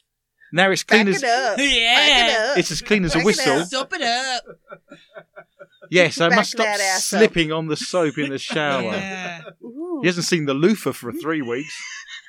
Now 0.52 0.70
it's 0.70 0.82
Back 0.84 0.96
clean 1.04 1.08
as 1.14 1.22
it 1.22 1.28
up. 1.28 1.56
Back 1.56 1.66
yeah. 1.66 2.26
it 2.28 2.50
up. 2.50 2.58
it's 2.58 2.70
as 2.70 2.80
clean 2.82 3.04
as 3.04 3.12
a 3.14 3.18
Back 3.18 3.22
it 3.22 3.26
whistle. 3.26 3.52
up. 3.58 3.68
Soap 3.68 3.92
it 3.94 4.02
up. 4.02 4.44
Yes, 5.92 6.20
I 6.20 6.28
Back 6.28 6.36
must 6.36 6.50
stop 6.52 6.66
that 6.66 6.78
ass 6.80 7.12
up. 7.12 7.18
slipping 7.18 7.50
on 7.50 7.66
the 7.66 7.76
soap 7.76 8.16
in 8.16 8.30
the 8.30 8.38
shower. 8.52 8.82
Yeah. 8.92 9.40
Ooh. 9.64 9.98
He 10.02 10.06
hasn't 10.06 10.24
seen 10.26 10.44
the 10.46 10.54
loofah 10.54 10.92
for 10.92 11.10
three 11.12 11.42
weeks. 11.42 11.76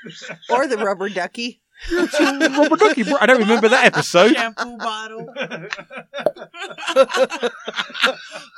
Or 0.49 0.65
the 0.65 0.77
rubber 0.77 1.09
ducky. 1.09 1.61
Robert 1.91 2.79
Ducky, 2.79 3.03
I 3.19 3.25
don't 3.27 3.39
remember 3.39 3.69
that 3.69 3.85
episode. 3.85 4.33
Shampoo 4.33 4.77
bottle. 4.77 5.27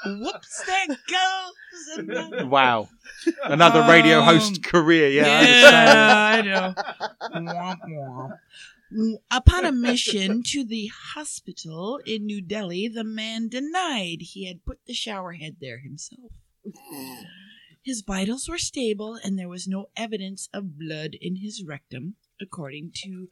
Whoops, 0.05 0.63
there 0.65 0.87
goes 0.87 1.97
another. 1.97 2.45
Wow. 2.45 2.89
Another 3.43 3.81
radio 3.89 4.19
Um, 4.19 4.25
host 4.25 4.63
career, 4.63 5.09
yeah, 5.09 5.25
I 5.27 6.39
understand. 6.39 6.75
I 7.21 7.39
know. 7.39 7.51
Womp 7.53 7.79
womp. 7.89 8.39
Upon 9.31 9.65
admission 9.65 10.43
to 10.47 10.63
the 10.63 10.91
hospital 11.15 11.99
in 12.05 12.25
New 12.25 12.41
Delhi, 12.41 12.87
the 12.87 13.03
man 13.03 13.49
denied 13.49 14.17
he 14.21 14.47
had 14.47 14.65
put 14.65 14.79
the 14.85 14.93
shower 14.93 15.33
head 15.33 15.57
there 15.59 15.79
himself. 15.79 16.31
His 17.83 18.01
vitals 18.01 18.47
were 18.47 18.57
stable 18.57 19.17
and 19.23 19.37
there 19.37 19.49
was 19.49 19.67
no 19.67 19.87
evidence 19.97 20.47
of 20.53 20.77
blood 20.79 21.15
in 21.19 21.37
his 21.37 21.63
rectum, 21.67 22.15
according 22.41 22.91
to 23.03 23.27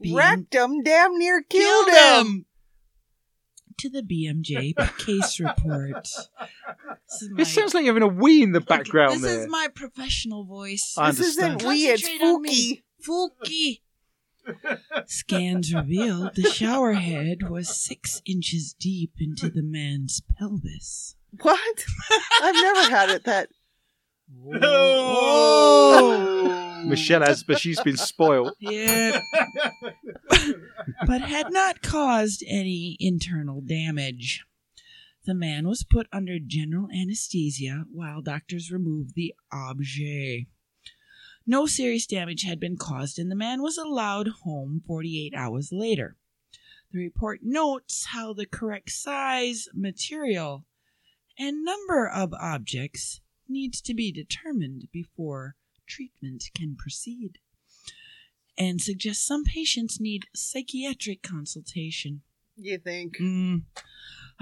the 0.00 0.08
BM 0.08 0.16
Rectum 0.16 0.82
damn 0.82 1.18
near 1.18 1.42
killed 1.42 1.88
him. 1.88 2.46
To 3.78 3.88
the 3.90 4.02
BMJ 4.02 4.74
case 4.98 5.40
report. 5.40 6.06
This 7.20 7.28
my, 7.32 7.42
It 7.42 7.44
sounds 7.46 7.74
like 7.74 7.84
you're 7.84 7.94
having 7.94 8.08
a 8.08 8.12
wee 8.12 8.42
in 8.42 8.52
the 8.52 8.60
background. 8.60 9.14
this 9.14 9.20
background 9.20 9.24
there. 9.24 9.40
is 9.42 9.48
my 9.48 9.68
professional 9.74 10.44
voice. 10.44 10.94
I 10.96 11.10
This 11.10 11.20
isn't 11.20 11.44
understand. 11.44 11.68
we, 11.68 11.86
it's 11.88 12.02
Concentrate 12.02 12.26
on 12.26 12.42
me. 12.42 12.82
Fooky. 13.02 13.40
Fooky. 13.48 13.80
Scans 15.06 15.74
revealed 15.74 16.34
the 16.34 16.50
shower 16.50 16.92
head 16.94 17.48
was 17.48 17.68
six 17.68 18.22
inches 18.24 18.74
deep 18.78 19.12
into 19.18 19.50
the 19.50 19.62
man's 19.62 20.22
pelvis. 20.38 21.16
What? 21.40 21.84
I've 22.42 22.54
never 22.54 22.90
had 22.90 23.10
it 23.10 23.24
that. 23.24 23.48
Oh. 24.62 26.20
Michelle 26.84 27.22
has, 27.22 27.42
but 27.42 27.58
she's 27.58 27.80
been 27.80 27.96
spoiled. 27.96 28.54
Yeah. 28.58 29.20
but 31.06 31.20
had 31.20 31.52
not 31.52 31.82
caused 31.82 32.44
any 32.48 32.96
internal 33.00 33.60
damage. 33.60 34.44
The 35.26 35.34
man 35.34 35.68
was 35.68 35.84
put 35.84 36.06
under 36.12 36.38
general 36.44 36.88
anesthesia 36.90 37.84
while 37.92 38.22
doctors 38.22 38.70
removed 38.70 39.14
the 39.14 39.34
objet. 39.52 40.46
No 41.50 41.66
serious 41.66 42.06
damage 42.06 42.44
had 42.44 42.60
been 42.60 42.76
caused, 42.76 43.18
and 43.18 43.28
the 43.28 43.34
man 43.34 43.60
was 43.60 43.76
allowed 43.76 44.28
home 44.44 44.82
48 44.86 45.34
hours 45.34 45.70
later. 45.72 46.16
The 46.92 47.00
report 47.00 47.40
notes 47.42 48.04
how 48.10 48.32
the 48.32 48.46
correct 48.46 48.92
size, 48.92 49.66
material, 49.74 50.64
and 51.36 51.64
number 51.64 52.08
of 52.08 52.32
objects 52.34 53.20
needs 53.48 53.80
to 53.80 53.94
be 53.94 54.12
determined 54.12 54.86
before 54.92 55.56
treatment 55.88 56.44
can 56.54 56.76
proceed 56.76 57.38
and 58.56 58.80
suggests 58.80 59.26
some 59.26 59.42
patients 59.42 59.98
need 59.98 60.26
psychiatric 60.32 61.20
consultation. 61.20 62.22
You 62.54 62.78
think? 62.78 63.16
Mm. 63.18 63.62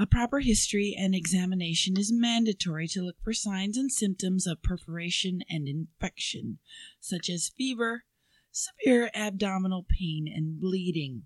A 0.01 0.07
proper 0.07 0.39
history 0.39 0.95
and 0.97 1.13
examination 1.13 1.99
is 1.99 2.13
mandatory 2.13 2.87
to 2.89 3.03
look 3.03 3.17
for 3.25 3.33
signs 3.33 3.77
and 3.77 3.91
symptoms 3.91 4.47
of 4.47 4.63
perforation 4.63 5.41
and 5.51 5.67
infection, 5.67 6.59
such 7.01 7.29
as 7.29 7.51
fever, 7.57 8.05
severe 8.53 9.11
abdominal 9.13 9.85
pain, 9.89 10.33
and 10.33 10.61
bleeding. 10.61 11.25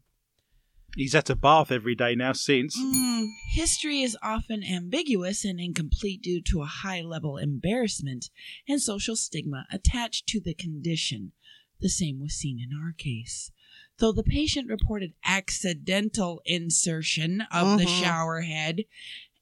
He's 0.97 1.15
at 1.15 1.29
a 1.29 1.37
bath 1.37 1.71
every 1.71 1.95
day 1.95 2.15
now 2.15 2.33
since. 2.33 2.79
Mm, 2.79 3.29
history 3.51 4.01
is 4.01 4.17
often 4.23 4.65
ambiguous 4.65 5.45
and 5.45 5.61
incomplete 5.61 6.23
due 6.23 6.41
to 6.43 6.63
a 6.63 6.67
high 6.67 7.03
level 7.03 7.37
embarrassment 7.37 8.31
and 8.67 8.81
social 8.81 9.17
stigma 9.17 9.67
attached 9.71 10.27
to 10.29 10.41
the 10.41 10.55
condition. 10.55 11.33
The 11.81 11.91
same 11.91 12.21
was 12.21 12.33
seen 12.33 12.59
in 12.59 12.71
our 12.75 12.93
case. 12.93 13.51
Though 13.99 14.13
the 14.13 14.23
patient 14.23 14.69
reported 14.69 15.13
accidental 15.25 16.41
insertion 16.45 17.43
of 17.53 17.79
the 17.79 17.85
Mhm. 17.85 18.01
shower 18.03 18.41
head 18.41 18.85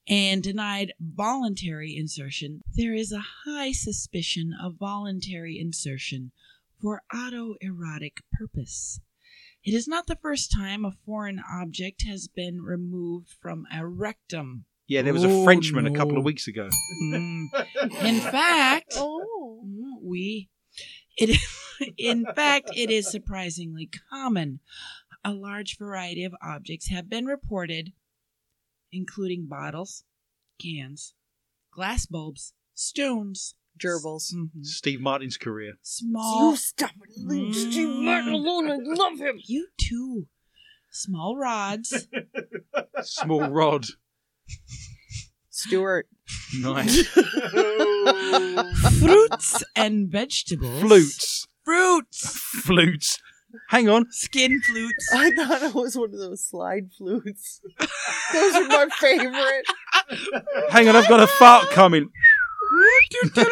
and 0.06 0.42
denied 0.42 0.92
voluntary 1.00 1.96
insertion, 1.96 2.62
there 2.74 2.94
is 2.94 3.12
a 3.12 3.24
high 3.44 3.72
suspicion 3.72 4.52
of 4.60 4.74
voluntary 4.76 5.58
insertion 5.58 6.32
for 6.80 7.02
autoerotic 7.12 8.18
purpose. 8.32 9.00
It 9.62 9.74
is 9.74 9.86
not 9.86 10.06
the 10.06 10.16
first 10.16 10.50
time 10.50 10.84
a 10.84 10.92
foreign 11.04 11.38
object 11.38 12.02
has 12.06 12.28
been 12.28 12.62
removed 12.62 13.28
from 13.40 13.66
a 13.72 13.86
rectum. 13.86 14.64
Yeah, 14.86 15.02
there 15.02 15.12
was 15.12 15.22
a 15.22 15.28
Oh, 15.30 15.44
Frenchman 15.44 15.86
a 15.86 15.94
couple 15.94 16.18
of 16.18 16.24
weeks 16.24 16.48
ago. 16.48 16.68
Mm. 17.02 17.48
In 18.04 18.20
fact, 18.20 18.92
Oh. 18.96 19.62
Mm, 19.64 20.02
we 20.02 20.48
it 21.16 21.30
in 21.96 22.24
fact 22.36 22.70
it 22.76 22.90
is 22.90 23.10
surprisingly 23.10 23.88
common 24.10 24.60
a 25.24 25.32
large 25.32 25.76
variety 25.78 26.24
of 26.24 26.34
objects 26.42 26.88
have 26.88 27.08
been 27.08 27.26
reported 27.26 27.92
including 28.92 29.46
bottles 29.46 30.04
cans 30.60 31.14
glass 31.72 32.06
bulbs 32.06 32.52
stones 32.74 33.54
Gerbils. 33.78 34.34
mhm, 34.34 34.64
Steve 34.66 35.00
Martin's 35.00 35.36
career. 35.38 35.74
small 35.82 36.54
stop 36.56 36.90
it. 36.90 37.24
Leave 37.24 37.54
Steve 37.54 37.88
Martin 37.88 38.32
alone. 38.34 38.70
I 38.70 38.76
love 38.82 39.18
him. 39.18 39.40
you 39.46 39.68
too 39.80 40.26
small 40.90 41.36
rods 41.36 42.08
Small 43.02 43.48
rod. 43.48 43.86
Stuart. 45.50 46.08
Nice. 46.58 47.06
fruits 48.98 49.62
and 49.76 50.08
vegetables 50.10 50.80
Flutes. 50.80 51.46
Fruits 51.64 52.38
Flutes. 52.64 53.18
Hang 53.68 53.88
on. 53.88 54.06
skin 54.10 54.60
flutes 54.62 55.10
I 55.12 55.30
thought 55.32 55.62
it 55.62 55.74
was 55.74 55.96
one 55.96 56.12
of 56.14 56.18
those 56.20 56.44
slide 56.44 56.90
flutes. 56.96 57.60
Those 58.32 58.54
are 58.54 58.68
my 58.68 58.86
favorite. 58.98 59.64
Hang 60.70 60.88
on, 60.88 60.94
I've 60.96 61.08
got 61.08 61.20
a 61.20 61.26
fart 61.26 61.68
coming. 61.70 62.08
Can 63.34 63.48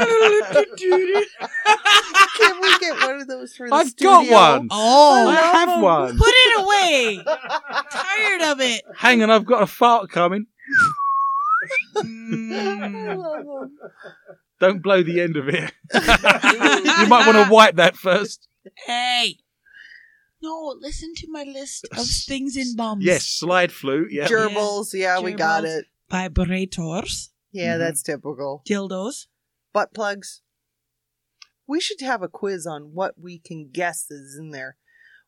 we 2.60 2.78
get 2.78 3.00
one 3.02 3.20
of 3.20 3.26
those 3.26 3.54
for 3.56 3.68
the 3.68 3.74
I've 3.74 3.88
studio? 3.88 4.30
got 4.30 4.58
one. 4.60 4.68
oh 4.70 5.28
I 5.28 5.34
love 5.34 5.54
have 5.68 5.82
one. 5.82 6.18
Put 6.18 6.28
it 6.32 6.60
away. 6.60 7.20
Tired 7.90 8.42
of 8.52 8.60
it. 8.60 8.82
Hang 8.96 9.22
on, 9.22 9.30
I've 9.30 9.46
got 9.46 9.62
a 9.62 9.66
fart 9.66 10.10
coming. 10.10 10.46
I 11.96 12.02
Mm. 12.02 13.16
love 13.18 13.40
'em. 13.40 13.78
Don't 14.60 14.82
blow 14.82 15.02
the 15.02 15.20
end 15.20 15.36
of 15.36 15.48
it. 15.48 15.72
you 15.94 17.06
might 17.08 17.24
want 17.26 17.36
to 17.44 17.48
wipe 17.50 17.76
that 17.76 17.96
first. 17.96 18.48
Hey. 18.86 19.36
No, 20.42 20.76
listen 20.80 21.12
to 21.16 21.26
my 21.30 21.42
list 21.44 21.86
of 21.96 22.06
things 22.26 22.56
in 22.56 22.76
bombs. 22.76 23.04
Yes, 23.04 23.24
slide 23.26 23.72
flute. 23.72 24.08
Yeah. 24.12 24.26
Gerbils, 24.28 24.92
yeah, 24.94 25.20
we 25.20 25.32
got 25.32 25.64
Gerbils. 25.64 25.78
it. 25.80 25.86
Vibrators, 26.10 27.28
Yeah, 27.52 27.74
Mhm. 27.74 27.78
that's 27.78 28.02
typical. 28.02 28.62
dildos. 28.68 29.26
Butt 29.72 29.92
plugs. 29.94 30.42
We 31.66 31.80
should 31.80 32.00
have 32.00 32.22
a 32.22 32.28
quiz 32.28 32.66
on 32.66 32.94
what 32.94 33.14
we 33.20 33.38
can 33.38 33.70
guess 33.72 34.10
is 34.10 34.36
in 34.38 34.50
there. 34.50 34.76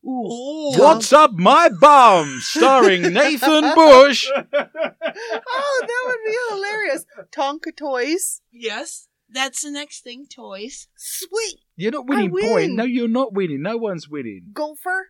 Ooh. 0.02 0.24
Oh, 0.24 0.74
What's 0.78 1.12
up, 1.12 1.32
my 1.34 1.68
bum? 1.68 2.38
Starring 2.40 3.02
Nathan 3.12 3.74
Bush. 3.74 4.26
oh, 4.32 4.42
that 4.52 6.02
would 6.06 6.18
be 6.26 6.36
hilarious. 6.50 7.04
Tonka 7.30 7.76
toys. 7.76 8.40
yes. 8.52 9.08
That's 9.32 9.62
the 9.62 9.70
next 9.70 10.02
thing. 10.02 10.26
Toys. 10.26 10.88
Sweet. 10.96 11.60
You're 11.76 11.92
not 11.92 12.06
winning 12.06 12.30
win. 12.30 12.48
point. 12.48 12.72
No, 12.72 12.84
you're 12.84 13.08
not 13.08 13.32
winning. 13.32 13.62
No 13.62 13.76
one's 13.76 14.08
winning. 14.08 14.46
Gopher. 14.52 15.08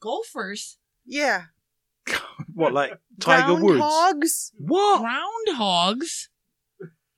Gophers. 0.00 0.78
Yeah. 1.06 1.44
What, 2.54 2.72
like 2.74 2.92
Tiger 3.20 3.54
Woods? 3.62 3.80
Groundhogs. 3.80 4.50
What? 4.58 5.02
Groundhogs. 5.02 6.28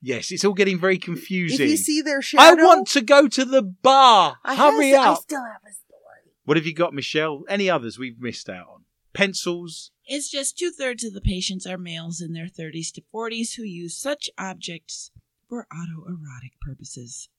Yes, 0.01 0.31
it's 0.31 0.45
all 0.45 0.53
getting 0.53 0.79
very 0.79 0.95
If 0.95 1.01
confusing. 1.01 1.67
you 1.67 1.75
see 1.77 2.01
their 2.01 2.21
shadow, 2.21 2.61
I 2.61 2.63
want 2.63 2.87
to 2.89 3.01
go 3.01 3.27
to 3.27 3.43
the 3.43 3.61
bar. 3.63 4.37
I 4.45 4.55
Hurry 4.55 4.91
has- 4.91 4.99
I 4.99 5.13
still 5.15 5.41
have 5.43 5.61
a 5.67 5.73
story. 5.73 6.31
What 6.45 6.57
have 6.57 6.65
you 6.65 6.73
got, 6.73 6.93
Michelle? 6.93 7.43
Any 7.49 7.69
others 7.69 7.97
we've 7.99 8.19
missed 8.19 8.47
out 8.49 8.67
on? 8.67 8.85
Pencils. 9.13 9.91
It's 10.05 10.29
just 10.29 10.57
two 10.57 10.71
thirds 10.71 11.03
of 11.03 11.13
the 11.13 11.21
patients 11.21 11.65
are 11.65 11.77
males 11.77 12.21
in 12.21 12.33
their 12.33 12.47
30s 12.47 12.93
to 12.93 13.01
40s 13.13 13.55
who 13.55 13.63
use 13.63 13.97
such 13.97 14.29
objects 14.37 15.11
for 15.49 15.67
autoerotic 15.71 16.59
purposes. 16.61 17.29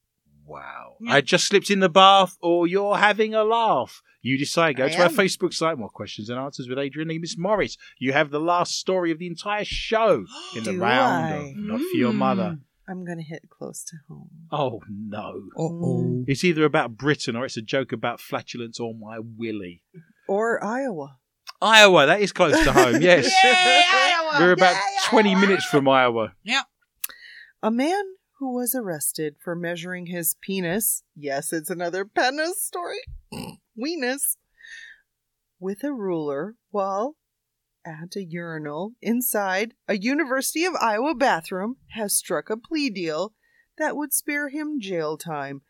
Wow. 0.45 0.95
Yeah. 1.01 1.13
I 1.15 1.21
just 1.21 1.45
slipped 1.45 1.69
in 1.69 1.81
the 1.81 1.89
bath, 1.89 2.37
or 2.41 2.67
you're 2.67 2.97
having 2.97 3.33
a 3.35 3.43
laugh. 3.43 4.01
You 4.21 4.37
decide. 4.37 4.77
Go 4.77 4.85
I 4.85 4.89
to 4.89 5.03
our. 5.03 5.09
Facebook 5.09 5.53
site. 5.53 5.77
More 5.77 5.89
questions 5.89 6.29
and 6.29 6.39
answers 6.39 6.69
with 6.69 6.79
Adrian 6.79 7.09
Lee 7.09 7.19
Miss 7.19 7.37
Morris. 7.37 7.77
You 7.99 8.13
have 8.13 8.29
the 8.29 8.39
last 8.39 8.75
story 8.79 9.11
of 9.11 9.19
the 9.19 9.27
entire 9.27 9.65
show 9.65 10.25
in 10.55 10.63
the 10.63 10.77
round 10.77 11.49
of 11.49 11.55
Not 11.57 11.79
for 11.79 11.97
Your 11.97 12.13
Mother. 12.13 12.49
Hmm. 12.51 12.61
I'm 12.89 13.03
going 13.03 13.17
to 13.17 13.23
hit 13.23 13.49
close 13.49 13.83
to 13.83 13.97
home. 14.07 14.29
Oh, 14.49 14.79
no. 14.89 15.41
Uh-oh. 15.57 16.03
Mm. 16.05 16.23
It's 16.25 16.45
either 16.45 16.63
about 16.63 16.95
Britain 16.95 17.35
or 17.35 17.43
it's 17.43 17.57
a 17.57 17.61
joke 17.61 17.91
about 17.91 18.21
flatulence 18.21 18.79
or 18.79 18.93
my 18.93 19.19
willy. 19.19 19.81
Or 20.29 20.63
Iowa. 20.63 21.17
Iowa, 21.61 22.05
that 22.05 22.21
is 22.21 22.31
close 22.31 22.53
to 22.63 22.71
home, 22.71 23.01
yes. 23.01 23.29
Yay, 23.43 23.83
Iowa! 23.91 24.37
We're 24.39 24.51
about 24.53 24.75
Yay, 24.75 24.81
20 25.09 25.29
Iowa! 25.31 25.41
minutes 25.41 25.65
from 25.65 25.89
Iowa. 25.89 26.33
A 27.63 27.71
man 27.71 28.03
who 28.39 28.53
was 28.53 28.75
arrested 28.75 29.35
for 29.43 29.55
measuring 29.55 30.07
his 30.07 30.35
penis. 30.41 31.03
Yes, 31.15 31.51
it's 31.51 31.71
another 31.71 32.05
penis 32.05 32.63
story. 32.63 32.99
Weenus. 33.77 34.37
With 35.59 35.83
a 35.83 35.91
ruler 35.91 36.55
while 36.69 37.15
at 37.83 38.15
a 38.15 38.23
urinal 38.23 38.93
inside 39.01 39.73
a 39.87 39.97
University 39.97 40.65
of 40.65 40.75
Iowa 40.75 41.15
bathroom 41.15 41.77
has 41.91 42.15
struck 42.15 42.49
a 42.51 42.57
plea 42.57 42.91
deal 42.91 43.33
that 43.79 43.95
would 43.95 44.13
spare 44.13 44.49
him 44.49 44.79
jail 44.79 45.17
time, 45.17 45.61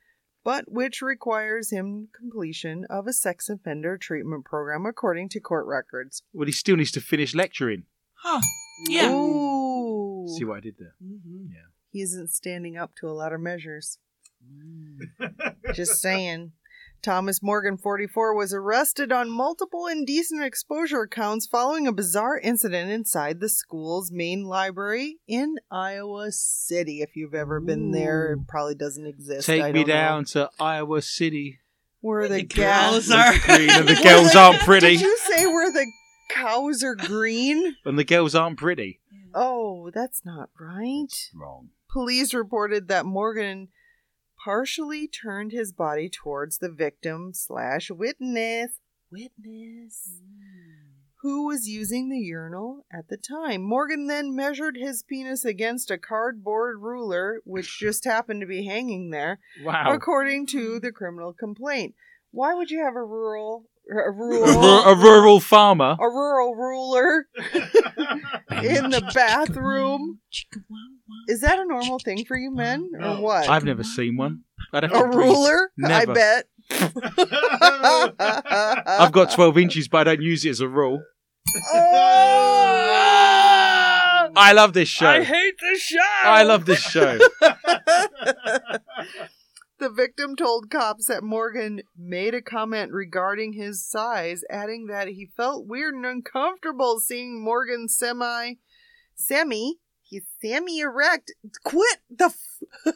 but 0.43 0.65
which 0.67 1.01
requires 1.01 1.71
him 1.71 2.09
completion 2.13 2.85
of 2.89 3.07
a 3.07 3.13
sex 3.13 3.47
offender 3.47 3.97
treatment 3.97 4.43
program 4.43 4.85
according 4.85 5.29
to 5.29 5.39
court 5.39 5.65
records. 5.67 6.21
Well, 6.33 6.47
he 6.47 6.51
still 6.51 6.75
needs 6.75 6.91
to 6.91 7.01
finish 7.01 7.33
lecturing. 7.33 7.83
Huh. 8.15 8.41
Yeah. 8.89 9.11
Ooh. 9.11 10.27
See 10.37 10.43
what 10.43 10.57
I 10.57 10.61
did 10.61 10.75
there? 10.77 10.95
Mm-hmm. 11.01 11.53
He 11.91 12.01
isn't 12.01 12.29
standing 12.29 12.77
up 12.77 12.91
to 12.99 13.07
a 13.07 13.13
lot 13.13 13.33
of 13.33 13.41
measures. 13.41 13.99
Mm. 14.43 15.55
Just 15.73 16.01
saying. 16.01 16.51
Thomas 17.03 17.43
Morgan, 17.43 17.77
44, 17.77 18.35
was 18.35 18.53
arrested 18.53 19.11
on 19.11 19.29
multiple 19.29 19.85
indecent 19.85 20.43
exposure 20.43 21.07
counts 21.07 21.45
following 21.45 21.87
a 21.87 21.91
bizarre 21.91 22.39
incident 22.39 22.89
inside 22.89 23.39
the 23.39 23.49
school's 23.49 24.11
main 24.11 24.45
library 24.45 25.17
in 25.27 25.57
Iowa 25.71 26.31
City. 26.31 27.01
If 27.01 27.15
you've 27.15 27.35
ever 27.35 27.59
been 27.59 27.91
there, 27.91 28.33
it 28.33 28.47
probably 28.47 28.75
doesn't 28.75 29.05
exist. 29.05 29.47
I 29.47 29.57
Take 29.57 29.73
me 29.73 29.79
don't 29.81 29.87
know. 29.89 29.93
down 29.93 30.25
to 30.25 30.49
Iowa 30.59 31.01
City. 31.01 31.59
Where 32.01 32.27
the, 32.27 32.37
the 32.37 32.43
gas 32.43 32.91
girls 32.91 33.11
are. 33.11 33.37
Green 33.39 33.69
and 33.69 33.87
the 33.87 33.93
Where 34.03 34.03
girls 34.03 34.35
aren't 34.35 34.59
pretty. 34.61 34.97
Did 34.97 35.01
you 35.01 35.17
say 35.29 35.45
where 35.45 35.71
the 35.71 35.85
cows 36.29 36.83
are 36.83 36.95
green? 36.95 37.75
And 37.85 37.97
the 37.97 38.03
girls 38.03 38.33
aren't 38.35 38.57
pretty. 38.57 38.99
Oh, 39.33 39.91
that's 39.93 40.25
not 40.25 40.49
right. 40.59 41.13
Wrong. 41.33 41.69
Police 41.97 42.31
reported 42.31 42.89
that 42.89 43.07
Morgan 43.07 43.69
partially 44.45 45.07
turned 45.07 45.51
his 45.51 45.73
body 45.73 46.11
towards 46.11 46.59
the 46.59 46.69
victim 46.69 47.31
slash 47.33 47.89
witness 47.89 48.73
witness 49.11 50.21
hmm. 50.21 50.91
who 51.23 51.47
was 51.47 51.67
using 51.67 52.09
the 52.09 52.19
urinal 52.19 52.85
at 52.93 53.07
the 53.07 53.17
time. 53.17 53.63
Morgan 53.63 54.05
then 54.05 54.35
measured 54.35 54.77
his 54.77 55.01
penis 55.01 55.43
against 55.43 55.89
a 55.89 55.97
cardboard 55.97 56.83
ruler, 56.83 57.41
which 57.45 57.79
just 57.79 58.05
happened 58.05 58.41
to 58.41 58.47
be 58.47 58.67
hanging 58.67 59.09
there, 59.09 59.39
Wow. 59.63 59.91
according 59.91 60.45
to 60.47 60.79
the 60.79 60.91
criminal 60.91 61.33
complaint. 61.33 61.95
Why 62.29 62.53
would 62.53 62.69
you 62.69 62.83
have 62.83 62.95
a 62.95 63.03
rural 63.03 63.65
a 63.89 63.93
A, 64.09 64.11
rural 64.11 64.83
a 64.83 64.95
rural 64.95 65.39
farmer. 65.39 65.95
a 65.99 66.03
rural 66.09 66.55
ruler 66.55 67.27
in 68.63 68.89
the 68.89 69.01
bathroom? 69.13 70.19
Chicka 70.31 70.61
wow 70.69 70.77
wow. 71.07 71.15
Is 71.29 71.41
that 71.41 71.59
a 71.59 71.65
normal 71.65 71.99
thing 71.99 72.25
for 72.25 72.37
you 72.37 72.51
men, 72.53 72.89
or 73.01 73.17
what? 73.21 73.47
I've 73.49 73.63
never 73.63 73.83
seen 73.83 74.17
one. 74.17 74.41
I'd 74.73 74.83
have 74.83 74.91
to 74.91 74.99
a 74.99 75.07
bring- 75.09 75.29
ruler? 75.29 75.71
I 75.85 76.05
bet. 76.05 76.45
I've 78.19 79.11
got 79.13 79.31
12 79.31 79.57
inches, 79.57 79.87
but 79.87 79.99
I 80.07 80.15
don't 80.15 80.21
use 80.23 80.43
it 80.45 80.49
as 80.49 80.59
a 80.59 80.67
rule. 80.67 81.01
Oh! 81.73 81.83
I 84.39 84.51
love 84.53 84.73
this 84.73 84.89
show. 84.89 85.07
I 85.07 85.23
hate 85.23 85.55
this 85.59 85.81
show. 85.81 85.97
I 86.23 86.43
love 86.43 86.65
this 86.65 86.81
show. 86.81 87.17
the 89.79 89.89
victim 89.89 90.35
told 90.35 90.69
cops 90.69 91.07
that 91.07 91.23
Morgan 91.23 91.81
made 91.97 92.33
a 92.33 92.41
comment 92.41 92.91
regarding 92.91 93.53
his 93.53 93.85
size, 93.85 94.43
adding 94.49 94.87
that 94.87 95.09
he 95.09 95.29
felt 95.37 95.67
weird 95.67 95.93
and 95.93 96.05
uncomfortable 96.05 96.99
seeing 96.99 97.43
Morgan 97.43 97.87
semi, 97.87 98.55
semi, 99.15 99.73
he's 100.01 100.23
semi 100.41 100.79
erect. 100.79 101.31
Quit 101.63 101.99
the. 102.09 102.25
F- 102.25 102.95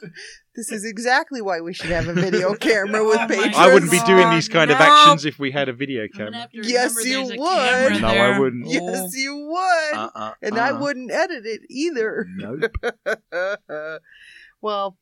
this 0.56 0.72
is 0.72 0.84
exactly 0.84 1.40
why 1.40 1.60
we 1.60 1.72
should 1.72 1.90
have 1.90 2.08
a 2.08 2.14
video 2.14 2.54
camera 2.60 3.04
with 3.06 3.18
Oh 3.20 3.26
patrons. 3.28 3.56
I 3.56 3.72
wouldn't 3.72 3.90
be 3.90 4.00
doing 4.00 4.30
these 4.30 4.48
kind 4.48 4.70
of 4.70 4.78
actions 4.78 5.24
if 5.24 5.38
we 5.38 5.50
had 5.50 5.68
a 5.68 5.72
video 5.72 6.08
camera. 6.08 6.48
Yes, 6.52 6.96
you 7.04 7.22
would. 7.22 7.38
camera 7.38 8.00
No, 8.00 8.08
I 8.08 8.38
wouldn't. 8.38 8.66
Yes, 8.66 9.14
you 9.16 9.36
would. 9.36 9.98
Uh-uh, 9.98 10.34
and 10.42 10.58
I 10.58 10.70
uh. 10.70 10.80
wouldn't 10.80 11.12
edit 11.12 11.46
it 11.46 11.62
either. 11.70 12.26
Nope. 12.36 12.72
well, 14.60 14.96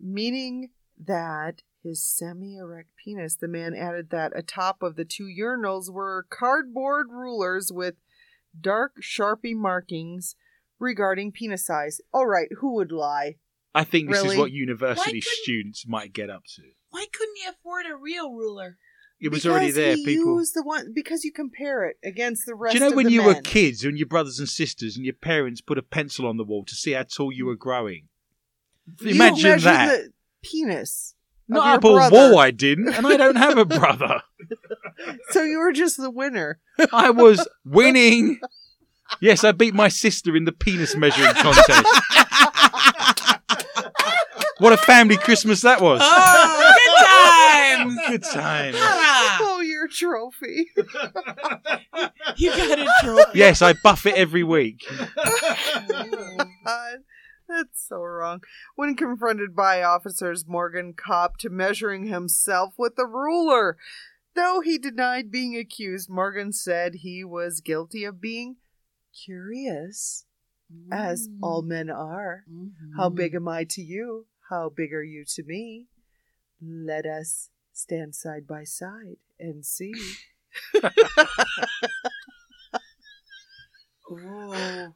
meaning 0.00 0.70
that 1.06 1.62
his 1.82 2.04
semi 2.04 2.56
erect 2.56 2.90
penis, 3.02 3.36
the 3.36 3.48
man 3.48 3.74
added 3.74 4.10
that 4.10 4.32
atop 4.36 4.82
of 4.82 4.96
the 4.96 5.04
two 5.04 5.24
urinals 5.26 5.90
were 5.90 6.26
cardboard 6.28 7.08
rulers 7.10 7.70
with 7.72 7.94
dark 8.60 8.92
Sharpie 9.02 9.54
markings 9.54 10.34
regarding 10.78 11.32
penis 11.32 11.64
size. 11.66 12.00
All 12.12 12.26
right, 12.26 12.48
who 12.60 12.74
would 12.74 12.92
lie? 12.92 13.36
I 13.74 13.84
think 13.84 14.08
this 14.10 14.22
Really? 14.22 14.34
is 14.34 14.38
what 14.40 14.52
university 14.52 15.00
Why 15.18 15.20
couldn't- 15.20 15.42
students 15.42 15.86
might 15.86 16.12
get 16.12 16.30
up 16.30 16.44
to. 16.56 16.62
Why 16.90 17.06
couldn't 17.12 17.36
he 17.36 17.48
afford 17.48 17.86
a 17.86 17.94
real 17.96 18.32
ruler? 18.32 18.78
It 19.20 19.28
was 19.30 19.42
Because 19.42 19.50
already 19.52 19.70
there, 19.72 19.96
he 19.96 20.04
people. 20.04 20.38
used 20.38 20.54
the 20.54 20.62
one 20.62 20.92
because 20.94 21.24
you 21.24 21.32
compare 21.32 21.84
it 21.88 21.96
against 22.04 22.46
the 22.46 22.54
rest. 22.54 22.72
Do 22.74 22.78
you 22.78 22.84
know 22.84 22.90
of 22.90 22.96
when 22.96 23.06
the 23.06 23.12
you 23.12 23.22
were 23.24 23.32
men. 23.32 23.42
kids 23.42 23.84
and 23.84 23.98
your 23.98 24.06
brothers 24.06 24.38
and 24.38 24.48
sisters 24.48 24.96
and 24.96 25.04
your 25.04 25.14
parents 25.14 25.60
put 25.60 25.76
a 25.76 25.82
pencil 25.82 26.26
on 26.26 26.36
the 26.36 26.44
wall 26.44 26.64
to 26.64 26.74
see 26.76 26.92
how 26.92 27.02
tall 27.02 27.32
you 27.32 27.44
were 27.46 27.56
growing? 27.56 28.08
You 29.00 29.10
Imagine 29.10 29.42
measure 29.50 29.64
that. 29.64 29.86
The 30.04 30.12
penis. 30.42 31.14
of 31.48 31.54
Not 31.54 31.66
your 31.66 31.74
up 31.74 31.84
a 31.84 31.92
brother. 32.10 32.30
wall, 32.32 32.38
I 32.38 32.50
didn't, 32.50 32.94
and 32.94 33.06
I 33.06 33.16
don't 33.16 33.36
have 33.36 33.56
a 33.58 33.64
brother. 33.64 34.22
So 35.30 35.42
you 35.44 35.58
were 35.58 35.72
just 35.72 35.96
the 35.96 36.10
winner. 36.10 36.58
I 36.92 37.10
was 37.10 37.46
winning. 37.64 38.40
Yes, 39.20 39.44
I 39.44 39.52
beat 39.52 39.72
my 39.74 39.88
sister 39.88 40.34
in 40.36 40.44
the 40.44 40.50
penis 40.52 40.96
measuring 40.96 41.32
contest. 41.34 41.86
What 44.58 44.72
a 44.72 44.76
family 44.76 45.16
Christmas 45.16 45.60
that 45.62 45.80
was. 45.80 46.00
Oh, 46.02 46.74
good 46.74 47.06
times! 47.06 47.96
Good 48.08 48.24
time. 48.24 48.74
Ah, 48.76 49.38
Oh, 49.40 49.60
your 49.60 49.86
trophy. 49.86 50.66
you 52.36 52.50
got 52.50 52.78
a 52.80 52.88
trophy. 53.04 53.38
Yes, 53.38 53.62
I 53.62 53.74
buff 53.84 54.04
it 54.06 54.16
every 54.16 54.42
week. 54.42 54.84
God, 54.88 55.08
that's 57.48 57.86
so 57.88 57.96
wrong. 57.98 58.42
When 58.76 58.94
confronted 58.94 59.56
by 59.56 59.82
officers, 59.82 60.46
Morgan 60.46 60.94
copped 60.94 61.40
to 61.40 61.50
measuring 61.50 62.06
himself 62.06 62.74
with 62.76 62.98
a 62.98 63.06
ruler. 63.06 63.76
Though 64.34 64.60
he 64.60 64.78
denied 64.78 65.30
being 65.30 65.56
accused, 65.56 66.08
Morgan 66.10 66.52
said 66.52 66.96
he 66.96 67.24
was 67.24 67.60
guilty 67.60 68.04
of 68.04 68.20
being 68.20 68.56
curious, 69.24 70.26
as 70.92 71.28
mm. 71.28 71.38
all 71.42 71.62
men 71.62 71.90
are. 71.90 72.44
How 72.96 73.08
mm-hmm. 73.08 73.16
big 73.16 73.34
am 73.34 73.48
I 73.48 73.64
to 73.70 73.82
you? 73.82 74.26
How 74.50 74.68
big 74.68 74.92
are 74.92 75.02
you 75.02 75.24
to 75.34 75.42
me? 75.42 75.86
Let 76.62 77.06
us 77.06 77.50
stand 77.72 78.14
side 78.14 78.46
by 78.46 78.64
side 78.64 79.16
and 79.38 79.64
see. 79.64 79.92
Oh. 84.10 84.94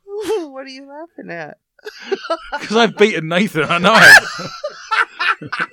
what 0.50 0.64
are 0.64 0.70
you 0.70 0.88
laughing 0.88 1.30
at? 1.30 1.58
Because 2.60 2.76
I've 2.76 2.96
beaten 2.96 3.28
Nathan, 3.28 3.64
I 3.64 3.78
know. 3.78 5.48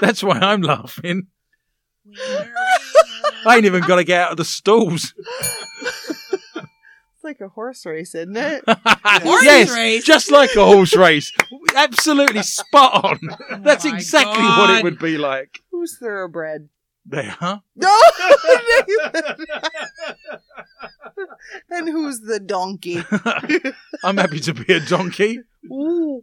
That's 0.00 0.22
why 0.22 0.38
I'm 0.38 0.62
laughing. 0.62 1.26
I 3.46 3.56
ain't 3.56 3.64
even 3.64 3.82
got 3.82 3.96
to 3.96 4.04
get 4.04 4.20
out 4.20 4.30
of 4.32 4.36
the 4.36 4.44
stalls. 4.44 5.14
It's 5.18 7.24
like 7.24 7.40
a 7.40 7.48
horse 7.48 7.84
race, 7.84 8.14
isn't 8.14 8.36
it? 8.36 8.62
Horse 8.68 9.44
yes, 9.44 9.70
race? 9.72 10.04
just 10.04 10.30
like 10.30 10.54
a 10.54 10.64
horse 10.64 10.94
race. 10.94 11.32
Absolutely 11.74 12.42
spot 12.42 13.04
on. 13.04 13.18
Oh 13.50 13.58
That's 13.60 13.84
Oh 13.84 13.88
my 13.90 13.96
exactly 13.96 14.44
what 14.44 14.70
it 14.70 14.84
would 14.84 14.98
be 15.00 15.18
like. 15.18 15.58
Who's 15.72 15.98
thoroughbred? 15.98 16.68
They 17.04 17.28
are. 17.40 17.62
No! 17.74 18.00
and 21.70 21.88
who's 21.88 22.20
the 22.20 22.40
donkey? 22.40 23.02
I'm 24.04 24.16
happy 24.16 24.40
to 24.40 24.54
be 24.54 24.72
a 24.72 24.80
donkey. 24.80 25.40
Ooh. 25.70 26.22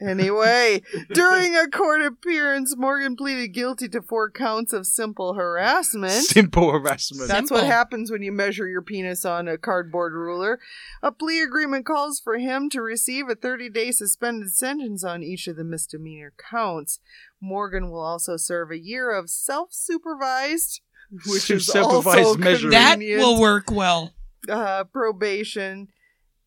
Anyway, 0.00 0.82
during 1.12 1.54
a 1.54 1.68
court 1.68 2.02
appearance, 2.02 2.76
Morgan 2.76 3.16
pleaded 3.16 3.48
guilty 3.54 3.88
to 3.88 4.02
four 4.02 4.30
counts 4.30 4.72
of 4.72 4.86
simple 4.86 5.34
harassment. 5.34 6.12
Simple 6.12 6.72
harassment. 6.72 7.28
That's 7.28 7.50
what 7.50 7.64
happens 7.64 8.10
when 8.10 8.22
you 8.22 8.32
measure 8.32 8.66
your 8.66 8.82
penis 8.82 9.24
on 9.24 9.46
a 9.46 9.56
cardboard 9.56 10.12
ruler. 10.12 10.58
A 11.02 11.12
plea 11.12 11.40
agreement 11.42 11.86
calls 11.86 12.20
for 12.20 12.38
him 12.38 12.68
to 12.70 12.82
receive 12.82 13.28
a 13.28 13.36
30 13.36 13.70
day 13.70 13.92
suspended 13.92 14.52
sentence 14.52 15.04
on 15.04 15.22
each 15.22 15.46
of 15.46 15.56
the 15.56 15.64
misdemeanor 15.64 16.32
counts. 16.50 16.98
Morgan 17.40 17.88
will 17.88 18.02
also 18.02 18.36
serve 18.36 18.72
a 18.72 18.78
year 18.78 19.12
of 19.12 19.30
self 19.30 19.72
supervised, 19.72 20.80
which 21.26 21.50
is 21.50 21.70
also 21.70 22.34
measuring. 22.34 22.72
That 22.72 22.98
will 22.98 23.40
work 23.40 23.70
well. 23.70 24.13
Uh, 24.48 24.84
probation. 24.84 25.88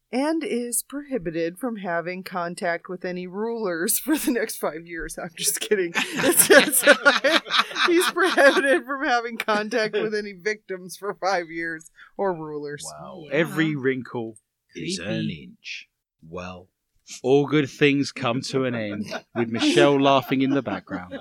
And 0.10 0.42
is 0.42 0.84
prohibited 0.88 1.58
from 1.60 1.76
having 1.76 2.24
contact 2.24 2.88
with 2.88 3.04
any 3.04 3.28
rulers 3.28 4.00
for 4.04 4.18
the 4.18 4.32
next 4.32 4.56
five 4.56 4.86
years. 4.86 5.18
I'm 5.22 5.32
just 5.36 5.60
kidding. 5.60 5.92
It's- 5.94 6.50
it's- 6.50 7.42
he's 7.88 8.10
prohibited 8.12 8.86
from 8.86 9.06
having 9.06 9.36
contact 9.38 9.96
with 9.96 10.16
any 10.16 10.32
victims 10.32 10.96
for 10.96 11.14
five 11.16 11.50
years 11.50 11.92
or 12.18 12.34
rulers. 12.34 12.86
Wow. 13.02 13.24
Yeah. 13.26 13.34
Every 13.36 13.76
wrinkle 13.76 14.38
is 14.76 14.98
an 14.98 15.30
inch. 15.30 15.90
Well, 16.26 16.70
all 17.24 17.46
good 17.48 17.70
things 17.70 18.12
come 18.12 18.42
to 18.42 18.66
an 18.66 18.76
end 18.76 19.06
with 19.36 19.50
Michelle 19.50 20.00
laughing 20.00 20.42
in 20.42 20.52
the 20.52 20.62
background. 20.62 21.16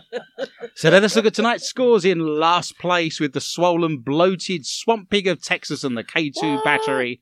So 0.75 0.91
let 0.91 1.05
us 1.05 1.17
look 1.17 1.27
at 1.27 1.35
tonight's 1.35 1.65
scores 1.69 2.05
in 2.05 2.19
last 2.19 2.79
place 2.79 3.19
with 3.21 3.33
the 3.33 3.41
swollen, 3.41 3.99
bloated 3.99 4.67
swamp 4.67 5.11
pig 5.11 5.27
of 5.27 5.43
Texas 5.43 5.85
and 5.85 5.97
the 5.97 6.05
K2 6.05 6.57
What? 6.57 6.65
battery. 6.65 7.21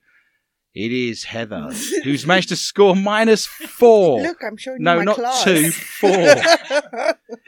It 0.75 0.91
is 0.93 1.23
Heather, 1.23 1.71
who's 2.03 2.27
managed 2.27 2.49
to 2.49 2.57
score 2.57 2.97
minus 2.97 3.47
four. 3.47 4.21
Look, 4.23 4.39
I'm 4.45 4.57
showing 4.57 4.79
No, 4.83 4.95
you 4.99 5.05
my 5.05 5.13
not 5.17 5.45
two, 5.45 5.71
four. 5.71 6.35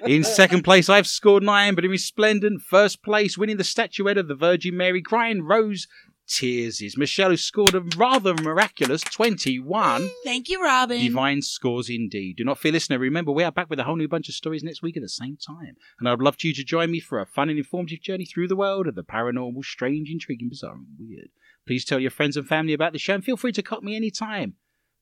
In 0.06 0.22
second 0.22 0.62
place, 0.62 0.88
I've 0.88 1.08
scored 1.08 1.42
nine, 1.42 1.74
but 1.74 1.84
in 1.84 1.90
resplendent 1.90 2.62
first 2.62 3.02
place, 3.02 3.36
winning 3.36 3.56
the 3.56 3.64
statuette 3.64 4.16
of 4.16 4.28
the 4.28 4.36
Virgin 4.36 4.76
Mary, 4.76 5.02
crying 5.02 5.42
rose 5.42 5.88
tears, 6.26 6.80
is 6.80 6.96
Michelle, 6.96 7.30
who 7.30 7.36
scored 7.36 7.74
a 7.74 7.80
rather 7.96 8.34
miraculous 8.34 9.02
21. 9.02 10.10
Thank 10.24 10.48
you, 10.48 10.62
Robin. 10.62 11.00
Divine 11.00 11.42
scores 11.42 11.88
indeed. 11.88 12.36
Do 12.36 12.44
not 12.44 12.58
fear, 12.58 12.72
listener. 12.72 12.98
Remember, 12.98 13.32
we 13.32 13.44
are 13.44 13.52
back 13.52 13.70
with 13.70 13.78
a 13.78 13.84
whole 13.84 13.96
new 13.96 14.08
bunch 14.08 14.28
of 14.28 14.34
stories 14.34 14.62
next 14.62 14.82
week 14.82 14.96
at 14.96 15.02
the 15.02 15.08
same 15.08 15.36
time. 15.36 15.76
And 15.98 16.08
I'd 16.08 16.20
love 16.20 16.36
you 16.42 16.52
to 16.54 16.64
join 16.64 16.90
me 16.90 17.00
for 17.00 17.20
a 17.20 17.26
fun 17.26 17.48
and 17.48 17.58
informative 17.58 18.02
journey 18.02 18.24
through 18.24 18.48
the 18.48 18.56
world 18.56 18.86
of 18.86 18.94
the 18.94 19.02
paranormal, 19.02 19.64
strange, 19.64 20.10
intriguing, 20.10 20.48
bizarre, 20.48 20.74
and 20.74 20.86
weird. 20.98 21.28
Please 21.66 21.84
tell 21.84 21.98
your 21.98 22.10
friends 22.10 22.36
and 22.36 22.46
family 22.46 22.72
about 22.72 22.92
the 22.92 22.98
show 22.98 23.14
and 23.14 23.24
feel 23.24 23.36
free 23.36 23.52
to 23.52 23.62
cut 23.62 23.82
me 23.82 23.96
anytime 23.96 24.54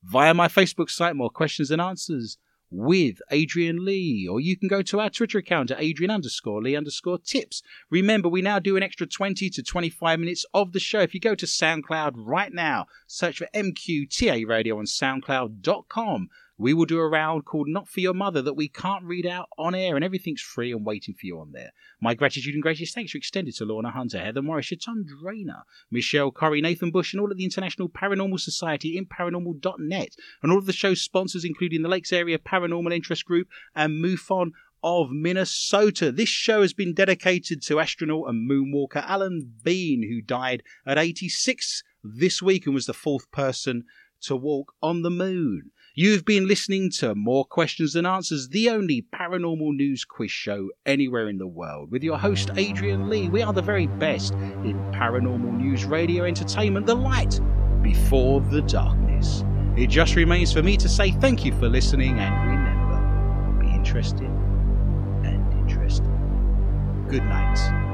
via 0.03 0.35
my 0.35 0.49
Facebook 0.49 0.91
site, 0.91 1.17
More 1.17 1.31
Questions 1.31 1.71
and 1.71 1.81
Answers 1.81 2.39
with 2.71 3.21
Adrian 3.31 3.85
Lee, 3.85 4.27
or 4.29 4.41
you 4.41 4.57
can 4.57 4.69
go 4.69 4.83
to 4.83 5.01
our 5.01 5.11
Twitter 5.11 5.39
account 5.39 5.71
at 5.71 5.81
Adrian 5.81 6.11
underscore 6.11 6.63
Lee 6.63 6.77
underscore 6.77 7.19
tips. 7.19 7.63
Remember, 7.91 8.29
we 8.29 8.43
now 8.43 8.59
do 8.59 8.77
an 8.77 8.83
extra 8.83 9.07
20 9.07 9.51
to 9.51 9.63
25 9.63 10.19
minutes 10.19 10.45
of 10.53 10.73
the 10.73 10.81
show. 10.81 11.01
If 11.01 11.15
you 11.15 11.21
go 11.21 11.35
to 11.35 11.47
SoundCloud 11.47 12.13
right 12.17 12.53
now, 12.53 12.87
search 13.07 13.39
for 13.39 13.49
MQTA 13.55 14.47
Radio 14.47 14.79
on 14.79 14.85
SoundCloud.com. 14.85 16.29
We 16.57 16.73
will 16.73 16.85
do 16.85 17.01
a 17.01 17.09
round 17.09 17.45
called 17.45 17.67
Not 17.69 17.89
For 17.89 17.99
Your 17.99 18.15
Mother 18.15 18.41
that 18.43 18.55
we 18.55 18.69
can't 18.69 19.05
read 19.05 19.27
out 19.27 19.49
on 19.59 19.75
air, 19.75 19.97
and 19.97 20.05
everything's 20.05 20.41
free 20.41 20.71
and 20.71 20.87
waiting 20.87 21.15
for 21.15 21.27
you 21.27 21.41
on 21.41 21.51
there. 21.51 21.73
My 22.01 22.15
gratitude 22.15 22.55
and 22.55 22.63
greatest 22.63 22.95
thanks 22.95 23.13
are 23.15 23.19
extended 23.19 23.57
to 23.57 23.65
Lorna 23.65 23.91
Hunter, 23.91 24.21
Heather 24.21 24.41
Morris, 24.41 24.67
Shatan 24.67 25.05
Drainer, 25.05 25.65
Michelle 25.91 26.31
Curry, 26.31 26.61
Nathan 26.61 26.93
Bush, 26.93 27.13
and 27.13 27.21
all 27.21 27.33
of 27.33 27.39
the 27.39 27.45
International 27.45 27.89
Paranormal 27.89 28.39
Society 28.39 28.97
in 28.97 29.07
paranormal.net, 29.07 30.15
and 30.43 30.53
all 30.53 30.59
of 30.59 30.67
the 30.67 30.73
show's 30.73 31.01
sponsors, 31.01 31.45
including 31.45 31.83
the 31.83 31.89
Lakes 31.89 32.13
Area 32.13 32.39
Paranormal 32.39 32.95
Interest 32.95 33.25
Group 33.25 33.49
and 33.75 34.05
MUFON 34.05 34.53
of 34.85 35.11
Minnesota. 35.11 36.13
This 36.13 36.29
show 36.29 36.61
has 36.61 36.75
been 36.75 36.95
dedicated 36.95 37.63
to 37.63 37.81
astronaut 37.81 38.29
and 38.29 38.49
moonwalker 38.49 39.05
Alan 39.05 39.55
Bean, 39.65 40.09
who 40.09 40.21
died 40.21 40.63
at 40.87 40.99
86 40.99 41.83
this 42.05 42.41
week 42.41 42.67
and 42.67 42.75
was 42.75 42.87
the 42.87 42.93
fourth 42.93 43.29
person 43.33 43.85
to 44.21 44.37
walk 44.37 44.75
on 44.83 45.03
the 45.03 45.11
moon. 45.11 45.71
You've 45.97 46.25
been 46.25 46.49
listening 46.49 46.91
to 46.99 47.15
More 47.15 47.45
Questions 47.45 47.93
Than 47.93 48.05
Answers, 48.05 48.49
the 48.49 48.69
only 48.69 49.07
paranormal 49.15 49.77
news 49.77 50.05
quiz 50.05 50.33
show 50.33 50.71
anywhere 50.85 51.29
in 51.29 51.39
the 51.39 51.47
world, 51.47 51.93
with 51.93 52.03
your 52.03 52.19
host 52.19 52.51
Adrian 52.57 53.09
Lee. 53.09 53.29
We 53.29 53.43
are 53.43 53.53
the 53.53 53.63
very 53.63 53.87
best 53.87 54.35
in 54.35 54.75
paranormal 54.91 55.57
news, 55.57 55.85
radio 55.85 56.25
entertainment, 56.25 56.87
the 56.87 56.97
light 56.97 57.39
before 57.81 58.41
the 58.41 58.63
darkness. 58.63 59.45
It 59.77 59.87
just 59.87 60.17
remains 60.17 60.53
for 60.53 60.65
me 60.65 60.77
to 60.79 60.89
say 60.89 61.13
thank 61.13 61.45
you 61.45 61.53
for 61.61 61.69
listening 61.69 62.19
and 62.19 62.51
remember, 62.51 63.65
be 63.65 63.73
interested 63.73 64.27
and 64.27 65.53
interesting. 65.61 67.07
Good 67.09 67.23
night. 67.23 67.94